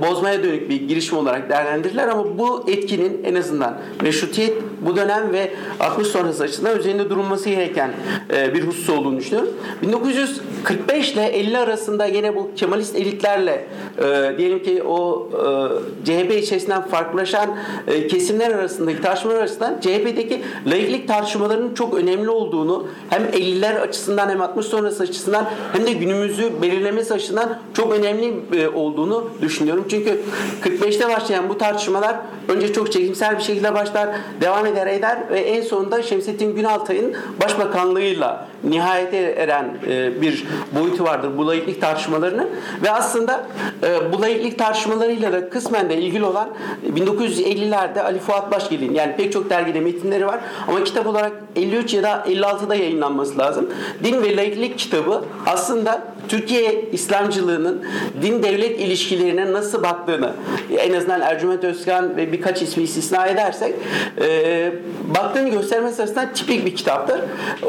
bozmaya 0.01 0.43
dönük 0.43 0.69
bir 0.69 0.81
girişim 0.81 1.17
olarak 1.17 1.49
değerlendirirler 1.49 2.07
ama 2.07 2.37
bu 2.37 2.65
etkinin 2.67 3.21
en 3.23 3.35
azından 3.35 3.77
meşrutiyet 4.01 4.53
bu 4.81 4.95
dönem 4.95 5.33
ve 5.33 5.51
60 5.79 6.07
sonrası 6.07 6.43
açısından 6.43 6.79
üzerinde 6.79 7.09
durulması 7.09 7.49
gereken 7.49 7.91
e, 8.33 8.53
bir 8.53 8.63
husus 8.67 8.89
olduğunu 8.89 9.17
düşünüyorum. 9.17 9.53
1945 9.81 11.13
ile 11.13 11.25
50 11.25 11.57
arasında 11.57 12.05
yine 12.05 12.35
bu 12.35 12.51
Kemalist 12.55 12.95
elitlerle 12.95 13.52
e, 13.53 14.37
diyelim 14.37 14.63
ki 14.63 14.83
o 14.83 15.29
e, 15.33 16.05
CHP 16.05 16.31
içerisinden 16.31 16.81
farklılaşan 16.81 17.49
e, 17.87 18.07
kesimler 18.07 18.51
arasındaki 18.51 19.01
tartışmalar 19.01 19.39
arasında 19.39 19.79
CHP'deki 19.81 20.41
laiklik 20.67 21.07
tartışmalarının 21.07 21.73
çok 21.73 21.93
önemli 21.93 22.29
olduğunu 22.29 22.87
hem 23.09 23.23
50'ler 23.23 23.79
açısından 23.79 24.29
hem 24.29 24.41
60 24.41 24.65
sonrası 24.65 25.03
açısından 25.03 25.49
hem 25.73 25.87
de 25.87 25.93
günümüzü 25.93 26.61
belirlemesi 26.61 27.13
açısından 27.13 27.59
çok 27.73 27.93
önemli 27.93 28.33
e, 28.53 28.67
olduğunu 28.67 29.29
düşünüyorum. 29.41 29.85
Çünkü 29.89 30.21
45'te 30.63 31.09
başlayan 31.09 31.49
bu 31.49 31.57
tartışmalar 31.57 32.15
önce 32.49 32.73
çok 32.73 32.91
çekimsel 32.91 33.37
bir 33.37 33.43
şekilde 33.43 33.73
başlar, 33.73 34.09
devam 34.41 34.65
eder 34.65 34.87
eder 34.87 35.17
ve 35.31 35.39
en 35.39 35.61
sonunda 35.61 36.03
Şemsettin 36.03 36.55
Günaltay'ın 36.55 37.13
başbakanlığıyla 37.41 38.47
nihayete 38.63 39.17
eren 39.17 39.77
e, 39.87 40.21
bir 40.21 40.43
boyutu 40.71 41.03
vardır 41.03 41.31
bu 41.37 41.47
laiklik 41.47 41.81
tartışmalarının 41.81 42.49
ve 42.83 42.91
aslında 42.91 43.43
e, 43.83 44.13
bu 44.13 44.21
laiklik 44.21 44.59
tartışmalarıyla 44.59 45.33
da 45.33 45.49
kısmen 45.49 45.89
de 45.89 45.97
ilgili 45.97 46.25
olan 46.25 46.49
1950'lerde 46.95 48.01
Ali 48.01 48.19
Fuat 48.19 48.51
Başgelin 48.51 48.93
yani 48.93 49.15
pek 49.15 49.33
çok 49.33 49.49
dergide 49.49 49.79
metinleri 49.79 50.27
var 50.27 50.39
ama 50.67 50.83
kitap 50.83 51.07
olarak 51.07 51.31
53 51.55 51.93
ya 51.93 52.03
da 52.03 52.23
56'da 52.27 52.75
yayınlanması 52.75 53.37
lazım. 53.37 53.69
Din 54.03 54.23
ve 54.23 54.37
laiklik 54.37 54.79
kitabı 54.79 55.25
aslında 55.45 56.12
Türkiye 56.29 56.85
İslamcılığının 56.91 57.83
din 58.21 58.43
devlet 58.43 58.79
ilişkilerine 58.79 59.53
nasıl 59.53 59.83
baktığını 59.83 60.31
en 60.77 60.93
azından 60.93 61.21
Ercüment 61.21 61.63
Özkan 61.63 62.17
ve 62.17 62.31
birkaç 62.31 62.61
ismi 62.61 62.83
istisna 62.83 63.27
edersek 63.27 63.75
e, 64.21 64.71
baktığını 65.15 65.49
göstermesi 65.49 66.01
açısından 66.01 66.33
tipik 66.33 66.65
bir 66.65 66.75
kitaptır. 66.75 67.19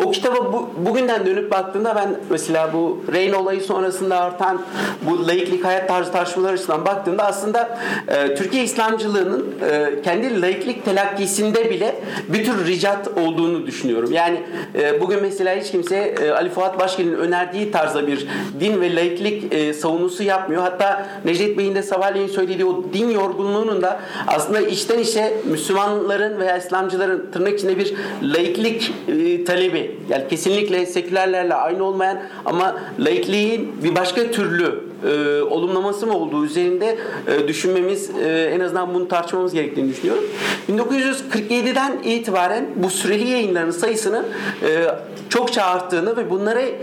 O 0.04 0.10
kitaba 0.10 0.52
bu, 0.52 0.70
bugünden 0.86 1.26
dönüp 1.26 1.50
baktığında 1.50 1.96
ben 1.96 2.08
mesela 2.30 2.72
bu 2.72 3.04
Reyn 3.12 3.32
olayı 3.32 3.60
sonrasında 3.60 4.20
artan 4.20 4.62
bu 5.02 5.28
laiklik 5.28 5.64
hayat 5.64 5.88
tarzı 5.88 6.12
tartışmalar 6.12 6.52
açısından 6.52 6.84
baktığımda 6.84 7.24
aslında 7.24 7.78
e, 8.08 8.34
Türkiye 8.34 8.64
İslamcılığının 8.64 9.54
e, 9.70 10.02
kendi 10.02 10.42
laiklik 10.42 10.84
telakkisinde 10.84 11.70
bile 11.70 11.94
bir 12.28 12.44
tür 12.44 12.66
ricat 12.66 13.08
olduğunu 13.08 13.66
düşünüyorum. 13.66 14.12
Yani 14.12 14.42
e, 14.74 15.00
bugün 15.00 15.22
mesela 15.22 15.56
hiç 15.56 15.70
kimse 15.70 15.96
e, 15.96 16.30
Ali 16.30 16.50
Fuat 16.50 16.78
Başkin'in 16.78 17.14
önerdiği 17.14 17.70
tarzda 17.72 18.06
bir 18.06 18.26
din 18.60 18.80
ve 18.80 18.96
laiklik 18.96 19.54
e, 19.54 19.72
savunusu 19.72 20.22
yapmıyor. 20.22 20.62
Hatta 20.62 21.06
Necdet 21.24 21.58
Bey'in 21.58 21.74
de 21.74 21.82
sabahleyin 21.82 22.28
söylediği 22.28 22.64
o 22.64 22.84
din 22.92 23.10
yorgunluğunun 23.10 23.82
da 23.82 24.00
aslında 24.26 24.60
içten 24.60 24.98
içe 24.98 25.34
Müslümanların 25.44 26.40
veya 26.40 26.56
İslamcıların 26.56 27.30
tırnak 27.32 27.58
içinde 27.58 27.78
bir 27.78 27.94
laiklik 28.22 28.92
e, 29.08 29.44
talebi. 29.44 29.98
Yani 30.08 30.28
kesinlikle 30.28 30.86
sekülerlerle 30.86 31.54
aynı 31.54 31.84
olmayan 31.84 32.18
ama 32.44 32.76
laikliğin 32.98 33.72
bir 33.82 33.94
başka 33.94 34.30
türlü 34.30 34.93
e, 35.04 35.42
olumlaması 35.42 36.06
mı 36.06 36.16
olduğu 36.16 36.44
üzerinde 36.44 36.98
e, 37.26 37.48
düşünmemiz 37.48 38.10
e, 38.10 38.50
en 38.54 38.60
azından 38.60 38.94
bunu 38.94 39.08
tartışmamız 39.08 39.54
gerektiğini 39.54 39.90
düşünüyorum. 39.90 40.24
1947'den 40.68 41.98
itibaren 42.04 42.66
bu 42.76 42.90
süreli 42.90 43.30
yayınların 43.30 43.70
sayısının 43.70 44.26
e, 44.62 44.86
çokça 45.28 45.62
arttığını 45.62 46.16
ve 46.16 46.30
bunlara 46.30 46.60
e, 46.60 46.74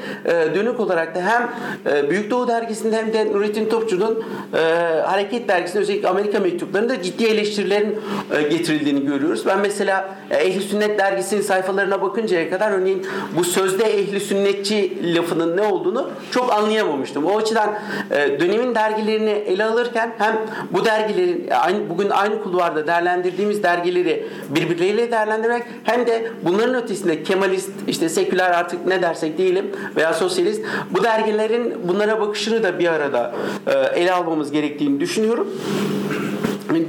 dönük 0.55 0.79
olarak 0.79 1.15
da 1.15 1.21
hem 1.21 1.49
e, 1.93 2.09
Büyük 2.09 2.31
Doğu 2.31 2.47
dergisinde 2.47 2.97
hem 2.97 3.13
de 3.13 3.31
Nurettin 3.31 3.69
Topçu'nun 3.69 4.23
e, 4.53 4.57
Hareket 5.05 5.47
dergisinde 5.47 5.81
özellikle 5.81 6.09
Amerika 6.09 6.39
mektuplarında 6.39 7.01
ciddi 7.01 7.25
eleştirilerin 7.25 7.99
e, 8.31 8.41
getirildiğini 8.41 9.05
görüyoruz. 9.05 9.45
Ben 9.45 9.59
mesela 9.59 10.09
e, 10.29 10.37
Ehli 10.37 10.61
Sünnet 10.61 10.99
dergisinin 10.99 11.41
sayfalarına 11.41 12.01
bakıncaya 12.01 12.49
kadar 12.49 12.71
örneğin 12.71 13.07
bu 13.37 13.43
sözde 13.43 13.83
ehli 13.83 14.19
sünnetçi 14.19 14.97
lafının 15.15 15.57
ne 15.57 15.61
olduğunu 15.61 16.09
çok 16.31 16.53
anlayamamıştım. 16.53 17.25
O 17.25 17.37
açıdan 17.37 17.69
dönemin 18.11 18.75
dergilerini 18.75 19.29
ele 19.29 19.63
alırken 19.63 20.13
hem 20.17 20.37
bu 20.71 20.85
dergilerin 20.85 21.49
aynı, 21.49 21.89
bugün 21.89 22.09
aynı 22.09 22.43
kulvarda 22.43 22.87
değerlendirdiğimiz 22.87 23.63
dergileri 23.63 24.27
birbirleriyle 24.49 25.11
değerlendirmek 25.11 25.63
hem 25.83 26.07
de 26.07 26.31
bunların 26.43 26.75
ötesinde 26.75 27.23
Kemalist 27.23 27.71
işte 27.87 28.09
seküler 28.09 28.51
artık 28.51 28.85
ne 28.85 29.01
dersek 29.01 29.37
diyelim 29.37 29.65
veya 29.95 30.13
sosyalist 30.13 30.61
bu 30.91 31.03
dergilerin 31.03 31.73
bunlara 31.83 32.21
bakışını 32.21 32.63
da 32.63 32.79
bir 32.79 32.87
arada 32.87 33.35
e, 33.67 33.71
ele 33.71 34.11
almamız 34.11 34.51
gerektiğini 34.51 34.99
düşünüyorum. 34.99 35.47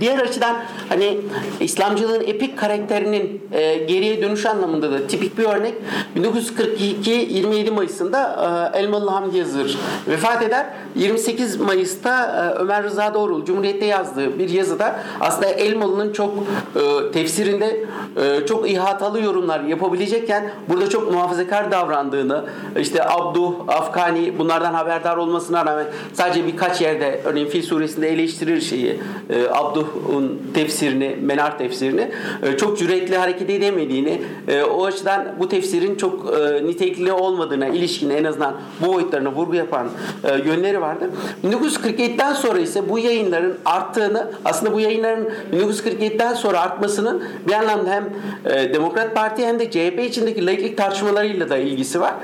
Diğer 0.01 0.18
açıdan 0.18 0.57
hani 0.89 1.20
İslamcılığın 1.61 2.22
epik 2.26 2.59
karakterinin 2.59 3.43
e, 3.53 3.76
geriye 3.76 4.22
dönüş 4.22 4.47
anlamında 4.47 4.93
da 4.93 5.07
tipik 5.07 5.39
bir 5.39 5.45
örnek 5.45 5.74
1942 6.16 7.11
27 7.11 7.70
Mayıs'ında 7.70 8.72
e, 8.74 8.78
Elmalı 8.78 9.11
Hamdi 9.11 9.39
Yazır 9.39 9.78
vefat 10.09 10.43
eder. 10.43 10.66
28 10.95 11.61
Mayıs'ta 11.61 12.24
e, 12.24 12.59
Ömer 12.59 12.83
Rıza 12.83 13.14
Doğrul 13.14 13.45
Cumhuriyet'te 13.45 13.87
yazdığı 13.87 14.39
bir 14.39 14.49
yazıda 14.49 14.97
aslında 15.20 15.47
Elmalı'nın 15.47 16.12
çok 16.12 16.35
e, 16.76 17.12
tefsirinde 17.12 17.85
e, 18.16 18.47
çok 18.47 18.70
ihatalı 18.70 19.20
yorumlar 19.20 19.61
yapabilecekken 19.61 20.51
burada 20.68 20.89
çok 20.89 21.12
muhafazakar 21.12 21.70
davrandığını 21.70 22.45
işte 22.80 23.09
Abduh, 23.09 23.55
Afkani 23.68 24.39
bunlardan 24.39 24.74
haberdar 24.74 25.16
olmasına 25.16 25.66
rağmen 25.66 25.87
sadece 26.12 26.47
birkaç 26.47 26.80
yerde 26.80 27.20
örneğin 27.24 27.49
Fil 27.49 27.62
suresinde 27.62 28.09
eleştirir 28.09 28.61
şeyi 28.61 29.01
e, 29.30 29.49
Abduh'un 29.73 30.43
tefsirini, 30.55 31.16
Menar 31.23 31.59
tefsirini 31.59 32.11
e, 32.43 32.57
çok 32.57 32.79
cüretli 32.79 33.16
hareket 33.16 33.51
edemediğini 33.51 34.23
e, 34.49 34.62
o 34.62 34.85
açıdan 34.85 35.27
bu 35.39 35.49
tefsirin 35.49 35.95
çok 35.95 36.39
e, 36.39 36.66
nitelikli 36.66 37.12
olmadığına 37.12 37.66
ilişkin 37.66 38.11
en 38.11 38.25
azından 38.25 38.55
bu 38.81 38.95
boyutlarına 38.95 39.33
vurgu 39.33 39.55
yapan 39.55 39.89
yönleri 40.45 40.81
vardı. 40.81 41.11
1947'den 41.45 42.33
sonra 42.33 42.59
ise 42.59 42.89
bu 42.89 42.99
yayınların 42.99 43.59
arttığını 43.64 44.31
aslında 44.45 44.73
bu 44.73 44.81
yayınların 44.81 45.29
1947'den 45.53 46.35
sonra 46.35 46.61
artmasının 46.61 47.23
bir 47.49 47.53
anlamda 47.53 47.91
hem 47.91 48.11
Demokrat 48.75 49.14
Parti 49.14 49.47
hem 49.47 49.59
de 49.59 49.70
CHP 49.70 50.01
içindeki 50.09 50.47
laiklik 50.47 50.77
tartışmalarıyla 50.77 51.51
da 51.51 51.57
ilgisi 51.57 52.01
var. 52.01 52.14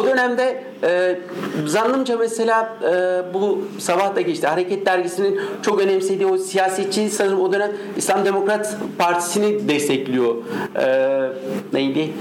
O 0.00 0.04
dönemde 0.04 0.64
e, 0.86 1.18
zannımca 1.66 2.16
mesela 2.16 2.76
e, 2.82 3.34
bu 3.34 3.62
sabahtaki 3.78 4.30
işte 4.30 4.46
Hareket 4.46 4.86
Dergisi'nin 4.86 5.40
çok 5.62 5.80
önemsediği 5.80 6.26
o 6.26 6.38
siyasetçi 6.38 7.10
sanırım 7.10 7.40
o 7.40 7.52
dönem 7.52 7.72
İslam 7.96 8.24
Demokrat 8.24 8.76
Partisi'ni 8.98 9.68
destekliyor. 9.68 10.34
E, 10.76 11.28
neydi? 11.72 12.12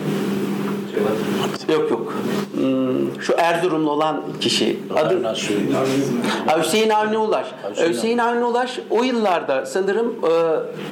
Yok 1.73 1.91
yok. 1.91 2.13
Hmm, 2.55 3.21
şu 3.21 3.33
Erzurumlu 3.37 3.91
olan 3.91 4.23
kişi. 4.41 4.79
Adı 4.95 6.63
Hüseyin 6.63 6.89
Avni 6.89 7.17
Ulaş. 7.17 7.47
Hüseyin 7.89 8.17
Avni 8.17 8.45
Ulaş 8.45 8.79
o 8.89 9.03
yıllarda 9.03 9.65
sanırım 9.65 10.15
e, 10.23 10.31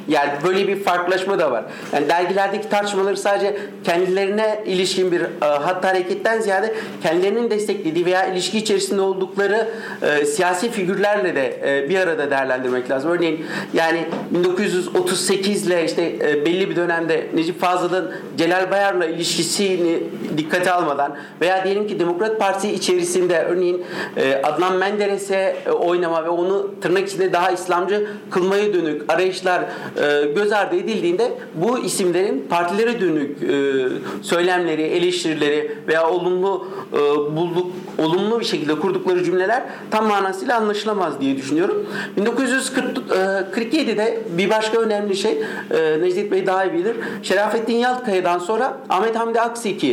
yani 0.08 0.30
böyle 0.44 0.68
bir 0.68 0.82
farklılaşma 0.82 1.38
da 1.38 1.50
var. 1.50 1.64
Yani 1.92 2.08
dergilerdeki 2.08 2.68
tartışmaları 2.68 3.16
sadece 3.16 3.58
kendilerine 3.84 4.64
ilişkin 4.66 5.12
bir 5.12 5.20
e, 5.20 5.26
hatta 5.40 5.88
hareketten 5.88 6.40
ziyade 6.40 6.74
kendilerinin 7.02 7.50
desteklediği 7.50 8.06
veya 8.06 8.26
ilişki 8.26 8.58
içerisinde 8.58 9.00
oldukları 9.00 9.68
e, 10.02 10.24
siyasi 10.24 10.70
figürlerle 10.70 11.34
de 11.34 11.60
e, 11.64 11.88
bir 11.88 11.98
arada 11.98 12.30
değerlendirmek 12.30 12.90
lazım. 12.90 13.10
Örneğin 13.10 13.44
yani 13.74 14.04
1938 14.30 15.66
ile 15.66 15.84
işte 15.84 16.02
e, 16.02 16.46
belli 16.46 16.70
bir 16.70 16.76
dönemde 16.76 17.26
Necip 17.34 17.60
Fazıl'ın 17.60 18.12
Celal 18.38 18.70
Bayar'la 18.70 19.06
ilişkisini 19.06 19.93
dikkate 20.38 20.72
almadan 20.72 21.16
veya 21.40 21.64
diyelim 21.64 21.86
ki 21.86 22.00
Demokrat 22.00 22.38
Parti 22.38 22.72
içerisinde 22.72 23.44
örneğin 23.44 23.84
e, 24.16 24.42
Adnan 24.42 24.76
Menderes'e 24.76 25.56
e, 25.66 25.70
oynama 25.70 26.24
ve 26.24 26.28
onu 26.28 26.70
tırnak 26.80 27.08
içinde 27.08 27.32
daha 27.32 27.50
İslamcı 27.50 28.06
kılmaya 28.30 28.74
dönük 28.74 29.12
arayışlar 29.12 29.62
e, 29.62 29.66
göz 30.36 30.52
ardı 30.52 30.76
edildiğinde 30.76 31.32
bu 31.54 31.78
isimlerin 31.78 32.46
partilere 32.50 33.00
dönük 33.00 33.38
söylemleri, 34.22 34.82
eleştirileri 34.82 35.78
veya 35.88 36.10
olumlu 36.10 36.68
bulduk 37.36 37.66
olumlu 37.98 38.40
bir 38.40 38.44
şekilde 38.44 38.74
kurdukları 38.74 39.24
cümleler 39.24 39.62
tam 39.90 40.06
manasıyla 40.06 40.56
anlaşılamaz 40.56 41.20
diye 41.20 41.36
düşünüyorum. 41.36 41.86
1947'de 42.18 44.20
bir 44.38 44.50
başka 44.50 44.78
önemli 44.78 45.16
şey 45.16 45.42
Necdet 46.00 46.32
Bey 46.32 46.46
daha 46.46 46.64
iyi 46.64 46.72
bilir. 46.72 46.96
Şerafettin 47.22 47.76
Yaltkaya'dan 47.76 48.38
sonra 48.38 48.76
Ahmet 48.88 49.16
Hamdi 49.16 49.40
Akseki 49.40 49.83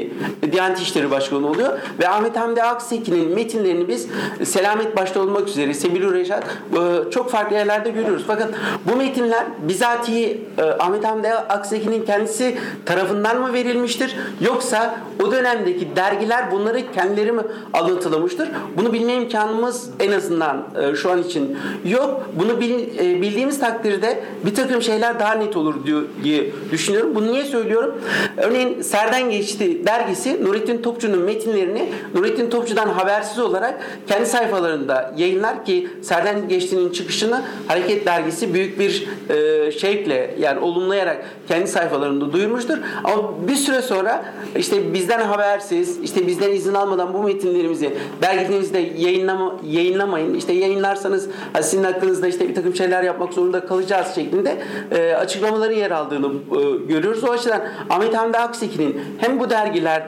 Diyanet 0.51 0.79
İşleri 0.79 1.11
Başkanı 1.11 1.47
oluyor 1.47 1.79
ve 1.99 2.09
Ahmet 2.09 2.37
Hamdi 2.37 2.63
Akseki'nin 2.63 3.35
metinlerini 3.35 3.87
biz 3.87 4.07
Selamet 4.43 4.97
başta 4.97 5.19
olmak 5.21 5.47
üzere 5.47 5.73
Sebilü 5.73 6.13
Reşat 6.13 6.43
e, 6.43 7.11
çok 7.11 7.29
farklı 7.29 7.55
yerlerde 7.55 7.89
görüyoruz. 7.89 8.23
Fakat 8.27 8.49
bu 8.91 8.95
metinler 8.95 9.43
bizatihi 9.67 10.41
e, 10.57 10.63
Ahmet 10.63 11.05
Hamdi 11.05 11.29
Akseki'nin 11.29 12.05
kendisi 12.05 12.57
tarafından 12.85 13.41
mı 13.41 13.53
verilmiştir 13.53 14.15
yoksa 14.41 14.99
o 15.23 15.31
dönemdeki 15.31 15.95
dergiler 15.95 16.51
bunları 16.51 16.91
kendileri 16.91 17.31
mi 17.31 17.41
alıntılamıştır? 17.73 18.49
Bunu 18.77 18.93
bilme 18.93 19.13
imkanımız 19.13 19.89
en 19.99 20.11
azından 20.11 20.63
e, 20.81 20.95
şu 20.95 21.11
an 21.11 21.23
için 21.23 21.57
yok. 21.85 22.21
Bunu 22.39 22.61
bildiğimiz 22.61 23.59
takdirde 23.59 24.23
bir 24.45 24.55
takım 24.55 24.81
şeyler 24.81 25.19
daha 25.19 25.33
net 25.33 25.57
olur 25.57 25.75
diye 26.23 26.51
düşünüyorum. 26.71 27.15
Bunu 27.15 27.31
niye 27.31 27.45
söylüyorum? 27.45 28.01
Örneğin 28.37 28.81
Serden 28.81 29.29
Geçti 29.29 29.70
dergisi 29.85 30.45
Nurettin 30.45 30.81
Topçu'nun 30.81 31.19
metinlerini 31.19 31.89
Nurettin 32.15 32.49
Topçu'dan 32.49 32.89
habersiz 32.89 33.39
olarak 33.39 33.81
kendi 34.07 34.25
sayfalarında 34.25 35.13
yayınlar 35.17 35.65
ki 35.65 35.87
Serden 36.01 36.47
Geçti'nin 36.47 36.91
çıkışını 36.91 37.41
Hareket 37.67 38.05
Dergisi 38.05 38.53
büyük 38.53 38.79
bir 38.79 39.07
e, 39.29 39.71
şevkle 39.71 40.35
yani 40.39 40.59
olumlayarak 40.59 41.25
kendi 41.47 41.67
sayfalarında 41.67 42.33
duyurmuştur. 42.33 42.77
Ama 43.03 43.47
bir 43.47 43.55
süre 43.55 43.81
sonra 43.81 44.25
işte 44.55 44.93
bizden 44.93 45.19
habersiz, 45.19 45.99
işte 45.99 46.27
bizden 46.27 46.51
izin 46.51 46.73
almadan 46.73 47.13
bu 47.13 47.23
metinlerimizi 47.23 47.93
derginizde 48.21 48.79
yayınlama, 48.97 49.55
yayınlamayın. 49.69 50.33
İşte 50.33 50.53
yayınlarsanız 50.53 51.29
sizin 51.61 51.83
hakkınızda 51.83 52.27
işte 52.27 52.49
bir 52.49 52.55
takım 52.55 52.75
şeyler 52.75 53.03
yapmak 53.03 53.33
zorunda 53.33 53.65
kalacağız 53.65 54.15
şeklinde 54.15 54.57
e, 54.91 55.13
açıklamaları 55.13 55.73
yer 55.73 55.91
aldığını 55.91 56.27
e, 56.27 56.85
görüyoruz. 56.85 57.23
O 57.23 57.31
açıdan 57.31 57.61
Ahmet 57.89 58.17
Hamdi 58.17 58.37
Akseki'nin 58.37 59.01
hem 59.17 59.39
bu 59.39 59.49
dergiler 59.65 60.03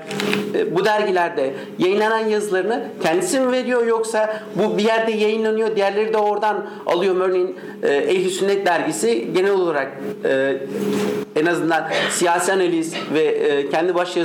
e, 0.56 0.76
bu 0.76 0.86
dergilerde 0.86 1.54
yayınlanan 1.80 2.28
yazılarını 2.28 2.84
kendisi 3.04 3.40
mi 3.40 3.52
veriyor 3.52 3.88
yoksa 3.88 4.40
bu 4.56 4.78
bir 4.78 4.84
yerde 4.84 5.12
yayınlanıyor 5.12 5.76
diğerleri 5.76 6.14
de 6.14 6.18
oradan 6.18 6.66
alıyor 6.86 7.16
örneğin 7.16 7.56
e, 7.84 7.88
Ehli 7.88 8.30
Sünnet 8.30 8.66
dergisi 8.66 9.34
genel 9.34 9.52
olarak 9.52 9.88
e, 10.26 10.58
en 11.36 11.46
azından 11.46 11.88
siyasi 12.10 12.54
analiz 12.54 12.94
ve 13.14 13.66
kendi 13.72 13.96
baş 13.96 14.18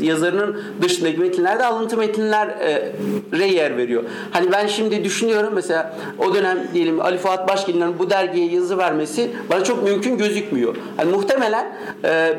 yazarının 0.00 0.62
dışındaki 0.82 1.18
metinlerde 1.18 1.66
alıntı 1.66 1.96
metinlere 1.96 3.46
yer 3.46 3.76
veriyor. 3.76 4.02
Hani 4.30 4.52
ben 4.52 4.66
şimdi 4.66 5.04
düşünüyorum 5.04 5.52
mesela 5.54 5.94
o 6.18 6.34
dönem 6.34 6.58
diyelim 6.74 7.00
Ali 7.00 7.18
Fuat 7.18 7.48
Başgil'in 7.48 7.98
bu 7.98 8.10
dergiye 8.10 8.46
yazı 8.46 8.78
vermesi 8.78 9.30
bana 9.50 9.64
çok 9.64 9.82
mümkün 9.82 10.18
gözükmüyor. 10.18 10.76
Hani 10.96 11.10
muhtemelen 11.10 11.72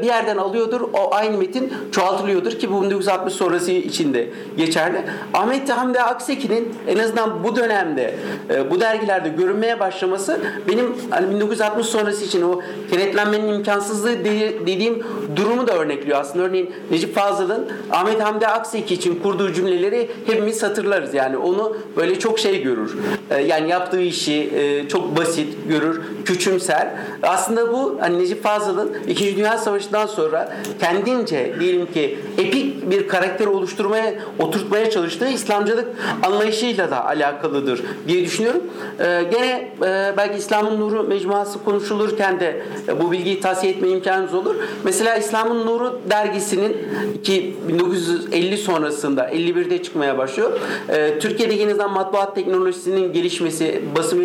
bir 0.01 0.07
yerden 0.07 0.38
alıyordur 0.38 0.82
o 0.82 1.13
aynı 1.13 1.38
metin 1.38 1.74
çoğaltılıyordur 2.12 2.51
ki 2.51 2.72
bu 2.72 2.84
1960 2.84 3.34
sonrası 3.34 3.72
içinde 3.72 4.30
geçerli. 4.57 5.01
Ahmet 5.34 5.70
Hamdi 5.70 6.01
Akseki'nin 6.01 6.74
en 6.88 6.97
azından 6.97 7.43
bu 7.43 7.55
dönemde 7.55 8.16
e, 8.49 8.72
bu 8.72 8.80
dergilerde 8.80 9.30
görünmeye 9.30 9.80
başlaması 9.80 10.39
benim 10.68 10.95
hani 11.09 11.36
1960 11.36 11.88
sonrası 11.88 12.26
için 12.26 12.41
o 12.41 12.62
kenetlenmenin 12.91 13.53
imkansızlığı 13.53 14.26
dediğim 14.66 15.03
durumu 15.36 15.68
da 15.68 15.74
örnekliyor 15.74 16.20
aslında. 16.20 16.45
Örneğin 16.45 16.72
Necip 16.91 17.16
Fazıl'ın 17.16 17.70
Ahmet 17.91 18.22
Hamdi 18.22 18.47
Akseki 18.47 18.93
için 18.93 19.20
kurduğu 19.24 19.53
cümleleri 19.53 20.09
hepimiz 20.26 20.64
hatırlarız. 20.64 21.14
Yani 21.14 21.38
onu 21.38 21.78
böyle 21.97 22.20
çok 22.20 22.39
şey 22.39 22.64
görür. 22.64 22.97
E, 23.30 23.41
yani 23.41 23.70
yaptığı 23.70 24.01
işi 24.01 24.51
çok 24.89 25.18
basit 25.18 25.47
görür, 25.70 26.01
küçümser. 26.26 26.88
Aslında 27.24 27.74
bu 27.74 27.97
hani 27.99 28.20
Necip 28.20 28.43
Fazıl'ın 28.43 28.91
2. 29.07 29.38
Dünya 29.38 29.57
Savaşı'ndan 29.57 30.05
sonra 30.05 30.53
kendince 30.80 31.55
diyelim 31.59 31.86
ki 31.86 32.01
epik 32.38 32.91
bir 32.91 33.08
karakter 33.08 33.47
oluşturmaya, 33.47 34.14
oturtmaya 34.39 34.89
çalıştığı 34.89 35.28
İslamcılık 35.28 35.88
anlayışıyla 36.24 36.91
da 36.91 37.06
alakalıdır 37.06 37.84
diye 38.08 38.26
düşünüyorum. 38.26 38.62
Ee, 38.99 39.24
gene 39.32 39.72
e, 39.84 40.14
belki 40.18 40.38
İslam'ın 40.38 40.80
Nuru 40.80 41.04
mecmuası 41.04 41.64
konuşulurken 41.64 42.39
de 42.39 42.62
e, 42.88 42.99
bu 42.99 43.12
bilgiyi 43.12 43.39
tavsiye 43.39 43.74
etme 43.74 43.89
imkanımız 43.89 44.34
olur. 44.34 44.56
Mesela 44.84 45.16
İslam'ın 45.16 45.66
Nuru 45.66 46.02
dergisinin 46.10 46.78
ki 47.24 47.56
1950 47.68 48.58
sonrasında 48.58 49.30
51'de 49.30 49.84
çıkmaya 49.84 50.18
başlıyor. 50.18 50.60
E, 50.89 51.20
Türkiye'de 51.20 51.54
yeniden 51.54 51.91
matbuat 51.91 52.36
teknolojisinin 52.36 53.14
gelişmesi, 53.14 53.82
basın 53.97 54.22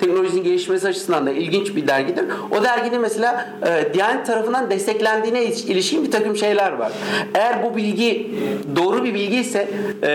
teknolojisinin 0.00 0.44
gelişmesi 0.44 0.88
açısından 0.88 1.26
da 1.26 1.30
ilginç 1.30 1.76
bir 1.76 1.86
dergidir. 1.86 2.24
O 2.50 2.64
derginin 2.64 3.00
mesela 3.00 3.48
e, 3.66 3.94
Diyanet 3.94 4.26
tarafından 4.26 4.70
desteklendiğine 4.70 5.44
ilişkin 5.44 6.04
bir 6.04 6.10
takım 6.10 6.36
şeyler 6.36 6.72
var. 6.72 6.92
Eğer 7.34 7.62
bu 7.62 7.76
bilgi 7.76 8.30
doğru 8.76 9.04
bir 9.04 9.14
bilgi 9.14 9.36
ise 9.36 9.68
e, 10.02 10.08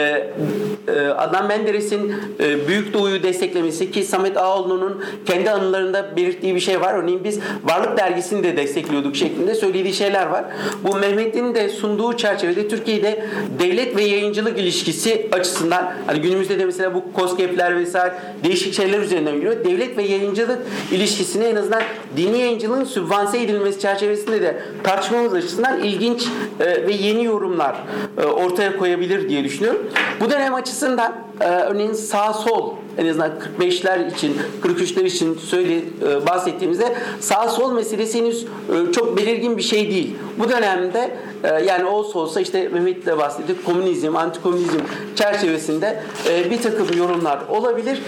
e, 0.88 1.08
Adnan 1.08 1.48
Menderes'in 1.48 2.16
e, 2.40 2.68
Büyük 2.68 2.94
Doğu'yu 2.94 3.24
desteklemesi 3.24 3.92
ki 3.92 4.04
Samet 4.04 4.38
Ağoğlu'nun 4.38 5.04
kendi 5.26 5.52
anılarında 5.52 6.18
belirttiği 6.18 6.56
bir 6.56 6.60
şey 6.60 6.82
var. 6.82 6.94
Örneğin 6.94 7.24
biz 7.24 7.40
Varlık 7.64 7.98
Dergisi'ni 7.98 8.44
de 8.44 8.58
destekliyorduk 8.58 9.16
şeklinde 9.16 9.56
söylediği 9.56 9.94
şeyler 9.94 10.26
var. 10.28 10.46
Bu 10.84 10.96
Mehmet'in 10.96 11.56
de 11.56 11.70
sunduğu 11.70 12.18
çerçevede 12.18 12.68
Türkiye'de 12.68 13.26
devlet 13.60 13.96
ve 13.96 14.04
yayıncılık 14.04 14.60
ilişkisi 14.60 15.28
açısından 15.32 15.94
hani 16.08 16.22
günümüzde 16.22 16.60
de 16.60 16.66
mesela 16.66 16.96
bu 16.96 17.04
COSGAP'ler 17.16 17.76
vesaire 17.76 18.14
değişik 18.44 18.74
şeyler 18.74 19.00
üzerinden 19.00 19.36
geliyor. 19.36 19.66
Devlet 19.66 19.98
ve 19.98 20.04
yayıncılık 20.04 20.60
ilişkisini 20.92 21.44
en 21.44 21.56
azından 21.56 21.82
dini 22.18 22.38
yayıncılığın 22.38 22.84
sübvanse 22.84 23.42
edilmesi 23.42 23.80
çerçevesinde 23.80 24.42
de 24.42 24.62
tartışmamız 24.84 25.34
açısından 25.34 25.84
ilginç 25.84 26.28
e, 26.60 26.88
ve 26.92 26.96
yeni 26.96 27.24
yorumlar 27.24 27.76
e, 28.18 28.26
ortaya 28.26 28.78
koyabilir 28.78 29.30
diye 29.30 29.44
düşünüyorum. 29.44 29.82
Bu 30.20 30.30
dönem 30.30 30.54
açısından 30.54 31.14
e, 31.42 31.46
örneğin 31.46 31.94
sağ 31.94 32.34
sol 32.34 32.74
en 32.98 33.08
azından 33.08 33.32
45'ler 33.60 34.14
için 34.14 34.38
43'ler 34.64 35.04
için 35.04 35.38
söyle 35.38 35.78
e, 35.78 36.28
bahsettiğimizde 36.28 36.96
sağ 37.20 37.50
sol 37.50 37.74
meselesi 37.74 38.20
henüz 38.20 38.46
çok 38.94 39.18
belirgin 39.18 39.58
bir 39.58 39.62
şey 39.62 39.92
değil. 39.92 40.16
Bu 40.40 40.50
dönemde 40.50 41.18
yani 41.66 41.86
olsa 41.86 42.20
olsa 42.20 42.42
işte 42.42 42.70
Mehmet 42.70 43.06
de 43.06 43.18
bahsetti 43.18 43.56
komünizm, 43.66 44.16
antikomünizm 44.16 44.80
çerçevesinde 45.16 46.04
bir 46.50 46.62
takım 46.62 46.88
yorumlar 46.98 47.40
olabilir. 47.50 48.02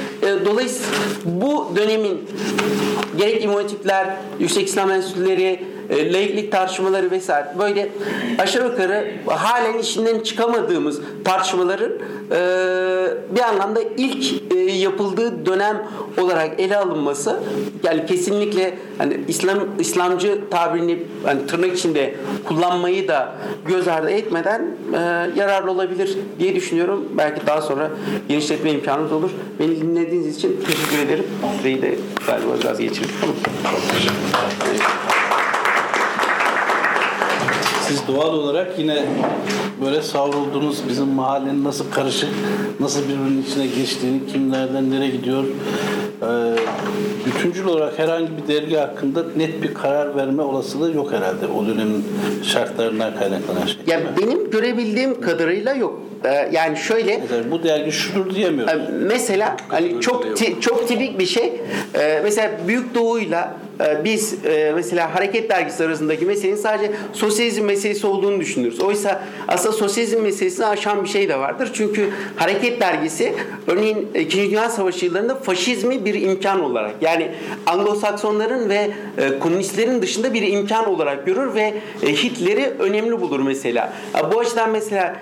Dolayısıyla 0.45 0.89
bu 1.25 1.71
dönemin 1.75 2.21
gerek 3.17 3.43
imam 3.43 3.59
yüksek 4.39 4.67
İslam 4.67 4.91
enstitüleri, 4.91 5.72
e, 5.89 6.13
laiklik 6.13 6.51
tartışmaları 6.51 7.11
vesaire 7.11 7.47
böyle 7.59 7.89
aşağı 8.39 8.65
yukarı 8.65 9.11
halen 9.27 9.77
işinden 9.77 10.19
çıkamadığımız 10.19 10.99
tartışmaların 11.23 11.91
e, 12.31 12.38
bir 13.36 13.41
anlamda 13.41 13.79
ilk 13.97 14.53
e, 14.53 14.57
yapıldığı 14.57 15.45
dönem 15.45 15.84
olarak 16.21 16.59
ele 16.59 16.77
alınması 16.77 17.39
yani 17.84 18.05
kesinlikle 18.05 18.73
hani 18.97 19.19
İslam 19.27 19.59
İslamcı 19.79 20.39
tabirini 20.51 21.03
hani 21.25 21.47
tırnak 21.47 21.77
içinde 21.77 22.15
kullanmayı 22.45 23.07
da 23.07 23.36
göz 23.67 23.88
ardı 23.88 24.09
etmeden 24.09 24.61
e, 24.93 24.97
yararlı 25.36 25.71
olabilir 25.71 26.17
diye 26.39 26.55
düşünüyorum. 26.55 27.05
Belki 27.17 27.47
daha 27.47 27.61
sonra 27.61 27.91
genişletme 28.27 28.71
imkanımız 28.71 29.11
olur. 29.11 29.29
Beni 29.59 29.81
dinlediğiniz 29.81 30.38
için 30.38 30.61
teşekkür 30.65 30.99
ederim. 31.05 31.25
Süreyi 31.57 31.81
de 31.81 31.95
galiba 32.27 32.51
biraz 32.61 32.79
geçirdik. 32.79 33.11
Tamam. 33.21 33.36
Siz 37.88 38.07
doğal 38.07 38.34
olarak 38.34 38.79
yine 38.79 39.05
böyle 39.86 40.01
savrulduğunuz 40.01 40.89
bizim 40.89 41.07
mahallenin 41.07 41.63
nasıl 41.63 41.91
karışık, 41.91 42.29
nasıl 42.79 43.03
birbirinin 43.03 43.43
içine 43.43 43.67
geçtiğini, 43.67 44.27
kimlerden 44.27 44.91
nereye 44.91 45.09
gidiyor, 45.09 45.43
e, 46.21 46.27
bütüncül 47.25 47.65
olarak 47.65 47.99
herhangi 47.99 48.27
bir 48.38 48.55
dergi 48.55 48.75
hakkında 48.75 49.23
net 49.38 49.63
bir 49.63 49.73
karar 49.73 50.15
verme 50.15 50.41
olasılığı 50.41 50.95
yok 50.95 51.11
herhalde 51.11 51.47
o 51.47 51.67
dönemin 51.67 52.05
şartlarından 52.43 53.15
kaynaklanan 53.19 53.65
şey. 53.65 53.77
Ya 53.88 53.99
benim 54.21 54.49
görebildiğim 54.49 55.21
kadarıyla 55.21 55.73
yok. 55.73 55.99
Ee, 56.25 56.49
yani 56.51 56.77
şöyle 56.77 57.17
mesela 57.17 57.51
bu 57.51 57.63
dergi 57.63 57.91
şudur 57.91 58.36
diyemiyoruz. 58.36 58.73
E, 58.73 58.77
mesela 58.91 59.57
hani 59.67 60.01
çok 60.01 60.38
ti, 60.38 60.61
çok 60.61 60.88
tipik 60.88 61.19
bir 61.19 61.25
şey. 61.25 61.53
Ee, 61.95 62.19
mesela 62.23 62.51
Büyük 62.67 62.95
Doğu'yla 62.95 63.53
biz 64.03 64.45
e, 64.45 64.71
mesela 64.76 65.15
Hareket 65.15 65.49
Dergisi 65.49 65.84
arasındaki 65.86 66.26
meselenin 66.26 66.57
sadece 66.57 66.91
sosyalizm 67.13 67.65
meselesi 67.65 68.07
olduğunu 68.07 68.39
düşünürüz. 68.39 68.80
Oysa 68.80 69.24
aslında 69.47 69.76
sosyalizm 69.76 70.21
meselesini 70.21 70.65
aşan 70.65 71.03
bir 71.03 71.09
şey 71.09 71.30
de 71.30 71.39
vardır. 71.39 71.71
Çünkü 71.74 72.09
Hareket 72.36 72.82
Dergisi 72.82 73.34
örneğin 73.67 74.07
2. 74.15 74.51
Dünya 74.51 74.69
Savaşı 74.69 75.05
yıllarında 75.05 75.36
faşizmi 75.36 76.05
bir 76.05 76.21
imkan 76.21 76.63
olarak 76.63 76.91
yani 77.01 77.32
Anglo-Saksonların 77.65 78.69
ve 78.69 78.91
komünistlerin 79.39 80.01
dışında 80.01 80.34
bir 80.34 80.47
imkan 80.47 80.89
olarak 80.89 81.26
görür 81.26 81.55
ve 81.55 81.74
Hitler'i 82.01 82.74
önemli 82.80 83.21
bulur 83.21 83.39
mesela. 83.39 83.93
Bu 84.34 84.39
açıdan 84.39 84.69
mesela 84.69 85.15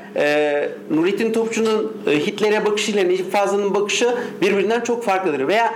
Nurettin 0.91 1.34
Topçu'nun 1.34 1.93
e, 2.08 2.20
Hitler'e 2.20 2.66
bakışıyla 2.66 3.04
Necip 3.04 3.32
Fazıl'ın 3.32 3.76
bakışı 3.76 4.16
birbirinden 4.41 4.82
çok 4.82 5.04
farklıdır. 5.04 5.47
Veya 5.47 5.74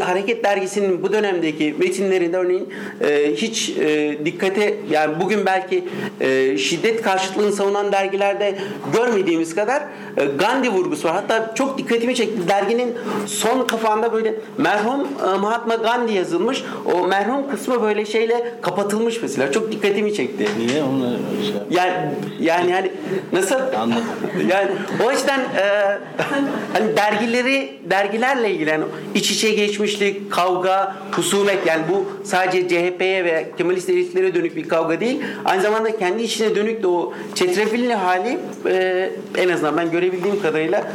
Hareket 0.00 0.44
Dergisi'nin 0.44 1.02
bu 1.02 1.12
dönemdeki 1.12 1.74
metinleri 1.78 2.13
günlerinde 2.14 2.36
örneğin 2.36 2.68
e, 3.00 3.34
hiç 3.36 3.70
e, 3.70 4.18
dikkate 4.24 4.74
yani 4.90 5.20
bugün 5.20 5.46
belki 5.46 5.84
e, 6.20 6.58
şiddet 6.58 7.02
karşıtlığını 7.02 7.52
savunan 7.52 7.92
dergilerde 7.92 8.54
görmediğimiz 8.94 9.54
kadar 9.54 9.82
e, 10.16 10.24
Gandhi 10.24 10.70
vurgusu 10.70 11.08
var. 11.08 11.14
Hatta 11.14 11.54
çok 11.54 11.78
dikkatimi 11.78 12.14
çekti. 12.14 12.48
Derginin 12.48 12.94
son 13.26 13.66
kapağında 13.66 14.12
böyle 14.12 14.34
merhum 14.58 15.00
e, 15.00 15.38
Mahatma 15.38 15.74
Gandhi 15.74 16.12
yazılmış. 16.12 16.64
O 16.94 17.06
merhum 17.06 17.50
kısmı 17.50 17.82
böyle 17.82 18.06
şeyle 18.06 18.52
kapatılmış 18.62 19.22
mesela. 19.22 19.52
Çok 19.52 19.72
dikkatimi 19.72 20.14
çekti. 20.14 20.48
Niye 20.58 20.82
onu 20.82 21.16
şey 21.42 21.54
Yani 21.70 22.10
yani 22.40 22.70
yani 22.70 22.92
nasıl 23.32 23.54
Anladım. 23.80 24.04
yani 24.48 24.70
o 25.06 25.10
yüzden 25.10 25.40
e, 25.40 25.98
hani 26.32 26.96
dergileri 26.96 27.78
dergilerle 27.90 28.50
ilgili 28.50 28.70
yani 28.70 28.84
iç 29.14 29.30
içe 29.30 29.50
geçmişlik, 29.50 30.32
kavga, 30.32 30.96
husumet 31.12 31.66
yani 31.66 31.82
bu 31.90 32.03
sadece 32.24 32.68
CHP'ye 32.68 33.24
ve 33.24 33.46
Kemalist 33.58 33.90
elitlere 33.90 34.34
dönük 34.34 34.56
bir 34.56 34.68
kavga 34.68 35.00
değil. 35.00 35.20
Aynı 35.44 35.62
zamanda 35.62 35.98
kendi 35.98 36.22
içine 36.22 36.54
dönük 36.54 36.82
de 36.82 36.86
o 36.86 37.12
çetrefilli 37.34 37.94
hali 37.94 38.38
e, 38.66 39.10
en 39.36 39.48
azından 39.48 39.76
ben 39.76 39.90
görebildiğim 39.90 40.42
kadarıyla 40.42 40.92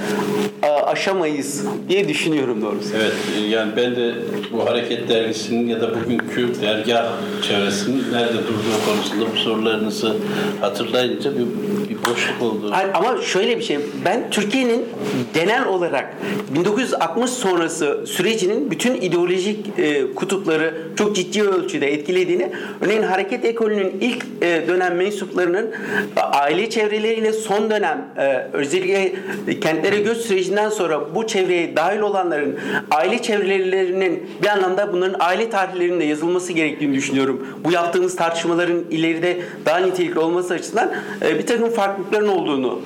e, 0.63 0.67
aşamayız 0.67 1.65
diye 1.89 2.07
düşünüyorum 2.09 2.61
doğrusu. 2.61 2.89
Evet, 2.95 3.13
yani 3.49 3.71
ben 3.77 3.95
de 3.95 4.13
bu 4.51 4.65
Hareket 4.65 5.09
Dergisi'nin 5.09 5.67
ya 5.67 5.81
da 5.81 5.95
bugünkü 5.95 6.61
dergah 6.61 7.11
çevresinin 7.47 8.03
nerede 8.11 8.37
durduğu 8.37 8.85
konusunda 8.85 9.25
bu 9.33 9.37
sorularınızı 9.37 10.15
hatırlayınca 10.61 11.31
bir, 11.31 11.45
bir 11.89 12.03
boşluk 12.03 12.41
oldu. 12.41 12.73
Ama 12.93 13.21
şöyle 13.21 13.57
bir 13.57 13.63
şey, 13.63 13.79
ben 14.05 14.29
Türkiye'nin 14.31 14.85
genel 15.33 15.67
olarak 15.67 16.15
1960 16.55 17.29
sonrası 17.29 18.05
sürecinin 18.07 18.71
bütün 18.71 18.95
ideolojik 18.95 19.79
e, 19.79 20.13
kutupları 20.15 20.73
çok 20.99 21.15
ciddi 21.15 21.43
ölçüde 21.43 21.93
etkilediğini, 21.93 22.51
örneğin 22.81 23.03
hareket 23.03 23.45
ekolünün 23.45 23.97
ilk 24.01 24.25
e, 24.41 24.67
dönem 24.67 24.95
mensuplarının 24.95 25.71
e, 26.17 26.19
aile 26.19 26.69
çevreleriyle 26.69 27.33
son 27.33 27.69
dönem 27.69 28.05
e, 28.17 28.47
özellikle 28.53 29.13
kentlere 29.59 29.99
göç 29.99 30.17
sürecinden 30.17 30.69
sonra 30.69 31.15
bu 31.15 31.27
çevreye 31.27 31.75
dahil 31.75 31.99
olanların 31.99 32.59
aile 32.91 33.21
çevrelerinin 33.21 34.29
bir 34.41 34.47
anlamda 34.47 34.93
bunların 34.93 35.15
aile 35.19 35.49
tarihlerinin 35.49 35.99
de 35.99 36.03
yazılması 36.03 36.53
gerektiğini 36.53 36.95
düşünüyorum. 36.95 37.47
Bu 37.63 37.71
yaptığımız 37.71 38.15
tartışmaların 38.15 38.83
ileride 38.91 39.37
daha 39.65 39.77
nitelikli 39.77 40.19
olması 40.19 40.53
açısından 40.53 40.91
e, 41.21 41.39
bir 41.39 41.45
takım 41.45 41.69
farklılıkların 41.69 42.27
olduğunu 42.27 42.81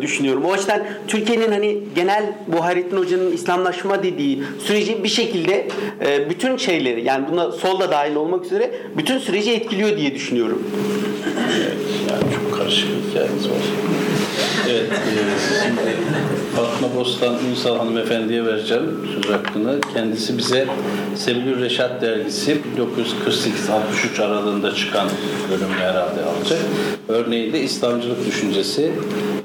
düşünüyorum. 0.00 0.44
O 0.44 0.52
açıdan 0.52 0.82
Türkiye'nin 1.08 1.52
hani 1.52 1.78
genel 1.94 2.24
bu 2.46 2.64
Hayrettin 2.64 2.96
Hoca'nın 2.96 3.32
İslamlaşma 3.32 4.02
dediği 4.02 4.42
süreci 4.58 5.04
bir 5.04 5.08
şekilde 5.08 5.68
bütün 6.30 6.56
şeyleri 6.56 7.04
yani 7.04 7.24
buna 7.30 7.55
sol 7.56 7.80
da 7.80 7.90
dahil 7.90 8.14
olmak 8.14 8.44
üzere 8.44 8.74
bütün 8.96 9.18
süreci 9.18 9.52
etkiliyor 9.52 9.96
diye 9.96 10.14
düşünüyorum. 10.14 10.62
Yani 12.10 12.34
çok 12.34 12.58
karışık 12.58 12.88
hikayeniz 13.10 13.48
var. 13.48 13.56
Evet, 14.70 14.92
e, 14.92 14.96
şimdi 15.62 15.96
Fatma 16.56 17.00
Bostan 17.00 17.34
Ünsal 17.50 17.76
hanımefendiye 17.78 18.44
vereceğim 18.44 19.08
söz 19.14 19.32
hakkını. 19.32 19.80
Kendisi 19.94 20.38
bize 20.38 20.66
Sebilür 21.16 21.60
Reşat 21.60 22.02
dergisi 22.02 22.60
1948-63 24.16 24.22
aralığında 24.22 24.74
çıkan 24.74 25.08
bölümü 25.50 25.74
herhalde 25.74 26.20
alacak. 26.24 26.58
Örneğin 27.08 27.52
de 27.52 27.60
İslamcılık 27.60 28.26
düşüncesi, 28.26 28.92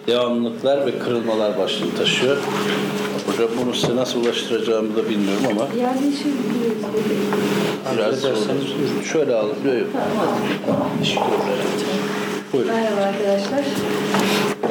devamlılıklar 0.08 0.86
ve 0.86 1.00
kırılmalar 1.00 1.58
başlığını 1.58 1.96
taşıyor. 1.98 2.38
Hocam 3.28 3.50
bunu 3.62 3.74
size 3.74 3.96
nasıl 3.96 4.26
ulaştıracağımı 4.26 4.96
da 4.96 5.10
bilmiyorum 5.10 5.44
ama 5.52 5.62
Yani 5.82 6.14
şimdi 6.22 6.38
biraz 7.98 8.20
zor. 8.20 8.30
Şöyle. 9.14 9.34
Teşekkür 11.00 11.22
ederim. 11.22 11.72
Buyurun. 12.54 12.72
merhaba 12.74 13.02
arkadaşlar. 13.02 13.66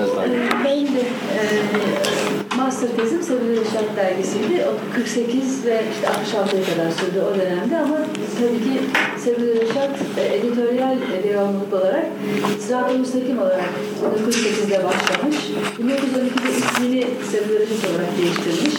Biraz 0.00 0.16
daha. 0.16 0.26
Ee, 0.26 0.72
e, 0.72 2.56
master 2.56 2.88
tezim 2.96 3.22
Sebil 3.22 3.50
Reşat 3.50 3.96
dergisiydi. 3.96 4.64
O 4.68 4.94
48 4.94 5.66
ve 5.66 5.82
işte 5.92 6.06
66'ya 6.06 6.64
kadar 6.64 6.90
sürdü 6.90 7.20
o 7.32 7.38
dönemde 7.38 7.78
ama 7.78 7.96
tabii 8.38 8.58
ki 8.58 8.80
Sebil 9.18 9.60
Reşat 9.60 9.90
e, 10.18 10.36
editoryal 10.36 10.96
e, 10.96 11.28
devamlılık 11.28 11.72
olarak 11.72 12.06
Sırat-ı 12.60 12.98
Müstakim 12.98 13.38
olarak 13.38 13.64
1908'de 14.28 14.84
başlamış. 15.30 15.50
1912'de 15.78 16.50
ismini 16.58 17.06
Reşat 17.60 17.90
olarak 17.90 18.18
değiştirmiş. 18.18 18.74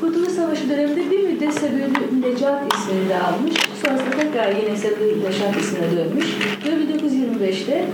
Kurtuluş 0.00 0.28
Savaşı 0.28 0.70
döneminde 0.70 1.10
bir 1.10 1.28
müddet 1.28 1.54
Sebil 1.54 1.80
Necat 2.20 2.74
ismini 2.74 3.08
de 3.08 3.18
almış. 3.18 3.54
Sonrasında 3.82 4.10
tekrar 4.10 4.52
yine 4.52 4.76
Sebil 4.76 5.26
Reşat 5.26 5.56
ismine 5.56 5.96
dönmüş. 5.96 6.26
Ve 6.66 6.70
1925'te 6.70 7.84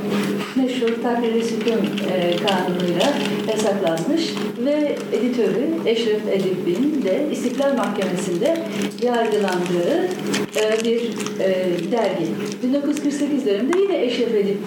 meşhur 0.57 1.03
takdir 1.03 1.43
sükun 1.43 1.81
e, 2.13 2.37
kanunuyla 2.37 3.13
yasaklanmış 3.49 4.35
ve 4.65 4.97
editörü 5.13 5.69
Eşref 5.87 6.29
Edip'in 6.33 7.03
de 7.05 7.27
İstiklal 7.33 7.77
Mahkemesi'nde 7.77 8.59
yargılandığı 9.03 10.09
e, 10.57 10.85
bir 10.85 11.01
e, 11.41 11.93
dergi. 11.93 12.27
1948 12.63 13.47
döneminde 13.47 13.79
yine 13.79 14.05
Eşref 14.05 14.35
Edip 14.35 14.59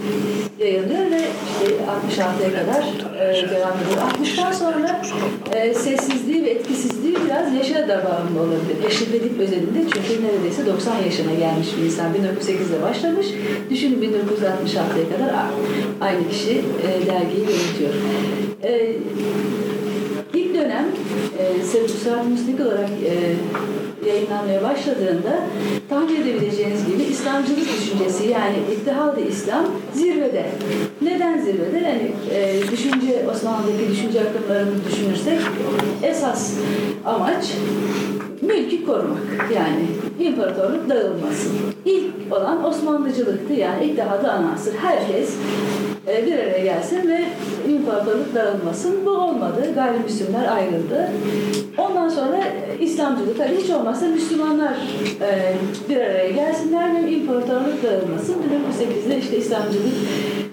yayınlıyor 0.60 1.12
ve 1.12 1.22
işte 1.52 1.76
66'ya 2.22 2.50
kadar 2.60 2.84
e, 3.20 3.27
devam 3.34 3.74
ediyor. 3.78 4.02
60'tan 4.22 4.54
sonra 4.54 5.02
e, 5.54 5.74
sessizliği 5.74 6.44
ve 6.44 6.50
etkisizliği 6.50 7.16
biraz 7.26 7.54
yaşa 7.54 7.88
da 7.88 8.06
bağımlı 8.06 8.40
olabilir. 8.42 8.78
Edip 9.14 9.40
özelinde 9.40 9.80
çünkü 9.94 10.24
neredeyse 10.24 10.66
90 10.66 10.98
yaşına 10.98 11.34
gelmiş 11.34 11.68
bir 11.78 11.86
insan. 11.86 12.06
1908'de 12.06 12.82
başlamış. 12.82 13.28
Düşünün 13.70 14.02
1966'ya 14.02 15.18
kadar 15.18 15.36
aynı 16.02 16.30
kişi 16.30 16.52
e, 16.52 17.06
dergiyi 17.06 17.42
yönetiyor. 17.42 17.94
E, 18.64 18.96
ilk 20.34 20.56
dönem 20.56 20.86
e, 21.40 21.64
Sırat 22.04 22.28
Müslik 22.28 22.60
olarak 22.60 22.90
e, 22.90 23.14
yayınlanmaya 24.08 24.64
başladığında 24.64 25.40
tahmin 25.90 26.16
edebileceğiniz 26.16 26.86
gibi 26.86 27.04
İslamcılık 27.04 27.68
düşüncesi 27.78 28.28
yani 28.28 28.58
İttihad-ı 28.74 29.22
İslam 29.22 29.66
zirvede. 29.94 30.46
Neden 31.08 31.38
zirvede? 31.38 31.78
Yani 31.78 32.12
e, 32.32 32.72
düşünce 32.72 33.30
Osmanlı'daki 33.32 33.92
düşünce 33.92 34.22
akımlarını 34.22 34.86
düşünürsek 34.86 35.40
esas 36.04 36.54
amaç 37.06 37.46
mülkü 38.42 38.86
korumak 38.86 39.52
yani 39.56 39.86
imparatorluk 40.20 40.90
dağılmasın. 40.90 41.52
İlk 41.86 42.14
olan 42.32 42.66
Osmanlıcılıktı 42.66 43.54
yani 43.54 43.86
İttihad-ı 43.86 44.32
Anasır. 44.32 44.74
Herkes 44.76 45.36
e, 46.08 46.26
bir 46.26 46.34
araya 46.34 46.64
gelsin 46.64 47.10
ve 47.10 47.24
imparatorluk 47.72 48.36
dağılmasın. 48.36 49.06
Bu 49.06 49.10
olmadı. 49.10 49.72
Gayrimüslimler 49.76 50.56
ayrıldı. 50.56 51.10
İslamcılık 52.98 53.38
tabii 53.38 53.58
hiç 53.64 53.70
olmazsa 53.70 54.08
Müslümanlar 54.08 54.74
e, 55.22 55.56
bir 55.90 55.98
araya 55.98 56.30
gelsinler 56.30 57.04
ve 57.04 57.12
imparatorluk 57.12 57.84
dağılmasın. 57.84 58.34
1908'de 58.34 59.20
işte 59.20 59.38
İslamcılık 59.38 59.94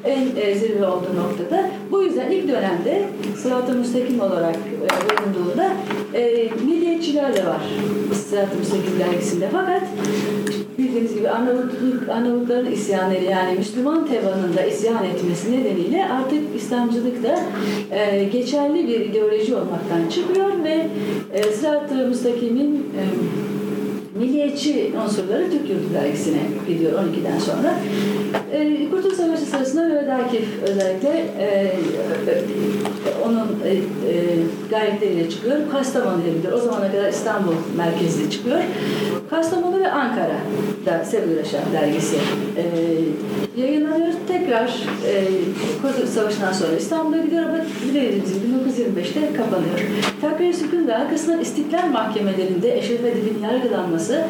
en 0.05 0.27
e, 0.37 0.55
zirve 0.55 0.87
olduğu 0.87 1.17
noktada. 1.17 1.71
Bu 1.91 2.03
yüzden 2.03 2.31
ilk 2.31 2.49
dönemde 2.49 3.03
Sırat-ı 3.37 3.73
Müstakim 3.73 4.21
olarak 4.21 4.57
e, 4.57 4.89
bulunduğunda 5.19 5.73
e, 6.15 6.51
milliyetçiler 6.67 7.37
de 7.37 7.47
var 7.47 7.61
Sırat-ı 8.31 8.59
Müstakim 8.59 8.99
dergisinde. 8.99 9.49
Fakat 9.53 9.83
bildiğiniz 10.95 11.15
gibi 11.15 11.29
Arnavutluk, 11.29 12.09
Arnavutların 12.09 12.73
isyanları 12.73 13.25
yani 13.25 13.59
Müslüman 13.59 14.07
tevanında 14.07 14.63
isyan 14.63 15.05
etmesi 15.05 15.53
nedeniyle 15.53 16.09
artık 16.09 16.41
İslamcılık 16.57 17.23
da 17.23 17.41
e, 17.91 18.25
geçerli 18.25 18.89
bir 18.89 19.01
ideoloji 19.01 19.55
olmaktan 19.55 20.09
çıkıyor 20.15 20.65
ve 20.65 20.87
e, 21.33 21.43
Sırat-ı 21.43 21.95
Müstakim'in 21.95 22.75
e, 22.75 23.03
milliyetçi 24.15 24.93
unsurları 25.05 25.51
Türk 25.51 25.71
Yurdu 25.71 25.95
dergisine 25.95 26.43
gidiyor 26.69 26.93
12'den 26.93 27.39
sonra. 27.39 27.75
E, 28.53 28.91
Kurtuluş 28.91 29.17
Savaşı 29.17 29.43
sırasında 29.43 29.83
Mehmet 29.83 30.11
Akif 30.11 30.49
özellikle 30.63 31.25
e, 31.39 31.45
e, 31.47 31.75
onun 33.27 33.47
e, 33.65 33.71
e, 33.71 33.79
gayretleriyle 34.71 35.31
çıkıyor. 35.31 35.57
Kastamonu 35.73 36.23
gidiyor. 36.37 36.53
O 36.53 36.59
zamana 36.59 36.93
kadar 36.93 37.09
İstanbul 37.09 37.53
merkezli 37.77 38.31
çıkıyor. 38.31 38.59
Kastamonu 39.31 39.81
ve 39.81 39.91
Ankara'da 39.91 41.05
Sevgili 41.05 41.37
Reşat 41.37 41.73
dergisi 41.73 42.17
e, 42.57 42.65
yayınlanıyor. 43.61 44.13
Tekrar 44.29 44.69
e, 45.07 45.25
Kurtuluş 45.83 46.11
Savaşı'ndan 46.11 46.53
sonra 46.53 46.77
İstanbul'a 46.77 47.23
gidiyor 47.23 47.43
ama 47.45 47.59
bildiğiniz 47.85 48.35
gibi 48.35 48.47
1925'te 48.47 49.37
kapanıyor. 49.37 49.81
Takrir 50.25 50.53
Sükun 50.53 50.89
ve 50.89 50.95
arkasından 50.95 51.41
İstiklal 51.41 51.87
mahkemelerinde 51.87 52.79
Eşref 52.79 53.05
Edip'in 53.05 53.43
yargılanması 53.43 54.25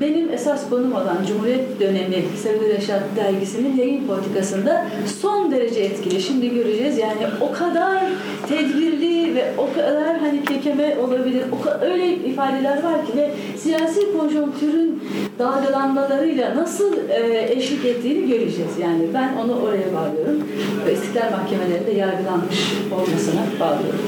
benim 0.00 0.32
esas 0.32 0.70
konum 0.70 0.92
olan 0.92 1.26
Cumhuriyet 1.28 1.80
dönemi 1.80 2.24
Sevgili 2.42 2.76
Reşat 2.76 3.02
dergisinin 3.16 3.76
yayın 3.76 4.06
politikasında 4.06 4.86
son 5.20 5.50
derece 5.50 5.80
etkili. 5.80 6.22
Şimdi 6.22 6.54
göreceğiz 6.54 6.98
yani 6.98 7.26
o 7.40 7.52
kadar 7.52 8.02
tedbirli 8.48 9.34
ve 9.34 9.44
o 9.58 9.74
kadar 9.74 10.18
hani 10.18 10.44
kekeme 10.44 10.96
olabilir. 10.98 11.42
O 11.60 11.64
kadar, 11.64 11.90
öyle 11.92 12.14
ifadeler 12.14 12.82
var 12.82 13.06
ki 13.06 13.12
ve 13.16 13.30
siyasi 13.56 14.18
konjonktürün 14.18 15.02
dalgalanmalarıyla 15.38 16.56
nasıl 16.56 17.08
e, 17.08 17.52
eşlik 17.52 17.84
ettiğini 17.84 18.28
göreceğiz. 18.28 18.78
Yani 18.82 19.02
ben 19.14 19.36
onu 19.44 19.62
oraya 19.62 19.94
bağlıyorum. 19.94 20.44
Ve 20.86 20.92
İstiklal 20.92 21.30
Mahkemelerinde 21.30 21.90
yargılanmış 21.90 22.72
olmasına 22.92 23.42
bağlıyorum. 23.60 24.00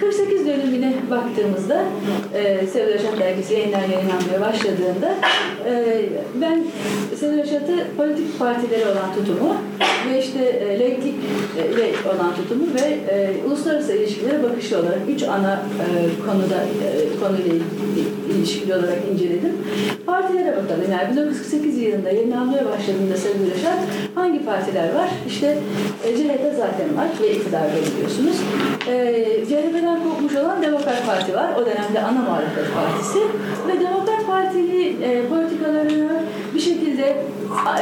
48 0.00 0.46
dönemine 0.46 0.94
baktığımızda 1.10 1.84
e, 2.34 2.66
Sevil 2.66 2.94
Reşat 2.94 3.18
dergisi 3.18 3.54
yeniden 3.54 3.80
yayınlanmaya 3.80 4.40
başladığında 4.80 5.14
e, 5.68 6.02
ben 6.40 6.62
Sevil 7.20 7.38
Reşat'ı 7.38 7.74
politik 7.96 8.38
partilere 8.38 8.84
olan 8.84 9.14
tutumu 9.14 9.54
ve 10.12 10.18
işte 10.20 10.38
e, 10.44 10.80
laiklik 10.80 11.14
e, 11.58 11.76
ve 11.76 11.90
olan 12.14 12.34
tutumu 12.34 12.66
ve 12.74 13.14
e, 13.14 13.34
uluslararası 13.46 13.92
ilişkilere 13.92 14.42
bakışı 14.42 14.78
olarak 14.78 14.98
üç 15.08 15.22
ana 15.22 15.52
e, 15.52 15.86
konuda 16.26 16.54
e, 16.64 17.20
konuyla 17.20 17.54
il- 17.54 18.34
ilişkili 18.36 18.74
olarak 18.74 18.98
inceledim. 19.12 19.52
Partilere 20.06 20.50
bakalım. 20.56 20.92
Yani 20.92 21.10
1948 21.10 21.78
yılında 21.78 22.10
yayınlanmaya 22.10 22.64
başladığında 22.64 23.16
Sevil 23.16 23.50
Reşat 23.54 23.78
hangi 24.14 24.44
partiler 24.44 24.94
var? 24.94 25.08
İşte 25.28 25.58
e, 26.04 26.16
CHP 26.16 26.42
zaten 26.56 26.96
var 26.96 27.08
ve 27.22 27.32
iktidarda 27.34 27.72
biliyorsunuz. 27.94 28.36
E, 28.88 28.94
CHP'den 29.48 30.02
kopmuş 30.04 30.36
olan 30.36 30.62
Demokrat 30.62 31.06
Parti 31.06 31.34
var. 31.34 31.50
O 31.62 31.66
dönemde 31.66 32.00
ana 32.00 32.20
muhalefet 32.22 32.64
partisi. 32.74 33.18
Ve 33.68 33.80
Demokrat 33.80 34.26
Partili 34.30 35.04
e, 35.04 35.28
politikalarına 35.28 36.22
bir 36.54 36.60
şekilde 36.60 37.16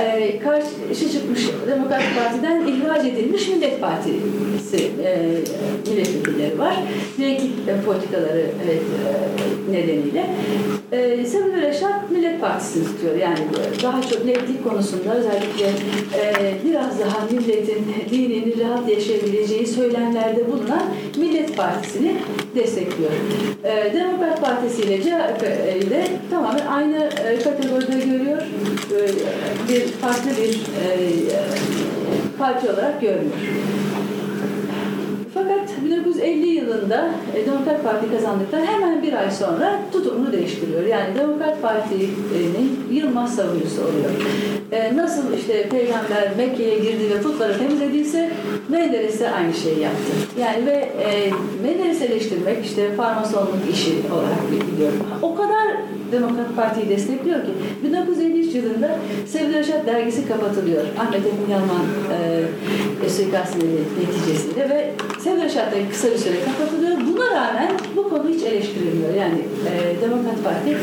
e, 0.00 0.38
karşı 0.38 1.12
çıkmış 1.12 1.48
Demokrat 1.70 2.02
Parti'den 2.18 2.66
ihraç 2.66 3.06
edilmiş 3.06 3.48
Millet 3.48 3.80
Partisi 3.80 4.90
e, 5.04 5.28
milletvekilleri 5.90 6.58
var. 6.58 6.74
Laiklik 7.18 7.68
e, 7.68 7.80
politikaları 7.86 8.40
e, 8.40 9.72
nedeniyle. 9.72 10.26
E, 10.92 11.26
Sabri 11.26 11.62
Reşat 11.62 12.10
Millet 12.10 12.40
Partisi'ni 12.40 12.84
tutuyor. 12.84 13.16
Yani 13.16 13.38
daha 13.82 14.02
çok 14.02 14.26
laiklik 14.26 14.64
konusunda 14.64 15.14
özellikle 15.14 15.66
e, 16.18 16.54
biraz 16.64 17.00
daha 17.00 17.26
milletin 17.30 17.86
dinini 18.10 18.60
rahat 18.60 18.88
yaşayabileceği 18.88 19.66
söylemlerde 19.66 20.52
bulunan 20.52 20.82
Millet 21.16 21.56
Partisi'ni 21.56 22.16
destekliyor. 22.54 23.10
E, 23.64 23.94
Demokrat 23.94 24.40
Partisi 24.40 24.82
ile 24.82 25.02
CHP'yi 25.02 25.90
de 25.90 26.04
tamamen 26.30 26.66
aynı 26.66 26.96
e, 26.96 27.38
kategoride 27.38 28.06
görüyor. 28.06 28.42
E, 28.92 28.98
bir 29.68 29.80
farklı 29.80 30.30
bir 30.30 30.54
e, 30.54 30.92
parti 32.38 32.70
olarak 32.70 33.00
görmüyor. 33.00 33.32
Fakat 35.38 35.84
1950 35.84 36.46
yılında 36.46 37.10
e, 37.36 37.46
Demokrat 37.46 37.84
Parti 37.84 38.10
kazandıktan 38.10 38.66
hemen 38.66 39.02
bir 39.02 39.12
ay 39.12 39.30
sonra 39.30 39.78
tutumunu 39.92 40.32
değiştiriyor. 40.32 40.86
Yani 40.86 41.14
Demokrat 41.18 41.62
Parti'nin 41.62 42.86
Yılmaz 42.90 43.36
savunucusu 43.36 43.82
oluyor. 43.82 44.10
E, 44.72 44.96
nasıl 44.96 45.22
işte 45.38 45.68
Peygamber 45.68 46.36
Mekke'ye 46.36 46.78
girdi 46.78 47.14
ve 47.14 47.22
putları 47.22 47.58
temizlediyse 47.58 48.30
Menderes 48.68 49.20
de 49.20 49.30
aynı 49.30 49.54
şeyi 49.54 49.80
yaptı. 49.80 50.12
Yani 50.40 50.66
ve 50.66 50.88
e, 51.04 51.32
eleştirmek 52.04 52.64
işte 52.64 52.94
farmasonluk 52.94 53.54
işi 53.72 53.92
olarak 54.14 54.72
biliyorum. 54.72 55.06
O 55.22 55.34
kadar 55.34 55.66
Demokrat 56.12 56.56
Parti'yi 56.56 56.88
destekliyor 56.88 57.40
ki 57.40 57.50
1953 57.84 58.54
yılında 58.54 58.98
Sevil 59.26 59.54
Reşat 59.54 59.86
dergisi 59.86 60.28
kapatılıyor. 60.28 60.84
Ahmet 60.98 61.22
Emin 61.26 61.50
Yalman 61.50 61.86
e, 63.04 63.08
suikastının 63.08 63.80
neticesiyle 64.00 64.68
ve 64.70 64.90
Sevil 65.20 65.42
Reşat 65.42 65.72
da 65.72 65.76
kısa 65.90 66.10
bir 66.10 66.18
süre 66.18 66.36
kapatılıyor. 66.44 66.96
Buna 67.12 67.26
rağmen 67.26 67.72
bu 67.96 68.08
konu 68.08 68.28
hiç 68.28 68.42
eleştirilmiyor. 68.42 69.14
Yani 69.14 69.38
e, 69.38 70.00
Demokrat 70.02 70.44
Parti 70.44 70.76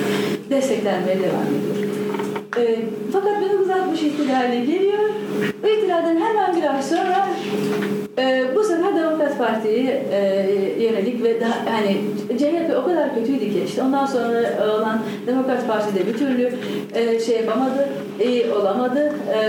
desteklenmeye 0.49 1.19
devam 1.19 1.45
ediyor. 1.55 1.85
E, 2.57 2.79
fakat 3.13 3.41
1960 3.41 4.01
ihtilali 4.01 4.65
geliyor. 4.65 5.09
Bu 5.63 5.67
ihtilalden 5.67 6.15
hemen 6.15 6.55
bir 6.55 6.75
ay 6.75 6.83
sonra 6.83 7.27
e, 8.17 8.45
bu 8.55 8.63
sefer 8.63 8.95
Demokrat 8.95 9.37
Parti'ye 9.37 10.05
e, 10.11 10.83
yönelik 10.83 11.23
ve 11.23 11.41
daha 11.41 11.73
hani 11.73 11.97
CHP 12.37 12.77
o 12.83 12.85
kadar 12.85 13.15
kötüydü 13.15 13.51
ki 13.51 13.63
işte 13.67 13.83
ondan 13.83 14.05
sonra 14.05 14.39
olan 14.79 14.99
Demokrat 15.27 15.67
Parti 15.67 15.95
de 15.95 16.07
bir 16.07 16.17
türlü 16.17 16.51
e, 16.95 17.19
şey 17.19 17.35
yapamadı, 17.35 17.89
iyi 18.23 18.51
olamadı 18.51 19.13
e, 19.33 19.39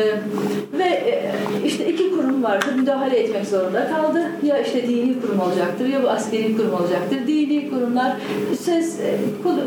ve 0.79 0.85
e, 0.85 1.33
işte 1.65 1.87
iki 1.93 2.11
kurum 2.11 2.43
vardı 2.43 2.67
müdahale 2.77 3.19
etmek 3.19 3.47
zorunda 3.47 3.89
kaldı. 3.89 4.23
Ya 4.43 4.59
işte 4.59 4.89
dini 4.89 5.21
kurum 5.21 5.41
olacaktır 5.41 5.87
ya 5.87 6.03
bu 6.03 6.09
askeri 6.09 6.57
kurum 6.57 6.75
olacaktır. 6.75 7.27
Dini 7.27 7.71
kurumlar 7.71 8.13
ses 8.61 9.01
e, 9.01 9.15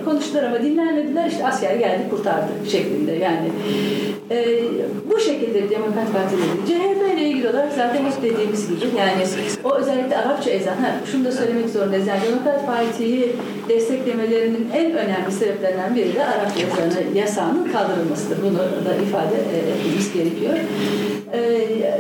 konuştular 0.06 0.43
ama 0.43 0.62
dinlenmediler 0.62 1.28
işte 1.28 1.47
asker 1.47 1.76
geldi 1.76 2.04
kurtardı 2.10 2.52
şeklinde 2.72 3.12
yani. 3.12 3.50
E, 4.32 4.64
bu 5.12 5.20
şekilde 5.20 5.70
Demokrat 5.70 6.14
Parti 6.14 6.36
dedi. 6.38 6.68
CHP 6.68 7.20
ile 7.20 7.30
ilgili 7.30 7.50
olarak 7.50 7.74
zaten 7.74 8.06
hep 8.06 8.24
dediğimiz 8.24 8.70
gibi 8.70 8.89
yani 8.98 9.24
o 9.64 9.76
özellikle 9.76 10.18
Arapça 10.18 10.50
ezan, 10.50 10.76
ha, 10.76 10.96
şunu 11.12 11.26
da 11.26 11.32
söylemek 11.32 11.70
zorundayız. 11.70 12.08
Yani 12.08 12.22
Demokrat 12.28 12.66
Parti'yi 12.66 13.36
desteklemelerinin 13.70 14.68
en 14.74 14.92
önemli 14.92 15.32
sebeplerinden 15.32 15.96
biri 15.96 16.16
de 16.16 16.26
Arapça 16.26 16.60
ezanı 16.60 17.18
yasağının 17.18 17.72
kaldırılmasıdır. 17.72 18.38
Bunu 18.44 18.58
da 18.58 18.96
ifade 18.96 19.36
e, 19.36 19.58
etmemiz 19.72 20.14
gerekiyor. 20.14 20.54
E, 21.34 21.40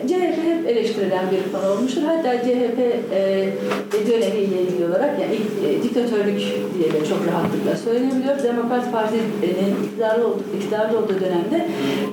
CHP 0.07 0.37
hep 0.43 0.67
eleştirilen 0.67 1.25
bir 1.31 1.51
konu 1.51 1.71
olmuştur. 1.71 2.01
Hatta 2.01 2.37
CHP 2.37 2.79
e, 3.13 3.49
dönemiyle 4.07 4.61
ilgili 4.61 4.85
olarak 4.89 5.19
yani 5.21 5.35
ilk, 5.35 5.69
e, 5.69 5.83
diktatörlük 5.83 6.39
diye 6.77 6.93
de 6.93 7.05
çok 7.09 7.27
rahatlıkla 7.27 7.75
söylenebiliyor. 7.83 8.43
Demokrat 8.43 8.91
Parti'nin 8.91 9.85
iktidarlı, 9.85 10.27
olduğu, 10.27 10.43
iktidarlı 10.57 10.97
olduğu 10.97 11.19
dönemde 11.19 11.67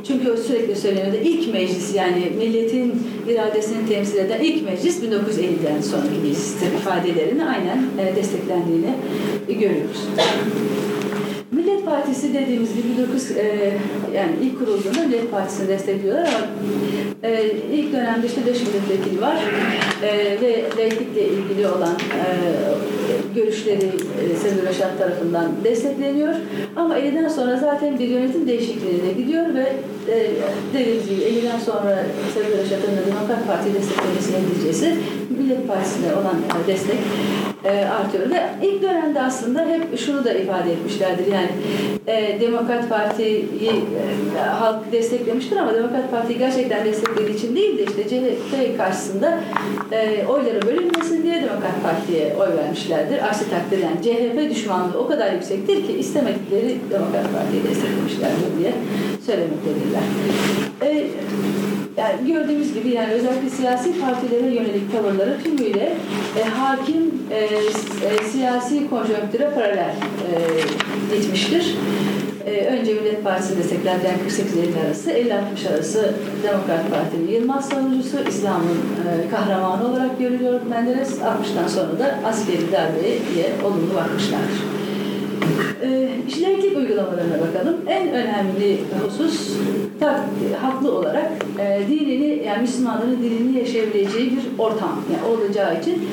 çünkü 0.07 0.31
o 0.31 0.37
sürekli 0.37 0.77
söyleniyordu. 0.77 1.16
ilk 1.24 1.55
meclis 1.55 1.95
yani 1.95 2.33
milletin 2.39 3.07
iradesini 3.29 3.89
temsil 3.89 4.16
eden 4.16 4.41
ilk 4.41 4.66
meclis 4.67 5.03
1950'den 5.03 5.83
sonraki 5.83 6.19
meclistir 6.23 6.73
ifadelerini 6.73 7.45
aynen 7.45 7.85
e, 7.99 8.17
desteklendiğini 8.17 8.95
görüyoruz. 9.49 10.09
Partisi 11.87 12.34
dediğimiz 12.34 12.76
gibi 12.76 12.87
19 12.99 13.30
e, 13.30 13.72
yani 14.14 14.32
ilk 14.43 14.59
kurulduğunda 14.59 15.03
Millet 15.07 15.30
Partisi'ni 15.30 15.68
destekliyorlar 15.68 16.28
ama 16.28 16.47
e, 17.22 17.51
ilk 17.72 17.93
dönemde 17.93 18.26
işte 18.26 18.47
5 18.47 18.61
milletvekili 18.61 19.20
var. 19.20 19.37
E, 20.03 20.41
ve 20.41 20.64
laiklikle 20.78 21.24
ilgili 21.28 21.68
olan 21.68 21.95
e, 21.95 22.26
görüşleri 23.34 23.87
e, 23.87 24.37
Sevil 24.37 24.66
Reşat 24.66 24.99
tarafından 24.99 25.53
destekleniyor. 25.64 26.34
Ama 26.76 26.99
50'den 26.99 27.28
sonra 27.28 27.57
zaten 27.57 27.99
bir 27.99 28.09
yönetim 28.09 28.49
değişikliğine 28.49 29.12
gidiyor 29.12 29.47
ve 29.55 29.72
e, 30.12 30.30
dediğimiz 30.74 31.09
gibi 31.09 31.20
50'den 31.20 31.59
sonra 31.59 32.05
Sevil 32.34 32.59
Reşat'ın 32.59 33.11
Demokrat 33.11 33.47
Parti 33.47 33.74
desteklemesinin 33.74 34.51
neticesi 34.51 34.97
Millet 35.39 35.68
Partisi'ne 35.68 36.14
olan 36.14 36.37
e, 36.64 36.66
destek 36.66 36.99
e, 37.67 37.87
artıyor. 37.89 38.31
Ve 38.31 38.67
ilk 38.67 38.83
dönemde 38.83 39.23
aslında 39.23 39.67
hep 39.67 39.99
şunu 39.99 40.25
da 40.25 40.33
ifade 40.33 40.73
etmişlerdir. 40.73 41.27
Yani 41.27 41.49
e, 42.07 42.41
Demokrat 42.41 42.89
Parti'yi 42.89 43.73
e, 44.37 44.41
halk 44.41 44.93
desteklemiştir 44.93 45.57
ama 45.57 45.75
Demokrat 45.75 46.11
Parti'yi 46.11 46.39
gerçekten 46.39 46.85
desteklediği 46.85 47.37
için 47.37 47.57
değil 47.57 47.79
de 47.79 47.85
işte 47.85 48.09
CHP 48.09 48.79
karşısında 48.79 49.39
e, 49.93 50.27
oyları 50.27 50.62
bölünmesin 50.62 51.23
diye 51.23 51.35
Demokrat 51.35 51.83
Parti'ye 51.83 52.37
oy 52.41 52.57
vermişlerdir. 52.57 53.23
Aksi 53.23 53.51
takdirde 53.51 53.83
yani 53.83 54.03
CHP 54.03 54.51
düşmanlığı 54.51 54.99
o 54.99 55.07
kadar 55.07 55.33
yüksektir 55.33 55.87
ki 55.87 55.93
istemedikleri 55.99 56.77
Demokrat 56.91 57.33
Parti'yi 57.35 57.64
desteklemişlerdir 57.64 58.59
diye 58.59 58.73
söylemektedirler. 59.27 60.03
Yani 61.97 62.33
gördüğümüz 62.33 62.75
gibi 62.75 62.89
yani 62.89 63.12
özellikle 63.12 63.51
siyasi 63.51 64.01
partilere 64.01 64.47
yönelik 64.47 64.93
tavırları 64.93 65.43
tümüyle 65.43 65.95
e, 66.39 66.43
hakim 66.45 67.14
e, 67.31 67.49
e, 67.57 68.24
siyasi 68.24 68.90
konjonktüre 68.90 69.50
paralel 69.54 69.94
e, 71.12 71.16
gitmiştir. 71.16 71.76
E, 72.46 72.66
önce 72.66 72.94
Millet 72.94 73.24
Partisi 73.24 73.59
desteklerden 73.59 74.14
48-50 74.14 74.86
arası, 74.86 75.11
50-60 75.11 75.74
arası 75.74 76.14
Demokrat 76.42 76.90
Parti'nin 76.90 77.28
Yılmaz 77.28 77.68
savunucusu, 77.68 78.16
İslam'ın 78.28 78.78
e, 78.78 79.30
kahramanı 79.30 79.88
olarak 79.88 80.18
görülüyor 80.18 80.61
Menderes. 80.70 81.18
60'tan 81.18 81.68
sonra 81.68 81.98
da 81.98 82.18
askeri 82.24 82.72
darbeye 82.72 83.50
olumlu 83.64 83.94
bakmışlardır. 83.94 84.62
E, 85.82 86.09
işlevlik 86.28 86.76
uygulamalarına 86.76 87.40
bakalım. 87.40 87.76
En 87.88 88.09
önemli 88.09 88.78
husus 89.04 89.50
tak, 90.00 90.20
haklı 90.61 90.92
olarak 90.92 91.32
e, 91.61 91.80
dinini 91.88 92.42
yani 92.46 92.61
Müslümanların 92.62 93.22
dinini 93.22 93.59
yaşayabileceği 93.59 94.30
bir 94.30 94.59
ortam 94.59 95.02
yani 95.12 95.34
olacağı 95.34 95.80
için 95.80 96.09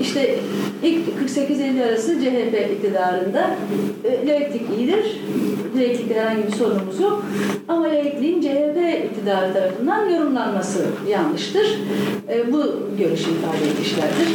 işte 0.00 0.38
ilk 0.82 1.08
48-50 1.36 1.88
arası 1.88 2.20
CHP 2.20 2.70
iktidarında 2.76 3.56
e, 4.04 4.28
laiklik 4.28 4.62
iyidir. 4.78 5.20
Laiklikte 5.76 6.20
herhangi 6.20 6.46
bir 6.46 6.52
sorunumuz 6.52 7.00
yok. 7.00 7.24
Ama 7.68 7.84
laikliğin 7.84 8.40
CHP 8.40 9.04
iktidarı 9.04 9.52
tarafından 9.52 10.10
yorumlanması 10.10 10.86
yanlıştır. 11.08 11.78
E, 12.28 12.52
bu 12.52 12.88
görüşü 12.98 13.30
ifade 13.30 13.70
etmişlerdir. 13.70 14.28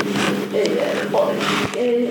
E, 0.56 0.64
o, 1.14 1.32
e, 1.78 2.06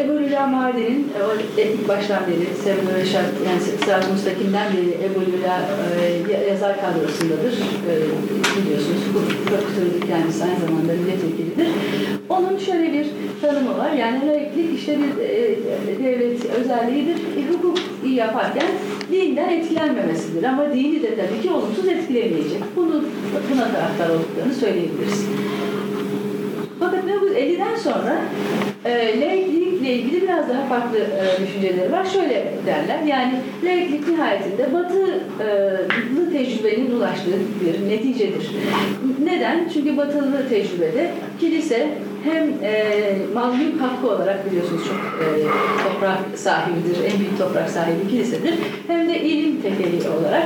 Ebu 0.00 0.12
Lüla 0.12 0.46
Mardin'in 0.46 1.12
e, 1.58 1.62
ilk 1.62 1.88
baştan 1.88 2.20
beri 2.26 2.46
Sevim 2.64 3.00
Reşat, 3.00 3.24
yani 3.46 3.60
Sırat 3.84 4.12
Müstakim'den 4.12 4.72
beri 4.72 4.90
Ebu 5.04 5.20
Lüla 5.20 5.60
e, 6.00 6.50
yazar 6.50 6.76
kadrosundadır. 6.80 7.52
E, 7.90 7.92
biliyorsunuz 8.56 9.02
hukuk 9.08 9.46
profesörü 9.46 10.06
kendisi 10.08 10.44
aynı 10.44 10.60
zamanda 10.60 10.92
milletvekilidir. 10.92 11.68
Onun 12.32 12.58
şöyle 12.58 12.92
bir 12.92 13.06
tanımı 13.42 13.78
var. 13.78 13.92
Yani 13.92 14.26
laiklik 14.26 14.78
işte 14.78 14.98
bir 14.98 15.24
e, 15.24 16.04
devlet 16.04 16.44
özelliğidir. 16.44 17.14
E, 17.14 17.52
hukuk 17.52 17.78
iyi 18.04 18.14
yaparken 18.14 18.66
dinden 19.12 19.48
etkilenmemesidir. 19.48 20.42
Ama 20.44 20.74
dini 20.74 21.02
de 21.02 21.16
tabii 21.16 21.42
ki 21.42 21.50
olumsuz 21.50 21.88
etkilemeyecek. 21.88 22.62
Bunu 22.76 23.04
buna 23.52 23.72
taraftar 23.72 24.08
olduklarını 24.08 24.54
söyleyebiliriz. 24.54 25.26
Fakat 26.80 27.04
1950'den 27.04 27.76
sonra 27.76 28.22
e, 28.84 29.20
laiklikle 29.82 29.94
ilgili 29.94 30.22
biraz 30.22 30.48
daha 30.48 30.66
farklı 30.66 30.98
e, 30.98 31.42
düşünceleri 31.42 31.92
var. 31.92 32.04
Şöyle 32.04 32.52
derler, 32.66 33.02
yani 33.06 33.32
laiklik 33.64 34.08
nihayetinde 34.08 34.72
batılı 34.72 35.20
tecrübenin 36.32 36.90
ulaştığı 36.90 37.38
bir 37.60 37.90
neticedir. 37.90 38.50
Neden? 39.24 39.68
Çünkü 39.74 39.96
batılı 39.96 40.48
tecrübede 40.48 41.10
kilise 41.40 41.88
hem 42.24 42.42
e, 42.62 43.16
mülk 43.58 43.80
hakkı 43.80 44.08
olarak 44.08 44.50
biliyorsunuz 44.50 44.82
çok 44.84 44.96
e, 44.96 45.26
toprak 45.84 46.18
sahibidir, 46.38 46.96
en 47.12 47.18
büyük 47.18 47.38
toprak 47.38 47.70
sahibi 47.70 48.08
kilisedir. 48.10 48.54
Hem 48.86 49.08
de 49.08 49.20
ilim 49.20 49.62
tekeli 49.62 50.08
olarak 50.08 50.44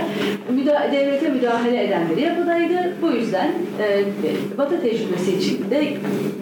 müda 0.51 0.89
devlete 0.93 1.29
müdahale 1.29 1.85
eden 1.85 2.03
bir 2.11 2.23
yapıdaydı. 2.23 2.93
Bu 3.03 3.11
yüzden 3.11 3.51
e, 3.83 4.05
Batı 4.59 4.83
tecrübesi 4.83 5.37
içinde 5.39 5.89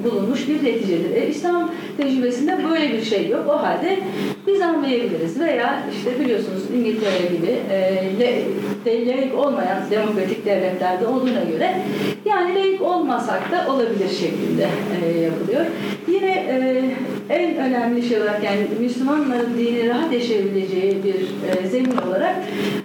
bulunmuş 0.05 0.49
bir 0.49 0.65
neticedir. 0.65 1.23
E, 1.23 1.29
İslam 1.29 1.71
tecrübesinde 1.97 2.59
böyle 2.71 2.84
bir 2.93 3.03
şey 3.03 3.29
yok. 3.29 3.47
O 3.49 3.63
halde 3.63 3.99
biz 4.47 4.61
anlayabiliriz. 4.61 5.41
Veya 5.41 5.83
işte 5.97 6.21
biliyorsunuz 6.21 6.63
İngiltere 6.77 7.37
gibi 7.37 7.59
e, 7.71 9.07
laik 9.07 9.39
olmayan 9.39 9.91
demokratik 9.91 10.47
devletlerde 10.47 11.07
olduğuna 11.07 11.45
göre 11.53 11.75
yani 12.25 12.55
laik 12.55 12.83
olmasak 12.83 13.53
da 13.53 13.73
olabilir 13.73 14.09
şeklinde 14.09 14.67
e, 15.05 15.21
yapılıyor. 15.21 15.65
Yine 16.09 16.31
e, 16.31 16.85
en 17.31 17.57
önemli 17.57 18.03
şey 18.03 18.23
olarak 18.23 18.45
yani 18.45 18.61
Müslümanların 18.81 19.59
dini 19.59 19.89
rahat 19.89 20.13
yaşayabileceği 20.13 21.05
bir 21.05 21.15
e, 21.15 21.69
zemin 21.69 21.97
olarak 21.97 22.37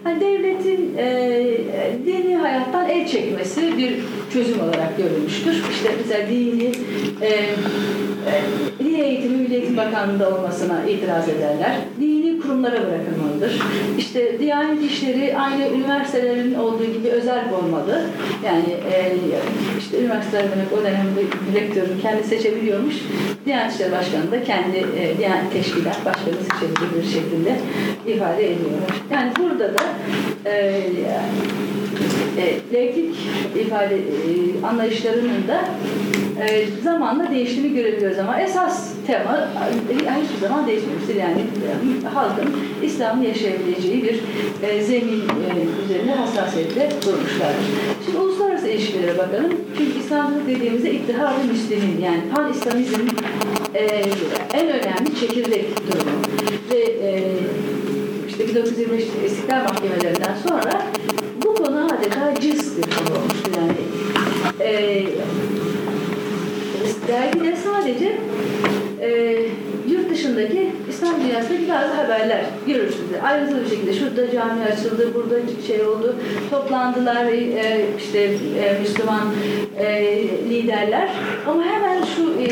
hani 0.04 0.22
devletin 0.22 0.98
e, 0.98 1.58
dini 2.06 2.36
hayattan 2.36 2.90
el 2.90 3.08
çekmesi 3.08 3.78
bir 3.78 3.94
çözüm 4.34 4.60
olarak 4.60 4.98
görülmüştür. 4.98 5.64
İşte 5.72 5.90
mesela 5.98 6.30
dini 6.30 6.72
e, 7.22 7.28
e, 7.28 8.34
din 8.80 8.96
eğitimi 8.96 9.38
Milli 9.38 9.56
Eğitim 9.56 9.78
Bakanlığı'nda 9.92 10.36
olmasına 10.36 10.86
itiraz 10.86 11.30
ederler. 11.30 11.72
Dini 12.00 12.42
kurumlara 12.42 12.74
bırakılmalıdır. 12.74 13.62
İşte 13.98 14.40
Diyanet 14.40 14.92
işleri 14.92 15.38
aynı 15.38 15.68
üniversitelerin 15.68 16.54
olduğu 16.54 16.86
gibi 16.86 17.08
özel 17.08 17.44
olmalı. 17.54 18.02
Yani 18.46 18.70
e, 18.94 19.14
işte 19.80 20.00
üniversiteler 20.00 20.44
demek 20.44 20.74
o 20.74 20.84
dönemde 20.84 21.22
rektörün 21.56 22.00
kendi 22.02 22.24
seçebiliyormuş. 22.24 22.96
Diyanet 23.46 23.74
İşleri 23.74 23.92
Başkanı 23.92 24.32
da 24.32 24.44
kendi 24.44 24.78
e, 24.78 25.18
Diyanet 25.18 25.54
Teşkilat 25.54 26.06
Başkanı 26.06 26.36
seçebilir 26.36 27.14
şeklinde 27.14 27.60
ifade 28.08 28.46
ediyorlar. 28.46 28.90
Yani 29.12 29.32
burada 29.40 29.74
da 29.74 29.84
e, 30.46 30.84
e, 32.38 32.60
laiklik 32.74 33.16
ifade 33.56 33.96
e, 33.96 34.66
anlayışlarının 34.66 35.48
da 35.48 35.66
e, 36.42 36.66
zamanla 36.84 37.32
değiştiğini 37.32 37.74
görebiliyoruz 37.74 38.20
ama 38.20 38.42
esas 38.42 38.90
tema 39.08 39.48
e, 39.92 40.22
hiçbir 40.24 40.48
zaman 40.48 40.68
değişmemiştir. 40.68 41.16
Yani 41.16 41.42
e, 42.04 42.08
halkın 42.08 42.56
İslam'ı 42.84 43.26
yaşayabileceği 43.26 44.04
bir 44.04 44.20
e, 44.68 44.82
zemin 44.84 45.20
e, 45.20 45.84
üzerine 45.86 46.16
hassasiyetle 46.16 46.90
durmuşlardır. 47.06 47.66
Şimdi 48.06 48.18
uluslararası 48.18 48.68
ilişkilere 48.68 49.18
bakalım. 49.18 49.52
Çünkü 49.78 50.00
İslamcılık 50.00 50.48
dediğimizde 50.48 50.92
ittihad-ı 50.92 51.48
Müslümin 51.52 52.02
yani 52.02 52.22
pan-İslamizmin 52.36 53.10
e, 53.76 53.84
en 54.54 54.68
önemli 54.68 55.16
çekirdek 55.20 55.66
durumu. 55.88 56.12
Ve 56.72 56.80
e, 56.80 57.24
işte 58.28 58.48
1925 58.48 59.04
İstiklal 59.26 59.64
Mahkemelerinden 59.64 60.36
sonra 60.48 60.82
bu 61.46 61.56
konu 61.56 61.86
adeta 61.86 62.42
cız 62.42 62.78
bir 62.78 62.84
konu 62.84 63.18
olmuştu 63.20 63.52
yani. 63.58 63.74
E, 64.60 65.04
dergide 67.10 67.56
sadece 67.56 68.18
e, 69.02 69.40
yurt 69.92 70.10
dışındaki 70.10 70.70
İslam 70.90 71.14
dünyasındaki 71.24 71.70
bazı 71.70 71.94
haberler 71.94 72.42
görürsünüz. 72.68 73.10
Ayrıntılı 73.24 73.64
bir 73.64 73.70
şekilde 73.70 73.94
şurada 73.94 74.32
cami 74.32 74.64
açıldı, 74.64 75.14
burada 75.16 75.36
şey 75.68 75.82
oldu, 75.82 76.16
toplandılar 76.52 77.26
e, 77.26 77.86
işte 77.98 78.20
e, 78.60 78.80
Müslüman 78.82 79.22
e, 79.80 80.18
liderler 80.50 81.10
ama 81.48 81.64
hemen 81.64 82.04
şu 82.16 82.22
e, 82.42 82.48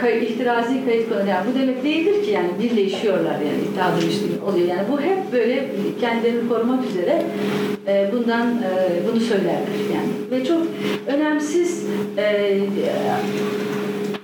kay, 0.00 0.24
ihtirazi 0.24 0.84
kayıt 0.84 1.08
konu 1.08 1.28
yani 1.28 1.46
bu 1.50 1.58
demek 1.60 1.84
değildir 1.84 2.24
ki 2.24 2.30
yani 2.30 2.48
birleşiyorlar 2.62 3.32
yani 3.32 3.60
İttihat-ı 3.70 4.06
Müslümin 4.06 4.40
oluyor. 4.40 4.68
Yani 4.68 4.82
bu 4.92 5.00
hep 5.00 5.32
böyle 5.32 5.66
kendilerini 6.00 6.48
korumak 6.48 6.86
üzere 6.86 7.22
e, 7.86 8.10
bundan 8.12 8.46
e, 8.46 9.08
bunu 9.08 9.20
söylerler 9.20 9.80
yani 9.94 10.10
ve 10.30 10.44
çok 10.44 10.62
önemsiz 11.06 11.86
e, 12.18 12.58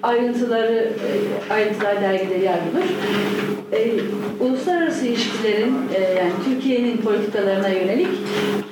ayrıntıları 0.02 0.74
e, 0.74 1.52
ayrıntılar 1.52 2.00
dergide 2.00 2.34
yer 2.34 2.58
bulur. 2.72 2.84
E, 3.72 3.92
uluslararası 4.44 5.06
ilişkilerin 5.06 5.74
e, 5.94 6.00
yani 6.00 6.32
Türkiye'nin 6.44 6.96
politikalarına 6.96 7.68
yönelik 7.68 8.08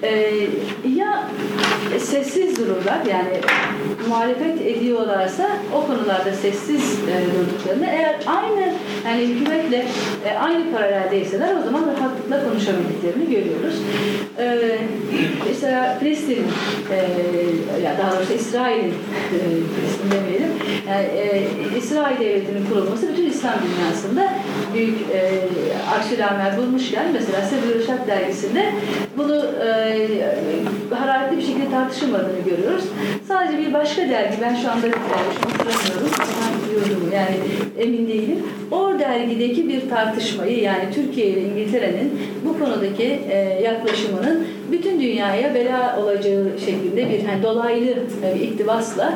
e, 0.03 0.33
sessiz 2.01 2.59
dururlar 2.59 2.99
yani 3.11 3.41
muhalefet 4.09 4.61
ediyorlarsa 4.61 5.51
o 5.75 5.87
konularda 5.87 6.33
sessiz 6.33 6.99
e, 6.99 7.15
durduklarını 7.35 7.87
eğer 7.87 8.17
aynı 8.27 8.73
yani 9.07 9.27
hükümetle 9.27 9.87
e, 10.27 10.39
aynı 10.39 10.73
paraleldeyseler 10.73 11.57
o 11.61 11.63
zaman 11.65 11.83
rahatlıkla 11.87 12.49
konuşabildiklerini 12.49 13.31
görüyoruz. 13.31 13.75
E, 14.39 14.79
mesela 15.49 15.99
Filistin 16.01 16.47
e, 16.91 16.97
ya 17.85 17.99
daha 17.99 18.17
doğrusu 18.17 18.33
İsrail'in 18.33 18.89
e, 18.89 19.39
Filistin 19.75 20.11
demeyelim 20.11 20.51
yani, 20.89 21.07
e, 21.07 21.79
İsrail 21.79 22.21
devletinin 22.21 22.67
kurulması 22.67 23.09
bütün 23.13 23.27
İslam 23.31 23.55
dünyasında 23.55 24.33
büyük 24.75 24.99
e, 25.15 25.41
aksilamel 25.99 26.57
bulmuşken 26.57 27.07
mesela 27.13 27.43
Sebil 27.43 27.81
Reşat 27.81 28.07
dergisinde 28.07 28.73
bunu 29.17 29.47
e, 29.67 30.09
hararetli 30.95 31.37
bir 31.37 31.43
şekilde 31.43 31.71
tartışılmadığını 31.71 32.41
görüyoruz. 32.45 32.85
Sadece 33.29 33.59
bir 33.59 33.73
başka 33.73 34.03
dergi, 34.09 34.37
ben 34.43 34.55
şu 34.55 34.71
anda 34.71 34.87
hatırlamıyorum, 34.87 36.11
biliyordum 36.67 37.11
yani 37.15 37.37
emin 37.79 38.09
değilim. 38.09 38.39
O 38.71 38.99
dergideki 38.99 39.69
bir 39.69 39.89
tartışmayı 39.89 40.61
yani 40.61 40.85
Türkiye 40.95 41.27
ile 41.27 41.43
İngiltere'nin 41.43 42.13
bu 42.45 42.59
konudaki 42.59 43.21
e, 43.31 43.37
yaklaşımının 43.65 44.47
bütün 44.73 45.01
dünyaya 45.01 45.55
bela 45.55 46.01
olacağı 46.03 46.45
şeklinde 46.65 47.09
bir 47.11 47.29
yani 47.29 47.43
dolaylı 47.43 47.91
e, 48.25 48.35
bir 48.35 48.41
iktibasla 48.41 49.15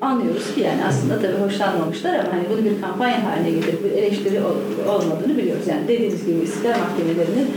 anlıyoruz 0.00 0.54
ki 0.54 0.60
yani 0.60 0.84
aslında 0.88 1.20
tabii 1.20 1.44
hoşlanmamışlar 1.44 2.14
ama 2.14 2.32
hani 2.32 2.42
bunu 2.52 2.64
bir 2.64 2.80
kampanya 2.80 3.24
haline 3.24 3.50
getirip 3.50 3.84
bir 3.84 3.90
eleştiri 3.90 4.40
olmadığını 4.88 5.38
biliyoruz. 5.38 5.66
Yani 5.68 5.88
dediğiniz 5.88 6.26
gibi 6.26 6.38
istiklal 6.38 6.70
mahkemelerinin 6.70 7.48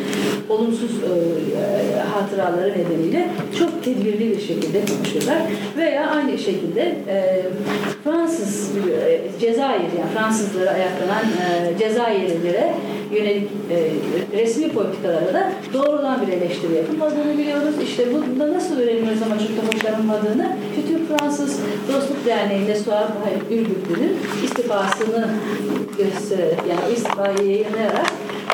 olumsuz 0.49 0.91
e, 0.91 1.99
hatıraları 2.13 2.71
nedeniyle 2.71 3.29
çok 3.59 3.83
tedbirli 3.83 4.29
bir 4.31 4.41
şekilde 4.41 4.81
konuşuyorlar. 4.85 5.41
Veya 5.77 6.09
aynı 6.09 6.37
şekilde 6.37 6.81
e, 7.07 7.43
Fransız 8.03 8.71
e, 8.77 9.21
Cezayir 9.39 9.81
yani 9.81 10.11
Fransızlara 10.15 10.69
ayaklanan 10.69 11.25
e, 11.25 11.77
Cezayirlilere 11.79 12.73
yönelik 13.11 13.49
e, 13.71 13.91
resmi 14.37 14.71
politikalara 14.71 15.33
da 15.33 15.51
doğrudan 15.73 16.27
bir 16.27 16.33
eleştiri 16.33 16.73
yapılmadığını 16.75 17.37
biliyoruz. 17.37 17.75
İşte 17.83 18.07
bunda 18.13 18.53
nasıl 18.53 18.79
öğreniyoruz 18.79 19.21
ama 19.25 19.39
çok 19.39 19.49
da 19.49 19.75
hoşlanılmadığını? 19.75 20.55
İşte 20.69 20.93
Türk 20.93 21.07
Fransız 21.07 21.59
Dostluk 21.93 22.25
Derneği'nde 22.25 22.75
Suat 22.75 23.11
Ürgüplü'nün 23.51 24.17
istifasını 24.43 25.27
göstererek 25.97 26.59
yani 26.69 26.93
istifayı 26.93 27.49
yayınlayarak 27.49 28.07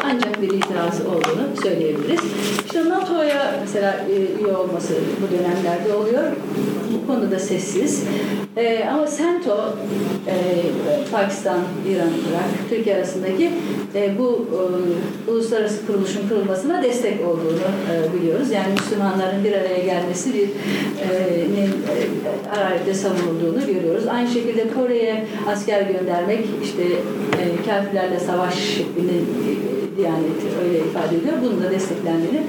ancak 0.03 0.41
bir 0.41 0.49
itirazı 0.49 1.03
olduğunu 1.03 1.61
söyleyebiliriz. 1.63 2.21
İşte 2.65 2.89
NATO'ya 2.89 3.55
mesela 3.61 4.05
üye 4.39 4.55
olması 4.55 4.93
bu 5.21 5.37
dönemlerde 5.37 5.93
oluyor. 5.93 6.23
bu 6.93 7.07
konuda 7.07 7.39
sessiz. 7.39 8.03
E, 8.57 8.85
Sento, 9.45 9.77
e, 10.27 10.35
Pakistan, 11.11 11.59
İran, 11.89 12.07
Irak, 12.07 12.69
Türkiye 12.69 12.95
arasındaki 12.95 13.51
e, 13.95 14.17
bu 14.17 14.47
e, 15.27 15.31
uluslararası 15.31 15.87
kuruluşun 15.87 16.29
kurulmasına 16.29 16.83
destek 16.83 17.27
olduğunu 17.27 17.59
e, 17.91 18.13
biliyoruz. 18.13 18.51
Yani 18.51 18.73
Müslümanların 18.73 19.43
bir 19.43 19.51
araya 19.51 19.79
gelmesi 19.79 20.33
bir 20.33 20.41
e, 20.41 20.47
e, 21.61 21.69
hararetle 22.49 22.93
savunulduğunu 22.93 23.65
görüyoruz. 23.65 24.07
Aynı 24.07 24.29
şekilde 24.29 24.67
Kore'ye 24.73 25.25
asker 25.47 25.81
göndermek 25.81 26.45
işte 26.63 26.83
e, 26.83 27.69
kafirlerle 27.69 28.19
savaş 28.19 28.55
şeklinde 28.55 29.13
e, 29.13 29.75
Diyanet 29.97 30.41
öyle 30.63 30.79
ifade 30.79 31.15
ediyor. 31.15 31.33
Bunun 31.43 31.63
da 31.63 31.71
desteklendiğini 31.71 32.41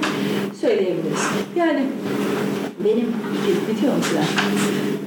söyleyebiliriz. 0.61 1.23
Yani 1.55 1.83
benim 2.85 3.15
bitiyor 3.69 3.93
mu 3.93 4.03
süren? 4.03 4.25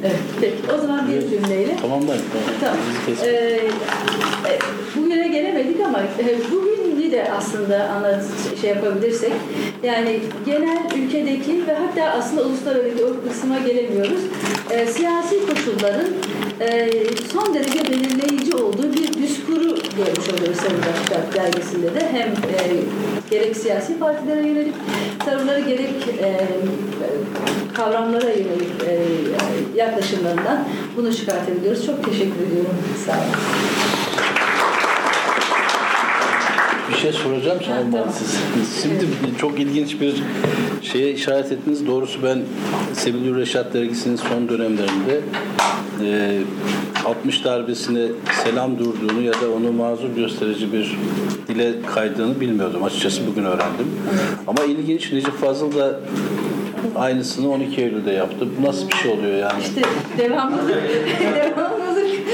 Evet, 0.02 0.20
peki. 0.40 0.72
O 0.74 0.78
zaman 0.80 1.08
bir 1.08 1.20
cümleyle 1.20 1.76
Tamam 1.80 2.08
da. 2.08 2.12
Tamam. 2.60 2.76
Bizi 3.08 3.26
Ee, 3.26 3.60
e, 4.48 4.58
bugüne 4.96 5.28
gelemedik 5.28 5.80
ama 5.80 5.98
e, 5.98 6.52
bugünü 6.52 6.80
de 7.10 7.32
aslında 7.32 7.88
anlat 7.88 8.24
şey 8.60 8.70
yapabilirsek 8.70 9.32
yani 9.82 10.20
genel 10.46 10.78
ülkedeki 10.96 11.66
ve 11.66 11.74
hatta 11.74 12.10
aslında 12.18 12.42
uluslararası 12.42 13.06
o 13.06 13.28
kısma 13.28 13.58
gelemiyoruz. 13.58 14.20
E, 14.70 14.86
siyasi 14.86 15.46
koşulların 15.46 16.06
e, 16.60 16.90
son 17.32 17.54
derece 17.54 17.84
belirleyici 17.84 18.56
olduğu 18.56 18.92
bir 18.92 19.12
diskuru 19.12 19.62
görmüş 19.96 20.28
oluyoruz 20.34 20.56
Sayın 20.56 20.78
Başkan 20.78 21.44
dergisinde 21.44 21.94
de 21.94 22.08
hem 22.12 22.28
e, 22.28 22.82
gerek 23.30 23.56
siyasi 23.56 23.98
partilere 23.98 24.48
yönelik 24.48 24.74
tavırları 25.24 25.60
gerek 25.60 26.08
e, 26.22 26.48
kavramlara 27.74 28.30
yönelik 28.30 28.70
e, 28.88 28.98
yaklaşımlarından 29.76 30.68
bunu 30.96 31.14
çıkartabiliyoruz. 31.14 31.86
Çok 31.86 32.04
teşekkür 32.04 32.46
ediyorum. 32.46 32.76
Sağ 33.06 33.12
olun. 33.12 33.89
Bir 36.90 36.96
şey 36.96 37.12
soracağım 37.12 37.58
sonra 37.66 37.80
tamam. 37.92 38.08
siz. 38.18 38.82
Şimdi 38.82 39.04
çok 39.40 39.60
ilginç 39.60 40.00
bir 40.00 40.14
şeye 40.82 41.12
işaret 41.12 41.52
ettiniz. 41.52 41.86
Doğrusu 41.86 42.22
ben 42.22 42.42
Sebil 42.92 43.36
Reşat 43.36 43.74
dergisinin 43.74 44.16
son 44.16 44.48
dönemlerinde 44.48 45.20
e, 46.04 46.38
60 47.04 47.44
darbesine 47.44 48.06
selam 48.44 48.78
durduğunu 48.78 49.22
ya 49.22 49.32
da 49.32 49.50
onu 49.56 49.72
mazur 49.72 50.08
gösterici 50.16 50.72
bir 50.72 50.96
dile 51.48 51.72
kaydığını 51.94 52.40
bilmiyordum. 52.40 52.84
Açıkçası 52.84 53.26
bugün 53.26 53.44
öğrendim. 53.44 53.86
Ama 54.46 54.64
ilginç 54.64 55.12
Necip 55.12 55.40
Fazıl 55.40 55.78
da 55.78 56.00
aynısını 56.96 57.50
12 57.50 57.80
Eylül'de 57.80 58.10
yaptı. 58.10 58.48
Bu 58.58 58.66
nasıl 58.66 58.88
bir 58.88 58.94
şey 58.94 59.12
oluyor 59.12 59.38
yani? 59.38 59.62
İşte 59.62 59.82
devamlılık, 60.18 60.68
devamlılık. 61.36 61.69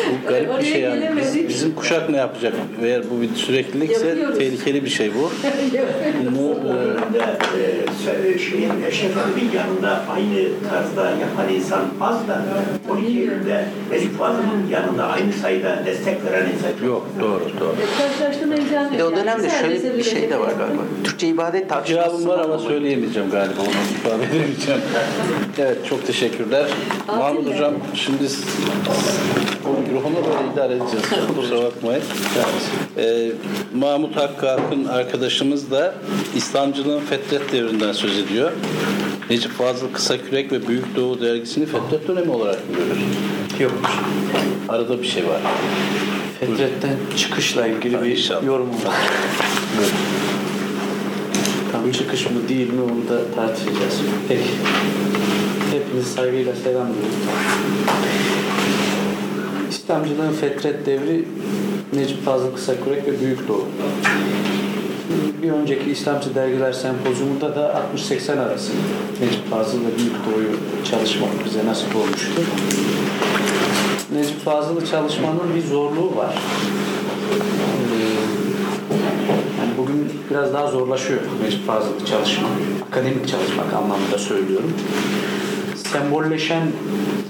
Bu 0.08 0.28
garip 0.28 0.50
Oraya 0.50 0.60
bir 0.60 0.66
şey 0.66 0.80
yani. 0.80 1.10
Biz- 1.16 1.48
bizim 1.48 1.74
kuşak 1.74 2.10
ne 2.10 2.16
yapacak? 2.16 2.54
Eğer 2.82 3.02
bu 3.10 3.22
bir 3.22 3.34
süreklilikse 3.34 4.06
Yapıyoruz. 4.06 4.38
tehlikeli 4.38 4.84
bir 4.84 4.90
şey 4.90 5.14
bu. 5.14 5.30
Bunu 6.36 6.54
e, 7.56 8.32
e, 8.34 8.38
şeyin 8.38 8.72
Şefak'ın 8.90 9.56
yanında 9.56 10.02
aynı 10.10 10.48
tarzda 10.70 11.10
yapan 11.10 11.54
insan 11.54 11.80
az 12.00 12.28
da 12.28 12.42
12 12.88 13.06
Eylül'de 13.06 13.64
Necip 13.90 14.18
Fazıl'ın 14.18 14.68
yanında 14.70 15.06
aynı 15.06 15.32
sayıda 15.32 15.82
destek 15.86 16.24
veren 16.24 16.46
insan 16.50 16.86
yok 16.86 17.06
doğru 17.20 17.44
doğru. 17.60 17.76
İmkanı 18.52 18.92
Bir 18.92 18.98
de 18.98 19.04
o 19.04 19.16
dönemde 19.16 19.50
şöyle 19.50 19.98
bir 19.98 20.02
şey 20.02 20.30
de 20.30 20.40
var 20.40 20.52
galiba. 20.58 20.82
Türkçe 21.04 21.28
ibadet 21.28 21.68
tartışması 21.68 22.08
Cevabım 22.10 22.28
var 22.28 22.38
ama 22.38 22.58
söyleyemeyeceğim 22.58 23.30
galiba 23.30 23.60
onu 23.60 23.68
ifade 23.68 24.24
edemeyeceğim. 24.24 24.80
Evet 25.58 25.78
çok 25.88 26.06
teşekkürler. 26.06 26.66
Mahmut. 27.08 27.46
Hocam 27.54 27.74
şimdi 27.94 28.24
mikrofonu 29.96 30.16
böyle 30.26 30.52
idare 30.52 30.72
edeceğiz. 30.72 31.04
Kusura 31.36 31.62
bakmayın. 31.62 32.02
Ee, 32.96 33.32
Mahmut 33.74 34.16
Hakkı 34.16 34.50
Akın 34.50 34.84
arkadaşımız 34.84 35.70
da 35.70 35.94
İslamcılığın 36.36 37.00
fetret 37.00 37.52
devrinden 37.52 37.92
söz 37.92 38.18
ediyor. 38.18 38.52
Necip 39.30 39.52
Fazıl 39.52 39.92
Kısakürek 39.92 40.52
ve 40.52 40.68
Büyük 40.68 40.96
Doğu 40.96 41.20
dergisini 41.20 41.66
fetret 41.66 42.08
dönemi 42.08 42.30
olarak 42.30 42.70
mı 42.70 42.76
görür? 42.76 43.00
Yok. 43.60 43.72
Arada 44.68 45.02
bir 45.02 45.06
şey 45.06 45.26
var. 45.26 45.40
Fetret'ten 46.40 46.96
çıkışla 47.16 47.66
ilgili 47.66 48.02
bir 48.02 48.06
İnşallah. 48.06 48.44
yorumum 48.44 48.74
var. 48.84 48.94
Tam 51.72 51.92
çıkış 51.92 52.30
mı 52.30 52.48
değil 52.48 52.72
mi 52.72 52.80
onu 52.82 53.18
da 53.18 53.34
tartışacağız. 53.34 54.00
Peki. 54.28 54.42
Hepinizi 55.72 56.10
saygıyla 56.10 56.54
selamlıyorum. 56.54 57.12
İslamcılığın 59.70 60.32
fetret 60.32 60.86
devri 60.86 61.24
Necip 61.92 62.24
Fazıl 62.24 62.54
Kısakürek 62.54 63.06
ve 63.06 63.20
Büyük 63.20 63.48
Doğu. 63.48 63.64
Bir 65.42 65.50
önceki 65.50 65.90
İslamcı 65.90 66.34
Dergiler 66.34 66.72
Sempozyumunda 66.72 67.56
da 67.56 67.82
60-80 67.96 68.40
arası 68.40 68.72
Necip 69.20 69.50
Fazıl 69.50 69.78
ve 69.78 69.98
Büyük 69.98 70.14
Doğu'yu 70.26 70.56
çalışmak 70.90 71.30
bize 71.44 71.66
nasip 71.66 71.96
olmuştu. 71.96 72.42
Necip 74.12 74.44
Fazıl'ı 74.44 74.86
çalışmanın 74.86 75.54
bir 75.56 75.62
zorluğu 75.62 76.16
var. 76.16 76.34
Ee, 77.92 78.06
yani 79.58 79.70
bugün 79.78 80.08
biraz 80.30 80.54
daha 80.54 80.70
zorlaşıyor 80.70 81.20
Necip 81.42 81.66
Fazıl'ı 81.66 82.06
çalışmak. 82.06 82.50
Akademik 82.90 83.28
çalışmak 83.28 83.74
anlamında 83.74 84.18
söylüyorum. 84.18 84.72
Sembolleşen 85.92 86.62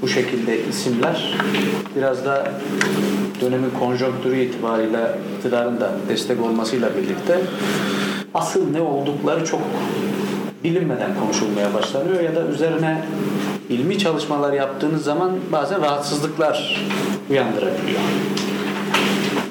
bu 0.03 0.09
şekilde 0.09 0.67
isimler 0.67 1.39
biraz 1.97 2.25
da 2.25 2.51
dönemin 3.41 3.71
konjonktürü 3.71 4.39
itibariyle 4.39 5.19
iktidarın 5.37 5.81
da 5.81 5.91
destek 6.09 6.43
olmasıyla 6.43 6.91
birlikte 6.97 7.41
asıl 8.35 8.71
ne 8.71 8.81
oldukları 8.81 9.45
çok 9.45 9.61
bilinmeden 10.65 11.11
konuşulmaya 11.21 11.75
başlanıyor 11.75 12.21
ya 12.21 12.37
da 12.37 12.43
üzerine 12.47 13.03
ilmi 13.69 13.99
çalışmalar 13.99 14.53
yaptığınız 14.53 15.05
zaman 15.05 15.33
bazen 15.53 15.83
rahatsızlıklar 15.83 16.87
uyandırabiliyor. 17.31 18.01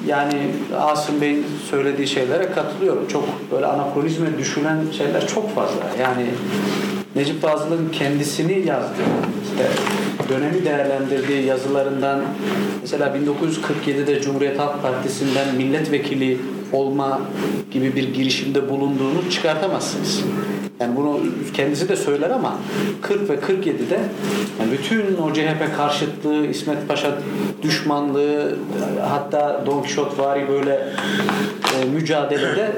Yani 0.06 0.50
Asım 0.80 1.20
Bey'in 1.20 1.46
söylediği 1.70 2.08
şeylere 2.08 2.52
katılıyorum. 2.52 3.08
Çok 3.08 3.24
böyle 3.52 3.66
anakronizme 3.66 4.38
düşülen 4.38 4.78
şeyler 4.98 5.26
çok 5.26 5.54
fazla. 5.54 5.82
Yani 6.00 6.26
Necip 7.16 7.42
Fazıl'ın 7.42 7.88
kendisini 7.92 8.66
yazdığı, 8.66 9.02
işte 9.44 9.68
dönemi 10.28 10.64
değerlendirdiği 10.64 11.44
yazılarından 11.44 12.20
mesela 12.82 13.16
1947'de 13.16 14.20
Cumhuriyet 14.20 14.58
Halk 14.58 14.82
Partisi'nden 14.82 15.54
milletvekili 15.54 16.38
olma 16.72 17.20
gibi 17.70 17.96
bir 17.96 18.14
girişimde 18.14 18.70
bulunduğunu 18.70 19.30
çıkartamazsınız. 19.30 20.24
Yani 20.80 20.96
bunu 20.96 21.20
kendisi 21.54 21.88
de 21.88 21.96
söyler 21.96 22.30
ama 22.30 22.56
40 23.02 23.30
ve 23.30 23.34
47'de 23.34 23.98
yani 24.60 24.72
bütün 24.72 25.16
o 25.16 25.32
CHP 25.32 25.76
karşıtlığı, 25.76 26.46
İsmet 26.46 26.88
Paşa 26.88 27.18
düşmanlığı 27.62 28.56
hatta 29.08 29.62
Don 29.66 29.82
Kişot 29.82 30.18
vari 30.18 30.48
böyle 30.48 30.88
e, 31.82 31.84
mücadelede 31.94 32.72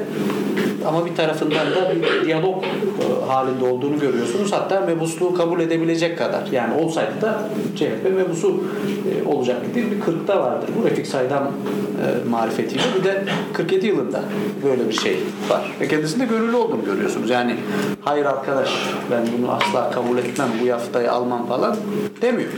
ama 0.87 1.07
bir 1.07 1.17
tarafından 1.17 1.67
da 1.67 1.93
bir 1.95 2.27
diyalog 2.27 2.65
e, 2.65 3.27
halinde 3.27 3.65
olduğunu 3.65 3.99
görüyorsunuz. 3.99 4.53
Hatta 4.53 4.81
mebusluğu 4.81 5.35
kabul 5.35 5.61
edebilecek 5.61 6.19
kadar. 6.19 6.47
Yani 6.53 6.75
olsaydı 6.75 7.21
da 7.23 7.43
CHP 7.77 8.17
mebusu 8.17 8.65
e, 9.11 9.29
olacak 9.29 9.75
değil 9.75 9.87
bir 9.91 10.01
40'ta 10.01 10.41
vardır. 10.41 10.69
Bu 10.79 10.87
Refik 10.87 11.07
Saydam 11.07 11.43
e, 11.45 12.29
marifetiyle. 12.29 12.83
Bir 12.99 13.05
de 13.05 13.25
47 13.53 13.87
yılında 13.87 14.23
böyle 14.65 14.89
bir 14.89 14.95
şey 14.95 15.19
var. 15.49 15.77
Ve 15.81 15.89
kendisinde 15.89 16.25
gönüllü 16.25 16.57
olduğunu 16.57 16.85
görüyorsunuz. 16.85 17.31
Yani 17.31 17.57
hayır 18.01 18.25
arkadaş 18.25 18.71
ben 19.11 19.23
bunu 19.39 19.53
asla 19.53 19.91
kabul 19.91 20.19
etmem, 20.19 20.49
bu 20.63 20.67
yaftayı 20.67 21.13
almam 21.13 21.47
falan 21.47 21.77
demiyor. 22.23 22.51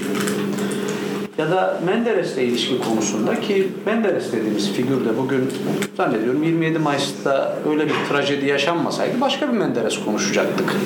Ya 1.38 1.50
da 1.50 1.80
Menderes'le 1.86 2.36
ilişki 2.36 2.80
konusunda 2.80 3.40
ki 3.40 3.68
Menderes 3.86 4.32
dediğimiz 4.32 4.72
figür 4.72 5.04
de 5.04 5.18
bugün 5.18 5.48
zannediyorum 5.96 6.42
27 6.42 6.78
Mayıs'ta 6.78 7.56
öyle 7.70 7.86
bir 7.86 7.94
trajedi 8.08 8.46
yaşanmasaydı 8.46 9.20
başka 9.20 9.48
bir 9.48 9.58
Menderes 9.58 10.04
konuşacaktık. 10.04 10.76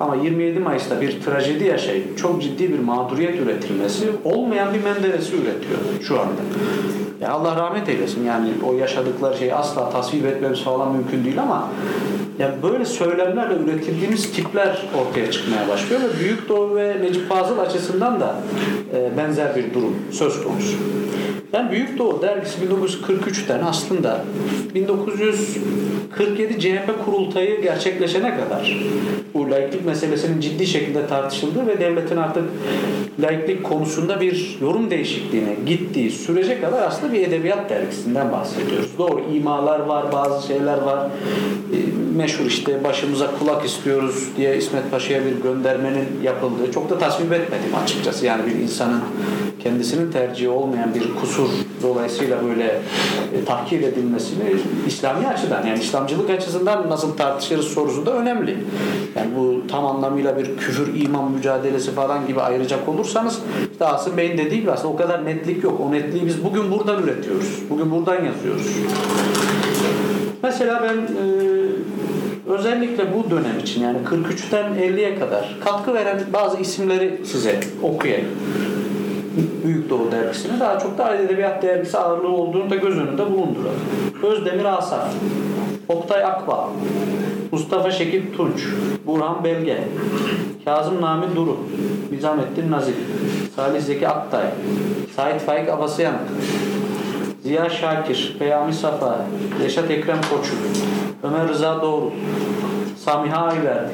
Ama 0.00 0.14
27 0.14 0.60
Mayıs'ta 0.60 1.00
bir 1.00 1.20
trajedi 1.20 1.64
yaşayıp 1.64 2.18
çok 2.18 2.42
ciddi 2.42 2.72
bir 2.72 2.78
mağduriyet 2.78 3.40
üretilmesi 3.40 4.06
olmayan 4.24 4.74
bir 4.74 4.82
Menderes'i 4.82 5.36
üretiyor 5.36 5.78
şu 6.02 6.20
anda. 6.20 6.40
Ya 7.20 7.30
Allah 7.30 7.56
rahmet 7.56 7.88
eylesin 7.88 8.24
yani 8.24 8.48
o 8.66 8.72
yaşadıkları 8.72 9.38
şeyi 9.38 9.54
asla 9.54 9.90
tasvip 9.90 10.26
etmemiz 10.26 10.60
falan 10.62 10.92
mümkün 10.92 11.24
değil 11.24 11.42
ama 11.42 11.68
ya 12.38 12.54
böyle 12.62 12.84
söylemlerle 12.84 13.54
üretildiğimiz 13.54 14.32
tipler 14.32 14.82
ortaya 15.00 15.30
çıkmaya 15.30 15.68
başlıyor 15.68 16.00
ve 16.00 16.20
Büyük 16.20 16.48
Doğu 16.48 16.76
ve 16.76 16.96
Necip 17.02 17.28
Fazıl 17.28 17.58
açısından 17.58 18.20
da 18.20 18.34
e, 18.94 19.16
benzer 19.16 19.56
bir 19.56 19.74
durum 19.74 19.96
söz 20.12 20.44
konusu. 20.44 20.76
Yani 21.52 21.70
Büyük 21.70 21.98
Doğu 21.98 22.22
dergisi 22.22 22.58
1943'ten 22.64 23.60
aslında 23.60 24.24
1947 24.74 26.60
CHP 26.60 27.04
kurultayı 27.04 27.62
gerçekleşene 27.62 28.36
kadar 28.36 28.76
bu 29.34 29.50
laiklik 29.50 29.86
meselesinin 29.86 30.40
ciddi 30.40 30.66
şekilde 30.66 31.06
tartışıldığı 31.06 31.66
ve 31.66 31.80
devletin 31.80 32.16
artık 32.16 32.44
laiklik 33.20 33.64
konusunda 33.64 34.20
bir 34.20 34.58
yorum 34.60 34.90
değişikliğine 34.90 35.56
gittiği 35.66 36.10
sürece 36.10 36.60
kadar 36.60 36.82
aslında 36.82 37.12
bir 37.12 37.20
edebiyat 37.20 37.70
dergisinden 37.70 38.32
bahsediyoruz. 38.32 38.98
Doğru 38.98 39.22
imalar 39.34 39.80
var, 39.80 40.12
bazı 40.12 40.46
şeyler 40.46 40.78
var. 40.78 41.06
E, 41.72 41.78
Meşhur 42.16 42.46
işte 42.46 42.84
başımıza 42.84 43.30
kulak 43.38 43.64
istiyoruz 43.64 44.28
diye 44.36 44.56
İsmet 44.56 44.90
Paşa'ya 44.90 45.20
bir 45.24 45.42
göndermenin 45.42 46.06
yapıldığı 46.22 46.72
çok 46.72 46.90
da 46.90 46.98
tasvip 46.98 47.32
etmedim 47.32 47.74
açıkçası. 47.84 48.26
Yani 48.26 48.46
bir 48.46 48.54
insanın 48.54 49.00
kendisinin 49.62 50.12
tercihi 50.12 50.48
olmayan 50.48 50.94
bir 50.94 51.14
kusur 51.20 51.35
dolayısıyla 51.82 52.38
böyle 52.44 52.64
e, 53.34 53.44
tahkir 53.44 53.82
edilmesini 53.82 54.42
İslami 54.86 55.26
açıdan 55.26 55.66
yani 55.66 55.78
İslamcılık 55.78 56.30
açısından 56.30 56.90
nasıl 56.90 57.16
tartışırız 57.16 57.66
sorusu 57.66 58.06
da 58.06 58.12
önemli. 58.12 58.56
Yani 59.16 59.30
bu 59.36 59.66
tam 59.68 59.86
anlamıyla 59.86 60.38
bir 60.38 60.56
küfür 60.56 61.00
iman 61.00 61.32
mücadelesi 61.32 61.92
falan 61.92 62.26
gibi 62.26 62.40
ayıracak 62.40 62.88
olursanız 62.88 63.38
işte 63.72 63.84
Asım 63.84 64.16
Bey'in 64.16 64.38
dediği 64.38 64.60
gibi 64.60 64.70
aslında 64.70 64.94
o 64.94 64.96
kadar 64.96 65.24
netlik 65.24 65.64
yok. 65.64 65.80
O 65.80 65.92
netliği 65.92 66.26
biz 66.26 66.44
bugün 66.44 66.70
buradan 66.70 67.02
üretiyoruz. 67.02 67.62
Bugün 67.70 67.90
buradan 67.90 68.24
yazıyoruz. 68.24 68.66
Mesela 70.42 70.82
ben 70.82 70.96
e, 70.96 71.46
özellikle 72.46 73.14
bu 73.14 73.30
dönem 73.30 73.58
için 73.58 73.82
yani 73.82 73.98
43'ten 73.98 74.72
50'ye 74.72 75.18
kadar 75.18 75.56
katkı 75.64 75.94
veren 75.94 76.20
bazı 76.32 76.60
isimleri 76.60 77.20
size 77.24 77.60
okuyayım. 77.82 78.28
Büyük 79.64 79.85
Doğu 80.26 80.32
dergisine 80.32 80.60
daha 80.60 80.78
çok 80.78 80.98
da 80.98 81.14
edebiyat 81.14 81.62
dergisi 81.62 81.98
ağırlığı 81.98 82.28
olduğunu 82.28 82.70
da 82.70 82.76
göz 82.76 82.98
önünde 82.98 83.26
bulunduralım. 83.26 83.80
Özdemir 84.22 84.64
Asaf, 84.64 85.08
Oktay 85.88 86.24
Akbağ, 86.24 86.68
Mustafa 87.52 87.90
Şekil 87.90 88.36
Tunç, 88.36 88.66
Burhan 89.06 89.44
Belge, 89.44 89.84
Kazım 90.64 91.02
Nami 91.02 91.26
Duru, 91.36 91.56
Nizamettin 92.10 92.70
Nazif, 92.70 92.96
Salih 93.56 93.80
Zeki 93.80 94.08
Aktay, 94.08 94.46
Sait 95.16 95.40
Faik 95.40 95.68
Abasıyanık, 95.68 96.20
Ziya 97.42 97.70
Şakir, 97.70 98.36
Peyami 98.38 98.74
Safa, 98.74 99.18
Reşat 99.64 99.90
Ekrem 99.90 100.20
Koçu, 100.30 100.54
Ömer 101.22 101.48
Rıza 101.48 101.82
Doğru, 101.82 102.12
Samiha 103.04 103.46
Ayver, 103.46 103.84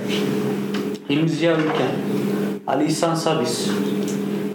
Hilmi 1.11 1.29
Ziya 1.29 1.53
Ülken, 1.53 1.93
Ali 2.67 2.85
İhsan 2.85 3.15
Sabis, 3.15 3.69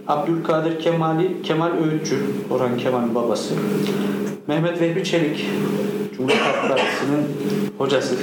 Abdülkadir 0.08 0.80
Kemali, 0.80 1.42
Kemal 1.42 1.72
Öğütçü, 1.72 2.20
Orhan 2.52 2.78
Kemal'in 2.78 3.16
babası, 3.16 3.54
Mehmet 4.48 4.82
Vehbi 4.82 5.04
Çelik, 5.04 5.46
Cumhuriyet 6.18 6.42
Halk 6.42 6.70
Partisi'nin 6.70 7.28
hocası, 7.78 8.16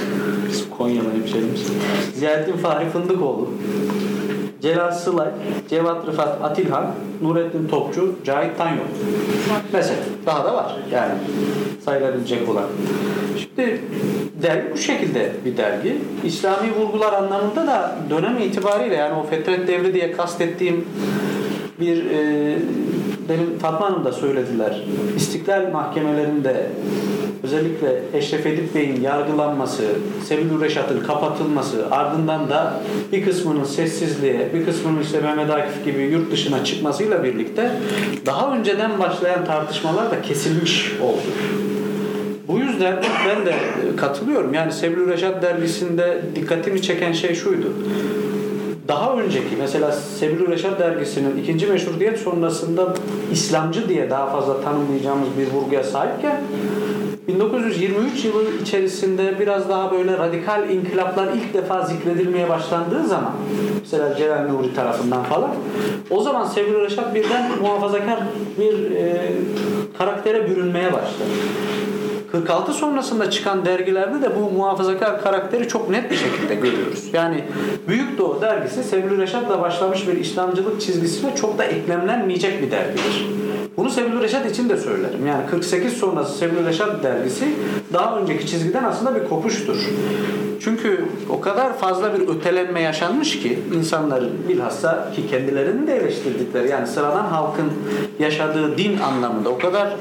bizim 0.49 0.69
Konyalı 0.69 1.13
hemşerimiz, 1.13 1.71
Ziyaettin 2.15 2.57
Fahri 2.57 2.89
Fındıkoğlu, 2.89 3.49
Celal 4.61 4.91
Sılay, 4.91 5.27
Cevat 5.69 6.07
Rıfat 6.07 6.41
Atilhan, 6.43 6.91
Nurettin 7.21 7.67
Topçu, 7.67 8.15
Cahit 8.25 8.57
Tanyol. 8.57 8.85
Mesela 9.73 9.97
daha 10.25 10.45
da 10.45 10.53
var 10.53 10.75
yani 10.91 11.13
sayılabilecek 11.85 12.49
olan. 12.49 12.65
Şimdi 13.37 13.81
dergi 14.43 14.73
bu 14.73 14.77
şekilde 14.77 15.31
bir 15.45 15.57
dergi. 15.57 15.97
İslami 16.23 16.75
vurgular 16.75 17.13
anlamında 17.13 17.67
da 17.67 17.95
dönem 18.09 18.37
itibariyle 18.37 18.95
yani 18.95 19.13
o 19.15 19.23
Fetret 19.23 19.67
Devri 19.67 19.93
diye 19.93 20.11
kastettiğim 20.11 20.85
bir 21.79 22.05
e, 22.05 22.19
demin 23.29 23.59
Fatma 23.59 23.89
Hanım 23.89 24.05
da 24.05 24.11
söylediler. 24.11 24.83
İstiklal 25.17 25.71
mahkemelerinde 25.71 26.65
özellikle 27.43 28.01
Eşref 28.13 28.45
Edip 28.45 28.75
Bey'in 28.75 29.01
yargılanması, 29.01 29.83
Sebil 30.25 30.61
Reşat'ın 30.61 30.99
kapatılması, 30.99 31.91
ardından 31.91 32.49
da 32.49 32.81
bir 33.11 33.25
kısmının 33.25 33.63
sessizliğe, 33.63 34.49
bir 34.53 34.65
kısmının 34.65 35.01
işte 35.01 35.21
Mehmet 35.21 35.49
Akif 35.49 35.85
gibi 35.85 36.01
yurt 36.01 36.31
dışına 36.31 36.63
çıkmasıyla 36.63 37.23
birlikte 37.23 37.71
daha 38.25 38.55
önceden 38.57 38.99
başlayan 38.99 39.45
tartışmalar 39.45 40.11
da 40.11 40.21
kesilmiş 40.21 40.93
oldu. 41.01 41.21
Bu 42.47 42.59
yüzden 42.59 43.03
ben 43.27 43.45
de 43.45 43.55
katılıyorum. 43.97 44.53
Yani 44.53 44.71
Sebil 44.71 45.07
Reşat 45.07 45.41
dergisinde 45.41 46.21
dikkatimi 46.35 46.81
çeken 46.81 47.11
şey 47.11 47.35
şuydu 47.35 47.73
daha 48.87 49.13
önceki 49.13 49.55
mesela 49.59 49.91
Sebil 49.91 50.47
Reşat 50.47 50.79
dergisinin 50.79 51.37
ikinci 51.43 51.67
meşrutiyet 51.67 52.19
sonrasında 52.19 52.93
İslamcı 53.31 53.89
diye 53.89 54.09
daha 54.09 54.27
fazla 54.27 54.61
tanımlayacağımız 54.61 55.27
bir 55.37 55.51
vurguya 55.51 55.83
sahipken 55.83 56.41
1923 57.27 58.25
yılı 58.25 58.43
içerisinde 58.61 59.39
biraz 59.39 59.69
daha 59.69 59.91
böyle 59.91 60.17
radikal 60.17 60.69
inkılaplar 60.69 61.27
ilk 61.33 61.53
defa 61.53 61.81
zikredilmeye 61.81 62.49
başlandığı 62.49 63.07
zaman 63.07 63.33
mesela 63.79 64.15
Celal 64.17 64.47
Nuri 64.49 64.73
tarafından 64.73 65.23
falan 65.23 65.51
o 66.09 66.21
zaman 66.21 66.45
Sebil 66.45 66.75
Reşat 66.75 67.15
birden 67.15 67.51
muhafazakar 67.61 68.19
bir 68.59 68.91
e, 68.91 69.31
karaktere 69.97 70.49
bürünmeye 70.49 70.93
başladı. 70.93 71.29
46 72.31 72.73
sonrasında 72.73 73.29
çıkan 73.31 73.65
dergilerde 73.65 74.21
de 74.21 74.35
bu 74.35 74.51
muhafazakar 74.51 75.21
karakteri 75.21 75.67
çok 75.67 75.89
net 75.89 76.11
bir 76.11 76.15
şekilde 76.15 76.55
görüyoruz. 76.55 77.03
Yani 77.13 77.43
Büyük 77.87 78.17
Doğu 78.17 78.41
dergisi 78.41 78.83
Sebil 78.83 79.17
Reşat'la 79.17 79.61
başlamış 79.61 80.07
bir 80.07 80.13
İslamcılık 80.13 80.81
çizgisine 80.81 81.35
çok 81.35 81.57
da 81.57 81.63
eklemlenmeyecek 81.63 82.61
bir 82.61 82.71
dergidir. 82.71 83.44
Bunu 83.77 83.89
Sebil 83.89 84.21
Reşat 84.21 84.51
için 84.51 84.69
de 84.69 84.77
söylerim. 84.77 85.27
Yani 85.27 85.45
48 85.49 85.93
sonrası 85.93 86.37
Sebil 86.37 86.65
Reşat 86.65 87.03
dergisi 87.03 87.45
daha 87.93 88.19
önceki 88.19 88.47
çizgiden 88.47 88.83
aslında 88.83 89.15
bir 89.15 89.29
kopuştur. 89.29 89.77
Çünkü 90.59 91.05
o 91.29 91.41
kadar 91.41 91.77
fazla 91.77 92.13
bir 92.13 92.27
ötelenme 92.27 92.81
yaşanmış 92.81 93.39
ki 93.39 93.59
insanların 93.75 94.31
bilhassa 94.49 95.11
ki 95.15 95.27
kendilerini 95.29 95.87
de 95.87 95.97
eleştirdikleri 95.97 96.69
yani 96.69 96.87
sıradan 96.87 97.25
halkın 97.25 97.71
yaşadığı 98.19 98.77
din 98.77 98.97
anlamında 98.97 99.49
o 99.49 99.57
kadar 99.57 99.93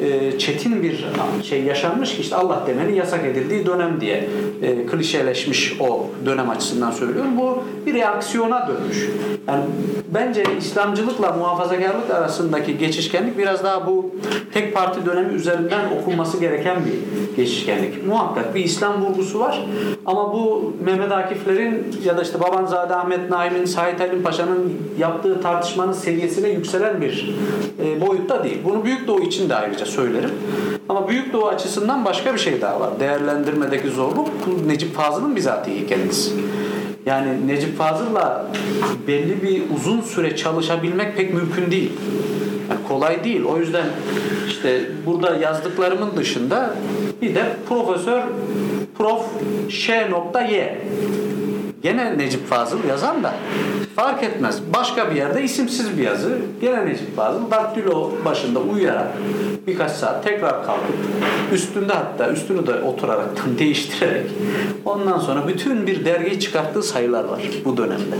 e, 0.00 0.38
çetin 0.38 0.82
bir 0.82 1.06
şey 1.42 1.62
yaşanmış 1.62 2.16
ki 2.16 2.20
işte 2.20 2.36
Allah 2.36 2.62
demenin 2.66 2.94
yasak 2.94 3.24
edildiği 3.24 3.66
dönem 3.66 4.00
diye 4.00 4.28
e, 4.62 4.86
klişeleşmiş 4.86 5.76
o 5.80 6.06
dönem 6.26 6.50
açısından 6.50 6.90
söylüyorum. 6.90 7.30
Bu 7.36 7.64
bir 7.86 7.94
reaksiyona 7.94 8.68
dönmüş. 8.68 9.08
Yani 9.48 9.64
bence 10.14 10.44
İslamcılıkla 10.58 11.32
muhafazakarlık 11.32 12.10
arasındaki 12.10 12.78
geçişkenlik 13.20 13.38
biraz 13.38 13.64
daha 13.64 13.86
bu 13.86 14.10
tek 14.54 14.74
parti 14.74 15.06
dönemi 15.06 15.34
üzerinden 15.34 15.80
okunması 16.00 16.40
gereken 16.40 16.76
bir 16.86 17.36
geçişkenlik. 17.36 18.06
Muhakkak 18.06 18.54
bir 18.54 18.64
İslam 18.64 19.02
vurgusu 19.02 19.40
var 19.40 19.66
ama 20.06 20.32
bu 20.32 20.72
Mehmet 20.84 21.12
Akif'lerin 21.12 21.86
ya 22.04 22.16
da 22.16 22.22
işte 22.22 22.40
Babanzade 22.40 22.94
Ahmet 22.94 23.30
Naim'in, 23.30 23.64
Sait 23.64 24.00
Halim 24.00 24.22
Paşa'nın 24.22 24.72
yaptığı 24.98 25.40
tartışmanın 25.40 25.92
seviyesine 25.92 26.48
yükselen 26.48 27.00
bir 27.00 27.34
e, 27.84 28.00
boyutta 28.00 28.44
değil. 28.44 28.58
Bunu 28.64 28.84
Büyük 28.84 29.06
Doğu 29.06 29.20
için 29.20 29.48
de 29.48 29.54
ayrıca 29.54 29.86
söylerim. 29.86 30.30
Ama 30.88 31.08
Büyük 31.08 31.32
Doğu 31.32 31.48
açısından 31.48 32.04
başka 32.04 32.34
bir 32.34 32.38
şey 32.38 32.60
daha 32.60 32.80
var. 32.80 32.90
Değerlendirmedeki 33.00 33.88
zorluk 33.88 34.28
Necip 34.66 34.94
Fazıl'ın 34.94 35.36
bizatihi 35.36 35.86
kendisi. 35.86 36.30
Yani 37.06 37.46
Necip 37.46 37.78
Fazıl'la 37.78 38.46
belli 39.06 39.42
bir 39.42 39.62
uzun 39.76 40.00
süre 40.00 40.36
çalışabilmek 40.36 41.16
pek 41.16 41.34
mümkün 41.34 41.70
değil. 41.70 41.92
Kolay 42.88 43.24
değil. 43.24 43.44
O 43.44 43.58
yüzden 43.58 43.86
işte 44.48 44.80
burada 45.06 45.36
yazdıklarımın 45.36 46.16
dışında 46.16 46.74
bir 47.22 47.34
de 47.34 47.42
Profesör 47.68 48.22
Prof. 48.98 49.26
Ş.Y. 49.70 50.78
Gene 51.82 52.18
Necip 52.18 52.46
Fazıl 52.46 52.84
yazan 52.88 53.22
da 53.22 53.34
fark 53.96 54.22
etmez. 54.22 54.60
Başka 54.74 55.10
bir 55.10 55.16
yerde 55.16 55.42
isimsiz 55.42 55.98
bir 55.98 56.02
yazı. 56.02 56.38
Gene 56.60 56.86
Necip 56.86 57.16
Fazıl 57.16 57.50
daktilo 57.50 58.12
başında 58.24 58.58
uyuyarak 58.58 59.06
birkaç 59.66 59.90
saat 59.90 60.24
tekrar 60.24 60.66
kalkıp 60.66 60.96
üstünde 61.52 61.92
hatta 61.92 62.30
üstünü 62.30 62.66
de 62.66 62.74
oturarak 62.80 63.28
değiştirerek 63.58 64.26
ondan 64.84 65.18
sonra 65.18 65.48
bütün 65.48 65.86
bir 65.86 66.04
dergiyi 66.04 66.40
çıkarttığı 66.40 66.82
sayılar 66.82 67.24
var 67.24 67.40
bu 67.64 67.76
dönemde. 67.76 68.16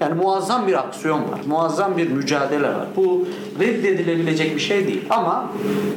Yani 0.00 0.14
muazzam 0.14 0.66
bir 0.66 0.78
aksiyon 0.78 1.20
var. 1.20 1.40
Muazzam 1.46 1.96
bir 1.96 2.10
mücadele 2.10 2.68
var. 2.68 2.86
Bu 2.96 3.26
reddedilebilecek 3.60 4.54
bir 4.54 4.60
şey 4.60 4.86
değil. 4.86 5.02
Ama 5.10 5.50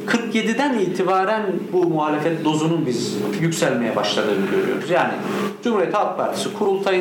47'den 0.07 0.79
itibaren 0.79 1.43
bu 1.73 1.83
muhalefet 1.83 2.45
dozunun 2.45 2.85
biz 2.85 3.17
yükselmeye 3.41 3.95
başladığını 3.95 4.45
görüyoruz. 4.51 4.89
Yani 4.89 5.13
Cumhuriyet 5.63 5.93
Halk 5.93 6.17
Partisi 6.17 6.53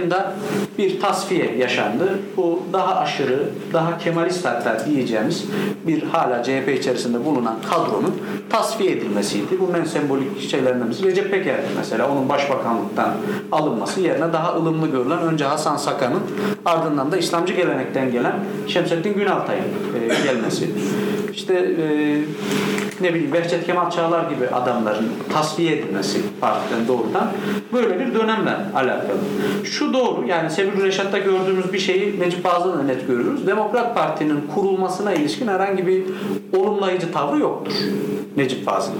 kurultayında 0.04 0.32
bir 0.78 1.00
tasfiye 1.00 1.56
yaşandı. 1.56 2.18
Bu 2.36 2.62
daha 2.72 2.96
aşırı, 2.96 3.48
daha 3.72 3.98
Kemalist 3.98 4.44
hatta 4.44 4.86
diyeceğimiz 4.86 5.44
bir 5.86 6.02
hala 6.02 6.42
CHP 6.42 6.68
içerisinde 6.78 7.24
bulunan 7.24 7.56
kadronun 7.70 8.14
tasfiye 8.50 8.92
edilmesiydi. 8.92 9.60
Bunun 9.60 9.74
en 9.74 9.84
sembolik 9.84 10.50
şeylerinden 10.50 10.88
birisi 10.88 11.06
Recep 11.06 11.30
Peker 11.30 11.56
mesela 11.76 12.10
onun 12.12 12.28
başbakanlıktan 12.28 13.08
alınması 13.52 14.00
yerine 14.00 14.32
daha 14.32 14.56
ılımlı 14.56 14.86
görülen 14.90 15.20
önce 15.20 15.44
Hasan 15.44 15.76
Sakan'ın 15.76 16.22
ardından 16.64 17.12
da 17.12 17.16
İslamcı 17.16 17.52
gelenekten 17.54 18.12
gelen 18.12 18.34
Şemsettin 18.68 19.14
Günaltay'ın 19.14 19.64
e, 19.64 20.22
gelmesi. 20.24 20.70
İşte 21.36 21.54
e, 21.54 21.84
ne 23.00 23.14
bileyim 23.14 23.32
Behçet 23.32 23.66
Kemal 23.66 23.90
Çağlar 23.90 24.30
gibi 24.30 24.48
adamların 24.48 25.08
tasfiye 25.32 25.76
edilmesi 25.76 26.18
partiden 26.40 26.88
doğrudan 26.88 27.32
böyle 27.72 28.00
bir 28.00 28.14
dönemle 28.14 28.50
alakalı. 28.74 29.18
Şu 29.64 29.92
doğru 29.92 30.26
yani 30.26 30.50
Sevil 30.50 30.82
Reşat'ta 30.82 31.18
gördüğümüz 31.18 31.72
bir 31.72 31.78
şeyi 31.78 32.20
Necip 32.20 32.42
Fazıl'da 32.42 32.78
da 32.78 32.82
net 32.82 33.06
görüyoruz. 33.06 33.46
Demokrat 33.46 33.94
Parti'nin 33.94 34.40
kurulmasına 34.54 35.12
ilişkin 35.12 35.48
herhangi 35.48 35.86
bir 35.86 36.02
olumlayıcı 36.58 37.12
tavrı 37.12 37.38
yoktur 37.38 37.74
Necip 38.36 38.64
Fazıl'ın. 38.64 38.98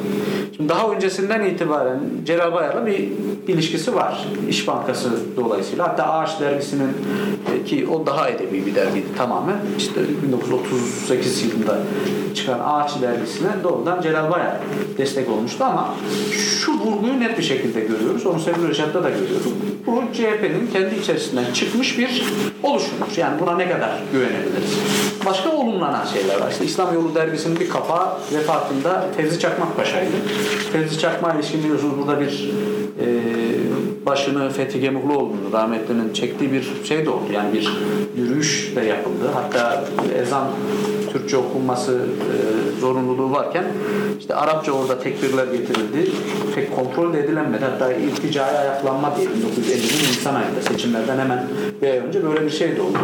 Şimdi 0.56 0.68
daha 0.68 0.90
öncesinden 0.90 1.44
itibaren 1.44 2.00
Celal 2.26 2.52
Bayar'la 2.52 2.86
bir 2.86 3.08
ilişkisi 3.48 3.94
var. 3.94 4.28
İş 4.48 4.68
Bankası 4.68 5.10
dolayısıyla. 5.36 5.88
Hatta 5.88 6.04
Ağaç 6.04 6.40
dergisinin 6.40 6.90
e, 7.54 7.64
ki 7.64 7.88
o 7.88 8.06
daha 8.06 8.28
edebi 8.28 8.66
bir 8.66 8.74
dergiydi 8.74 9.06
tamamen. 9.18 9.56
İşte 9.78 10.00
1938 10.26 11.44
yılında 11.44 11.78
çıkan 12.34 12.60
Ağaç 12.64 13.02
dergisine 13.02 13.50
doğrudan 13.64 14.02
Celal 14.02 14.30
Bayar 14.30 14.56
destek 14.98 15.30
olmuştu 15.30 15.64
ama 15.64 15.94
şu 16.32 16.72
vurguyu 16.72 17.20
net 17.20 17.38
bir 17.38 17.42
şekilde 17.42 17.80
görüyoruz. 17.80 18.26
Onu 18.26 18.40
Sevil 18.40 18.68
Reşat'ta 18.68 19.04
da 19.04 19.10
görüyoruz. 19.10 19.46
Bu 19.86 20.02
CHP'nin 20.12 20.70
kendi 20.72 20.94
içerisinden 20.94 21.52
çıkmış 21.54 21.98
bir 21.98 22.22
oluşumdur. 22.62 23.16
Yani 23.16 23.40
buna 23.40 23.56
ne 23.56 23.70
kadar 23.70 24.02
güvenebiliriz? 24.12 24.78
Başka 25.26 25.50
olumlanan 25.50 26.06
şeyler 26.06 26.40
var. 26.40 26.50
İşte 26.50 26.64
İslam 26.64 26.94
Yolu 26.94 27.14
dergisinin 27.14 27.60
bir 27.60 27.68
kapağı 27.68 28.08
vefatında 28.32 29.06
Fevzi 29.16 29.38
Çakmak 29.38 29.76
Paşa'ydı. 29.76 30.10
Fevzi 30.72 30.98
Çakmak'a 30.98 31.38
ilişkin 31.38 31.64
biliyorsunuz 31.64 31.94
burada 31.98 32.20
bir 32.20 32.50
e, 33.00 33.06
başını 34.06 34.50
Fethi 34.50 34.80
Gemukluoğlu'nun 34.80 35.52
rahmetlinin 35.52 36.12
çektiği 36.12 36.52
bir 36.52 36.68
şey 36.84 37.06
de 37.06 37.10
oldu. 37.10 37.32
Yani 37.32 37.52
bir 37.52 37.70
yürüyüş 38.16 38.72
de 38.76 38.80
yapıldı. 38.80 39.30
Hatta 39.34 39.84
ezan 40.22 40.44
Türkçe 41.12 41.36
okunması 41.36 41.92
e, 41.92 42.80
zorunluluğu 42.80 43.32
varken 43.32 43.64
işte 44.18 44.34
Arapça 44.34 44.72
orada 44.72 44.98
tekbirler 44.98 45.46
getirildi. 45.46 46.10
Pek 46.54 46.76
kontrol 46.76 47.12
de 47.12 47.20
edilemedi. 47.20 47.64
Hatta 47.64 47.92
ilticai 47.92 48.58
ayaklanma 48.58 49.16
diye 49.16 49.26
1950'nin 49.26 50.10
Nisan 50.10 50.34
ayında 50.34 50.62
seçimlerden 50.62 51.18
hemen 51.18 51.44
bir 51.82 51.88
ay 51.88 51.98
önce 51.98 52.24
böyle 52.24 52.44
bir 52.44 52.50
şey 52.50 52.76
de 52.76 52.82
oldu. 52.82 52.98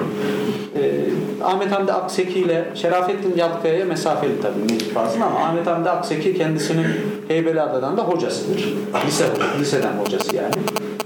E, 0.76 1.00
Ahmet 1.44 1.72
Hamdi 1.72 1.92
Akseki 1.92 2.40
ile 2.40 2.64
Şerafettin 2.74 3.36
Yalkaya'ya 3.36 3.84
mesafeli 3.84 4.40
tabii 4.42 4.74
Necip 4.74 4.94
Fazıl 4.94 5.20
ama 5.20 5.38
Ahmet 5.38 5.66
Hamdi 5.66 5.90
Akseki 5.90 6.38
kendisinin 6.38 6.86
Heybeliada'dan 7.28 7.96
da 7.96 8.02
hocasıdır. 8.02 8.74
Lise, 9.06 9.24
liseden 9.60 9.92
hocası 9.92 10.36
yani. 10.36 10.54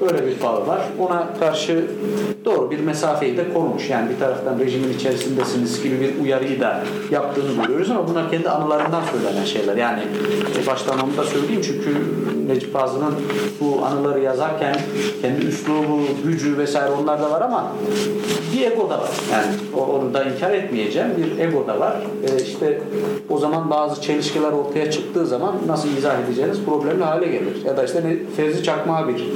Böyle 0.05 0.26
bir 0.26 0.43
bağı 0.43 0.66
var. 0.66 0.81
Ona 0.98 1.26
karşı 1.40 1.85
doğru 2.44 2.70
bir 2.70 2.81
mesafeyi 2.81 3.36
de 3.36 3.52
korumuş. 3.52 3.90
Yani 3.90 4.10
bir 4.10 4.18
taraftan 4.18 4.59
rejimin 4.59 4.93
içerisindesiniz 4.93 5.82
gibi 5.82 6.01
bir 6.01 6.24
uyarıyı 6.24 6.60
da 6.60 6.82
yaptığını 7.10 7.62
görüyoruz 7.62 7.90
ama 7.90 8.09
bunlar 8.09 8.31
kendi 8.31 8.48
anılarından 8.51 9.02
söylenen 9.12 9.44
şeyler. 9.44 9.76
Yani 9.76 10.02
e, 10.62 10.66
baştan 10.66 11.01
onu 11.01 11.16
da 11.16 11.24
söyleyeyim 11.24 11.62
çünkü 11.64 11.97
Necip 12.49 12.73
Fazıl'ın 12.73 13.15
bu 13.61 13.85
anıları 13.85 14.21
yazarken 14.21 14.77
kendi 15.23 15.47
üslubu, 15.47 16.01
gücü 16.25 16.59
vesaire 16.59 16.91
onlar 16.91 17.21
da 17.23 17.31
var 17.31 17.41
ama 17.41 17.73
bir 18.53 18.62
ego 18.62 18.91
da 18.91 18.99
var. 18.99 19.11
Yani 19.33 19.47
onu 19.77 20.15
da 20.15 20.25
inkar 20.25 20.51
etmeyeceğim. 20.51 21.09
Bir 21.16 21.45
ego 21.45 21.66
da 21.66 21.81
var. 21.81 21.97
E, 22.29 22.43
işte 22.43 22.81
o 23.31 23.39
zaman 23.39 23.71
bazı 23.71 24.03
çelişkiler 24.03 24.53
ortaya 24.53 24.91
çıktığı 24.91 25.27
zaman 25.27 25.55
nasıl 25.66 25.89
izah 25.89 26.21
edeceğiniz 26.25 26.59
problemli 26.66 27.05
hale 27.05 27.27
gelir. 27.27 27.65
Ya 27.65 27.77
da 27.77 27.85
işte 27.85 28.16
Fevzi 28.37 28.62
Çakmak'a 28.62 29.09
bir 29.09 29.29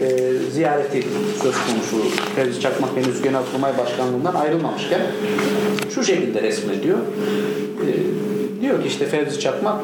e, 0.00 0.38
ziyareti 0.50 1.02
söz 1.42 1.54
konusu. 1.66 1.96
Fevzi 2.36 2.60
Çakmak 2.60 2.90
henüz 2.96 3.22
Genelkurmay 3.22 3.78
Başkanlığından 3.78 4.34
ayrılmamışken 4.34 5.00
şu 5.94 6.04
şekilde 6.04 6.42
resmediyor. 6.42 6.98
E, 6.98 7.88
diyor 8.62 8.82
ki 8.82 8.88
işte 8.88 9.06
Fevzi 9.06 9.40
Çakmak 9.40 9.74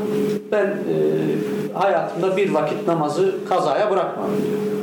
ben 0.53 0.67
e, 0.67 0.75
hayatımda 1.75 2.37
bir 2.37 2.51
vakit 2.51 2.89
namazı 2.89 3.35
kazaya 3.49 3.91
bırakmadım 3.91 4.37
diyor. 4.45 4.79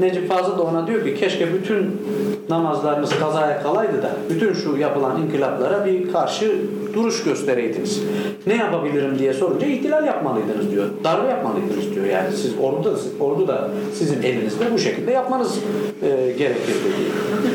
Necip 0.00 0.28
Fazıl 0.28 0.58
da 0.58 0.62
ona 0.62 0.86
diyor 0.86 1.04
ki 1.04 1.14
keşke 1.14 1.54
bütün 1.54 2.00
namazlarınız 2.48 3.10
kazaya 3.20 3.62
kalaydı 3.62 4.02
da 4.02 4.10
bütün 4.30 4.52
şu 4.52 4.76
yapılan 4.76 5.22
inkılaplara 5.22 5.86
bir 5.86 6.12
karşı 6.12 6.56
duruş 6.94 7.24
göstereydiniz. 7.24 8.02
Ne 8.46 8.54
yapabilirim 8.54 9.18
diye 9.18 9.32
sorunca 9.32 9.66
ihtilal 9.66 10.06
yapmalıydınız 10.06 10.70
diyor. 10.70 10.86
Darbe 11.04 11.28
yapmalıydınız 11.28 11.94
diyor. 11.94 12.06
Yani 12.06 12.36
siz 12.36 12.52
ordu 12.62 12.84
da, 12.84 13.24
ordu 13.24 13.48
da 13.48 13.68
sizin 13.94 14.22
elinizde 14.22 14.64
bu 14.74 14.78
şekilde 14.78 15.10
yapmanız 15.10 15.58
e, 16.02 16.08
gerekirdi 16.38 16.82
diyor. 16.98 17.46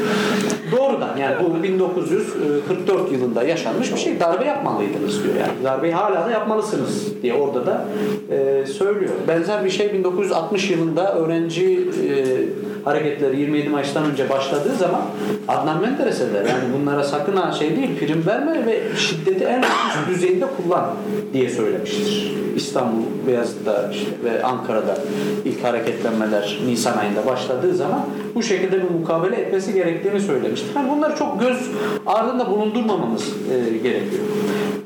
Doğrudan 0.71 1.17
yani 1.17 1.35
bu 1.43 1.63
1944 1.63 3.11
yılında 3.11 3.43
yaşanmış 3.43 3.93
bir 3.93 3.97
şey. 3.97 4.19
Darbe 4.19 4.45
yapmalıydınız 4.45 5.23
diyor 5.23 5.35
yani. 5.35 5.63
Darbeyi 5.63 5.93
hala 5.93 6.25
da 6.25 6.31
yapmalısınız 6.31 7.21
diye 7.21 7.33
orada 7.33 7.65
da 7.65 7.85
e, 8.31 8.65
söylüyor. 8.65 9.11
Benzer 9.27 9.65
bir 9.65 9.69
şey 9.69 9.93
1960 9.93 10.71
yılında 10.71 11.15
öğrenci 11.15 11.89
e, 12.09 12.70
hareketleri 12.85 13.39
27 13.39 13.69
Mayıs'tan 13.69 14.11
önce 14.11 14.29
başladığı 14.29 14.75
zaman 14.75 15.01
Adnan 15.47 15.81
Menderes'e 15.81 16.33
der. 16.33 16.45
Yani 16.45 16.63
bunlara 16.79 17.03
sakın 17.03 17.35
ha 17.35 17.51
şey 17.51 17.75
değil 17.75 17.99
prim 17.99 18.25
verme 18.25 18.65
ve 18.65 18.81
şiddeti 18.97 19.43
en 19.43 19.61
üst 19.61 20.09
düzeyinde 20.09 20.45
kullan 20.57 20.85
diye 21.33 21.49
söylemiştir. 21.49 22.31
İstanbul, 22.55 23.03
Beyazıt'ta 23.27 23.89
işte 23.91 24.11
ve 24.23 24.43
Ankara'da 24.43 24.97
ilk 25.45 25.63
hareketlenmeler 25.63 26.59
Nisan 26.65 26.97
ayında 26.97 27.25
başladığı 27.25 27.75
zaman 27.75 28.01
bu 28.35 28.43
şekilde 28.43 28.83
bir 28.83 28.89
mukabele 28.89 29.35
etmesi 29.35 29.73
gerektiğini 29.73 30.21
söylemiştir. 30.21 30.75
Yani 30.75 30.89
bunları 30.89 31.15
çok 31.15 31.39
göz 31.39 31.57
ardında 32.05 32.49
bulundurmamamız 32.49 33.23
e, 33.23 33.77
gerekiyor. 33.77 34.23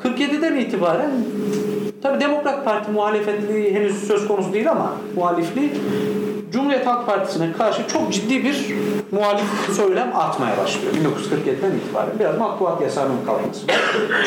47'den 0.04 0.56
itibaren 0.56 1.12
tabi 2.02 2.20
Demokrat 2.20 2.66
Parti 2.66 2.92
muhalefetliği 2.92 3.74
henüz 3.76 4.08
söz 4.08 4.28
konusu 4.28 4.54
değil 4.54 4.72
ama 4.72 4.94
muhalifliği 5.16 5.72
Cumhuriyet 6.52 6.88
Halk 6.88 7.06
Partisi'ne 7.06 7.54
karşı 7.54 7.88
çok 7.88 8.14
ciddi 8.14 8.44
bir 8.44 8.66
muhalif 9.12 9.46
söylem 9.76 10.16
atmaya 10.16 10.58
başlıyor 10.58 10.94
1947'den 10.94 11.78
itibaren. 11.78 12.20
Biraz 12.20 12.38
matbuat 12.38 12.82
yasağının 12.82 13.26
kalkması 13.26 13.68
var. 13.68 13.76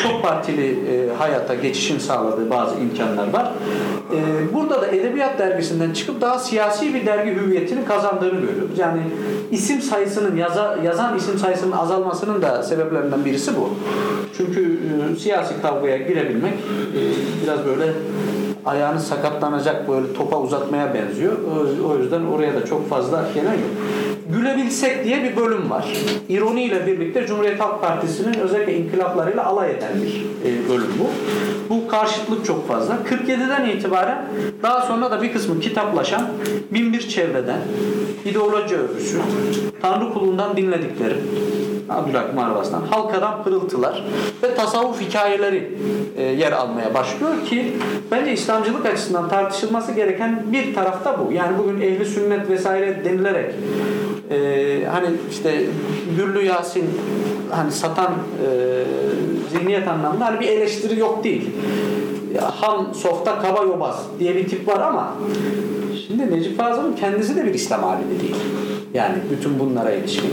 Çok 0.03 0.23
partili 0.23 0.67
e, 0.71 1.13
hayata 1.17 1.55
geçişin 1.55 1.99
sağladığı 1.99 2.49
bazı 2.49 2.75
imkanlar 2.79 3.33
var. 3.33 3.51
E, 4.13 4.53
burada 4.53 4.81
da 4.81 4.87
Edebiyat 4.87 5.39
Dergisi'nden 5.39 5.93
çıkıp 5.93 6.21
daha 6.21 6.39
siyasi 6.39 6.93
bir 6.93 7.05
dergi 7.05 7.35
hüviyetini 7.35 7.85
kazandığını 7.85 8.41
görüyoruz. 8.41 8.77
Yani 8.77 9.01
isim 9.51 9.81
sayısının, 9.81 10.37
yaza, 10.37 10.77
yazan 10.83 11.17
isim 11.17 11.39
sayısının 11.39 11.71
azalmasının 11.71 12.41
da 12.41 12.63
sebeplerinden 12.63 13.25
birisi 13.25 13.51
bu. 13.55 13.69
Çünkü 14.37 14.79
e, 15.15 15.19
siyasi 15.19 15.61
kavgaya 15.61 15.97
girebilmek 15.97 16.53
e, 16.53 16.99
biraz 17.43 17.65
böyle 17.65 17.93
ayağını 18.65 18.99
sakatlanacak 18.99 19.89
böyle 19.89 20.13
topa 20.13 20.39
uzatmaya 20.39 20.93
benziyor. 20.93 21.33
O, 21.89 21.97
yüzden 21.97 22.25
oraya 22.25 22.55
da 22.55 22.65
çok 22.65 22.89
fazla 22.89 23.25
gelen 23.33 23.53
yok. 23.53 23.69
Gülebilsek 24.29 25.03
diye 25.03 25.23
bir 25.23 25.35
bölüm 25.35 25.69
var. 25.69 25.87
İroniyle 26.29 26.87
birlikte 26.87 27.27
Cumhuriyet 27.27 27.59
Halk 27.59 27.81
Partisi'nin 27.81 28.33
özellikle 28.33 28.77
inkılaplarıyla 28.77 29.45
alay 29.45 29.71
eden 29.71 29.91
bir 30.01 30.25
e, 30.49 30.69
bölüm 30.69 30.93
bu. 30.99 31.09
Bu 31.69 31.87
karşıtlık 31.87 32.45
çok 32.45 32.67
fazla. 32.67 32.97
47'den 33.09 33.69
itibaren 33.69 34.25
daha 34.63 34.81
sonra 34.81 35.11
da 35.11 35.21
bir 35.21 35.33
kısmı 35.33 35.59
kitaplaşan 35.59 36.27
binbir 36.71 37.09
çevreden 37.09 37.59
ideoloji 38.25 38.75
övgüsü, 38.75 39.17
Tanrı 39.81 40.13
kulundan 40.13 40.57
dinledikleri, 40.57 41.15
Abdülhakim 41.89 42.39
Arvas'tan 42.39 42.81
halkadan 42.81 43.43
pırıltılar 43.43 44.03
ve 44.43 44.55
tasavvuf 44.55 45.01
hikayeleri 45.01 45.77
e, 46.17 46.23
yer 46.23 46.51
almaya 46.51 46.93
başlıyor 46.93 47.45
ki 47.45 47.73
bence 48.11 48.33
İslamcılık 48.33 48.85
açısından 48.85 49.29
tartışılması 49.29 49.91
gereken 49.91 50.43
bir 50.51 50.75
tarafta 50.75 51.19
bu. 51.19 51.31
Yani 51.31 51.57
bugün 51.57 51.81
ehli 51.81 52.05
sünnet 52.05 52.49
vesaire 52.49 53.05
denilerek 53.05 53.53
e, 54.31 54.37
hani 54.91 55.07
işte 55.31 55.65
Güllü 56.17 56.45
Yasin 56.45 56.85
hani 57.51 57.71
satan 57.71 58.11
e, 58.11 58.49
zihniyet 59.51 59.87
anlamında 59.87 60.25
hani 60.25 60.39
bir 60.39 60.47
eleştiri 60.47 60.99
yok 60.99 61.23
değil. 61.23 61.49
Ham, 62.61 62.93
softa, 62.93 63.41
kaba 63.41 63.63
yobaz 63.63 64.05
diye 64.19 64.35
bir 64.35 64.49
tip 64.49 64.67
var 64.67 64.81
ama 64.81 65.13
şimdi 66.07 66.31
Necip 66.31 66.57
Fazıl'ın 66.57 66.95
kendisi 66.95 67.35
de 67.35 67.45
bir 67.45 67.53
İslam 67.53 67.83
alimi 67.83 68.19
değil. 68.21 68.35
Yani 68.93 69.15
bütün 69.31 69.59
bunlara 69.59 69.91
ilişkin 69.91 70.29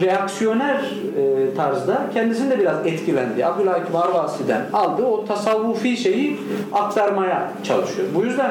reaksiyoner 0.00 0.80
e, 1.18 1.54
tarzda 1.56 2.06
kendisinin 2.14 2.50
de 2.50 2.58
biraz 2.58 2.86
etkilendi. 2.86 3.46
Abdülhakim 3.46 3.96
Arvasi'den 3.96 4.62
aldığı 4.72 5.04
o 5.04 5.24
tasavvufi 5.24 5.96
şeyi 5.96 6.36
aktarmaya 6.72 7.52
çalışıyor. 7.64 8.08
Bu 8.14 8.24
yüzden 8.24 8.50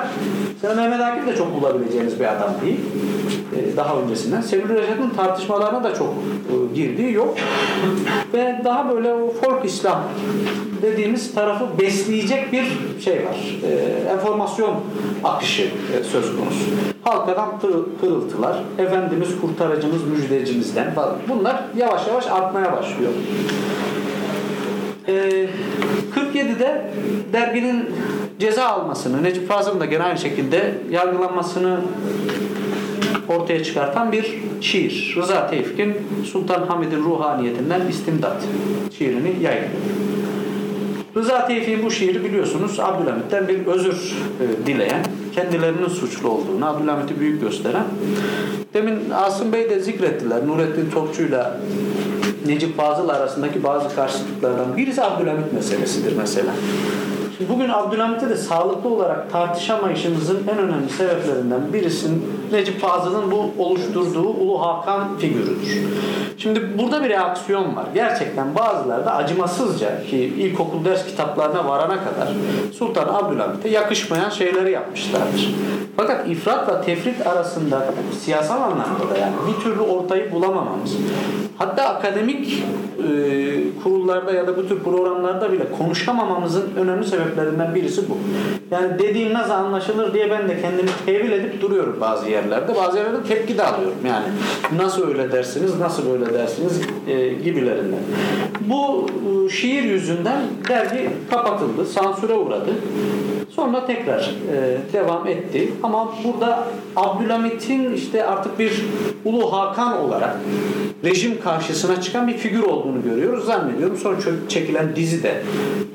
sen 0.61 0.75
Mehmet 0.75 1.01
Akif 1.01 1.27
de 1.27 1.35
çok 1.35 1.61
bulabileceğiniz 1.61 2.19
bir 2.19 2.25
adam 2.25 2.49
değil. 2.65 2.79
E, 3.57 3.77
daha 3.77 3.95
öncesinden. 3.99 4.41
Sevil 4.41 4.69
Reşat'ın 4.69 5.09
tartışmalarına 5.09 5.83
da 5.83 5.95
çok 5.95 6.07
e, 6.09 6.75
girdiği 6.75 7.13
yok. 7.13 7.35
Ve 8.33 8.61
daha 8.65 8.89
böyle 8.89 9.13
o 9.13 9.33
folk 9.41 9.65
İslam 9.65 10.03
dediğimiz 10.81 11.33
tarafı 11.35 11.65
besleyecek 11.79 12.51
bir 12.53 12.65
şey 13.01 13.15
var. 13.15 13.59
E, 13.63 13.73
enformasyon 14.13 14.75
akışı 15.23 15.63
e, 15.63 16.03
söz 16.03 16.25
konusu. 16.37 16.65
Halkadan 17.03 17.49
pırıl- 17.61 17.85
pırıltılar, 18.01 18.63
Efendimiz 18.77 19.29
kurtarıcımız 19.41 20.03
müjdecimizden 20.03 20.93
falan. 20.93 21.15
Bunlar 21.29 21.63
yavaş 21.77 22.07
yavaş 22.07 22.27
artmaya 22.27 22.73
başlıyor. 22.73 23.11
Ee, 25.07 25.47
47'de 26.15 26.91
derginin 27.33 27.85
ceza 28.39 28.65
almasını, 28.65 29.23
Necip 29.23 29.47
Fazıl'ın 29.47 29.79
da 29.79 29.85
gene 29.85 30.03
aynı 30.03 30.17
şekilde 30.17 30.73
yargılanmasını 30.91 31.77
ortaya 33.27 33.63
çıkartan 33.63 34.11
bir 34.11 34.33
şiir. 34.61 35.15
Rıza 35.17 35.49
Tevfik'in 35.49 35.95
Sultan 36.31 36.67
Hamid'in 36.67 37.03
ruhaniyetinden 37.03 37.81
istimdat 37.89 38.43
şiirini 38.97 39.43
yayınlıyor. 39.43 39.71
Rıza 41.15 41.47
Tevfik'in 41.47 41.83
bu 41.83 41.91
şiiri 41.91 42.23
biliyorsunuz 42.23 42.79
Abdülhamit'ten 42.79 43.47
bir 43.47 43.65
özür 43.65 43.93
e, 43.93 44.67
dileyen, 44.67 45.05
kendilerinin 45.35 45.87
suçlu 45.87 46.29
olduğunu, 46.29 46.65
Abdülhamit'i 46.65 47.19
büyük 47.19 47.41
gösteren. 47.41 47.83
Demin 48.73 48.99
Asım 49.13 49.53
Bey 49.53 49.69
de 49.69 49.79
zikrettiler. 49.79 50.47
Nurettin 50.47 50.89
Topçu'yla 50.89 51.59
Necip 52.47 52.77
Fazıl 52.77 53.09
arasındaki 53.09 53.63
bazı 53.63 53.95
karşıtlıklardan 53.95 54.77
birisi 54.77 55.03
Abdülhamit 55.03 55.53
meselesidir 55.53 56.17
mesela. 56.17 56.53
Bugün 57.39 57.69
Abdülhamit'e 57.69 58.29
de 58.29 58.35
sağlıklı 58.35 58.89
olarak 58.89 59.31
tartışamayışımızın 59.31 60.47
en 60.51 60.57
önemli 60.57 60.89
sebeplerinden 60.89 61.73
birisinin 61.73 62.25
Necip 62.51 62.79
Fazıl'ın 62.79 63.31
bu 63.31 63.51
oluşturduğu 63.57 64.29
Ulu 64.29 64.61
Hakan 64.61 65.17
figürüdür. 65.17 65.81
Şimdi 66.37 66.77
burada 66.77 67.03
bir 67.03 67.09
reaksiyon 67.09 67.75
var. 67.75 67.85
Gerçekten 67.93 68.55
bazıları 68.55 69.05
da 69.05 69.15
acımasızca 69.15 70.03
ki 70.03 70.17
ilkokul 70.17 70.85
ders 70.85 71.05
kitaplarına 71.05 71.67
varana 71.67 71.97
kadar 71.97 72.27
Sultan 72.73 73.07
Abdülhamit'e 73.07 73.69
yakışmayan 73.69 74.29
şeyleri 74.29 74.71
yapmışlardır. 74.71 75.55
Fakat 75.97 76.29
ifratla 76.29 76.81
tefrit 76.81 77.27
arasında 77.27 77.85
siyasal 78.23 78.61
anlamda 78.61 79.15
da 79.15 79.17
yani 79.17 79.33
bir 79.47 79.63
türlü 79.63 79.81
ortayı 79.81 80.31
bulamamamız. 80.31 80.97
Hatta 81.57 81.83
akademik 81.83 82.63
e, 82.99 83.07
kurullarda 83.83 84.31
ya 84.31 84.47
da 84.47 84.57
bu 84.57 84.67
tür 84.67 84.79
programlarda 84.79 85.51
bile 85.51 85.63
konuşamamamızın 85.77 86.75
önemli 86.75 87.05
sebeplerinden 87.27 87.75
birisi 87.75 88.09
bu. 88.09 88.17
Yani 88.71 88.99
dediğim 88.99 89.33
nasıl 89.33 89.51
anlaşılır 89.51 90.13
diye 90.13 90.31
ben 90.31 90.49
de 90.49 90.61
kendimi 90.61 90.89
tevil 91.05 91.31
edip 91.31 91.61
duruyorum 91.61 91.97
bazı 92.01 92.29
yerlerde. 92.29 92.75
Bazı 92.75 92.97
yerlerde 92.97 93.23
tepki 93.27 93.57
de 93.57 93.63
alıyorum. 93.63 93.97
Yani 94.07 94.25
nasıl 94.75 95.07
öyle 95.07 95.31
dersiniz, 95.31 95.79
nasıl 95.79 96.11
böyle 96.11 96.33
dersiniz 96.33 96.81
e, 97.07 97.29
gibilerinden. 97.29 97.99
Bu 98.61 99.07
e, 99.45 99.49
şiir 99.49 99.83
yüzünden 99.83 100.41
dergi 100.69 101.09
kapatıldı, 101.29 101.85
sansüre 101.85 102.33
uğradı. 102.33 102.71
Sonra 103.49 103.85
tekrar 103.85 104.19
e, 104.53 104.77
devam 104.93 105.27
etti. 105.27 105.71
Ama 105.83 106.13
burada 106.23 106.63
Abdülhamit'in 106.95 107.93
işte 107.93 108.25
artık 108.25 108.59
bir 108.59 108.85
Ulu 109.25 109.53
Hakan 109.53 109.97
olarak 109.97 110.35
rejim 111.03 111.41
karşısına 111.41 112.01
çıkan 112.01 112.27
bir 112.27 112.33
figür 112.33 112.63
olduğunu 112.63 113.03
görüyoruz. 113.03 113.45
Zannediyorum 113.45 113.97
son 113.97 114.15
çekilen 114.49 114.95
dizi 114.95 115.23
de 115.23 115.41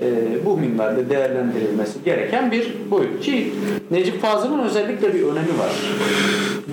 e, 0.03 0.07
bu 0.45 0.57
minvalde 0.57 1.11
değerlendirilmesi 1.23 2.05
gereken 2.05 2.51
bir 2.51 2.73
boyut. 2.91 3.21
Ki 3.21 3.53
Necip 3.91 4.23
Fazıl'ın 4.23 4.59
özellikle 4.59 5.15
bir 5.15 5.23
önemi 5.23 5.59
var. 5.59 5.73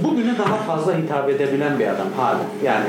Bugüne 0.03 0.37
daha 0.37 0.55
fazla 0.55 0.97
hitap 0.97 1.29
edebilen 1.29 1.79
bir 1.79 1.87
adam 1.87 2.07
hala. 2.17 2.39
Yani 2.63 2.85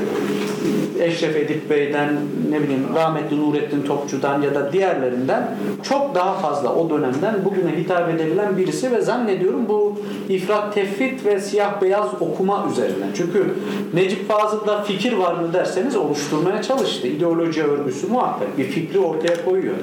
Eşref 1.01 1.37
Edip 1.37 1.71
Bey'den 1.71 2.09
ne 2.51 2.63
bileyim 2.63 2.87
rahmetli 2.95 3.41
Nurettin 3.41 3.83
Topçu'dan 3.83 4.43
ya 4.43 4.55
da 4.55 4.73
diğerlerinden 4.73 5.51
çok 5.83 6.15
daha 6.15 6.35
fazla 6.35 6.75
o 6.75 6.91
dönemden 6.91 7.45
bugüne 7.45 7.77
hitap 7.77 8.09
edebilen 8.09 8.57
birisi 8.57 8.93
ve 8.93 9.01
zannediyorum 9.01 9.69
bu 9.69 10.01
ifrat 10.29 10.75
tefrit 10.75 11.27
ve 11.27 11.41
siyah 11.41 11.83
beyaz 11.83 12.09
okuma 12.21 12.67
üzerine. 12.73 13.05
Çünkü 13.17 13.55
Necip 13.95 14.29
Fazıl'da 14.29 14.83
fikir 14.83 15.13
var 15.13 15.35
mı 15.35 15.53
derseniz 15.53 15.97
oluşturmaya 15.97 16.63
çalıştı. 16.63 17.07
İdeoloji 17.07 17.63
örgüsü 17.63 18.07
muhakkak 18.07 18.59
bir 18.59 18.65
fikri 18.65 18.99
ortaya 18.99 19.45
koyuyor. 19.45 19.75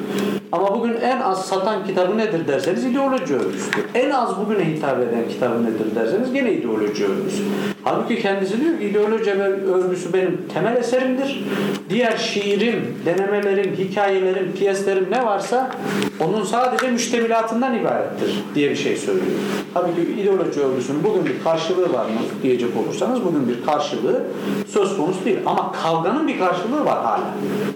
Ama 0.52 0.76
bugün 0.76 0.94
en 1.02 1.22
az 1.22 1.46
satan 1.46 1.86
kitabı 1.88 2.18
nedir 2.18 2.48
derseniz 2.48 2.86
ideoloji 2.86 3.36
örgüsüdür. 3.36 3.86
En 3.96 4.10
az 4.10 4.38
bugüne 4.38 4.66
hitap 4.66 5.00
eden 5.00 5.28
kitabı 5.30 5.64
nedir 5.64 5.96
derseniz 5.96 6.34
gene 6.34 6.54
ideoloji 6.54 7.06
örgüsü. 7.06 7.44
Halbuki 7.84 8.22
kendisi 8.22 8.62
diyor 8.62 8.80
ki 8.80 8.86
ideoloji 8.86 9.32
örgüsü 9.74 10.14
benim 10.14 10.42
temel 10.54 10.76
eserimdir. 10.76 11.44
Diğer 11.90 12.18
şiirim, 12.18 12.96
denemelerim, 13.06 13.76
hikayelerim, 13.78 14.52
piyeslerim 14.58 15.08
ne 15.12 15.26
varsa 15.26 15.72
onun 16.20 16.44
sadece 16.44 16.92
müştemilatından 16.92 17.80
ibarettir 17.80 18.44
diye 18.56 18.70
bir 18.70 18.76
şey 18.76 18.98
söylüyor. 18.98 19.28
Halbuki 19.74 20.02
ideoloji 20.02 20.60
örgüsünün 20.60 21.04
bugün 21.04 21.26
bir 21.26 21.44
karşılığı 21.44 21.94
var 21.94 22.06
mı 22.06 22.20
diyecek 22.44 22.70
olursanız 22.78 23.26
bugün 23.26 23.48
bir 23.48 23.66
karşılığı 23.66 24.24
söz 24.68 24.98
konusu 24.98 25.26
değil. 25.26 25.38
Ama 25.46 25.72
kavganın 25.72 26.28
bir 26.28 26.40
karşılığı 26.40 26.86
var 26.86 27.04
hala. 27.04 27.34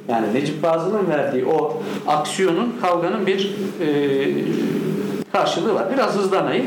Yani 0.09 0.33
Necip 0.33 0.61
Fazıl'ın 0.61 1.09
verdiği 1.09 1.45
o 1.45 1.81
aksiyonun, 2.61 2.81
kavganın 2.81 3.27
bir 3.27 3.55
e, 3.81 3.87
karşılığı 5.31 5.75
var. 5.75 5.85
Biraz 5.93 6.15
hızlanayım. 6.15 6.65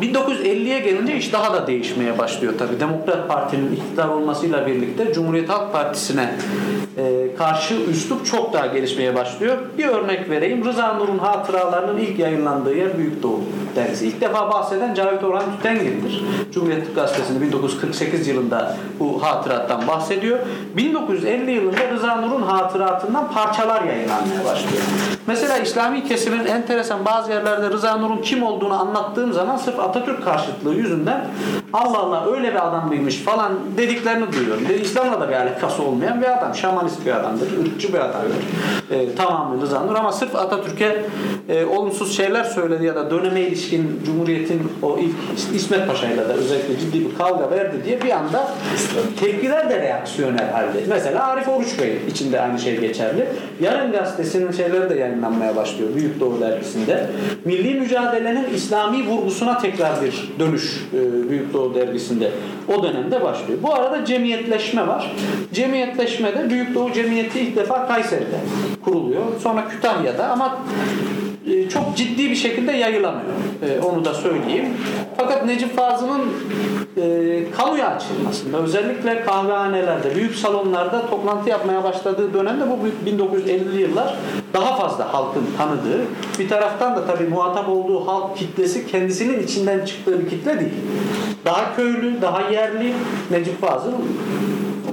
1950'ye 0.00 0.78
gelince 0.80 1.16
iş 1.16 1.32
daha 1.32 1.54
da 1.54 1.66
değişmeye 1.66 2.18
başlıyor 2.18 2.54
tabii. 2.58 2.80
Demokrat 2.80 3.28
Parti'nin 3.28 3.72
iktidar 3.72 4.08
olmasıyla 4.08 4.66
birlikte 4.66 5.12
Cumhuriyet 5.12 5.48
Halk 5.48 5.72
Partisi'ne 5.72 6.34
e, 6.96 7.34
karşı 7.38 7.74
üslup 7.74 8.26
çok 8.26 8.52
daha 8.52 8.66
gelişmeye 8.66 9.14
başlıyor. 9.14 9.56
Bir 9.78 9.84
örnek 9.84 10.30
vereyim. 10.30 10.64
Rıza 10.64 10.92
Nur'un 10.92 11.18
hatıralarının 11.18 12.00
ilk 12.00 12.18
yayınlandığı 12.18 12.74
yer 12.74 12.98
Büyük 12.98 13.22
Doğu 13.22 13.40
dergisi. 13.76 14.06
İlk 14.06 14.20
defa 14.20 14.50
bahseden 14.50 14.94
Cavit 14.94 15.24
Orhan 15.24 15.56
Tütengil'dir. 15.56 16.24
Cumhuriyet 16.52 16.94
Gazetesi'nde 16.94 17.40
1948 17.40 18.28
yılında 18.28 18.76
bu 19.00 19.22
hatırattan 19.22 19.88
bahsediyor. 19.88 20.38
1950 20.76 21.50
yılında 21.50 21.90
Rıza 21.90 22.16
Nur'un 22.16 22.42
hatıratından 22.42 23.32
parçalar 23.32 23.82
yayınlanmaya 23.82 24.44
başlıyor. 24.44 24.82
Mesela 25.26 25.58
İslami 25.58 26.04
kesimin 26.04 26.46
enteresan 26.46 27.04
bazı 27.04 27.32
yerlerde 27.32 27.70
Rıza 27.70 27.96
Nur'un 27.96 28.22
kim 28.22 28.42
olduğunu 28.42 28.80
anlattığım 28.80 29.32
zaman 29.32 29.56
sırf 29.56 29.80
Atatürk 29.80 30.24
karşıtlığı 30.24 30.74
yüzünden 30.74 31.26
Allah 31.72 31.98
Allah 31.98 32.26
öyle 32.32 32.50
bir 32.50 32.68
adam 32.68 32.88
mıymış 32.88 33.16
falan 33.16 33.52
dediklerini 33.76 34.32
duyuyorum. 34.32 34.62
İslam'la 34.82 35.20
da 35.20 35.28
bir 35.28 35.34
alakası 35.34 35.82
olmayan 35.82 36.22
bir 36.22 36.38
adam. 36.38 36.54
Şamanist 36.54 37.06
bir 37.06 37.12
adamdır. 37.12 37.48
ırkçı 37.66 37.88
bir 37.88 37.98
adamdır. 37.98 38.36
E, 38.90 39.14
tamamen 39.14 39.62
Rıza 39.62 39.80
Nur 39.80 39.94
ama 39.94 40.12
sırf 40.12 40.36
Atatürk'e 40.36 41.04
e, 41.48 41.64
olumsuz 41.64 42.16
şeyler 42.16 42.44
söyledi 42.44 42.84
ya 42.84 42.94
da 42.94 43.10
döneme 43.10 43.40
ilişkin 43.40 43.63
Cumhuriyet'in 44.06 44.62
o 44.82 44.98
ilk 44.98 45.54
İsmet 45.54 45.88
Paşa'yla 45.88 46.28
da 46.28 46.32
özellikle 46.32 46.78
ciddi 46.80 47.10
bir 47.10 47.14
kavga 47.14 47.50
verdi 47.50 47.76
diye 47.84 48.02
bir 48.02 48.10
anda 48.10 48.54
tepkiler 49.20 49.70
de 49.70 49.82
reaksiyonel 49.82 50.50
halde. 50.50 50.84
Mesela 50.88 51.26
Arif 51.26 51.48
Oruç 51.48 51.78
Bey 51.78 51.98
içinde 52.10 52.40
aynı 52.40 52.58
şey 52.58 52.80
geçerli. 52.80 53.26
Yarın 53.60 53.92
gazetesinin 53.92 54.52
şeyleri 54.52 54.90
de 54.90 54.94
yayınlanmaya 54.94 55.56
başlıyor. 55.56 55.90
Büyük 55.94 56.20
Doğu 56.20 56.40
dergisinde. 56.40 57.06
Milli 57.44 57.74
mücadelenin 57.74 58.54
İslami 58.54 59.06
vurgusuna 59.06 59.58
tekrar 59.58 60.02
bir 60.02 60.32
dönüş 60.38 60.86
e, 60.94 61.30
Büyük 61.30 61.52
Doğu 61.52 61.74
dergisinde 61.74 62.30
o 62.76 62.82
dönemde 62.82 63.22
başlıyor. 63.22 63.58
Bu 63.62 63.74
arada 63.74 64.04
cemiyetleşme 64.04 64.86
var. 64.86 65.16
Cemiyetleşmede 65.52 66.50
Büyük 66.50 66.74
Doğu 66.74 66.92
Cemiyeti 66.92 67.40
ilk 67.40 67.56
defa 67.56 67.88
Kayseri'de 67.88 68.38
kuruluyor. 68.84 69.22
Sonra 69.42 69.68
Kütahya'da 69.68 70.28
ama 70.28 70.58
çok 71.72 71.96
ciddi 71.96 72.30
bir 72.30 72.36
şekilde 72.36 72.72
yayılamıyor. 72.72 73.34
E, 73.62 73.80
onu 73.80 74.04
da 74.04 74.14
söyleyeyim. 74.14 74.68
Fakat 75.16 75.46
Necip 75.46 75.76
Fazıl'ın 75.76 76.22
e, 76.96 77.44
kamuya 77.56 77.88
açılmasında 77.88 78.58
özellikle 78.58 79.22
kahvehanelerde, 79.22 80.14
büyük 80.14 80.34
salonlarda 80.34 81.06
toplantı 81.06 81.50
yapmaya 81.50 81.84
başladığı 81.84 82.34
dönemde 82.34 82.64
bu 82.70 82.78
1950'li 83.10 83.80
yıllar 83.80 84.14
daha 84.54 84.76
fazla 84.76 85.14
halkın 85.14 85.46
tanıdığı 85.58 86.00
bir 86.38 86.48
taraftan 86.48 86.96
da 86.96 87.06
tabii 87.06 87.28
muhatap 87.28 87.68
olduğu 87.68 88.06
halk 88.06 88.36
kitlesi 88.36 88.86
kendisinin 88.86 89.42
içinden 89.42 89.84
çıktığı 89.84 90.20
bir 90.20 90.30
kitle 90.30 90.60
değil. 90.60 90.72
Daha 91.44 91.76
köylü, 91.76 92.22
daha 92.22 92.50
yerli 92.50 92.92
Necip 93.30 93.60
Fazıl 93.60 93.92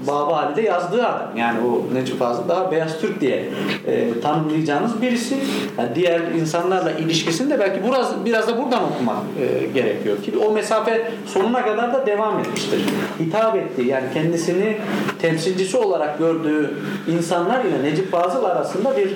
Baba 0.08 0.38
Ali'de 0.38 0.62
yazdığı 0.62 1.08
adam. 1.08 1.38
Yani 1.38 1.60
o 1.60 1.94
Necip 1.94 2.20
Fazıl 2.20 2.50
daha 2.50 2.72
beyaz 2.72 3.02
Türk 3.02 3.22
diye 3.22 3.50
e, 3.88 4.20
tanımlayacağınız 4.22 5.02
birisi. 5.02 5.36
Yani 5.78 5.90
diğer 5.96 6.22
insanlarla 6.22 6.92
ilişkisini 6.92 7.50
de 7.50 7.60
belki 7.60 7.84
biraz 7.84 8.26
biraz 8.26 8.48
da 8.48 8.58
buradan 8.58 8.84
okumak 8.84 9.18
e, 9.40 9.66
gerekiyor 9.74 10.24
ki 10.24 10.34
o 10.48 10.52
mesafe 10.52 11.12
sonuna 11.28 11.66
kadar 11.66 11.94
da 11.94 12.06
devam 12.06 12.40
etmiştir. 12.40 12.82
Hitap 13.20 13.56
ettiği 13.56 13.88
yani 13.88 14.06
kendisini 14.14 14.78
temsilcisi 15.22 15.78
olarak 15.78 16.20
gördüğü 16.20 16.74
insanlar 17.08 17.66
ile 17.66 17.84
Necip 17.84 18.12
Fazıl 18.12 18.44
arasında 18.44 18.98
bir 18.98 19.10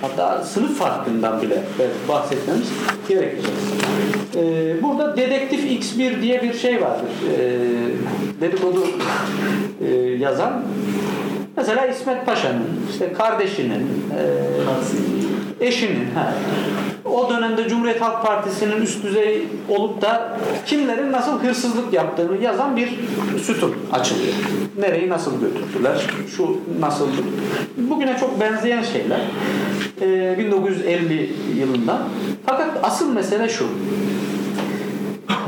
hatta 0.00 0.44
sınıf 0.44 0.78
farkından 0.78 1.42
bile 1.42 1.62
bahsetmemiz 2.08 2.68
gerekecek. 3.08 3.50
E, 4.36 4.82
burada 4.82 5.16
Dedektif 5.16 5.64
X1 5.64 6.22
diye 6.22 6.42
bir 6.42 6.54
şey 6.54 6.82
vardır. 6.82 7.10
E, 7.38 7.40
dedikodu 8.40 8.86
e, 9.86 9.94
yazan 9.96 10.62
mesela 11.56 11.86
İsmet 11.86 12.26
Paşa'nın 12.26 12.80
işte 12.90 13.12
kardeşinin 13.12 13.86
e, 15.60 15.66
eşinin 15.66 16.10
ha, 16.14 16.34
o 17.10 17.30
dönemde 17.30 17.68
Cumhuriyet 17.68 18.00
Halk 18.00 18.26
Partisi'nin 18.26 18.82
üst 18.82 19.04
düzey 19.04 19.48
olup 19.68 20.02
da 20.02 20.38
kimlerin 20.66 21.12
nasıl 21.12 21.40
hırsızlık 21.40 21.92
yaptığını 21.92 22.42
yazan 22.42 22.76
bir 22.76 22.88
sütun 23.42 23.74
açılıyor. 23.92 24.34
Nereyi 24.78 25.08
nasıl 25.08 25.32
götürdüler, 25.40 26.06
şu 26.36 26.56
nasıl... 26.80 27.08
Bugüne 27.76 28.16
çok 28.20 28.40
benzeyen 28.40 28.82
şeyler. 28.82 29.20
Ee, 30.00 30.38
1950 30.38 31.32
yılından. 31.56 31.98
Fakat 32.46 32.68
asıl 32.82 33.12
mesele 33.12 33.48
şu. 33.48 33.64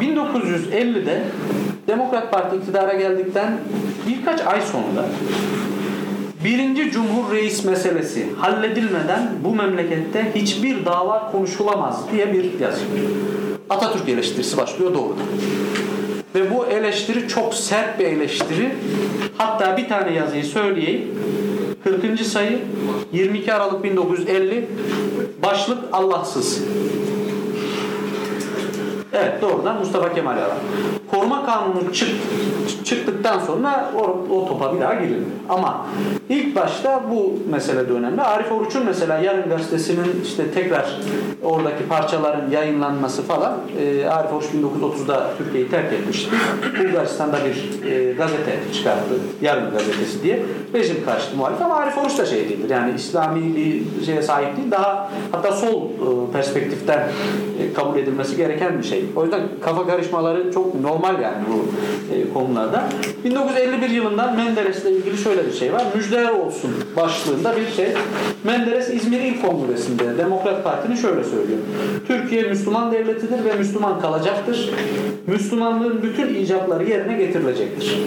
1950'de 0.01 1.22
Demokrat 1.89 2.32
Parti 2.32 2.56
iktidara 2.56 2.94
geldikten 2.94 3.59
birkaç 4.09 4.47
ay 4.47 4.60
sonra 4.60 5.05
birinci 6.44 6.90
Cumhur 6.90 7.32
Reis 7.32 7.64
meselesi 7.64 8.27
halledilmeden 8.39 9.31
bu 9.44 9.55
memlekette 9.55 10.32
hiçbir 10.35 10.85
dava 10.85 11.32
konuşulamaz 11.32 12.01
diye 12.12 12.32
bir 12.32 12.60
yazı. 12.60 12.81
Atatürk 13.70 14.09
eleştirisi 14.09 14.56
başlıyor 14.56 14.94
doğrudan. 14.94 15.27
Ve 16.35 16.55
bu 16.55 16.66
eleştiri 16.66 17.28
çok 17.28 17.55
sert 17.55 17.98
bir 17.98 18.05
eleştiri. 18.05 18.74
Hatta 19.39 19.77
bir 19.77 19.89
tane 19.89 20.12
yazıyı 20.12 20.44
söyleyeyim. 20.44 21.02
40. 21.85 22.20
sayı 22.20 22.59
22 23.12 23.52
Aralık 23.55 23.85
1950 23.85 24.69
başlık 25.43 25.78
Allahsız. 25.93 26.62
Evet 29.14 29.43
doğrudan 29.43 29.78
Mustafa 29.78 30.14
Kemal 30.14 30.32
Arar. 30.32 30.51
Koruma 31.10 31.47
kanunu 31.47 31.93
çık, 31.93 32.09
çıktıktan 32.84 33.39
sonra 33.39 33.93
o, 33.97 34.34
o 34.34 34.48
topa 34.48 34.74
bir 34.74 34.80
daha 34.80 34.94
girildi. 34.94 35.24
Ama 35.48 35.86
ilk 36.28 36.56
başta 36.56 37.02
bu 37.10 37.32
mesele 37.51 37.89
de 37.89 37.93
önemli. 37.93 38.22
Arif 38.22 38.52
Oruç'un 38.52 38.84
mesela 38.84 39.18
Yarın 39.18 39.48
Gazetesi'nin 39.48 40.22
işte 40.24 40.51
tekrar 40.51 41.01
oradaki 41.43 41.89
parçaların 41.89 42.51
yayınlanması 42.51 43.22
falan 43.22 43.52
e, 43.80 44.06
Arif 44.06 44.32
Oruç 44.32 44.44
1930'da 44.44 45.30
Türkiye'yi 45.39 45.70
terk 45.70 45.93
etmişti. 45.93 46.30
Bulgaristan'da 46.84 47.39
bir 47.44 47.90
e, 47.90 48.12
gazete 48.12 48.59
çıkarttı. 48.74 49.14
Yarın 49.43 49.70
Gazetesi 49.70 50.22
diye. 50.22 50.43
Rejim 50.74 51.05
karşıtı 51.05 51.36
muhalif 51.36 51.62
ama 51.62 51.76
Arif 51.76 51.98
Oruç 51.98 52.18
da 52.18 52.26
şey 52.26 52.48
değildir. 52.48 52.70
Yani 52.70 52.93
İslami 52.97 53.56
bir 53.56 54.05
şeye 54.06 54.22
sahip 54.22 54.56
değil. 54.56 54.70
Daha 54.70 55.10
hatta 55.32 55.52
sol 55.52 55.82
e, 55.84 56.32
perspektiften 56.32 57.09
e, 57.60 57.72
kabul 57.74 57.98
edilmesi 57.98 58.36
gereken 58.36 58.78
bir 58.78 58.84
şey. 58.84 59.01
O 59.16 59.22
yüzden 59.22 59.40
kafa 59.60 59.86
karışmaları 59.86 60.52
çok 60.52 60.80
normal 60.80 61.22
yani 61.22 61.44
bu 61.48 61.64
e, 62.14 62.32
konularda. 62.32 62.88
1951 63.24 63.90
yılından 63.90 64.36
Menderes'le 64.36 64.84
ilgili 64.84 65.18
şöyle 65.18 65.46
bir 65.46 65.52
şey 65.52 65.72
var. 65.72 65.82
Müjdeler 65.94 66.30
olsun 66.30 66.70
başlığında 66.96 67.56
bir 67.56 67.76
şey. 67.76 67.88
Menderes 68.44 68.94
İzmir 68.94 69.20
İl 69.20 69.40
Kongresi'nde 69.40 70.18
Demokrat 70.18 70.64
Parti'nin 70.64 70.96
şöyle 70.96 71.24
söylüyor. 71.24 71.58
Türkiye 72.06 72.42
Müslüman 72.42 72.92
devletidir 72.92 73.44
ve 73.44 73.52
Müslüman 73.58 74.00
kalacaktır. 74.00 74.70
Müslümanlığın 75.26 76.02
bütün 76.02 76.34
icabları 76.34 76.90
yerine 76.90 77.16
getirilecektir. 77.16 77.98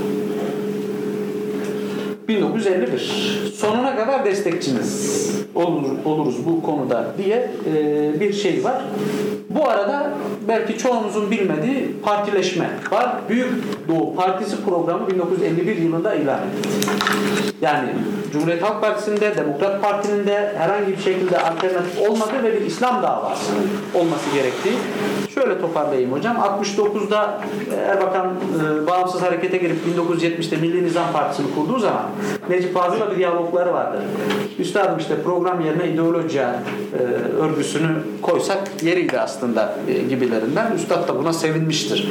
1951. 2.28 3.52
Sonuna 3.56 3.96
kadar 3.96 4.26
destekçiniz 4.26 5.32
olur, 5.56 5.90
oluruz 6.06 6.46
bu 6.46 6.64
konuda 6.64 7.06
diye 7.18 7.50
e, 7.76 8.20
bir 8.20 8.34
şey 8.34 8.64
var. 8.64 8.82
Bu 9.50 9.70
arada 9.70 10.12
belki 10.48 10.78
çoğunuzun 10.78 11.32
bilmediği 11.32 11.96
partileşme 12.04 12.70
var. 12.92 13.16
Büyük 13.30 13.54
Doğu 13.88 14.16
Partisi 14.16 14.66
programı 14.66 15.08
1951 15.08 15.78
yılında 15.78 16.16
ilan 16.16 16.40
edildi. 16.40 16.78
Yani 17.62 17.90
Cumhuriyet 18.34 18.64
Halk 18.64 18.82
Partisi'nde, 18.82 19.38
Demokrat 19.38 19.82
Parti'nin 19.82 20.28
de 20.28 20.54
herhangi 20.58 20.92
bir 20.92 21.02
şekilde 21.02 21.40
alternatif 21.40 22.10
olmadığı 22.10 22.44
ve 22.44 22.54
bir 22.54 22.66
İslam 22.66 23.04
davası 23.04 23.52
olması 23.94 24.36
gerektiği. 24.36 24.74
Şöyle 25.34 25.62
toparlayayım 25.62 26.12
hocam. 26.12 26.38
69'da 26.38 27.42
Erbakan 27.88 28.28
e, 28.28 28.88
bağımsız 28.88 29.22
harekete 29.22 29.58
girip 29.58 29.78
1970'te 29.98 30.58
Milli 30.58 30.84
Nizam 30.84 31.12
Partisi'ni 31.14 31.56
kurduğu 31.56 31.80
zaman 31.80 32.04
Necip 32.50 32.74
Fazıl'la 32.74 33.12
bir 33.12 33.18
diyalogları 33.18 33.74
vardır. 33.74 34.00
Üstadım 34.60 35.00
işte 35.00 35.16
program 35.24 35.62
yerine 35.62 35.90
ideoloji 35.90 36.40
e, 36.40 36.46
örgüsünü 37.42 37.90
koysak 38.22 38.84
yeriydi 38.84 39.20
aslında 39.20 39.76
e, 39.88 39.94
gibilerinden. 39.94 40.72
Üstad 40.76 41.08
da 41.08 41.20
buna 41.20 41.34
sevinmiştir. 41.34 42.10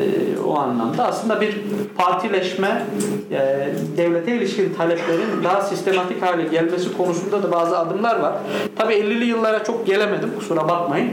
E, 0.00 0.38
o 0.46 0.58
anlamda 0.58 1.06
aslında 1.06 1.40
bir 1.40 1.60
partileşme 1.96 2.86
e, 3.30 3.68
devlete 3.96 4.36
ilişkin 4.36 4.74
taleplerin 4.74 5.44
daha 5.44 5.62
sistematik 5.62 6.22
hale 6.22 6.42
gelmesi 6.42 6.96
konusunda 6.96 7.42
da 7.42 7.52
bazı 7.52 7.78
adımlar 7.78 8.20
var. 8.20 8.32
Tabi 8.78 8.94
50'li 8.94 9.24
yıllara 9.24 9.64
çok 9.64 9.86
gelemedim 9.86 10.30
kusura 10.38 10.68
bakmayın. 10.68 11.10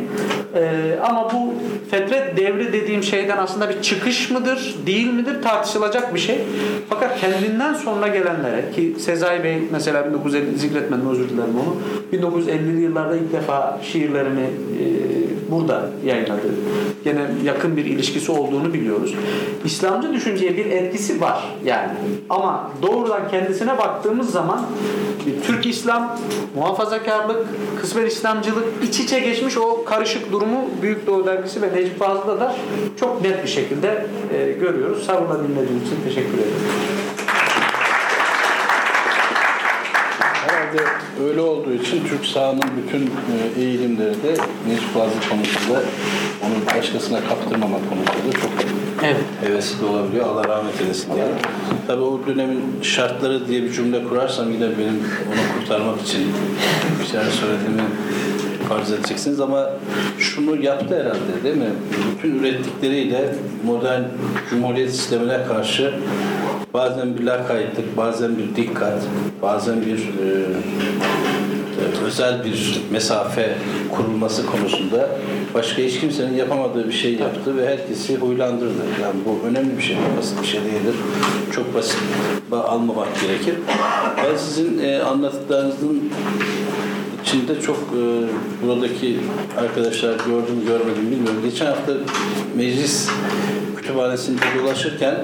E, 0.56 0.94
ama 1.04 1.34
bu 1.34 1.54
fetret 1.92 2.38
devri 2.38 2.74
dediğim 2.74 3.04
şeyden 3.04 3.38
aslında 3.38 3.70
bir 3.70 3.82
çıkış 3.82 4.32
mıdır, 4.32 4.76
değil 4.86 5.14
midir 5.14 5.42
tartışılacak 5.42 6.14
bir 6.14 6.20
şey. 6.20 6.42
Fakat 6.90 7.20
kendinden 7.22 7.74
sonra 7.74 8.08
gelenlere 8.24 8.72
ki 8.72 8.96
Sezai 9.00 9.44
Bey 9.44 9.64
mesela 9.72 10.06
1950 10.10 10.58
zikretmedim 10.58 11.10
özür 11.10 11.30
dilerim 11.30 11.54
onu. 11.56 11.76
1950'li 12.22 12.82
yıllarda 12.82 13.16
ilk 13.16 13.34
defa 13.34 13.80
şiirlerini 13.84 14.42
e, 14.42 14.84
burada 15.52 15.90
yayınladı. 16.06 16.42
Gene 17.04 17.22
yakın 17.44 17.78
bir 17.78 17.86
ilişkisi 17.86 18.32
olduğunu 18.32 18.74
biliyoruz. 18.74 19.16
İslamcı 19.66 20.14
düşünceye 20.14 20.58
bir 20.58 20.66
etkisi 20.66 21.22
var 21.22 21.56
yani. 21.66 21.92
Ama 22.30 22.72
doğrudan 22.82 23.30
kendisine 23.32 23.78
baktığımız 23.78 24.32
zaman 24.32 24.62
bir 25.26 25.42
Türk 25.42 25.66
İslam, 25.66 26.20
muhafazakarlık, 26.56 27.48
kısmen 27.82 28.06
İslamcılık 28.06 28.66
iç 28.84 29.00
içe 29.00 29.20
geçmiş 29.20 29.58
o 29.58 29.84
karışık 29.86 30.32
durumu 30.32 30.70
Büyük 30.82 31.08
Doğu 31.08 31.26
Dergisi 31.26 31.62
ve 31.62 31.74
Necip 31.76 32.00
Fazıl'da 32.00 32.40
da 32.40 32.56
çok 33.00 33.22
net 33.22 33.44
bir 33.44 33.50
şekilde 33.50 34.06
e, 34.34 34.52
görüyoruz. 34.52 35.06
Sabırla 35.06 35.40
dinlediğiniz 35.44 35.88
için 35.88 35.98
teşekkür 36.04 36.34
ederim. 36.34 36.54
Herhalde 40.74 40.94
öyle 41.22 41.42
olduğu 41.42 41.74
için 41.74 42.04
Türk 42.10 42.26
sahanın 42.26 42.64
bütün 42.84 43.02
e, 43.02 43.62
eğilimleri 43.62 44.14
de 44.24 44.32
Necip 44.68 44.94
Fazıl 44.94 45.30
konusunda 45.30 45.82
onu 46.44 46.78
başkasına 46.78 47.20
kaptırmama 47.20 47.78
konusunda 47.78 48.28
da 48.38 48.42
çok 48.42 48.52
Evet. 49.04 49.22
hevesli 49.42 49.86
olabiliyor. 49.86 50.26
Allah 50.26 50.48
rahmet 50.48 50.82
eylesin 50.82 51.16
diyelim. 51.16 51.36
Tabii 51.88 52.02
o 52.02 52.20
dönemin 52.28 52.62
şartları 52.82 53.48
diye 53.48 53.64
bir 53.64 53.72
cümle 53.74 54.04
kurarsam 54.04 54.52
yine 54.52 54.62
benim 54.80 55.00
onu 55.28 55.60
kurtarmak 55.60 56.02
için 56.02 56.22
bir 57.02 57.06
şeyler 57.06 57.30
söylediğimi 57.30 57.82
farz 58.70 58.92
edeceksiniz 58.92 59.40
ama 59.40 59.70
şunu 60.20 60.64
yaptı 60.64 60.96
herhalde 60.96 61.44
değil 61.44 61.56
mi? 61.56 61.70
Bütün 62.18 62.40
ürettikleriyle 62.40 63.36
modern 63.66 64.02
cumhuriyet 64.50 64.92
sistemine 64.92 65.44
karşı 65.48 65.94
bazen 66.74 67.18
bir 67.18 67.24
lakaytlık, 67.24 67.98
bazen 67.98 68.38
bir 68.38 68.56
dikkat, 68.56 69.02
bazen 69.42 69.82
bir 69.82 69.98
e, 69.98 70.46
özel 72.06 72.46
bir 72.46 72.82
mesafe 72.92 73.56
kurulması 73.92 74.46
konusunda 74.46 75.10
başka 75.54 75.82
hiç 75.82 76.00
kimsenin 76.00 76.34
yapamadığı 76.34 76.88
bir 76.88 76.94
şey 76.94 77.14
yaptı 77.14 77.58
ve 77.58 77.68
herkesi 77.68 78.18
huylandırdı. 78.18 78.84
Yani 79.02 79.16
bu 79.26 79.48
önemli 79.48 79.78
bir 79.78 79.84
şey, 79.84 79.98
basit 80.18 80.42
bir 80.42 80.48
şey 80.48 80.62
değildir. 80.62 80.96
Çok 81.52 81.76
basit 81.76 81.98
ba- 82.52 82.64
almamak 82.64 83.08
gerekir. 83.22 83.56
Ben 84.18 84.38
sizin 84.38 84.80
e, 84.80 85.02
anlattıklarınızın 85.02 86.12
içinde 87.24 87.62
çok 87.62 87.78
e, 87.78 88.04
buradaki 88.66 89.18
arkadaşlar 89.58 90.12
gördüm 90.12 90.64
görmedim 90.68 91.12
bilmiyorum. 91.12 91.42
Geçen 91.44 91.66
hafta 91.66 91.94
meclis 92.56 93.10
kütüphanesinde 93.84 94.42
dolaşırken 94.60 95.16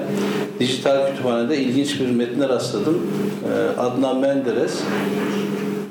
dijital 0.60 1.10
kütüphanede 1.10 1.58
ilginç 1.58 2.00
bir 2.00 2.10
metne 2.10 2.48
rastladım. 2.48 3.06
E, 3.76 3.80
Adnan 3.80 4.20
Menderes 4.20 4.74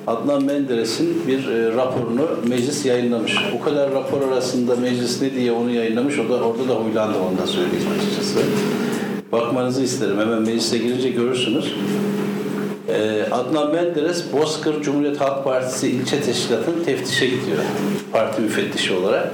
Adnan 0.08 0.44
Menderes'in 0.44 1.28
bir 1.28 1.48
e, 1.48 1.76
raporunu 1.76 2.28
meclis 2.48 2.86
yayınlamış. 2.86 3.36
O 3.60 3.64
kadar 3.64 3.92
rapor 3.92 4.22
arasında 4.22 4.76
meclis 4.76 5.22
ne 5.22 5.34
diye 5.34 5.52
onu 5.52 5.72
yayınlamış. 5.72 6.20
O 6.20 6.30
da 6.30 6.34
orada 6.34 6.68
da 6.68 6.74
huylandı 6.74 7.18
onu 7.30 7.38
da 7.38 7.48
söyleyeyim 7.48 7.88
açıkçası. 8.00 8.40
Bakmanızı 9.32 9.82
isterim. 9.84 10.20
Hemen 10.20 10.42
meclise 10.42 10.78
girince 10.78 11.10
görürsünüz. 11.10 11.74
Ee, 12.90 13.26
Adnan 13.32 13.72
Menderes 13.72 14.24
Bozkır 14.34 14.82
Cumhuriyet 14.82 15.22
Halk 15.22 15.44
Partisi 15.44 15.88
ilçe 15.88 16.22
teşkilatının 16.22 16.84
teftişe 16.84 17.26
gidiyor. 17.26 17.58
Parti 18.12 18.42
müfettişi 18.42 18.94
olarak. 18.94 19.32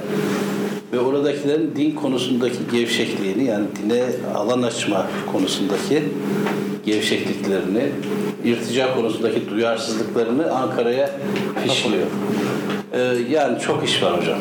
Ve 0.92 1.00
oradakilerin 1.00 1.72
din 1.76 1.94
konusundaki 1.94 2.58
gevşekliğini 2.72 3.44
yani 3.44 3.66
dine 3.82 4.02
alan 4.34 4.62
açma 4.62 5.06
konusundaki 5.32 6.02
gevşekliklerini, 6.86 7.82
irtica 8.44 8.94
konusundaki 8.94 9.50
duyarsızlıklarını 9.50 10.52
Ankara'ya 10.52 11.10
fişliyor. 11.64 12.06
Ee, 12.92 13.00
yani 13.30 13.58
çok 13.60 13.84
iş 13.84 14.02
var 14.02 14.20
hocam. 14.20 14.38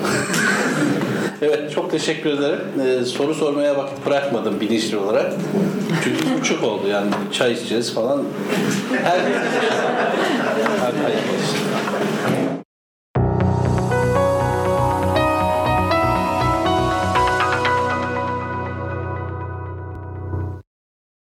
evet 1.41 1.71
çok 1.75 1.91
teşekkür 1.91 2.29
ederim. 2.29 2.59
Ee, 2.85 3.05
soru 3.05 3.35
sormaya 3.35 3.77
vakit 3.77 4.05
bırakmadım 4.05 4.59
bilinçli 4.59 4.97
olarak. 4.97 5.33
Çünkü 6.03 6.39
buçuk 6.39 6.63
oldu 6.63 6.87
yani 6.87 7.09
çay 7.31 7.53
içeceğiz 7.53 7.93
falan. 7.93 8.23
Her 9.03 9.19
Hadi 10.79 10.97
hayırlı. 10.97 12.14